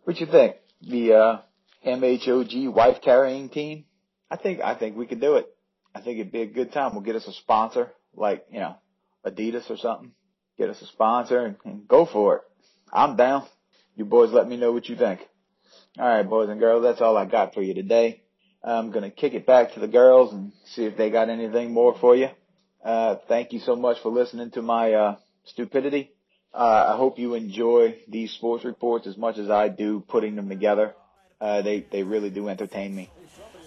what 0.03 0.19
you 0.19 0.25
think? 0.25 0.55
The 0.81 1.13
uh, 1.13 1.41
MHOG 1.85 2.73
wife 2.73 2.97
carrying 3.03 3.49
team? 3.49 3.85
I 4.29 4.37
think 4.37 4.61
I 4.61 4.75
think 4.75 4.97
we 4.97 5.05
could 5.05 5.21
do 5.21 5.35
it. 5.35 5.47
I 5.93 6.01
think 6.01 6.19
it'd 6.19 6.31
be 6.31 6.41
a 6.41 6.47
good 6.47 6.71
time. 6.73 6.93
We'll 6.93 7.03
get 7.03 7.15
us 7.15 7.27
a 7.27 7.33
sponsor, 7.33 7.91
like 8.15 8.45
you 8.51 8.59
know, 8.59 8.75
Adidas 9.25 9.69
or 9.69 9.77
something. 9.77 10.11
Get 10.57 10.69
us 10.69 10.81
a 10.81 10.87
sponsor 10.87 11.45
and, 11.45 11.55
and 11.65 11.87
go 11.87 12.05
for 12.05 12.37
it. 12.37 12.41
I'm 12.91 13.15
down. 13.15 13.45
You 13.95 14.05
boys, 14.05 14.31
let 14.31 14.47
me 14.47 14.57
know 14.57 14.71
what 14.71 14.89
you 14.89 14.95
think. 14.95 15.21
All 15.97 16.05
right, 16.05 16.27
boys 16.27 16.49
and 16.49 16.59
girls, 16.59 16.83
that's 16.83 17.01
all 17.01 17.15
I 17.15 17.25
got 17.25 17.53
for 17.53 17.61
you 17.61 17.73
today. 17.73 18.21
I'm 18.63 18.91
gonna 18.91 19.11
kick 19.11 19.33
it 19.33 19.45
back 19.45 19.73
to 19.73 19.79
the 19.79 19.87
girls 19.87 20.33
and 20.33 20.51
see 20.65 20.85
if 20.85 20.97
they 20.97 21.09
got 21.09 21.29
anything 21.29 21.71
more 21.71 21.97
for 21.99 22.15
you. 22.15 22.29
Uh, 22.85 23.15
thank 23.27 23.51
you 23.51 23.59
so 23.59 23.75
much 23.75 23.99
for 24.01 24.09
listening 24.09 24.51
to 24.51 24.61
my 24.61 24.93
uh, 24.93 25.15
stupidity. 25.45 26.11
Uh, 26.53 26.93
I 26.93 26.97
hope 26.97 27.17
you 27.17 27.33
enjoy 27.33 27.97
these 28.07 28.31
sports 28.31 28.63
reports 28.63 29.07
as 29.07 29.17
much 29.17 29.39
as 29.39 29.49
I 29.49 29.69
do 29.69 30.01
putting 30.07 30.35
them 30.35 30.47
together. 30.49 30.93
Uh, 31.41 31.63
they 31.63 31.79
they 31.91 32.03
really 32.03 32.29
do 32.29 32.47
entertain 32.47 32.95
me. 32.95 33.09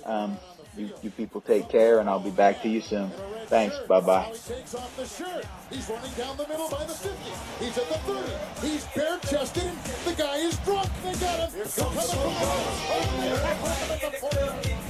Um, 0.05 0.39
you, 0.77 0.91
you 1.03 1.11
people 1.11 1.41
take 1.41 1.69
care, 1.69 1.99
and 1.99 2.09
I'll 2.09 2.21
be 2.21 2.31
back 2.31 2.63
to 2.63 2.69
you 2.69 2.81
soon. 2.81 3.11
Thanks. 3.47 3.77
Bye 3.89 4.01
bye. 4.01 4.31
Takes 4.47 4.75
off 4.77 4.97
the 4.97 5.05
shirt. 5.05 5.45
He's 5.69 5.89
running 5.91 6.13
down 6.13 6.37
the 6.37 6.47
middle 6.47 6.69
by 6.71 6.85
the 6.85 6.95
50. 6.95 7.65
He's 7.65 7.77
at 7.77 7.89
the 7.89 7.99
30. 7.99 8.69
He's 8.69 8.85
bare 8.95 9.19
chested. 9.19 9.71
The 10.05 10.15
guy 10.15 10.37
is 10.37 10.57
drunk. 10.59 10.89
They 11.03 11.13
got 11.15 11.51
him. 11.51 11.67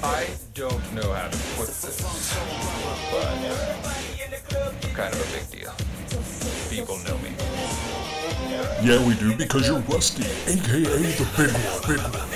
I 0.03 0.27
don't 0.55 0.95
know 0.95 1.13
how 1.13 1.29
to 1.29 1.39
put 1.57 1.69
this, 1.69 2.03
but 3.11 4.08
Kind 4.29 5.15
of 5.15 5.21
a 5.21 5.27
big 5.33 5.51
deal. 5.51 5.73
People 6.69 6.99
know 6.99 7.17
me. 7.19 7.31
Yeah, 8.83 9.07
we 9.07 9.15
do 9.15 9.35
because 9.37 9.67
you're 9.67 9.81
Rusty, 9.81 10.25
aka 10.47 10.83
the 10.83 11.27
big 11.37 11.51
one. 11.51 11.81
Big 11.89 12.01
one. 12.03 12.29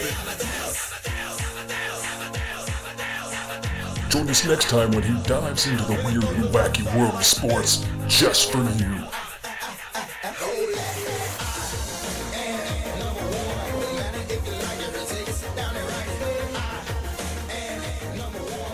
Join 4.08 4.28
us 4.28 4.46
next 4.46 4.68
time 4.68 4.90
when 4.92 5.02
he 5.02 5.22
dives 5.22 5.66
into 5.66 5.84
the 5.84 5.94
weird 6.04 6.24
and 6.24 6.44
wacky 6.54 6.84
world 6.96 7.14
of 7.14 7.24
sports 7.24 7.84
just 8.08 8.52
for 8.52 8.62
you. 8.62 9.21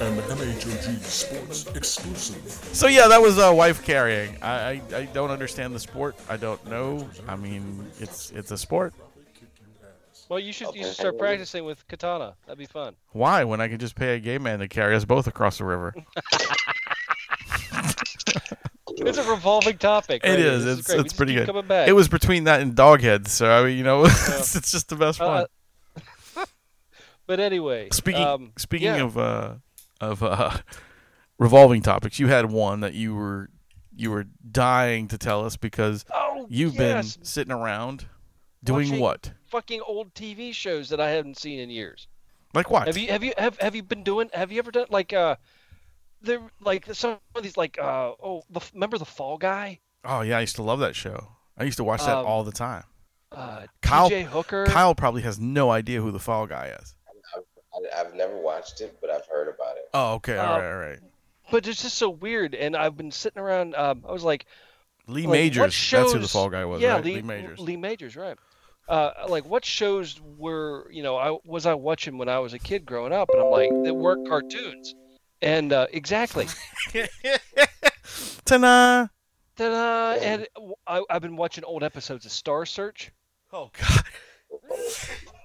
And 0.09 0.17
the 0.17 0.23
MHOG 0.23 1.03
Sports 1.03 1.67
exclusive. 1.75 2.51
So 2.75 2.87
yeah, 2.87 3.09
that 3.09 3.21
was 3.21 3.39
uh, 3.39 3.53
wife 3.55 3.85
carrying. 3.85 4.43
I, 4.43 4.71
I 4.71 4.83
I 4.97 5.05
don't 5.13 5.31
understand 5.31 5.75
the 5.75 5.79
sport. 5.79 6.17
I 6.31 6.39
don't 6.39 6.65
know. 6.67 7.07
I 7.29 7.37
mean, 7.37 7.87
it's 8.01 8.31
it's 8.31 8.51
a 8.51 8.57
sport. 8.57 8.95
Well, 10.31 10.41
you 10.41 10.51
should 10.51 10.75
you 10.75 10.85
should 10.85 10.95
start 10.95 11.19
practicing 11.19 11.67
with 11.67 11.87
katana. 11.89 12.37
That'd 12.47 12.59
be 12.59 12.65
fun. 12.65 12.95
Why? 13.13 13.45
When 13.45 13.61
I 13.61 13.69
could 13.69 13.81
just 13.81 13.97
pay 13.97 14.17
a 14.17 14.19
gay 14.19 14.39
man 14.39 14.61
to 14.61 14.69
carry 14.69 14.97
us 14.97 15.05
both 15.05 15.27
across 15.27 15.59
the 15.59 15.67
river. 15.67 15.95
It's 19.01 19.17
a 19.19 19.31
revolving 19.31 19.79
topic. 19.79 20.23
It 20.25 20.31
right? 20.31 20.39
is. 20.41 20.65
This 20.65 20.79
It's 20.81 20.87
great. 20.89 20.99
We 20.99 21.05
it's 21.05 21.13
pretty 21.13 21.35
good. 21.35 21.47
Coming 21.47 21.67
back. 21.67 21.87
It 21.87 21.93
was 21.93 22.09
between 22.09 22.45
that 22.45 22.61
and 22.61 22.75
Doghead, 22.75 23.29
so 23.29 23.49
I 23.49 23.65
mean, 23.65 23.79
you 23.79 23.85
know, 23.85 24.05
it's, 24.07 24.57
it's 24.57 24.73
just 24.73 24.89
the 24.89 24.97
best 24.97 25.21
Uh, 25.21 25.47
one. 26.35 26.47
But 27.29 27.39
anyway, 27.41 27.91
Speaking 27.93 28.25
um, 28.25 28.53
speaking 28.57 28.87
yeah. 28.87 29.05
of 29.05 29.17
uh, 29.19 29.55
of 30.01 30.23
uh, 30.23 30.59
revolving 31.39 31.83
topics, 31.83 32.19
you 32.19 32.29
had 32.29 32.51
one 32.51 32.81
that 32.81 32.95
you 32.95 33.15
were 33.15 33.51
you 33.97 34.11
were 34.11 34.27
dying 34.51 35.09
to 35.09 35.19
tell 35.19 35.45
us 35.45 35.57
because 35.57 36.05
you've 36.49 36.79
Oh, 36.79 36.83
yes. 36.83 37.17
been 37.17 37.25
sitting 37.25 37.53
around 37.53 38.07
doing 38.63 38.87
Watching 38.89 39.01
what? 39.01 39.33
Fucking 39.47 39.81
old 39.87 40.15
TV 40.15 40.53
shows 40.55 40.89
that 40.91 41.01
I 41.01 41.11
haven't 41.11 41.37
seen 41.39 41.59
in 41.59 41.69
years. 41.71 42.07
Like 42.55 42.71
what? 42.71 42.87
Have 42.87 42.97
you 42.97 43.09
have 43.09 43.25
you 43.25 43.33
have 43.37 43.59
have 43.61 43.75
you 43.75 43.83
been 43.83 44.05
doing? 44.05 44.31
Have 44.33 44.53
you 44.53 44.59
ever 44.61 44.71
done 44.71 44.87
like 44.91 45.13
uh, 45.13 45.37
there 46.23 46.41
like 46.61 46.87
some 46.95 47.19
of 47.35 47.43
these 47.43 47.57
like 47.57 47.79
uh 47.79 48.13
oh 48.23 48.43
the, 48.51 48.61
remember 48.75 48.99
the 48.99 49.05
Fall 49.05 49.37
Guy? 49.37 49.81
Oh 50.05 50.21
yeah, 50.23 50.39
I 50.39 50.41
used 50.43 50.57
to 50.57 50.63
love 50.63 50.79
that 50.81 50.95
show. 50.97 51.33
I 51.57 51.65
used 51.65 51.77
to 51.79 51.85
watch 51.85 52.01
that 52.05 52.17
Um, 52.19 52.25
all 52.27 52.45
the 52.45 52.53
time. 52.53 52.85
Uh, 53.33 53.67
Kyle 53.83 54.09
TJ 54.09 54.25
Hooker. 54.25 54.65
Kyle 54.67 54.95
probably 54.95 55.23
has 55.23 55.39
no 55.39 55.71
idea 55.71 56.01
who 56.01 56.11
the 56.13 56.19
Fall 56.21 56.47
Guy 56.47 56.75
is. 56.81 56.95
I, 57.95 58.01
I've 58.01 58.15
never 58.15 58.37
watched 58.37 58.81
it, 58.81 58.99
but 59.01 59.11
I've 59.11 59.27
heard 59.27 59.49
about 59.49 59.77
it. 59.77 59.89
Oh, 59.95 60.15
okay, 60.15 60.37
all 60.37 60.55
Uh, 60.57 60.59
right, 60.61 60.71
all 60.73 60.79
right. 60.79 60.99
But 61.51 61.67
it's 61.67 61.83
just 61.83 61.97
so 61.97 62.11
weird, 62.11 62.55
and 62.55 62.77
I've 62.77 62.97
been 62.97 63.11
sitting 63.11 63.41
around. 63.41 63.75
Um, 63.75 64.05
I 64.07 64.13
was 64.13 64.23
like, 64.25 64.45
Lee 65.07 65.23
like, 65.23 65.29
what 65.29 65.33
Majors, 65.33 65.91
that's 65.91 66.13
who 66.13 66.19
the 66.19 66.29
Fall 66.29 66.51
Guy 66.51 66.65
was, 66.67 66.83
Yeah, 66.83 66.95
right? 66.97 67.05
Lee, 67.05 67.15
Lee 67.17 67.23
Majors. 67.23 67.59
Lee 67.59 67.77
Majors, 67.77 68.17
right? 68.17 68.37
Uh, 68.89 69.11
like 69.29 69.45
what 69.45 69.65
shows 69.67 70.19
were 70.39 70.91
you 70.91 71.03
know 71.03 71.17
I 71.17 71.37
was 71.45 71.67
I 71.67 71.75
watching 71.75 72.17
when 72.17 72.29
I 72.31 72.39
was 72.39 72.55
a 72.55 72.59
kid 72.59 72.87
growing 72.87 73.13
up, 73.13 73.29
and 73.31 73.41
I'm 73.43 73.51
like 73.51 73.71
that 73.85 73.95
weren't 73.95 74.27
cartoons, 74.29 74.95
and 75.43 75.73
uh, 75.73 75.87
exactly. 75.93 76.47
Ta-da! 78.47 79.07
Ta-da! 79.57 80.13
And 80.23 80.47
I, 80.87 81.03
I've 81.11 81.21
been 81.23 81.37
watching 81.37 81.65
old 81.65 81.83
episodes 81.83 82.25
of 82.25 82.33
Star 82.33 82.65
Search. 82.65 83.11
Oh 83.53 83.71
God! 83.79 84.05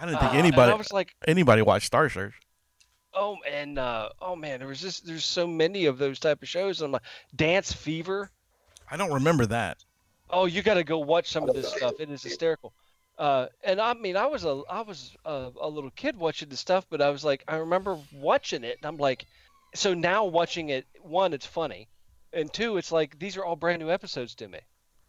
I 0.00 0.06
didn't 0.06 0.20
think 0.20 0.32
Uh, 0.32 0.38
anybody 0.38 0.72
I 0.72 0.74
was 0.74 0.92
like, 0.92 1.14
anybody 1.28 1.62
watched 1.62 1.86
Star 1.86 2.08
Search. 2.08 2.34
oh, 3.14 3.36
and 3.48 3.78
uh, 3.78 4.08
oh 4.20 4.34
man, 4.36 4.58
there 4.60 4.68
was 4.68 4.80
just 4.80 5.06
there's 5.06 5.24
so 5.24 5.46
many 5.46 5.86
of 5.86 5.98
those 5.98 6.18
type 6.18 6.42
of 6.42 6.48
shows. 6.48 6.80
And 6.80 6.86
I'm 6.86 6.92
like, 6.92 7.02
Dance 7.36 7.72
Fever. 7.72 8.30
I 8.90 8.96
don't 8.96 9.12
remember 9.12 9.46
that. 9.46 9.84
Oh, 10.30 10.46
you 10.46 10.62
got 10.62 10.74
to 10.74 10.84
go 10.84 10.98
watch 10.98 11.28
some 11.30 11.48
of 11.48 11.54
this 11.54 11.72
stuff. 11.72 11.94
It 12.00 12.10
is 12.10 12.22
hysterical. 12.22 12.72
Uh, 13.18 13.46
and 13.62 13.80
I 13.80 13.92
mean, 13.94 14.16
I 14.16 14.26
was 14.26 14.44
a 14.44 14.62
I 14.70 14.80
was 14.80 15.14
a, 15.24 15.50
a 15.60 15.68
little 15.68 15.90
kid 15.90 16.16
watching 16.16 16.48
this 16.48 16.60
stuff, 16.60 16.86
but 16.88 17.02
I 17.02 17.10
was 17.10 17.24
like, 17.24 17.44
I 17.46 17.56
remember 17.56 17.98
watching 18.14 18.64
it, 18.64 18.78
and 18.78 18.86
I'm 18.86 18.96
like, 18.96 19.26
so 19.74 19.92
now 19.92 20.24
watching 20.24 20.70
it, 20.70 20.86
one, 21.02 21.34
it's 21.34 21.44
funny, 21.46 21.88
and 22.32 22.50
two, 22.52 22.78
it's 22.78 22.90
like 22.90 23.18
these 23.18 23.36
are 23.36 23.44
all 23.44 23.56
brand 23.56 23.82
new 23.82 23.90
episodes 23.90 24.34
to 24.36 24.48
me. 24.48 24.60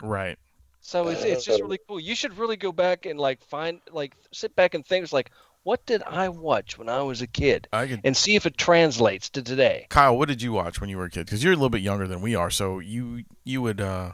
Right. 0.01 0.37
So 0.81 1.07
it's 1.07 1.23
it's 1.23 1.45
just 1.45 1.61
really 1.61 1.79
cool. 1.87 1.99
You 1.99 2.15
should 2.15 2.37
really 2.37 2.57
go 2.57 2.71
back 2.71 3.05
and 3.05 3.19
like 3.19 3.43
find 3.43 3.79
like 3.91 4.15
sit 4.31 4.55
back 4.55 4.73
and 4.73 4.85
think 4.85 5.03
it's 5.03 5.13
like, 5.13 5.31
what 5.63 5.85
did 5.85 6.01
I 6.03 6.29
watch 6.29 6.77
when 6.77 6.89
I 6.89 7.03
was 7.03 7.21
a 7.21 7.27
kid, 7.27 7.67
I 7.71 7.87
could. 7.87 8.01
and 8.03 8.17
see 8.17 8.35
if 8.35 8.45
it 8.45 8.57
translates 8.57 9.29
to 9.31 9.43
today. 9.43 9.85
Kyle, 9.89 10.17
what 10.17 10.27
did 10.27 10.41
you 10.41 10.51
watch 10.53 10.81
when 10.81 10.89
you 10.89 10.97
were 10.97 11.05
a 11.05 11.09
kid? 11.09 11.25
Because 11.25 11.43
you're 11.43 11.53
a 11.53 11.55
little 11.55 11.69
bit 11.69 11.81
younger 11.81 12.07
than 12.07 12.21
we 12.21 12.35
are, 12.35 12.49
so 12.49 12.79
you 12.79 13.23
you 13.43 13.61
would 13.61 13.79
uh, 13.79 14.11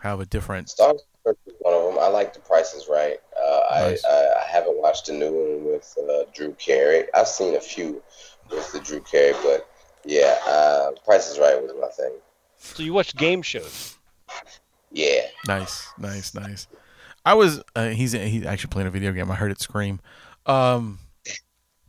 have 0.00 0.20
a 0.20 0.26
different. 0.26 0.70
Star 0.70 0.94
Trek 1.22 1.36
is 1.46 1.54
one 1.60 1.74
of 1.74 1.84
them. 1.84 2.02
I 2.02 2.08
like 2.08 2.34
The 2.34 2.40
Price 2.40 2.74
is 2.74 2.88
Right. 2.88 3.18
Uh, 3.36 3.60
Nice. 3.70 4.04
I, 4.04 4.10
I 4.10 4.40
I 4.42 4.46
haven't 4.50 4.80
watched 4.80 5.06
the 5.06 5.12
new 5.12 5.30
one 5.30 5.64
with 5.72 5.96
uh, 6.10 6.24
Drew 6.34 6.52
Carey. 6.54 7.04
I've 7.14 7.28
seen 7.28 7.54
a 7.54 7.60
few 7.60 8.02
with 8.50 8.72
the 8.72 8.80
Drew 8.80 9.00
Carey, 9.00 9.34
but 9.44 9.68
yeah, 10.04 10.36
uh, 10.46 10.90
Price 11.04 11.30
is 11.30 11.38
Right 11.38 11.60
was 11.62 11.70
my 11.80 11.88
thing. 11.88 12.14
So 12.56 12.82
you 12.82 12.92
watch 12.92 13.14
game 13.14 13.42
shows. 13.42 13.94
Yeah. 14.90 15.20
Nice, 15.46 15.86
nice, 15.98 16.34
nice. 16.34 16.66
I 17.24 17.34
was. 17.34 17.62
Uh, 17.76 17.88
he's 17.88 18.12
he's 18.12 18.44
actually 18.46 18.70
playing 18.70 18.88
a 18.88 18.90
video 18.90 19.12
game. 19.12 19.30
I 19.30 19.34
heard 19.34 19.50
it 19.50 19.60
scream. 19.60 20.00
Um, 20.46 20.98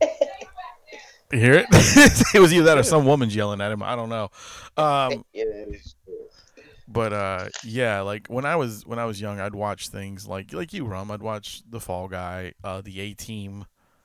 you 1.32 1.38
hear 1.38 1.54
it? 1.54 1.66
it 2.34 2.40
was 2.40 2.52
either 2.52 2.64
that 2.64 2.78
or 2.78 2.82
some 2.82 3.06
woman's 3.06 3.34
yelling 3.34 3.60
at 3.60 3.70
him. 3.72 3.82
I 3.82 3.96
don't 3.96 4.08
know. 4.08 4.30
Um, 4.76 5.24
Yeah, 5.32 5.44
it 5.44 5.74
is 5.74 5.94
true. 6.04 6.64
but 6.88 7.12
uh, 7.12 7.48
yeah, 7.64 8.00
like 8.00 8.26
when 8.26 8.44
I 8.44 8.56
was 8.56 8.84
when 8.84 8.98
I 8.98 9.04
was 9.04 9.20
young, 9.20 9.40
I'd 9.40 9.54
watch 9.54 9.88
things 9.88 10.26
like 10.26 10.52
like 10.52 10.72
you, 10.72 10.84
Rum. 10.84 11.10
I'd 11.10 11.22
watch 11.22 11.62
The 11.68 11.80
Fall 11.80 12.08
Guy, 12.08 12.54
uh, 12.64 12.80
The 12.82 13.00
A 13.00 13.14
Team. 13.14 13.64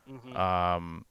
Mm-hmm. 0.09 0.37
Um, 0.37 1.05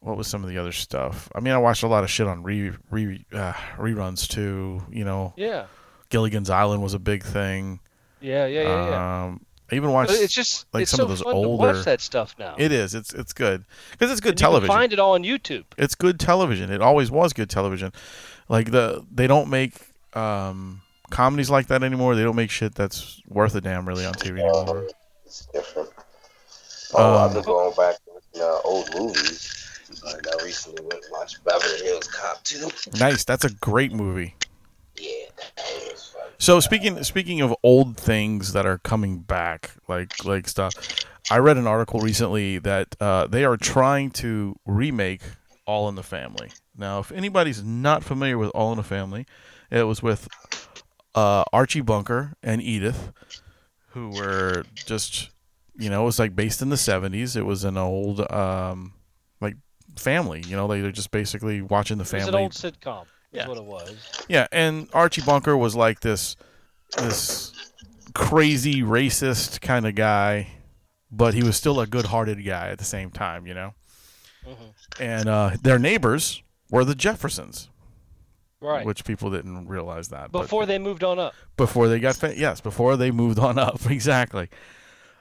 what 0.00 0.16
was 0.16 0.26
some 0.26 0.42
of 0.42 0.50
the 0.50 0.58
other 0.58 0.72
stuff? 0.72 1.30
I 1.34 1.40
mean, 1.40 1.52
I 1.54 1.58
watched 1.58 1.82
a 1.82 1.86
lot 1.88 2.02
of 2.04 2.10
shit 2.10 2.26
on 2.26 2.42
re, 2.42 2.72
re 2.90 3.24
uh, 3.32 3.52
reruns 3.76 4.26
too. 4.26 4.82
You 4.90 5.04
know, 5.04 5.32
Yeah. 5.36 5.66
Gilligan's 6.10 6.50
Island 6.50 6.82
was 6.82 6.94
a 6.94 6.98
big 6.98 7.22
thing. 7.24 7.80
Yeah, 8.20 8.46
yeah, 8.46 8.62
yeah, 8.62 8.90
yeah. 8.90 9.24
Um, 9.24 9.40
I 9.72 9.76
even 9.76 9.92
watched. 9.92 10.10
But 10.10 10.18
it's 10.20 10.34
just 10.34 10.66
like 10.74 10.82
it's 10.82 10.90
some 10.90 10.98
so 10.98 11.02
of 11.04 11.08
those 11.10 11.20
fun 11.22 11.34
older. 11.34 11.72
to 11.72 11.76
watch 11.78 11.84
that 11.86 12.00
stuff 12.00 12.34
now. 12.38 12.54
It 12.58 12.70
is. 12.72 12.94
It's 12.94 13.14
it's 13.14 13.32
good 13.32 13.64
because 13.92 14.10
it's 14.10 14.20
good 14.20 14.32
And 14.32 14.40
you 14.40 14.44
can 14.44 14.50
television. 14.50 14.74
find 14.74 14.92
it 14.92 14.98
all 14.98 15.12
on 15.14 15.22
YouTube. 15.22 15.64
It's 15.78 15.94
good 15.94 16.20
television. 16.20 16.70
It 16.70 16.82
always 16.82 17.10
was 17.10 17.32
good 17.32 17.48
television. 17.48 17.92
Like 18.48 18.72
the 18.72 19.06
they 19.10 19.26
don't 19.28 19.48
make 19.48 19.74
um, 20.14 20.82
comedies 21.10 21.48
like 21.50 21.68
that 21.68 21.82
anymore. 21.84 22.14
They 22.16 22.24
don't 22.24 22.36
make 22.36 22.50
shit 22.50 22.74
that's 22.74 23.22
worth 23.28 23.54
a 23.54 23.60
damn 23.60 23.86
really 23.88 24.04
on 24.04 24.14
TV 24.14 24.40
anymore. 24.40 24.88
It's 25.24 25.46
different. 25.46 25.88
Oh, 26.94 27.18
I've 27.18 27.28
Um, 27.28 27.34
been 27.34 27.44
going 27.44 27.74
back 27.76 27.94
to 28.34 28.44
uh, 28.44 28.58
old 28.64 28.92
movies. 28.94 29.56
Like 30.04 30.26
I 30.26 30.44
recently 30.44 30.82
went 30.82 30.94
and 31.04 31.12
watched 31.12 31.44
Beverly 31.44 31.84
Hills 31.84 32.08
Cop 32.08 32.42
2. 32.42 32.68
Nice. 32.98 33.22
That's 33.24 33.44
a 33.44 33.50
great 33.54 33.92
movie. 33.92 34.34
Yeah, 35.00 35.26
that 35.56 35.90
was 35.92 36.12
fun. 36.14 36.22
So 36.38 36.60
speaking 36.60 37.02
speaking 37.04 37.40
of 37.40 37.54
old 37.62 37.96
things 37.96 38.52
that 38.52 38.66
are 38.66 38.78
coming 38.78 39.20
back, 39.20 39.70
like 39.88 40.24
like 40.24 40.46
stuff, 40.48 40.74
I 41.30 41.38
read 41.38 41.56
an 41.56 41.66
article 41.66 42.00
recently 42.00 42.58
that 42.58 42.96
uh, 43.00 43.26
they 43.26 43.44
are 43.44 43.56
trying 43.56 44.10
to 44.12 44.56
remake 44.66 45.22
All 45.66 45.88
in 45.88 45.94
the 45.94 46.02
Family. 46.02 46.50
Now, 46.76 46.98
if 46.98 47.12
anybody's 47.12 47.62
not 47.62 48.04
familiar 48.04 48.36
with 48.38 48.50
All 48.50 48.72
in 48.72 48.76
the 48.76 48.82
Family, 48.82 49.26
it 49.70 49.84
was 49.84 50.02
with 50.02 50.28
uh, 51.14 51.44
Archie 51.52 51.80
Bunker 51.80 52.34
and 52.42 52.60
Edith, 52.60 53.12
who 53.90 54.10
were 54.10 54.64
just 54.74 55.30
you 55.76 55.88
know 55.88 56.02
it 56.02 56.06
was 56.06 56.18
like 56.18 56.36
based 56.36 56.62
in 56.62 56.68
the 56.68 56.76
seventies. 56.76 57.36
It 57.36 57.46
was 57.46 57.64
an 57.64 57.76
old 57.76 58.20
um, 58.30 58.92
like 59.40 59.56
family. 59.96 60.42
You 60.46 60.56
know, 60.56 60.66
they 60.68 60.82
were 60.82 60.92
just 60.92 61.10
basically 61.10 61.62
watching 61.62 61.98
the 61.98 62.04
family. 62.04 62.28
an 62.28 62.34
old 62.34 62.52
sitcom. 62.52 63.06
Is 63.32 63.46
what 63.46 63.56
it 63.58 63.64
was. 63.64 64.24
Yeah, 64.28 64.46
and 64.50 64.88
Archie 64.92 65.22
Bunker 65.22 65.56
was 65.56 65.76
like 65.76 66.00
this 66.00 66.36
this 66.98 67.52
crazy 68.14 68.82
racist 68.82 69.60
kind 69.60 69.86
of 69.86 69.94
guy, 69.94 70.48
but 71.12 71.34
he 71.34 71.42
was 71.44 71.56
still 71.56 71.78
a 71.80 71.86
good-hearted 71.86 72.44
guy 72.44 72.68
at 72.70 72.78
the 72.78 72.84
same 72.84 73.10
time, 73.10 73.46
you 73.46 73.54
know. 73.54 73.74
Mm-hmm. 74.46 75.02
And 75.02 75.28
uh, 75.28 75.50
their 75.62 75.78
neighbors 75.78 76.42
were 76.70 76.84
the 76.84 76.94
Jeffersons, 76.96 77.68
Right. 78.60 78.84
which 78.84 79.04
people 79.04 79.30
didn't 79.30 79.68
realize 79.68 80.08
that. 80.08 80.32
Before 80.32 80.66
they 80.66 80.78
moved 80.78 81.04
on 81.04 81.18
up. 81.18 81.34
before 81.56 81.88
they 81.88 82.00
got 82.00 82.16
fa- 82.16 82.36
yes 82.36 82.60
before 82.60 82.96
they 82.96 83.10
moved 83.10 83.38
on 83.38 83.58
up 83.58 83.80
exactly 83.90 84.48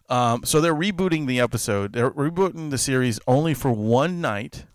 um, 0.10 0.44
so 0.44 0.60
they're 0.60 0.74
rebooting 0.76 1.28
the 1.28 1.40
episode 1.40 1.94
they're 1.94 2.12
rebooting 2.12 2.70
the 2.72 2.78
series 2.78 3.20
only 3.28 3.54
for 3.54 3.72
one 3.72 4.20
night 4.20 4.66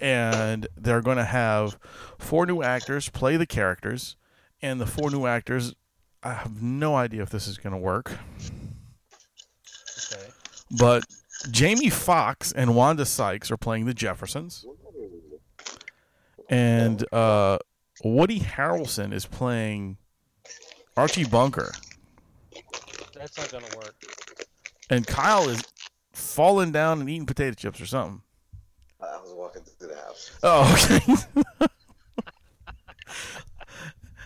and 0.00 0.66
they're 0.76 1.00
going 1.02 1.16
to 1.18 1.24
have 1.24 1.78
four 2.18 2.46
new 2.46 2.62
actors 2.62 3.08
play 3.08 3.36
the 3.36 3.46
characters 3.46 4.16
and 4.62 4.80
the 4.80 4.86
four 4.86 5.10
new 5.10 5.26
actors 5.26 5.74
i 6.22 6.32
have 6.32 6.62
no 6.62 6.94
idea 6.96 7.22
if 7.22 7.30
this 7.30 7.46
is 7.46 7.58
going 7.58 7.72
to 7.72 7.78
work 7.78 8.12
Okay. 10.12 10.26
but 10.78 11.04
jamie 11.50 11.90
Foxx 11.90 12.52
and 12.52 12.74
wanda 12.74 13.04
sykes 13.04 13.50
are 13.50 13.56
playing 13.56 13.86
the 13.86 13.94
jeffersons 13.94 14.64
and 16.48 17.04
uh, 17.12 17.58
woody 18.04 18.40
harrelson 18.40 19.12
is 19.12 19.26
playing 19.26 19.96
archie 20.96 21.24
bunker 21.24 21.72
That's 23.14 23.36
not 23.38 23.50
gonna 23.52 23.76
work. 23.76 23.94
and 24.88 25.06
Kyle 25.06 25.48
is 25.48 25.62
falling 26.12 26.72
down 26.72 27.00
and 27.00 27.08
eating 27.08 27.26
potato 27.26 27.54
chips 27.54 27.80
or 27.80 27.86
something. 27.86 28.22
I 29.02 29.20
was 29.22 29.32
walking 29.32 29.62
through 29.62 29.88
the 29.88 29.96
house. 29.96 30.30
Oh, 30.42 30.72
okay. 30.74 31.00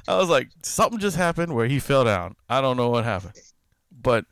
I 0.07 0.17
was 0.17 0.29
like, 0.29 0.49
something 0.63 0.99
just 0.99 1.17
happened 1.17 1.55
where 1.55 1.67
he 1.67 1.79
fell 1.79 2.05
down. 2.05 2.37
I 2.49 2.61
don't 2.61 2.77
know 2.77 2.91
what 2.91 3.05
happened, 3.05 3.41
but 4.03 4.27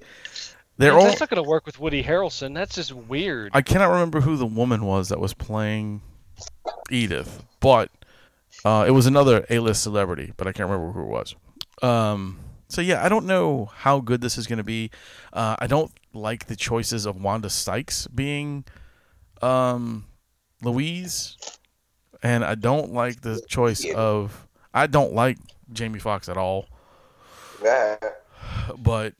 they're 0.76 0.92
all. 0.92 1.04
That's 1.04 1.20
not 1.20 1.30
gonna 1.30 1.42
work 1.42 1.64
with 1.64 1.80
Woody 1.80 2.02
Harrelson. 2.02 2.54
That's 2.54 2.74
just 2.74 2.92
weird. 2.92 3.52
I 3.54 3.62
cannot 3.62 3.90
remember 3.90 4.20
who 4.20 4.36
the 4.36 4.46
woman 4.46 4.84
was 4.84 5.08
that 5.08 5.18
was 5.18 5.32
playing 5.32 6.02
Edith, 6.90 7.44
but 7.60 7.90
uh, 8.64 8.84
it 8.86 8.90
was 8.90 9.06
another 9.06 9.46
A-list 9.48 9.82
celebrity, 9.82 10.32
but 10.36 10.46
I 10.46 10.52
can't 10.52 10.68
remember 10.68 10.92
who 10.92 11.02
it 11.02 11.08
was. 11.08 11.34
Um, 11.82 12.38
so 12.68 12.80
yeah, 12.80 13.04
I 13.04 13.08
don't 13.08 13.26
know 13.26 13.70
how 13.74 14.00
good 14.00 14.20
this 14.20 14.38
is 14.38 14.46
going 14.46 14.58
to 14.58 14.64
be. 14.64 14.90
Uh, 15.32 15.56
I 15.58 15.66
don't 15.66 15.92
like 16.12 16.46
the 16.46 16.56
choices 16.56 17.06
of 17.06 17.20
Wanda 17.20 17.50
Sykes 17.50 18.06
being 18.06 18.64
um, 19.40 20.06
Louise, 20.62 21.36
and 22.22 22.44
I 22.44 22.54
don't 22.54 22.92
like 22.92 23.20
the 23.20 23.40
choice 23.48 23.84
of. 23.94 24.46
I 24.74 24.86
don't 24.86 25.12
like 25.12 25.38
Jamie 25.72 25.98
Foxx 25.98 26.28
at 26.28 26.36
all. 26.36 26.66
Yeah. 27.62 27.96
But 28.78 29.14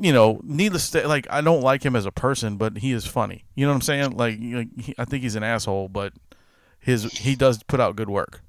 you 0.00 0.12
know, 0.12 0.40
needless 0.44 0.90
to 0.90 1.06
like, 1.06 1.26
I 1.30 1.40
don't 1.40 1.60
like 1.60 1.84
him 1.84 1.96
as 1.96 2.06
a 2.06 2.12
person, 2.12 2.56
but 2.56 2.78
he 2.78 2.92
is 2.92 3.06
funny. 3.06 3.44
You 3.54 3.66
know 3.66 3.72
what 3.72 3.76
I'm 3.76 3.82
saying? 3.82 4.16
Like, 4.16 4.38
like 4.40 4.68
he, 4.80 4.94
I 4.98 5.04
think 5.04 5.22
he's 5.22 5.34
an 5.34 5.42
asshole, 5.42 5.88
but 5.88 6.12
his 6.78 7.04
he 7.12 7.34
does 7.34 7.62
put 7.62 7.80
out 7.80 7.96
good 7.96 8.08
work. 8.10 8.40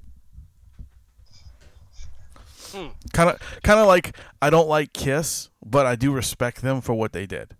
Kind 3.13 3.29
of, 3.29 3.39
kind 3.63 3.79
of 3.79 3.87
like 3.87 4.17
I 4.41 4.49
don't 4.49 4.67
like 4.67 4.91
Kiss, 4.93 5.49
but 5.65 5.85
I 5.85 5.95
do 5.95 6.11
respect 6.11 6.61
them 6.61 6.81
for 6.81 6.93
what 6.93 7.13
they 7.13 7.25
did. 7.25 7.55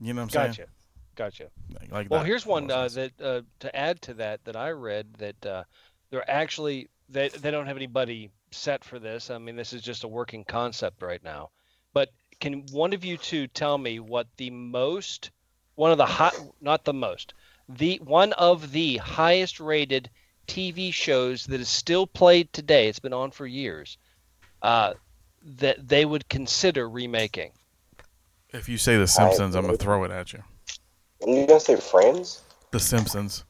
You 0.00 0.14
know 0.14 0.22
what 0.22 0.34
I'm 0.36 0.48
Gotcha. 0.48 0.54
saying? 0.54 0.68
Gotcha. 1.14 1.50
Like, 1.80 1.92
like 1.92 2.10
well, 2.10 2.20
that. 2.20 2.26
here's 2.26 2.46
one 2.46 2.70
uh, 2.70 2.88
that 2.88 3.12
uh, 3.22 3.42
to 3.60 3.76
add 3.76 4.02
to 4.02 4.14
that 4.14 4.44
that 4.44 4.56
I 4.56 4.70
read 4.70 5.06
that 5.18 5.46
uh, 5.46 5.64
they're 6.10 6.28
actually 6.28 6.88
they 7.08 7.28
they 7.28 7.50
don't 7.50 7.66
have 7.66 7.76
anybody 7.76 8.30
set 8.50 8.84
for 8.84 8.98
this. 8.98 9.30
I 9.30 9.38
mean, 9.38 9.56
this 9.56 9.72
is 9.72 9.82
just 9.82 10.04
a 10.04 10.08
working 10.08 10.44
concept 10.44 11.02
right 11.02 11.22
now. 11.22 11.50
But 11.92 12.10
can 12.40 12.64
one 12.72 12.92
of 12.92 13.04
you 13.04 13.16
two 13.16 13.46
tell 13.48 13.78
me 13.78 14.00
what 14.00 14.26
the 14.36 14.50
most 14.50 15.30
one 15.76 15.92
of 15.92 15.98
the 15.98 16.06
hot 16.06 16.34
not 16.60 16.84
the 16.84 16.94
most 16.94 17.34
the 17.68 18.00
one 18.04 18.32
of 18.34 18.72
the 18.72 18.96
highest 18.98 19.60
rated 19.60 20.10
TV 20.46 20.92
shows 20.92 21.46
that 21.46 21.60
is 21.60 21.68
still 21.68 22.06
played 22.06 22.52
today? 22.52 22.88
It's 22.88 22.98
been 22.98 23.12
on 23.12 23.30
for 23.30 23.46
years. 23.46 23.98
Uh, 24.62 24.94
that 25.58 25.86
they 25.86 26.04
would 26.04 26.28
consider 26.28 26.88
remaking. 26.88 27.52
If 28.50 28.68
you 28.68 28.78
say 28.78 28.96
The 28.96 29.06
Simpsons, 29.06 29.54
I'm 29.54 29.66
gonna 29.66 29.76
throw 29.76 30.04
it 30.04 30.10
at 30.10 30.32
you. 30.32 30.42
You 31.26 31.46
gonna 31.46 31.60
say 31.60 31.76
Friends? 31.76 32.42
The 32.70 32.80
Simpsons. 32.80 33.44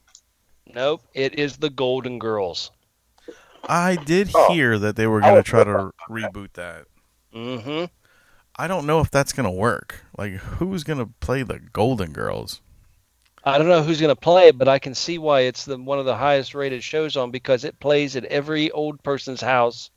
Nope, 0.73 1.01
it 1.13 1.37
is 1.39 1.57
the 1.57 1.69
Golden 1.69 2.19
Girls. 2.19 2.71
I 3.67 3.95
did 3.95 4.29
Oh. 4.33 4.53
hear 4.53 4.77
that 4.79 4.95
they 4.95 5.07
were 5.07 5.21
gonna 5.21 5.43
try 5.43 5.63
to 5.63 5.91
reboot 6.09 6.53
that. 6.53 6.85
Mm-hmm. 7.33 7.85
I 8.57 8.67
don't 8.67 8.85
know 8.85 8.99
if 9.01 9.11
that's 9.11 9.33
gonna 9.33 9.51
work. 9.51 10.05
Like, 10.17 10.33
who's 10.33 10.83
gonna 10.83 11.07
play 11.19 11.43
the 11.43 11.59
Golden 11.59 12.11
Girls? 12.13 12.61
I 13.47 13.57
don't 13.59 13.67
know 13.67 13.83
who's 13.83 14.01
going 14.01 14.09
to 14.09 14.19
play 14.19 14.47
it, 14.47 14.57
but 14.57 14.67
I 14.67 14.79
can 14.79 14.95
see 14.95 15.19
why 15.19 15.41
it's 15.41 15.65
the 15.65 15.77
one 15.77 15.99
of 15.99 16.05
the 16.05 16.15
highest 16.17 16.55
rated 16.55 16.83
shows 16.83 17.15
on 17.15 17.29
because 17.29 17.63
it 17.63 17.79
plays 17.79 18.15
at 18.15 18.25
every 18.25 18.71
old 18.71 19.03
person's 19.03 19.39
house 19.41 19.91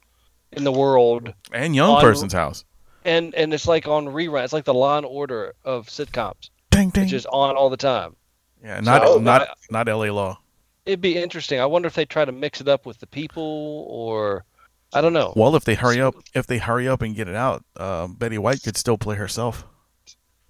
in 0.53 0.65
the 0.65 0.73
world 0.73 1.33
And 1.51 1.75
young 1.75 1.95
On- 1.95 2.03
person's 2.03 2.35
house. 2.35 2.67
and 3.07 3.35
and 3.35 3.55
it's 3.55 3.67
like 3.67 3.89
on 3.89 4.05
rerun. 4.05 4.45
It's 4.45 4.53
like 4.53 4.67
the 4.67 4.75
Law 4.75 4.99
and 4.99 5.07
Order 5.07 5.55
of 5.65 5.87
sitcoms. 5.87 6.51
Ding 6.79 6.91
ding. 6.91 7.03
It's 7.05 7.11
just 7.11 7.27
on 7.33 7.57
all 7.57 7.71
the 7.71 7.77
time. 7.77 8.15
Yeah, 8.63 8.81
not 8.81 9.07
So, 9.07 9.19
not 9.19 9.43
I- 9.43 9.53
not 9.71 9.89
L.A. 9.89 10.11
Law. 10.11 10.39
It'd 10.87 11.01
be 11.01 11.17
interesting. 11.19 11.61
I 11.61 11.67
wonder 11.67 11.87
if 11.87 11.95
they 11.95 12.05
try 12.07 12.25
to 12.25 12.33
mix 12.33 12.61
it 12.61 12.69
up 12.69 12.87
with 12.87 12.99
the 12.99 13.07
people 13.07 13.85
or 13.89 14.45
I 14.93 15.01
don't 15.03 15.13
know. 15.13 15.33
Well, 15.37 15.55
if 15.55 15.65
they 15.65 15.75
hurry 15.75 16.01
up, 16.01 16.15
if 16.35 16.47
they 16.47 16.59
hurry 16.59 16.89
up 16.89 17.03
and 17.03 17.15
get 17.15 17.29
it 17.29 17.35
out, 17.35 17.63
uh, 17.77 18.07
Betty 18.07 18.39
White 18.39 18.63
could 18.63 18.77
still 18.77 18.97
play 18.97 19.17
herself. 19.17 19.65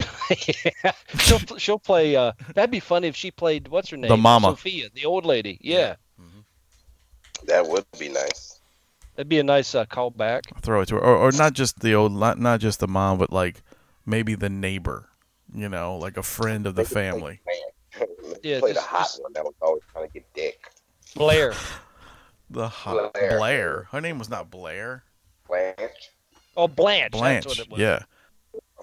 yeah. 0.31 0.93
She'll 1.19 1.39
she'll 1.59 1.79
play 1.79 2.15
uh 2.15 2.33
that'd 2.55 2.71
be 2.71 2.81
funny 2.81 3.09
if 3.09 3.17
she 3.17 3.31
played 3.31 3.69
what's 3.69 3.89
her 3.91 3.97
name? 3.97 4.09
the 4.11 4.17
mama. 4.17 4.49
Sophia, 4.49 4.89
the 4.95 5.05
old 5.07 5.25
lady. 5.27 5.59
Yeah. 5.61 5.97
That 7.47 7.67
would 7.69 7.85
be 7.99 8.09
nice. 8.09 8.61
That'd 9.17 9.29
be 9.29 9.39
a 9.39 9.45
nice 9.45 9.75
uh, 9.75 9.87
callback. 9.87 10.43
Throw 10.61 10.83
it 10.83 10.87
to 10.89 10.97
her, 10.97 11.01
or, 11.01 11.17
or 11.17 11.33
not 11.33 11.53
just 11.55 11.81
the 11.81 11.95
old, 11.95 12.13
not 12.13 12.39
not 12.39 12.61
just 12.61 12.79
the 12.81 12.89
mom, 12.89 13.19
but 13.19 13.33
like 13.33 13.63
maybe 14.07 14.35
the 14.35 14.49
neighbor. 14.49 15.08
You 15.55 15.69
know, 15.69 15.97
like 15.97 16.17
a 16.17 16.23
friend 16.23 16.67
of 16.67 16.75
the 16.75 16.85
family. 16.85 17.41
Yeah, 18.45 18.61
Play 18.61 18.71
the 18.71 18.75
just- 18.75 18.87
hot 18.87 19.01
just- 19.07 19.23
one 19.23 19.33
that 19.33 19.45
was 19.45 19.55
always 19.61 19.83
trying 19.93 20.07
to 20.07 20.13
get 20.13 20.33
dick. 20.35 20.61
Blair. 21.17 21.53
The 22.51 22.67
hot 22.69 23.13
Blair. 23.13 23.37
Blair. 23.39 23.89
Her 23.93 24.01
name 24.01 24.19
was 24.19 24.31
not 24.31 24.51
Blair. 24.51 25.03
Blanche. 25.49 26.13
Oh, 26.57 26.67
Blanche. 26.69 27.13
Blanche. 27.13 27.45
That's 27.45 27.59
what 27.59 27.67
it 27.67 27.71
was. 27.73 27.81
Yeah, 27.81 28.03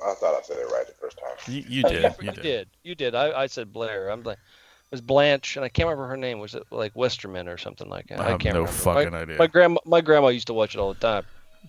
I 0.05 0.13
thought 0.15 0.35
I 0.35 0.41
said 0.43 0.57
it 0.57 0.65
right 0.71 0.85
the 0.85 0.93
first 0.93 1.17
time. 1.17 1.35
you, 1.47 1.63
you 1.67 1.83
Oh, 1.85 1.89
did. 1.89 2.03
You, 2.03 2.09
You 2.21 2.31
did. 2.31 2.41
did. 2.43 2.67
You 2.83 2.95
did. 2.95 3.15
I, 3.15 3.31
I 3.43 3.47
said 3.47 3.71
Blair. 3.73 4.09
I'm 4.09 4.21
like, 4.21 4.37
it 4.37 4.91
was 4.91 5.01
Blanche, 5.01 5.55
and 5.55 5.65
I 5.65 5.69
can't 5.69 5.87
remember 5.87 6.07
her 6.09 6.17
name. 6.17 6.37
Was 6.39 6.53
it 6.53 6.63
like 6.69 6.95
Westerman 6.95 7.47
or 7.47 7.57
something 7.57 7.89
like 7.89 8.05
that? 8.07 8.19
I 8.19 8.29
have 8.31 8.39
can't 8.39 8.53
no 8.53 8.61
remember. 8.61 8.77
fucking 8.79 9.11
my, 9.11 9.21
idea. 9.21 9.37
My 9.37 9.47
grandma, 9.47 9.79
my 9.85 10.01
grandma 10.01 10.27
used 10.27 10.47
to 10.47 10.53
watch 10.53 10.75
it 10.75 10.79
all 10.79 10.93
the 10.93 10.99
time. 10.99 11.23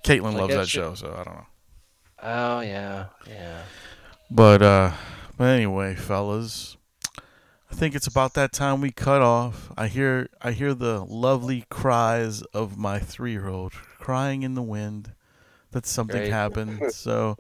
Caitlin 0.05 0.23
Like, 0.35 0.35
loves 0.35 0.53
that 0.55 0.59
that 0.61 0.69
shit- 0.69 0.83
show, 0.83 0.95
so 0.95 1.13
I 1.19 1.25
don't 1.25 1.35
know. 1.35 1.47
Oh 2.23 2.61
yeah, 2.61 3.07
yeah. 3.27 3.63
But 4.31 4.63
uh 4.63 4.93
but 5.37 5.45
anyway, 5.45 5.95
fellas, 5.95 6.77
I 7.71 7.75
think 7.75 7.95
it's 7.95 8.07
about 8.07 8.35
that 8.35 8.53
time 8.53 8.81
we 8.81 8.91
cut 8.91 9.23
off. 9.23 9.71
I 9.77 9.89
hear 9.89 10.29
I 10.41 10.53
hear 10.53 10.75
the 10.75 11.05
lovely 11.05 11.65
cries 11.71 12.43
of 12.43 12.77
my 12.79 12.99
3-year-old 12.99 13.73
crying 13.73 14.43
in 14.43 14.55
the 14.55 14.63
wind 14.63 15.13
that 15.73 15.87
something 15.87 16.23
Great. 16.23 16.33
happened. 16.33 16.81
so 16.93 17.37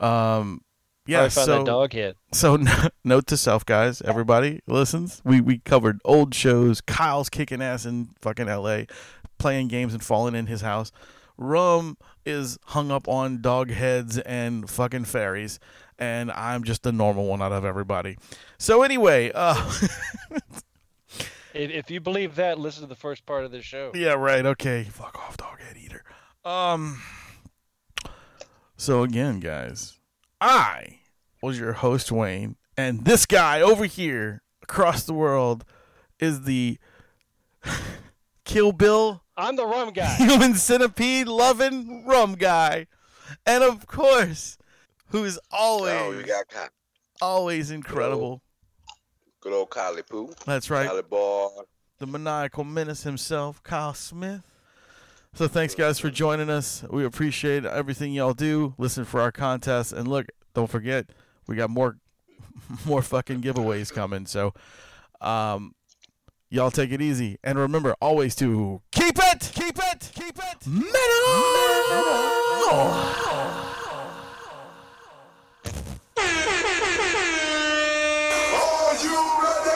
um 0.00 0.62
yeah, 1.06 1.22
found 1.22 1.32
so 1.32 1.58
that 1.58 1.66
dog 1.66 1.92
hit. 1.92 2.16
so 2.32 2.56
note 3.04 3.26
to 3.28 3.36
self, 3.36 3.66
guys, 3.66 4.00
everybody 4.02 4.60
listens. 4.66 5.20
We 5.24 5.40
we 5.40 5.58
covered 5.58 6.00
old 6.04 6.34
shows. 6.34 6.80
Kyle's 6.80 7.28
kicking 7.28 7.60
ass 7.60 7.84
in 7.84 8.10
fucking 8.20 8.48
L.A., 8.48 8.86
playing 9.38 9.68
games 9.68 9.92
and 9.92 10.02
falling 10.02 10.34
in 10.34 10.46
his 10.46 10.60
house. 10.60 10.92
Rum 11.36 11.96
is 12.24 12.58
hung 12.66 12.90
up 12.90 13.08
on 13.08 13.40
dog 13.40 13.70
heads 13.70 14.18
and 14.18 14.68
fucking 14.68 15.04
ferries, 15.04 15.58
and 15.98 16.30
I'm 16.32 16.64
just 16.64 16.82
the 16.82 16.92
normal 16.92 17.26
one 17.26 17.40
out 17.42 17.52
of 17.52 17.64
everybody. 17.64 18.16
So 18.58 18.82
anyway, 18.82 19.30
uh, 19.34 19.72
If, 21.52 21.70
if 21.70 21.90
you 21.90 22.00
believe 22.00 22.36
that, 22.36 22.58
listen 22.58 22.82
to 22.82 22.88
the 22.88 22.94
first 22.94 23.26
part 23.26 23.44
of 23.44 23.50
the 23.50 23.62
show. 23.62 23.90
yeah, 23.94 24.12
right, 24.12 24.44
okay, 24.46 24.84
fuck 24.84 25.18
off, 25.18 25.36
dog 25.36 25.60
head 25.60 25.76
eater. 25.76 26.04
Um, 26.44 27.02
so 28.76 29.02
again, 29.02 29.40
guys, 29.40 29.98
I 30.40 31.00
was 31.42 31.58
your 31.58 31.74
host 31.74 32.12
Wayne, 32.12 32.56
and 32.76 33.04
this 33.04 33.26
guy 33.26 33.60
over 33.60 33.84
here 33.86 34.42
across 34.62 35.04
the 35.04 35.12
world 35.12 35.64
is 36.18 36.42
the 36.42 36.78
Kill 38.44 38.72
Bill 38.72 39.22
I'm 39.40 39.56
the 39.56 39.66
rum 39.66 39.90
guy. 39.92 40.14
human 40.16 40.54
centipede 40.54 41.26
loving 41.28 42.06
rum 42.06 42.34
guy, 42.34 42.86
and 43.46 43.62
of 43.64 43.86
course, 43.86 44.56
who's 45.08 45.38
always 45.50 45.92
Oh, 45.94 46.10
you 46.12 46.22
got 46.22 46.48
Ky- 46.48 46.68
always 47.22 47.70
incredible. 47.70 48.42
good 49.40 49.52
old 49.52 49.70
Kylie 49.70 50.06
Poo. 50.08 50.32
That's 50.46 50.70
right. 50.70 50.88
Kylie 50.88 51.08
Boy. 51.08 51.48
the 51.98 52.06
maniacal 52.06 52.64
menace 52.64 53.02
himself, 53.02 53.62
Kyle 53.62 53.94
Smith. 53.94 54.42
So 55.34 55.46
thanks 55.46 55.74
guys 55.76 56.00
for 56.00 56.10
joining 56.10 56.50
us. 56.50 56.82
We 56.90 57.04
appreciate 57.04 57.64
everything 57.64 58.12
y'all 58.12 58.34
do. 58.34 58.74
Listen 58.78 59.04
for 59.04 59.20
our 59.20 59.30
contests 59.30 59.92
and 59.92 60.08
look, 60.08 60.26
don't 60.54 60.68
forget 60.68 61.06
we 61.46 61.54
got 61.54 61.70
more 61.70 61.98
more 62.84 63.00
fucking 63.02 63.40
giveaways 63.42 63.92
coming. 63.92 64.26
So 64.26 64.52
um 65.20 65.74
y'all 66.52 66.70
take 66.70 66.90
it 66.90 67.00
easy 67.00 67.38
and 67.44 67.58
remember 67.58 67.94
always 68.00 68.34
to 68.34 68.82
keep 68.90 69.16
it, 69.16 69.50
keep 69.54 69.78
it, 69.78 70.10
keep 70.14 70.36
it 70.36 70.66
Metal! 70.66 70.90
You 79.00 79.16
ready? 79.40 79.70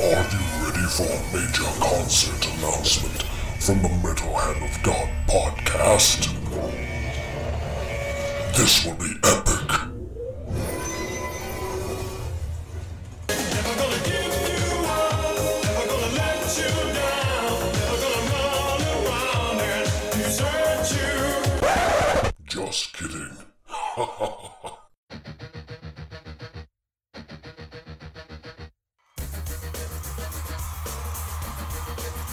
Are 0.00 0.24
you 0.30 0.42
ready 0.62 0.86
for 0.86 1.02
a 1.02 1.20
major 1.34 1.68
concert 1.80 2.46
announcement 2.54 3.24
from 3.60 3.82
the 3.82 3.88
Metal 4.02 4.32
Hand 4.36 4.62
of 4.62 4.82
God 4.84 5.08
podcast? 5.26 6.28
This 8.56 8.86
will 8.86 8.94
be 8.94 9.12
epic. 9.24 9.97
Just 22.68 22.92
kidding. 22.92 23.30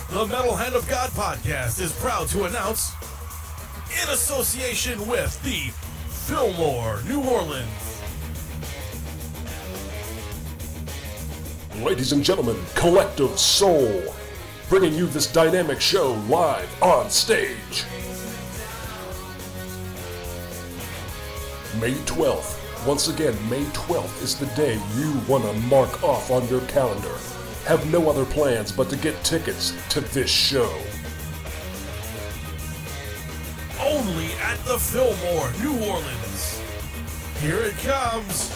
The 0.09 0.25
Metal 0.27 0.55
Hand 0.55 0.75
of 0.75 0.87
God 0.89 1.09
podcast 1.11 1.81
is 1.81 1.91
proud 1.93 2.27
to 2.29 2.43
announce, 2.45 2.91
in 4.01 4.09
association 4.09 5.07
with 5.07 5.41
the 5.43 5.71
Fillmore 6.09 7.01
New 7.03 7.21
Orleans 7.21 8.01
Ladies 11.81 12.11
and 12.13 12.23
gentlemen, 12.23 12.57
Collective 12.75 13.37
Soul, 13.39 14.03
bringing 14.69 14.93
you 14.93 15.07
this 15.07 15.31
dynamic 15.31 15.79
show 15.79 16.13
live 16.29 16.69
on 16.81 17.09
stage. 17.09 17.85
May 21.79 21.93
12th. 22.05 22.87
Once 22.87 23.07
again, 23.07 23.35
May 23.49 23.63
12th 23.65 24.21
is 24.21 24.35
the 24.37 24.47
day 24.55 24.79
you 24.95 25.13
want 25.27 25.43
to 25.43 25.53
mark 25.67 26.03
off 26.03 26.31
on 26.31 26.47
your 26.47 26.61
calendar. 26.61 27.15
Have 27.65 27.91
no 27.91 28.09
other 28.09 28.25
plans 28.25 28.71
but 28.71 28.89
to 28.89 28.97
get 28.97 29.23
tickets 29.23 29.73
to 29.89 30.01
this 30.01 30.29
show. 30.29 30.69
only 33.85 34.31
at 34.41 34.57
the 34.65 34.77
Fillmore 34.77 35.51
New 35.61 35.85
Orleans. 35.85 36.61
Here 37.39 37.59
it 37.59 37.77
comes. 37.77 38.51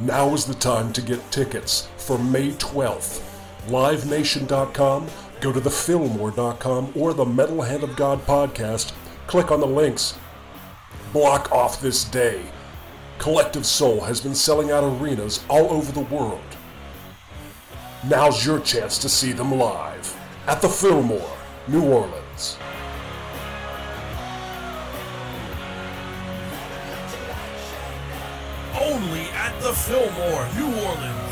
Now 0.00 0.34
is 0.34 0.44
the 0.44 0.54
time 0.54 0.92
to 0.92 1.00
get 1.00 1.30
tickets 1.32 1.88
for 1.96 2.18
May 2.18 2.50
12th. 2.52 3.35
LiveNation.com, 3.66 5.08
go 5.40 5.52
to 5.52 5.60
thefillmore.com 5.60 6.92
or 6.94 7.14
the 7.14 7.24
Metal 7.24 7.62
Hand 7.62 7.82
of 7.82 7.96
God 7.96 8.24
podcast. 8.26 8.92
Click 9.26 9.50
on 9.50 9.60
the 9.60 9.66
links. 9.66 10.18
Block 11.12 11.50
off 11.52 11.80
this 11.80 12.04
day. 12.04 12.42
Collective 13.18 13.66
Soul 13.66 14.00
has 14.02 14.20
been 14.20 14.34
selling 14.34 14.70
out 14.70 14.84
arenas 14.84 15.44
all 15.48 15.70
over 15.70 15.90
the 15.92 16.14
world. 16.14 16.40
Now's 18.08 18.44
your 18.44 18.60
chance 18.60 18.98
to 18.98 19.08
see 19.08 19.32
them 19.32 19.52
live 19.52 20.16
at 20.46 20.60
the 20.60 20.68
Fillmore, 20.68 21.36
New 21.66 21.82
Orleans. 21.82 22.56
Only 28.80 29.22
at 29.32 29.58
the 29.60 29.72
Fillmore 29.72 30.48
New 30.54 30.84
Orleans. 30.84 31.25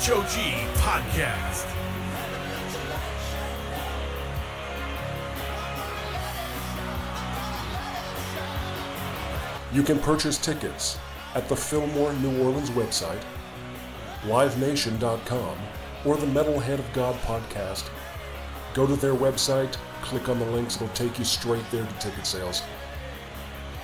MHOG 0.00 0.56
Podcast. 0.76 1.66
You 9.74 9.82
can 9.82 9.98
purchase 9.98 10.38
tickets 10.38 10.98
at 11.34 11.50
the 11.50 11.54
Fillmore 11.54 12.14
New 12.14 12.42
Orleans 12.42 12.70
website, 12.70 13.22
livenation.com, 14.22 15.58
or 16.06 16.16
the 16.16 16.26
Metal 16.28 16.58
Hand 16.58 16.80
of 16.80 16.90
God 16.94 17.14
podcast. 17.16 17.90
Go 18.72 18.86
to 18.86 18.96
their 18.96 19.14
website, 19.14 19.76
click 20.00 20.30
on 20.30 20.38
the 20.38 20.46
links, 20.46 20.76
it'll 20.76 20.88
take 20.94 21.18
you 21.18 21.26
straight 21.26 21.70
there 21.70 21.84
to 21.84 21.98
ticket 21.98 22.24
sales. 22.24 22.62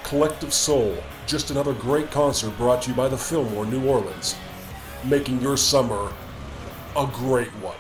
Collective 0.03 0.55
Soul, 0.55 0.97
just 1.27 1.51
another 1.51 1.75
great 1.75 2.11
concert 2.11 2.57
brought 2.57 2.81
to 2.83 2.91
you 2.93 2.97
by 2.97 3.07
the 3.07 3.19
Fillmore 3.19 3.67
New 3.67 3.87
Orleans, 3.87 4.35
making 5.05 5.41
your 5.41 5.57
summer 5.57 6.13
a 6.97 7.07
great 7.07 7.49
one. 7.61 7.77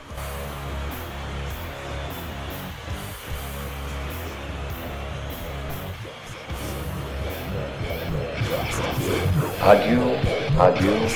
Adieu, 9.62 10.14
adieu, 10.60 11.08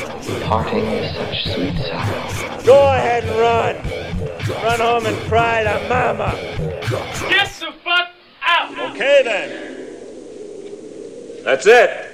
parting 0.44 0.90
with 0.90 1.14
such 1.14 1.44
sweet 1.54 1.76
sorrow. 1.78 2.62
Go 2.64 2.92
ahead 2.94 3.24
and 3.24 3.38
run. 3.38 3.76
Run 4.64 4.80
home 4.80 5.06
and 5.06 5.16
cry 5.28 5.62
to 5.62 5.88
mama. 5.88 6.34
Get 7.28 7.48
the 7.60 7.72
fuck 7.84 8.08
out. 8.42 8.78
Okay 8.92 9.22
then. 9.24 9.48
That's 11.44 11.66
it. 11.66 12.09